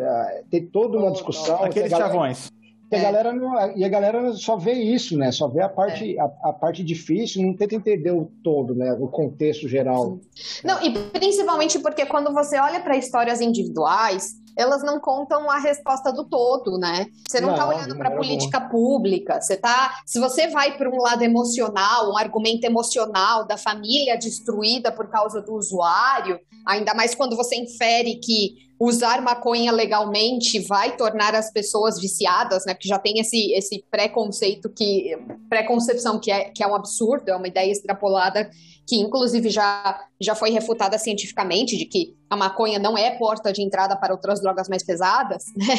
tem 0.50 0.66
toda 0.66 0.98
uma 0.98 1.12
discussão. 1.12 1.62
Aqueles 1.62 1.90
chavões. 1.90 2.50
E 2.90 2.96
a, 2.96 2.98
é. 2.98 3.02
galera 3.02 3.32
não, 3.32 3.76
e 3.76 3.84
a 3.84 3.88
galera 3.88 4.32
só 4.32 4.56
vê 4.56 4.72
isso, 4.72 5.16
né? 5.16 5.30
Só 5.30 5.46
vê 5.46 5.60
a 5.60 5.68
parte, 5.68 6.16
é. 6.16 6.20
a, 6.20 6.24
a, 6.44 6.52
parte 6.52 6.82
difícil, 6.82 7.42
não 7.42 7.54
tenta 7.54 7.74
entender 7.74 8.12
o 8.12 8.30
todo, 8.42 8.74
né? 8.74 8.92
O 8.98 9.08
contexto 9.08 9.68
geral. 9.68 10.18
Não, 10.64 10.82
e 10.82 10.90
principalmente 11.10 11.78
porque 11.80 12.06
quando 12.06 12.32
você 12.32 12.58
olha 12.58 12.80
para 12.80 12.96
histórias 12.96 13.40
individuais, 13.40 14.32
elas 14.58 14.82
não 14.82 14.98
contam 14.98 15.48
a 15.48 15.58
resposta 15.58 16.12
do 16.12 16.24
todo, 16.24 16.76
né? 16.76 17.06
Você 17.28 17.40
não, 17.40 17.52
está 17.52 17.68
olhando 17.68 17.96
para 17.96 18.08
a 18.08 18.16
política 18.16 18.60
pública, 18.60 19.40
você 19.40 19.56
tá, 19.56 20.00
se 20.04 20.18
você 20.18 20.48
vai 20.48 20.76
para 20.76 20.90
um 20.90 21.00
lado 21.00 21.22
emocional, 21.22 22.10
um 22.10 22.18
argumento 22.18 22.64
emocional 22.64 23.46
da 23.46 23.56
família 23.56 24.18
destruída 24.18 24.90
por 24.90 25.08
causa 25.08 25.40
do 25.40 25.54
usuário, 25.54 26.40
ainda 26.66 26.92
mais 26.92 27.14
quando 27.14 27.36
você 27.36 27.54
infere 27.54 28.16
que 28.16 28.68
usar 28.80 29.22
maconha 29.22 29.70
legalmente 29.70 30.58
vai 30.60 30.96
tornar 30.96 31.36
as 31.36 31.52
pessoas 31.52 32.00
viciadas, 32.00 32.64
né? 32.66 32.74
Porque 32.74 32.88
já 32.88 32.98
tem 32.98 33.20
esse, 33.20 33.52
esse 33.52 33.84
preconceito 33.88 34.68
que 34.70 35.16
preconcepção 35.48 36.18
que 36.18 36.32
é, 36.32 36.50
que 36.50 36.64
é 36.64 36.66
um 36.66 36.74
absurdo, 36.74 37.28
é 37.28 37.36
uma 37.36 37.48
ideia 37.48 37.70
extrapolada 37.70 38.50
que 38.88 38.96
inclusive 38.96 39.50
já, 39.50 40.02
já 40.18 40.34
foi 40.34 40.50
refutada 40.50 40.96
cientificamente 40.98 41.76
de 41.76 41.84
que 41.84 42.16
a 42.30 42.36
maconha 42.36 42.78
não 42.78 42.96
é 42.96 43.10
porta 43.10 43.52
de 43.52 43.62
entrada 43.62 43.94
para 43.94 44.14
outras 44.14 44.40
drogas 44.40 44.66
mais 44.66 44.82
pesadas, 44.82 45.44
né? 45.54 45.78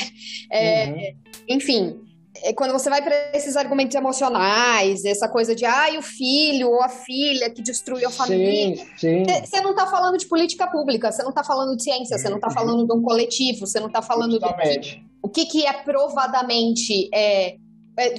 É, 0.51 0.85
uhum. 0.85 1.15
Enfim, 1.49 1.99
é 2.43 2.53
quando 2.53 2.71
você 2.71 2.87
vai 2.87 3.01
para 3.01 3.31
esses 3.33 3.57
argumentos 3.57 3.95
emocionais, 3.95 5.03
essa 5.03 5.27
coisa 5.27 5.55
de 5.55 5.65
ai, 5.65 5.97
o 5.97 6.03
filho 6.03 6.69
ou 6.69 6.83
a 6.83 6.89
filha 6.89 7.49
que 7.49 7.63
destruiu 7.63 8.07
a 8.07 8.11
família. 8.11 8.85
Você 8.95 9.59
não 9.61 9.71
está 9.71 9.87
falando 9.87 10.17
de 10.17 10.27
política 10.27 10.67
pública, 10.67 11.11
você 11.11 11.23
não 11.23 11.29
está 11.29 11.43
falando 11.43 11.75
de 11.75 11.83
ciência, 11.83 12.17
você 12.17 12.29
não 12.29 12.37
está 12.37 12.51
falando 12.51 12.85
de 12.85 12.93
um 12.93 13.01
coletivo, 13.01 13.65
você 13.65 13.79
não 13.79 13.87
está 13.87 14.03
falando 14.03 14.33
Justamente. 14.33 14.97
de 14.97 15.09
o 15.21 15.27
que, 15.27 15.45
que 15.45 15.65
é 15.65 15.73
provadamente 15.73 17.09
é, 17.13 17.57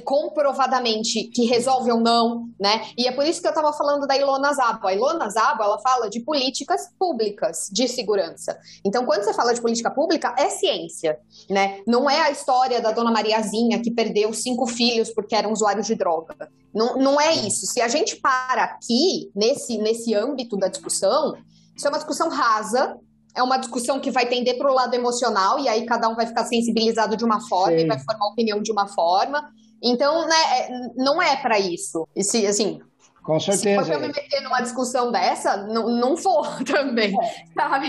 comprovadamente 0.03 1.23
que 1.25 1.45
resolve 1.45 1.91
ou 1.91 1.99
não, 1.99 2.49
né? 2.59 2.87
E 2.97 3.07
é 3.07 3.11
por 3.11 3.25
isso 3.25 3.41
que 3.41 3.47
eu 3.47 3.51
estava 3.51 3.73
falando 3.73 4.05
da 4.05 4.17
Ilona 4.17 4.53
Zabo. 4.53 4.87
A 4.87 4.93
Ilona 4.93 5.29
Zabo, 5.29 5.63
ela 5.63 5.79
fala 5.79 6.09
de 6.09 6.19
políticas 6.19 6.89
públicas 6.97 7.69
de 7.71 7.87
segurança. 7.87 8.57
Então, 8.85 9.05
quando 9.05 9.23
você 9.23 9.33
fala 9.33 9.53
de 9.53 9.61
política 9.61 9.89
pública, 9.89 10.35
é 10.37 10.49
ciência, 10.49 11.19
né? 11.49 11.79
Não 11.87 12.09
é 12.09 12.21
a 12.21 12.31
história 12.31 12.81
da 12.81 12.91
dona 12.91 13.11
Mariazinha 13.11 13.81
que 13.81 13.91
perdeu 13.91 14.33
cinco 14.33 14.67
filhos 14.67 15.09
porque 15.09 15.35
era 15.35 15.47
um 15.47 15.53
usuário 15.53 15.83
de 15.83 15.95
droga. 15.95 16.49
Não, 16.73 16.97
não 16.97 17.19
é 17.19 17.33
isso. 17.33 17.65
Se 17.65 17.81
a 17.81 17.87
gente 17.87 18.15
para 18.17 18.63
aqui, 18.63 19.31
nesse, 19.35 19.77
nesse 19.77 20.13
âmbito 20.13 20.57
da 20.57 20.67
discussão, 20.67 21.35
isso 21.75 21.87
é 21.87 21.89
uma 21.89 21.97
discussão 21.97 22.29
rasa, 22.29 22.97
é 23.35 23.41
uma 23.41 23.57
discussão 23.57 23.99
que 23.99 24.11
vai 24.11 24.27
tender 24.27 24.57
para 24.57 24.69
o 24.69 24.73
lado 24.73 24.93
emocional, 24.93 25.59
e 25.59 25.67
aí 25.67 25.85
cada 25.85 26.07
um 26.09 26.15
vai 26.15 26.27
ficar 26.27 26.45
sensibilizado 26.45 27.15
de 27.15 27.23
uma 27.23 27.39
forma 27.47 27.77
Sim. 27.77 27.85
e 27.85 27.87
vai 27.87 27.99
formar 27.99 28.27
opinião 28.27 28.61
de 28.61 28.71
uma 28.71 28.87
forma. 28.87 29.49
Então, 29.81 30.27
né, 30.27 30.35
é, 30.59 30.69
não 30.95 31.21
é 31.21 31.35
para 31.37 31.59
isso. 31.59 32.07
E 32.15 32.23
se, 32.23 32.45
assim, 32.45 32.79
com 33.23 33.39
certeza. 33.39 33.83
Se 33.83 33.91
eu 33.91 33.99
me 33.99 34.07
meter 34.07 34.41
numa 34.41 34.61
discussão 34.61 35.11
dessa, 35.11 35.57
não, 35.67 35.89
não 35.89 36.17
for 36.17 36.47
também, 36.65 37.13
sabe? 37.53 37.87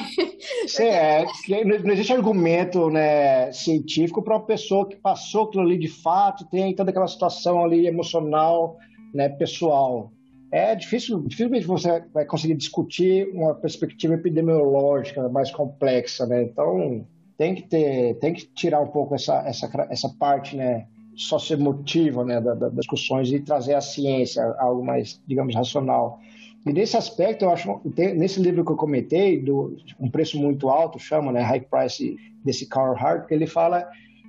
Sim, 0.66 0.85
é, 0.85 1.24
não 1.64 1.93
existe 1.93 2.12
argumento 2.12 2.90
né, 2.90 3.51
científico 3.51 4.23
para 4.23 4.35
uma 4.35 4.44
pessoa 4.44 4.86
que 4.86 4.97
passou 4.97 5.44
aquilo 5.44 5.62
ali 5.62 5.78
de 5.78 5.89
fato, 5.89 6.44
tem 6.51 6.74
toda 6.74 6.90
aquela 6.90 7.09
situação 7.09 7.64
ali 7.64 7.86
emocional, 7.86 8.77
né, 9.14 9.31
pessoal. 9.31 10.12
É 10.52 10.74
difícil, 10.74 11.23
dificilmente 11.23 11.66
você 11.66 12.05
vai 12.12 12.27
conseguir 12.27 12.55
discutir 12.55 13.27
uma 13.32 13.55
perspectiva 13.55 14.14
epidemiológica 14.14 15.27
mais 15.31 15.51
complexa, 15.51 16.27
né? 16.27 16.43
Então, 16.43 17.06
tem 17.39 17.55
que 17.55 17.62
ter, 17.62 18.19
tem 18.19 18.35
que 18.35 18.44
tirar 18.55 18.81
um 18.81 18.89
pouco 18.89 19.14
essa, 19.14 19.43
essa, 19.47 19.70
essa 19.89 20.10
parte, 20.19 20.55
né, 20.55 20.86
socioemotiva 21.16 22.24
né, 22.24 22.40
das 22.40 22.59
da 22.59 22.68
discussões 22.68 23.30
e 23.32 23.40
trazer 23.40 23.74
a 23.74 23.80
ciência, 23.80 24.43
algo 24.59 24.84
mais, 24.84 25.20
digamos, 25.26 25.55
racional. 25.55 26.18
E 26.66 26.72
nesse 26.72 26.97
aspecto, 26.97 27.44
eu 27.44 27.51
acho, 27.51 27.80
nesse 27.97 28.40
livro 28.40 28.64
que 28.64 28.70
eu 28.70 28.76
comentei, 28.76 29.40
do 29.40 29.76
um 29.98 30.09
preço 30.09 30.39
muito 30.39 30.68
alto, 30.68 30.98
chama, 30.98 31.32
né, 31.32 31.40
High 31.40 31.66
Price, 31.70 32.16
desse 32.44 32.66
Carl 32.66 32.97
Hart, 32.97 33.30
ele 33.30 33.47
fala, 33.47 33.89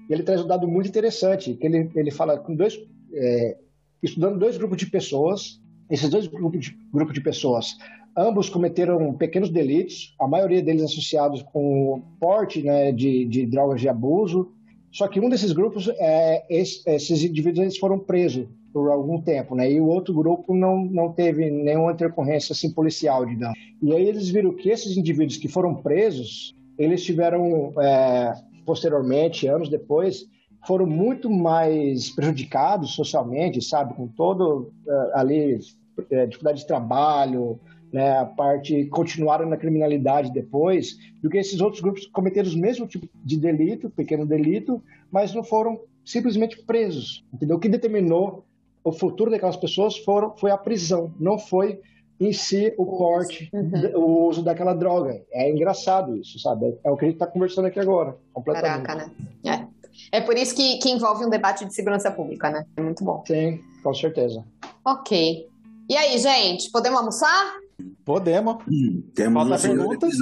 ele 0.10 0.24
traz 0.24 0.42
um 0.42 0.48
dado 0.48 0.68
muito 0.68 0.90
interessante, 0.90 1.54
que 1.54 1.66
ele, 1.66 1.92
ele 1.96 2.12
fala 2.12 2.38
com 2.38 2.56
dois, 2.56 2.78
é, 3.14 3.58
estudando 4.02 4.40
dois 4.40 4.58
grupos 4.58 4.78
de 4.78 4.88
pessoas, 4.88 5.62
esses 5.90 6.10
dois 6.10 6.28
grupos 6.28 6.60
de, 6.60 6.78
grupos 6.92 7.14
de 7.14 7.22
pessoas, 7.22 7.78
ambos 8.18 8.50
cometeram 8.50 9.14
pequenos 9.14 9.50
delitos, 9.50 10.16
a 10.20 10.28
maioria 10.28 10.62
deles 10.62 10.84
associados 10.84 11.42
com 11.44 12.02
porte 12.20 12.62
né, 12.62 12.92
de, 12.92 13.26
de 13.26 13.46
drogas 13.46 13.82
de 13.82 13.90
abuso, 13.90 14.53
só 14.94 15.08
que 15.08 15.20
um 15.20 15.28
desses 15.28 15.52
grupos, 15.52 15.90
é, 15.98 16.46
esses 16.50 17.24
indivíduos 17.24 17.78
foram 17.78 17.98
presos 17.98 18.48
por 18.72 18.92
algum 18.92 19.20
tempo, 19.20 19.56
né? 19.56 19.72
E 19.72 19.80
o 19.80 19.88
outro 19.88 20.14
grupo 20.14 20.54
não, 20.56 20.86
não 20.86 21.12
teve 21.12 21.50
nenhuma 21.50 21.92
intercorrência 21.92 22.54
assim, 22.54 22.72
policial, 22.72 23.26
digamos. 23.26 23.58
E 23.82 23.92
aí 23.92 24.08
eles 24.08 24.30
viram 24.30 24.54
que 24.54 24.70
esses 24.70 24.96
indivíduos 24.96 25.38
que 25.38 25.48
foram 25.48 25.76
presos, 25.76 26.54
eles 26.78 27.04
tiveram, 27.04 27.74
é, 27.82 28.34
posteriormente, 28.66 29.48
anos 29.48 29.68
depois, 29.68 30.28
foram 30.66 30.86
muito 30.86 31.30
mais 31.30 32.12
prejudicados 32.12 32.92
socialmente, 32.92 33.62
sabe? 33.62 33.96
Com 33.96 34.08
todo 34.08 34.72
uh, 34.86 35.16
ali, 35.16 35.56
uh, 35.56 36.28
dificuldade 36.28 36.60
de 36.60 36.68
trabalho, 36.68 37.60
né, 37.94 38.18
a 38.18 38.26
parte 38.26 38.86
continuaram 38.86 39.48
na 39.48 39.56
criminalidade 39.56 40.34
depois, 40.34 40.98
do 41.22 41.30
que 41.30 41.38
esses 41.38 41.62
outros 41.62 41.82
grupos 41.82 42.08
cometeram 42.08 42.50
o 42.50 42.58
mesmo 42.58 42.88
tipo 42.88 43.08
de 43.24 43.38
delito, 43.38 43.90
pequeno 43.92 44.26
delito, 44.26 44.82
mas 45.12 45.34
não 45.34 45.44
foram 45.44 45.80
simplesmente 46.04 46.62
presos. 46.64 47.24
Entendeu? 47.32 47.58
O 47.58 47.60
que 47.60 47.70
determinou 47.70 48.44
o 48.84 48.92
futuro 48.92 49.30
daquelas 49.30 49.56
pessoas 49.56 49.96
foram, 49.98 50.36
foi 50.36 50.50
a 50.50 50.58
prisão, 50.58 51.14
não 51.20 51.38
foi 51.38 51.80
em 52.20 52.34
si 52.34 52.74
o 52.78 52.86
porte, 52.86 53.50
uhum. 53.54 54.02
o 54.02 54.28
uso 54.28 54.44
daquela 54.44 54.74
droga. 54.74 55.22
É 55.32 55.50
engraçado 55.50 56.18
isso, 56.18 56.40
sabe? 56.40 56.76
É 56.84 56.90
o 56.90 56.98
que 56.98 57.06
a 57.06 57.08
gente 57.08 57.16
está 57.16 57.28
conversando 57.28 57.66
aqui 57.66 57.80
agora, 57.80 58.18
completamente. 58.34 58.86
Caraca, 58.86 59.12
né? 59.44 59.70
É. 59.70 59.74
É 60.12 60.22
por 60.22 60.36
isso 60.36 60.56
que, 60.56 60.80
que 60.80 60.90
envolve 60.90 61.24
um 61.24 61.30
debate 61.30 61.66
de 61.66 61.74
segurança 61.74 62.10
pública, 62.10 62.50
né? 62.50 62.66
É 62.76 62.82
muito 62.82 63.04
bom. 63.04 63.24
Sim, 63.28 63.60
com 63.84 63.94
certeza. 63.94 64.44
Ok. 64.84 65.48
E 65.88 65.96
aí, 65.96 66.18
gente, 66.18 66.72
podemos 66.72 66.98
almoçar? 66.98 67.63
Podemos. 68.04 68.64
Hum, 68.68 69.04
temos 69.14 69.48
Falta 69.48 69.68
perguntas? 69.68 70.14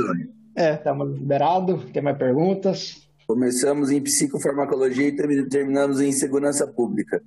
É, 0.56 0.74
estamos 0.74 1.12
liberados. 1.18 1.86
Tem 1.92 2.02
mais 2.02 2.18
perguntas? 2.18 3.01
Começamos 3.32 3.90
em 3.92 4.02
psicofarmacologia 4.02 5.08
e 5.08 5.48
terminamos 5.48 6.02
em 6.02 6.12
segurança 6.12 6.68
pública. 6.68 7.24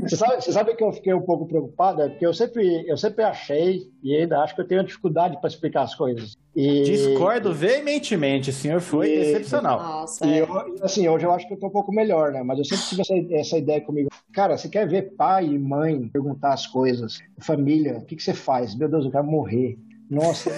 você, 0.00 0.16
sabe, 0.16 0.36
você 0.36 0.52
sabe 0.52 0.74
que 0.74 0.82
eu 0.82 0.90
fiquei 0.90 1.12
um 1.12 1.20
pouco 1.20 1.44
preocupado? 1.44 2.00
É 2.00 2.08
porque 2.08 2.24
eu 2.24 2.32
sempre, 2.32 2.88
eu 2.88 2.96
sempre 2.96 3.22
achei, 3.22 3.82
e 4.02 4.16
ainda 4.16 4.40
acho 4.40 4.54
que 4.54 4.62
eu 4.62 4.66
tenho 4.66 4.82
dificuldade 4.82 5.38
para 5.38 5.50
explicar 5.50 5.82
as 5.82 5.94
coisas. 5.94 6.34
E... 6.54 6.84
Discordo 6.84 7.52
veementemente, 7.52 8.48
o 8.48 8.54
senhor 8.54 8.80
foi 8.80 9.10
e... 9.10 9.18
excepcional. 9.18 9.78
Nossa, 9.78 10.26
e 10.26 10.32
é. 10.32 10.40
eu, 10.40 10.48
assim, 10.80 11.06
hoje 11.06 11.26
eu 11.26 11.32
acho 11.32 11.46
que 11.46 11.52
eu 11.52 11.58
tô 11.58 11.66
um 11.66 11.70
pouco 11.70 11.92
melhor, 11.92 12.32
né? 12.32 12.42
Mas 12.42 12.58
eu 12.58 12.64
sempre 12.64 12.86
tive 12.86 13.02
essa, 13.02 13.34
essa 13.34 13.58
ideia 13.58 13.82
comigo. 13.82 14.08
Cara, 14.32 14.56
você 14.56 14.70
quer 14.70 14.88
ver 14.88 15.14
pai 15.14 15.44
e 15.44 15.58
mãe 15.58 16.08
perguntar 16.08 16.54
as 16.54 16.66
coisas, 16.66 17.18
família, 17.40 17.98
o 17.98 18.06
que, 18.06 18.16
que 18.16 18.22
você 18.22 18.32
faz? 18.32 18.74
Meu 18.74 18.88
Deus, 18.88 19.04
eu 19.04 19.10
quero 19.10 19.24
morrer. 19.24 19.78
Nossa, 20.08 20.50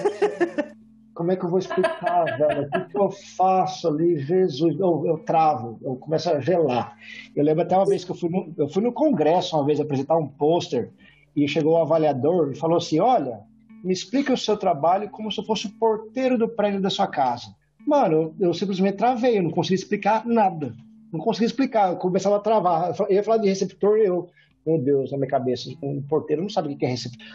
como 1.19 1.33
é 1.33 1.35
que 1.35 1.43
eu 1.43 1.49
vou 1.49 1.59
explicar, 1.59 2.23
velho? 2.39 2.61
O 2.61 2.69
que, 2.69 2.79
que 2.91 2.97
eu 2.97 3.11
faço 3.11 3.89
ali? 3.89 4.19
Jesus, 4.19 4.79
eu, 4.79 5.03
eu 5.05 5.17
travo, 5.17 5.77
eu 5.81 5.97
começo 5.97 6.29
a 6.29 6.39
gelar. 6.39 6.95
Eu 7.35 7.43
lembro 7.43 7.63
até 7.63 7.75
uma 7.75 7.85
vez 7.85 8.05
que 8.05 8.11
eu 8.11 8.15
fui 8.15 8.29
no, 8.29 8.53
eu 8.57 8.69
fui 8.69 8.81
no 8.81 8.93
congresso 8.93 9.57
uma 9.57 9.65
vez 9.65 9.81
apresentar 9.81 10.15
um 10.15 10.25
pôster 10.25 10.93
e 11.35 11.45
chegou 11.45 11.73
o 11.73 11.81
avaliador 11.81 12.53
e 12.53 12.55
falou 12.55 12.77
assim: 12.77 13.01
Olha, 13.01 13.41
me 13.83 13.91
explica 13.91 14.31
o 14.31 14.37
seu 14.37 14.55
trabalho 14.55 15.09
como 15.09 15.29
se 15.29 15.41
eu 15.41 15.43
fosse 15.43 15.67
o 15.67 15.71
porteiro 15.71 16.37
do 16.37 16.47
prédio 16.47 16.79
da 16.79 16.89
sua 16.89 17.07
casa. 17.07 17.53
Mano, 17.85 18.33
eu, 18.39 18.47
eu 18.47 18.53
simplesmente 18.53 18.95
travei, 18.95 19.39
eu 19.39 19.43
não 19.43 19.51
consegui 19.51 19.75
explicar 19.75 20.25
nada. 20.25 20.73
Não 21.11 21.19
consegui 21.19 21.47
explicar, 21.47 21.89
eu 21.89 21.97
começava 21.97 22.37
a 22.37 22.39
travar. 22.39 22.95
Eu 22.97 23.11
ia 23.11 23.23
falar 23.23 23.39
de 23.39 23.49
receptor, 23.49 23.97
eu 23.97 24.29
meu 24.65 24.77
Deus, 24.77 25.11
na 25.11 25.17
minha 25.17 25.29
cabeça, 25.29 25.69
um 25.81 26.01
porteiro 26.01 26.41
não 26.41 26.49
sabe 26.49 26.73
o 26.73 26.77
que 26.77 26.85
é 26.85 26.89
receptor. 26.89 27.25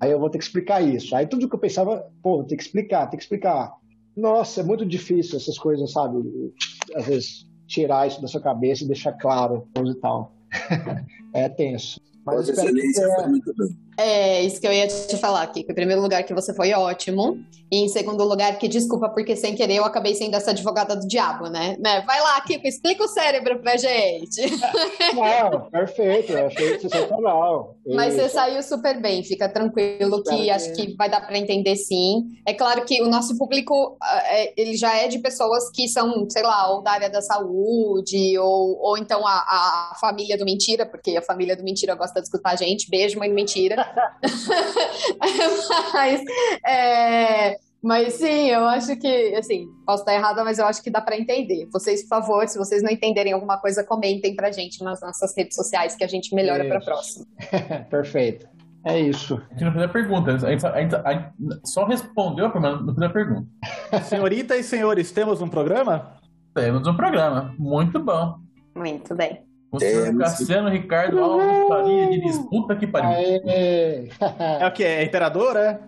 Aí 0.00 0.10
eu 0.10 0.18
vou 0.18 0.28
ter 0.28 0.38
que 0.38 0.44
explicar 0.44 0.80
isso. 0.82 1.14
Aí 1.14 1.26
tudo 1.26 1.48
que 1.48 1.54
eu 1.54 1.60
pensava, 1.60 2.06
pô, 2.22 2.44
tem 2.44 2.56
que 2.56 2.62
explicar, 2.62 3.06
tem 3.06 3.16
que 3.16 3.24
explicar. 3.24 3.72
Nossa, 4.16 4.60
é 4.60 4.64
muito 4.64 4.84
difícil 4.84 5.38
essas 5.38 5.58
coisas, 5.58 5.92
sabe? 5.92 6.18
Às 6.94 7.06
vezes 7.06 7.48
tirar 7.66 8.06
isso 8.06 8.20
da 8.20 8.28
sua 8.28 8.40
cabeça 8.40 8.84
e 8.84 8.86
deixar 8.86 9.12
claro, 9.12 9.66
coisa 9.74 9.92
e 9.92 10.00
tal. 10.00 10.34
é 11.32 11.48
tenso. 11.48 12.00
Mas 12.24 12.36
Vossa 12.36 12.52
Excelência 12.52 13.08
que... 13.08 13.14
foi 13.14 13.26
muito 13.26 13.54
bem. 13.56 13.78
É, 13.96 14.42
isso 14.42 14.60
que 14.60 14.66
eu 14.66 14.72
ia 14.72 14.86
te 14.86 15.16
falar, 15.16 15.42
aqui. 15.42 15.60
Em 15.60 15.74
primeiro 15.74 16.00
lugar, 16.00 16.22
que 16.24 16.34
você 16.34 16.54
foi 16.54 16.72
ótimo. 16.72 17.44
E 17.72 17.84
em 17.84 17.88
segundo 17.88 18.22
lugar, 18.24 18.58
que 18.58 18.68
desculpa, 18.68 19.08
porque 19.08 19.34
sem 19.34 19.54
querer 19.54 19.76
eu 19.76 19.84
acabei 19.84 20.14
sendo 20.14 20.36
essa 20.36 20.50
advogada 20.50 20.94
do 20.94 21.08
diabo, 21.08 21.48
né? 21.48 21.74
né? 21.80 22.02
Vai 22.06 22.20
lá, 22.20 22.38
Kiko, 22.42 22.66
explica 22.66 23.02
o 23.02 23.08
cérebro 23.08 23.60
pra 23.60 23.78
gente. 23.78 24.42
Não, 25.16 25.70
perfeito, 25.70 26.32
eu 26.32 26.48
achei 26.48 26.78
sensacional. 26.78 27.74
Mas 27.86 28.12
você 28.12 28.28
saiu 28.28 28.62
super 28.62 29.00
bem, 29.00 29.24
fica 29.24 29.48
tranquilo 29.48 30.22
que 30.22 30.50
acho 30.50 30.70
que 30.74 30.94
vai 30.96 31.08
dar 31.08 31.22
para 31.22 31.38
entender 31.38 31.74
sim. 31.76 32.24
É 32.46 32.52
claro 32.52 32.84
que 32.84 33.00
o 33.00 33.08
nosso 33.08 33.38
público, 33.38 33.96
é, 34.26 34.52
ele 34.60 34.76
já 34.76 34.94
é 34.94 35.08
de 35.08 35.20
pessoas 35.20 35.70
que 35.70 35.88
são, 35.88 36.28
sei 36.28 36.42
lá, 36.42 36.70
ou 36.72 36.82
da 36.82 36.90
área 36.90 37.08
da 37.08 37.22
saúde, 37.22 38.38
ou, 38.38 38.78
ou 38.82 38.98
então 38.98 39.26
a, 39.26 39.32
a 39.32 39.96
família 39.98 40.36
do 40.36 40.44
Mentira, 40.44 40.84
porque 40.84 41.16
a 41.16 41.22
família 41.22 41.56
do 41.56 41.64
Mentira 41.64 41.94
gosta 41.94 42.20
de 42.20 42.26
escutar 42.26 42.50
a 42.50 42.56
gente. 42.56 42.90
Beijo, 42.90 43.18
mãe 43.18 43.30
do 43.30 43.34
Mentira. 43.34 43.81
mas, 45.92 46.22
é, 46.66 47.56
mas 47.82 48.14
sim, 48.14 48.48
eu 48.48 48.64
acho 48.66 48.96
que, 48.96 49.34
assim, 49.34 49.66
posso 49.84 50.02
estar 50.02 50.14
errada, 50.14 50.44
mas 50.44 50.58
eu 50.58 50.66
acho 50.66 50.82
que 50.82 50.90
dá 50.90 51.00
para 51.00 51.18
entender. 51.18 51.68
Vocês, 51.72 52.02
por 52.02 52.08
favor, 52.08 52.48
se 52.48 52.56
vocês 52.56 52.82
não 52.82 52.90
entenderem 52.90 53.32
alguma 53.32 53.58
coisa, 53.58 53.82
comentem 53.82 54.36
pra 54.36 54.52
gente 54.52 54.82
nas 54.84 55.00
nossas 55.00 55.36
redes 55.36 55.56
sociais 55.56 55.96
que 55.96 56.04
a 56.04 56.08
gente 56.08 56.34
melhora 56.34 56.64
para 56.66 56.80
próxima. 56.80 57.26
Perfeito. 57.90 58.46
É 58.84 58.98
isso. 58.98 59.40
A 59.50 59.52
gente 59.52 59.64
não 59.64 59.72
fez 59.72 59.84
a 59.84 59.88
pergunta, 59.88 60.32
a 60.32 60.38
gente, 60.38 60.66
a 60.66 60.80
gente, 60.80 60.96
a 60.96 61.12
gente 61.12 61.60
só 61.64 61.84
respondeu 61.84 62.46
a 62.46 62.50
primeira, 62.50 62.80
não 62.80 62.94
fez 62.94 63.06
a 63.06 63.12
pergunta. 63.12 63.48
Senhorita 64.04 64.56
e 64.56 64.62
senhores, 64.62 65.12
temos 65.12 65.40
um 65.40 65.48
programa? 65.48 66.16
Temos 66.54 66.86
um 66.86 66.96
programa, 66.96 67.54
muito 67.58 68.00
bom. 68.00 68.38
Muito 68.74 69.14
bem. 69.14 69.51
O 69.72 69.80
senhor 69.80 70.18
Cassiano 70.18 70.68
Ricardo 70.68 71.18
Alves 71.18 71.68
Faria 71.68 72.10
de 72.10 72.20
disputa 72.20 72.76
que 72.76 72.86
pariu. 72.86 73.40
É 74.20 74.66
o 74.66 74.72
que? 74.72 74.84
É 74.84 75.02
imperador, 75.02 75.56
é? 75.56 75.80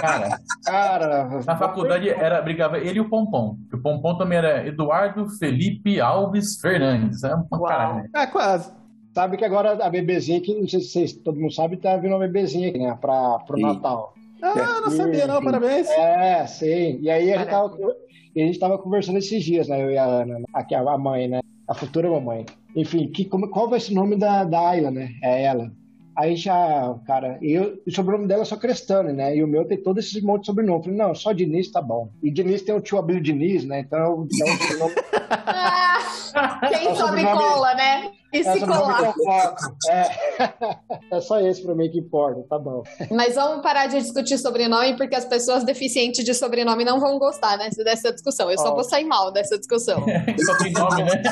Cara, 0.00 0.40
cara, 0.64 1.28
na 1.46 1.56
faculdade 1.56 2.08
era, 2.08 2.42
brigava 2.42 2.78
ele 2.78 2.98
e 2.98 3.00
o 3.00 3.08
Pompom. 3.08 3.56
O 3.72 3.78
Pompom 3.78 4.16
também 4.16 4.38
era 4.38 4.66
Eduardo 4.66 5.28
Felipe 5.38 6.00
Alves 6.00 6.58
Fernandes. 6.60 7.22
É 7.22 7.34
uma 7.34 7.68
caralho. 7.68 8.08
É, 8.16 8.26
quase. 8.26 8.72
Sabe 9.14 9.36
que 9.36 9.44
agora 9.44 9.72
a 9.84 9.90
bebezinha, 9.90 10.40
que 10.40 10.54
não 10.54 10.66
sei 10.66 10.80
se 10.80 10.88
vocês, 10.88 11.12
todo 11.12 11.38
mundo 11.38 11.52
sabe, 11.52 11.76
tá 11.76 11.96
vindo 11.96 12.12
uma 12.12 12.20
bebezinha 12.20 12.70
aqui, 12.70 12.78
né? 12.78 12.96
Pra, 13.00 13.38
pro 13.40 13.56
sim. 13.56 13.62
Natal. 13.62 14.14
Ah, 14.42 14.80
não 14.80 14.90
sabia, 14.90 15.26
não, 15.26 15.42
parabéns. 15.42 15.88
É, 15.90 16.46
sim. 16.46 16.98
E 17.02 17.10
aí 17.10 17.32
a 17.32 17.38
gente, 17.38 17.50
tava, 17.50 17.76
a 17.76 18.38
gente 18.38 18.58
tava 18.58 18.78
conversando 18.78 19.18
esses 19.18 19.44
dias, 19.44 19.68
né? 19.68 19.82
Eu 19.82 19.90
e 19.90 19.98
a 19.98 20.04
Ana, 20.04 20.40
aqui 20.54 20.74
a 20.74 20.98
mãe, 20.98 21.28
né? 21.28 21.40
A 21.68 21.74
futura 21.74 22.10
mamãe. 22.10 22.46
Enfim, 22.74 23.08
que, 23.08 23.24
como, 23.24 23.48
qual 23.48 23.68
vai 23.68 23.80
ser 23.80 23.92
o 23.92 23.96
nome 23.96 24.16
da, 24.16 24.44
da 24.44 24.68
Ayla, 24.68 24.90
né? 24.90 25.10
É 25.22 25.44
ela. 25.44 25.72
Aí 26.16 26.36
já, 26.36 26.94
cara, 27.06 27.38
eu, 27.40 27.80
o 27.86 27.90
sobrenome 27.90 28.26
dela 28.26 28.42
é 28.42 28.44
só 28.44 28.56
Crestane, 28.56 29.12
né? 29.12 29.36
E 29.36 29.42
o 29.42 29.48
meu 29.48 29.64
tem 29.64 29.78
todos 29.78 30.04
esses 30.04 30.22
monte 30.22 30.42
de 30.42 30.46
sobrenome. 30.46 30.82
falei, 30.82 30.98
não, 30.98 31.14
só 31.14 31.32
Diniz 31.32 31.70
tá 31.70 31.80
bom. 31.80 32.10
E 32.22 32.30
Diniz 32.30 32.62
tem 32.62 32.74
o 32.74 32.80
tio 32.80 32.98
Abílio 32.98 33.22
Diniz, 33.22 33.64
né? 33.64 33.80
Então, 33.80 34.26
então 34.30 34.46
o 34.46 34.58
sobrenome. 34.58 34.94
Quem 36.68 36.88
é 36.88 36.94
sobe 36.94 37.22
cola, 37.24 37.74
né? 37.74 38.12
E 38.32 38.44
se 38.44 38.60
colar. 38.60 39.12
É. 39.88 41.16
é 41.16 41.20
só 41.20 41.40
esse 41.40 41.62
pra 41.62 41.74
mim 41.74 41.90
que 41.90 41.98
importa, 41.98 42.42
tá 42.48 42.58
bom. 42.58 42.82
Mas 43.10 43.34
vamos 43.34 43.60
parar 43.60 43.88
de 43.88 43.98
discutir 43.98 44.38
sobrenome, 44.38 44.96
porque 44.96 45.16
as 45.16 45.24
pessoas 45.24 45.64
deficientes 45.64 46.24
de 46.24 46.32
sobrenome 46.32 46.84
não 46.84 47.00
vão 47.00 47.18
gostar 47.18 47.56
né, 47.58 47.68
dessa 47.78 48.12
discussão. 48.12 48.48
Eu 48.48 48.58
só 48.58 48.70
oh. 48.70 48.74
vou 48.76 48.84
sair 48.84 49.04
mal 49.04 49.32
dessa 49.32 49.58
discussão. 49.58 50.04
só 50.46 50.58
tem 50.58 50.72
nome, 50.72 51.02
né? 51.02 51.22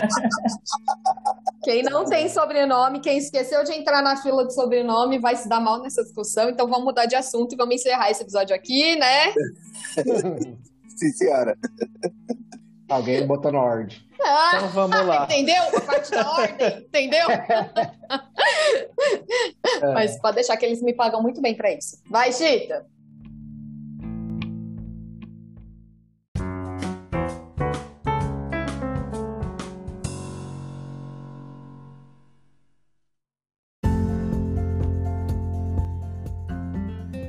Quem 1.62 1.82
não 1.84 2.04
tem 2.04 2.28
sobrenome, 2.28 3.00
quem 3.00 3.18
esqueceu 3.18 3.62
de 3.62 3.72
entrar 3.72 4.02
na 4.02 4.16
fila 4.16 4.44
de 4.44 4.54
sobrenome, 4.54 5.20
vai 5.20 5.36
se 5.36 5.48
dar 5.48 5.60
mal 5.60 5.80
nessa 5.80 6.02
discussão. 6.02 6.48
Então 6.48 6.66
vamos 6.66 6.84
mudar 6.84 7.06
de 7.06 7.14
assunto 7.14 7.52
e 7.52 7.56
vamos 7.56 7.76
encerrar 7.76 8.10
esse 8.10 8.22
episódio 8.22 8.56
aqui, 8.56 8.96
né? 8.96 9.32
Sim, 10.96 11.12
senhora. 11.12 11.56
Alguém 12.88 13.24
botando 13.24 13.54
ordem. 13.54 14.07
Ah, 14.20 14.52
então 14.56 14.68
vamos 14.68 15.06
lá. 15.06 15.24
Entendeu? 15.24 15.62
A 15.76 15.80
parte 15.80 16.10
da 16.10 16.30
ordem, 16.30 16.78
entendeu? 16.78 17.26
É. 19.82 19.92
Mas 19.92 20.18
pode 20.20 20.36
deixar 20.36 20.56
que 20.56 20.66
eles 20.66 20.82
me 20.82 20.92
pagam 20.92 21.22
muito 21.22 21.40
bem 21.40 21.54
para 21.54 21.72
isso. 21.72 22.02
Vai, 22.10 22.32
Chita! 22.32 22.86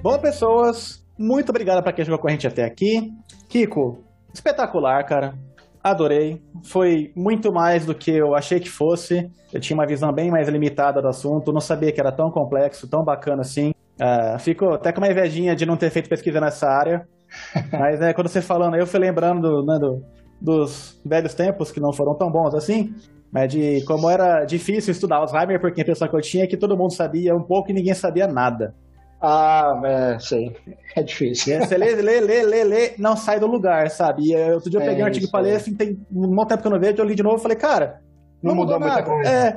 Bom, 0.02 0.18
pessoas, 0.18 1.06
muito 1.18 1.50
obrigado 1.50 1.84
para 1.84 1.92
quem 1.92 2.06
jogou 2.06 2.20
com 2.20 2.30
a 2.30 2.32
gente 2.32 2.48
até 2.48 2.64
aqui. 2.64 3.14
Kiko, 3.50 4.04
espetacular, 4.34 5.06
cara. 5.06 5.38
Adorei. 5.84 6.42
Foi 6.64 7.12
muito 7.16 7.52
mais 7.52 7.86
do 7.86 7.96
que 7.96 8.12
eu 8.12 8.36
achei 8.36 8.60
que 8.60 8.70
fosse. 8.70 9.30
Eu 9.54 9.60
tinha 9.60 9.78
uma 9.78 9.88
visão 9.88 10.12
bem 10.12 10.30
mais 10.30 10.48
limitada 10.50 11.02
do 11.02 11.08
assunto. 11.08 11.54
Não 11.54 11.62
sabia 11.62 11.92
que 11.92 12.00
era 12.00 12.12
tão 12.12 12.30
complexo, 12.30 12.88
tão 12.88 13.04
bacana 13.04 13.42
assim. 13.42 13.72
Uh, 14.00 14.40
fico 14.40 14.74
até 14.74 14.92
com 14.92 15.02
uma 15.02 15.10
invejinha 15.10 15.56
de 15.56 15.66
não 15.66 15.78
ter 15.78 15.90
feito 15.90 16.10
pesquisa 16.10 16.40
nessa 16.40 16.68
área. 16.68 17.08
Mas, 17.72 18.00
né, 18.00 18.14
quando 18.14 18.28
você 18.28 18.42
falando, 18.42 18.76
eu 18.76 18.88
fui 18.88 19.00
lembrando 19.00 19.64
né, 19.66 19.78
do, 19.80 20.04
dos 20.42 21.00
velhos 21.06 21.34
tempos 21.34 21.72
que 21.72 21.80
não 21.80 21.94
foram 21.94 22.16
tão 22.16 22.30
bons 22.30 22.54
assim. 22.54 22.94
Mas 23.32 23.52
de 23.52 23.84
como 23.86 24.10
era 24.10 24.44
difícil 24.44 24.92
estudar 24.92 25.18
Alzheimer, 25.18 25.62
porque 25.62 25.82
a 25.82 25.84
impressão 25.84 26.08
que 26.08 26.16
eu 26.16 26.22
tinha 26.22 26.44
é 26.46 26.48
que 26.48 26.58
todo 26.58 26.78
mundo 26.78 26.94
sabia 26.94 27.36
um 27.36 27.44
pouco 27.44 27.70
e 27.70 27.74
ninguém 27.74 27.94
sabia 27.94 28.28
nada. 28.28 28.74
Ah, 29.22 29.80
é, 29.84 30.20
sei. 30.20 30.56
É 30.96 31.04
difícil. 31.04 31.60
Você 31.60 31.78
lê, 31.78 31.94
lê, 31.96 32.20
lê, 32.20 32.44
lê, 32.44 32.64
lê, 32.64 32.94
não 32.98 33.16
sai 33.16 33.40
do 33.40 33.46
lugar, 33.46 33.92
sabe? 33.92 34.32
E 34.32 34.52
outro 34.52 34.72
dia 34.72 34.80
eu 34.80 34.84
peguei 34.84 35.02
é 35.02 35.04
um 35.04 35.06
artigo 35.06 35.28
e 35.28 35.30
falei 35.30 35.54
assim, 35.54 35.76
tem 35.76 36.00
um 36.12 36.36
bom 36.36 36.46
tempo 36.46 36.64
que 36.64 36.68
eu 36.68 36.72
não 36.72 36.80
vejo, 36.80 36.98
eu 36.98 37.06
li 37.06 37.14
de 37.14 37.22
novo 37.22 37.38
e 37.38 37.42
falei, 37.42 37.56
cara, 37.56 38.02
não, 38.42 38.56
não 38.56 38.62
mudou, 38.62 38.80
mudou 38.80 38.92
muita 38.92 39.04
coisa. 39.04 39.30
É, 39.30 39.48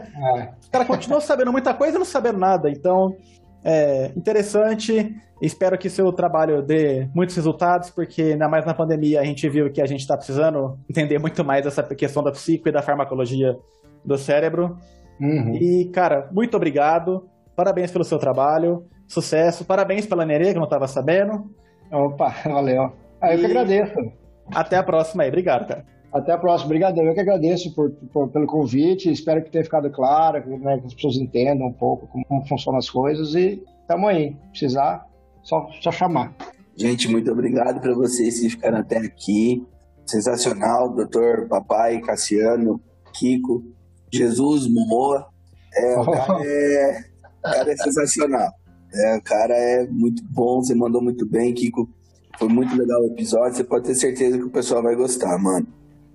é. 0.41 0.53
Os 0.61 0.69
caras 0.69 0.87
continuam 0.87 1.21
sabendo 1.23 1.51
muita 1.51 1.73
coisa 1.73 1.97
e 1.97 1.99
não 1.99 2.05
sabendo 2.05 2.39
nada. 2.39 2.69
Então, 2.69 3.17
é 3.65 4.13
interessante. 4.15 5.15
Espero 5.41 5.79
que 5.79 5.89
seu 5.89 6.13
trabalho 6.13 6.63
dê 6.63 7.09
muitos 7.15 7.35
resultados, 7.35 7.91
porque 7.91 8.23
ainda 8.23 8.49
mais 8.49 8.65
na 8.67 8.75
pandemia 8.75 9.21
a 9.21 9.25
gente 9.25 9.49
viu 9.49 9.73
que 9.73 9.81
a 9.81 9.87
gente 9.87 10.01
está 10.01 10.17
precisando 10.17 10.79
entender 10.89 11.19
muito 11.19 11.43
mais 11.45 11.67
essa 11.67 11.83
questão 11.83 12.23
da 12.23 12.31
psico 12.31 12.69
e 12.69 12.73
da 12.73 12.83
farmacologia 12.83 13.57
do 14.05 14.19
cérebro. 14.19 14.77
Uhum. 15.21 15.55
E, 15.55 15.91
cara, 15.93 16.29
muito 16.33 16.57
obrigado. 16.57 17.27
Parabéns 17.57 17.91
pelo 17.91 18.05
seu 18.05 18.19
trabalho. 18.19 18.85
Sucesso. 19.13 19.63
Parabéns 19.67 20.07
pela 20.07 20.25
Nerê, 20.25 20.53
que 20.53 20.57
eu 20.57 20.61
não 20.61 20.65
estava 20.65 20.89
sabendo. 20.89 21.45
Opa, 21.93 22.35
valeu. 22.47 22.95
Ah, 23.21 23.35
eu 23.35 23.37
e... 23.37 23.41
que 23.41 23.45
agradeço. 23.45 23.95
Até 24.55 24.77
a 24.77 24.83
próxima 24.83 25.23
aí. 25.23 25.29
Obrigado, 25.29 25.69
cara. 25.69 25.85
Até 26.11 26.33
a 26.33 26.39
próxima. 26.39 26.69
Obrigadão. 26.69 27.05
Eu 27.05 27.13
que 27.13 27.21
agradeço 27.21 27.75
por, 27.75 27.91
por, 28.11 28.29
pelo 28.29 28.47
convite. 28.47 29.13
Espero 29.13 29.45
que 29.45 29.51
tenha 29.51 29.65
ficado 29.65 29.91
claro, 29.91 30.43
né, 30.59 30.79
que 30.79 30.87
as 30.87 30.95
pessoas 30.95 31.17
entendam 31.17 31.67
um 31.67 31.73
pouco 31.75 32.07
como, 32.07 32.25
como 32.25 32.49
funcionam 32.49 32.79
as 32.79 32.89
coisas. 32.89 33.35
E 33.35 33.63
tamo 33.87 34.09
aí. 34.09 34.35
Precisar, 34.51 35.07
só, 35.43 35.69
só 35.83 35.93
chamar. 35.93 36.35
Gente, 36.75 37.07
muito 37.07 37.31
obrigado 37.31 37.83
para 37.83 37.95
vocês 37.95 38.41
que 38.41 38.49
ficaram 38.49 38.79
até 38.79 38.97
aqui. 38.97 39.63
sensacional, 40.07 40.89
doutor 40.89 41.49
Papai, 41.49 42.01
Cassiano, 42.01 42.81
Kiko, 43.13 43.63
Jesus, 44.11 44.67
Momoa. 44.67 45.29
É, 45.77 45.99
o 45.99 46.05
cara 46.11 46.43
é, 46.43 47.05
o 47.41 47.43
cara 47.43 47.73
é 47.73 47.77
sensacional. 47.77 48.62
É, 48.95 49.17
o 49.17 49.23
cara 49.23 49.55
é 49.55 49.87
muito 49.87 50.23
bom, 50.31 50.63
você 50.63 50.75
mandou 50.75 51.03
muito 51.03 51.27
bem, 51.27 51.55
Kiko. 51.55 51.89
Foi 52.39 52.49
muito 52.49 52.77
legal 52.77 53.01
o 53.03 53.07
episódio, 53.07 53.57
você 53.57 53.65
pode 53.65 53.87
ter 53.87 53.95
certeza 53.95 54.39
que 54.39 54.45
o 54.45 54.51
pessoal 54.51 54.83
vai 54.83 54.95
gostar, 54.97 55.39
mano. 55.39 55.67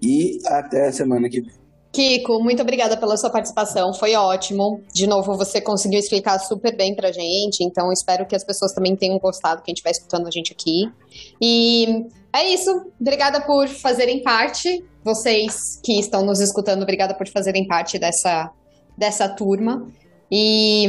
E 0.01 0.39
até 0.45 0.87
a 0.87 0.91
semana 0.91 1.29
que 1.29 1.41
vem. 1.41 1.67
Kiko, 1.91 2.43
muito 2.43 2.61
obrigada 2.61 2.97
pela 2.97 3.17
sua 3.17 3.29
participação, 3.29 3.93
foi 3.93 4.13
ótimo. 4.15 4.81
De 4.93 5.07
novo, 5.07 5.35
você 5.35 5.59
conseguiu 5.59 5.99
explicar 5.99 6.37
super 6.39 6.75
bem 6.75 6.95
pra 6.95 7.11
gente, 7.11 7.63
então 7.63 7.91
espero 7.91 8.25
que 8.25 8.35
as 8.35 8.43
pessoas 8.43 8.73
também 8.73 8.95
tenham 8.95 9.17
gostado, 9.17 9.63
quem 9.63 9.73
estiver 9.73 9.91
escutando 9.91 10.27
a 10.27 10.31
gente 10.31 10.51
aqui. 10.51 10.91
E 11.41 12.05
é 12.33 12.49
isso, 12.53 12.69
obrigada 12.99 13.41
por 13.41 13.67
fazerem 13.67 14.21
parte, 14.21 14.83
vocês 15.03 15.79
que 15.83 15.99
estão 15.99 16.23
nos 16.23 16.39
escutando, 16.39 16.83
obrigada 16.83 17.15
por 17.15 17.27
fazerem 17.29 17.65
parte 17.65 17.97
dessa, 17.97 18.51
dessa 18.97 19.27
turma. 19.27 19.87
E, 20.29 20.87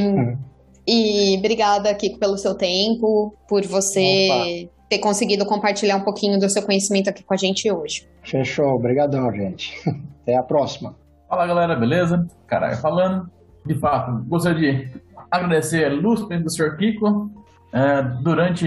e 0.89 1.37
obrigada, 1.37 1.95
Kiko, 1.95 2.19
pelo 2.19 2.39
seu 2.39 2.55
tempo, 2.55 3.37
por 3.47 3.63
você 3.67 4.71
ter 4.89 4.99
conseguido 5.01 5.45
compartilhar 5.45 5.97
um 5.97 6.01
pouquinho 6.01 6.41
do 6.41 6.49
seu 6.49 6.63
conhecimento 6.63 7.11
aqui 7.11 7.23
com 7.23 7.35
a 7.35 7.37
gente 7.37 7.71
hoje. 7.71 8.09
Fechou, 8.23 8.75
obrigadão, 8.75 9.31
gente. 9.31 9.75
Até 10.23 10.37
a 10.37 10.43
próxima. 10.43 10.97
Fala 11.29 11.47
galera, 11.47 11.77
beleza? 11.77 12.27
Caralho, 12.47 12.79
falando. 12.79 13.31
De 13.67 13.75
fato, 13.75 14.25
gostaria 14.27 14.79
de 14.79 15.01
agradecer 15.31 15.85
a 15.85 15.93
luz 15.93 16.21
do 16.27 16.51
Sr. 16.51 16.79
Kiko 16.79 17.31
é, 17.71 18.03
durante 18.23 18.67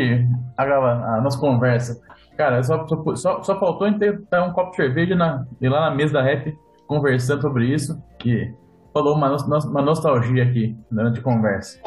a, 0.56 0.64
a, 0.64 1.22
nossa 1.22 1.39
conversa. 1.39 1.99
Cara, 2.38 2.61
só, 2.61 2.85
só, 3.15 3.41
só 3.41 3.60
faltou 3.60 3.88
em 3.88 3.98
ter, 3.98 4.22
ter, 4.27 4.41
um 4.41 4.53
copo 4.53 4.69
de 4.69 4.76
cerveja 4.76 5.15
na, 5.15 5.48
lá 5.60 5.89
na 5.89 5.95
mesa 5.95 6.14
da 6.14 6.22
rap 6.22 6.56
conversando 6.85 7.41
sobre 7.41 7.65
isso, 7.65 7.99
que 8.19 8.53
falou 8.93 9.15
uma, 9.15 9.35
uma 9.65 9.81
nostalgia 9.81 10.43
aqui 10.43 10.77
durante 10.91 11.19
a 11.19 11.23
conversa. 11.23 11.80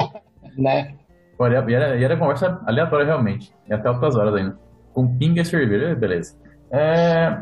Né? 0.57 0.95
E 1.41 1.75
era, 1.75 1.97
e 1.97 2.05
era 2.05 2.17
conversa 2.17 2.61
aleatória 2.67 3.07
realmente. 3.07 3.53
E 3.69 3.75
até 3.75 3.91
outras 3.91 4.17
horas 4.17 4.35
ainda. 4.35 4.57
Com 4.93 5.17
pinga 5.19 5.43
e 5.43 5.45
cerveja, 5.45 5.95
beleza. 5.95 6.37
É, 6.71 7.41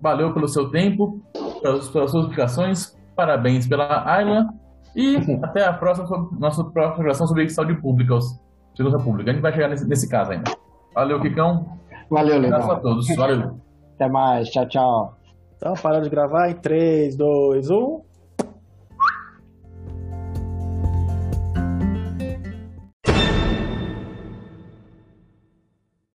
valeu 0.00 0.32
pelo 0.32 0.48
seu 0.48 0.70
tempo, 0.70 1.20
pelas, 1.60 1.88
pelas 1.88 2.10
suas 2.10 2.24
explicações, 2.24 2.96
parabéns 3.16 3.66
pela 3.66 4.08
Ayla 4.08 4.48
e 4.94 5.16
até 5.42 5.64
a 5.64 5.72
próxima, 5.72 6.28
nossa 6.38 6.64
próxima 6.64 7.02
geração 7.02 7.26
sobre 7.26 7.48
saúde 7.48 7.74
pública, 7.74 8.18
segurança 8.74 9.02
pública. 9.02 9.30
A 9.30 9.34
gente 9.34 9.42
vai 9.42 9.52
chegar 9.52 9.68
nesse, 9.68 9.86
nesse 9.86 10.08
caso 10.08 10.32
ainda. 10.32 10.50
Valeu, 10.94 11.20
Kikão. 11.20 11.78
Valeu. 12.10 12.36
Abraço 12.36 12.70
a 12.70 12.76
todos. 12.76 13.16
Valeu. 13.16 13.60
Até 13.94 14.08
mais. 14.08 14.48
Tchau, 14.48 14.66
tchau. 14.68 15.14
Então, 15.56 15.74
para 15.74 16.00
de 16.00 16.08
gravar 16.08 16.50
em 16.50 16.54
3, 16.54 17.16
2, 17.16 17.70
1. 17.70 18.00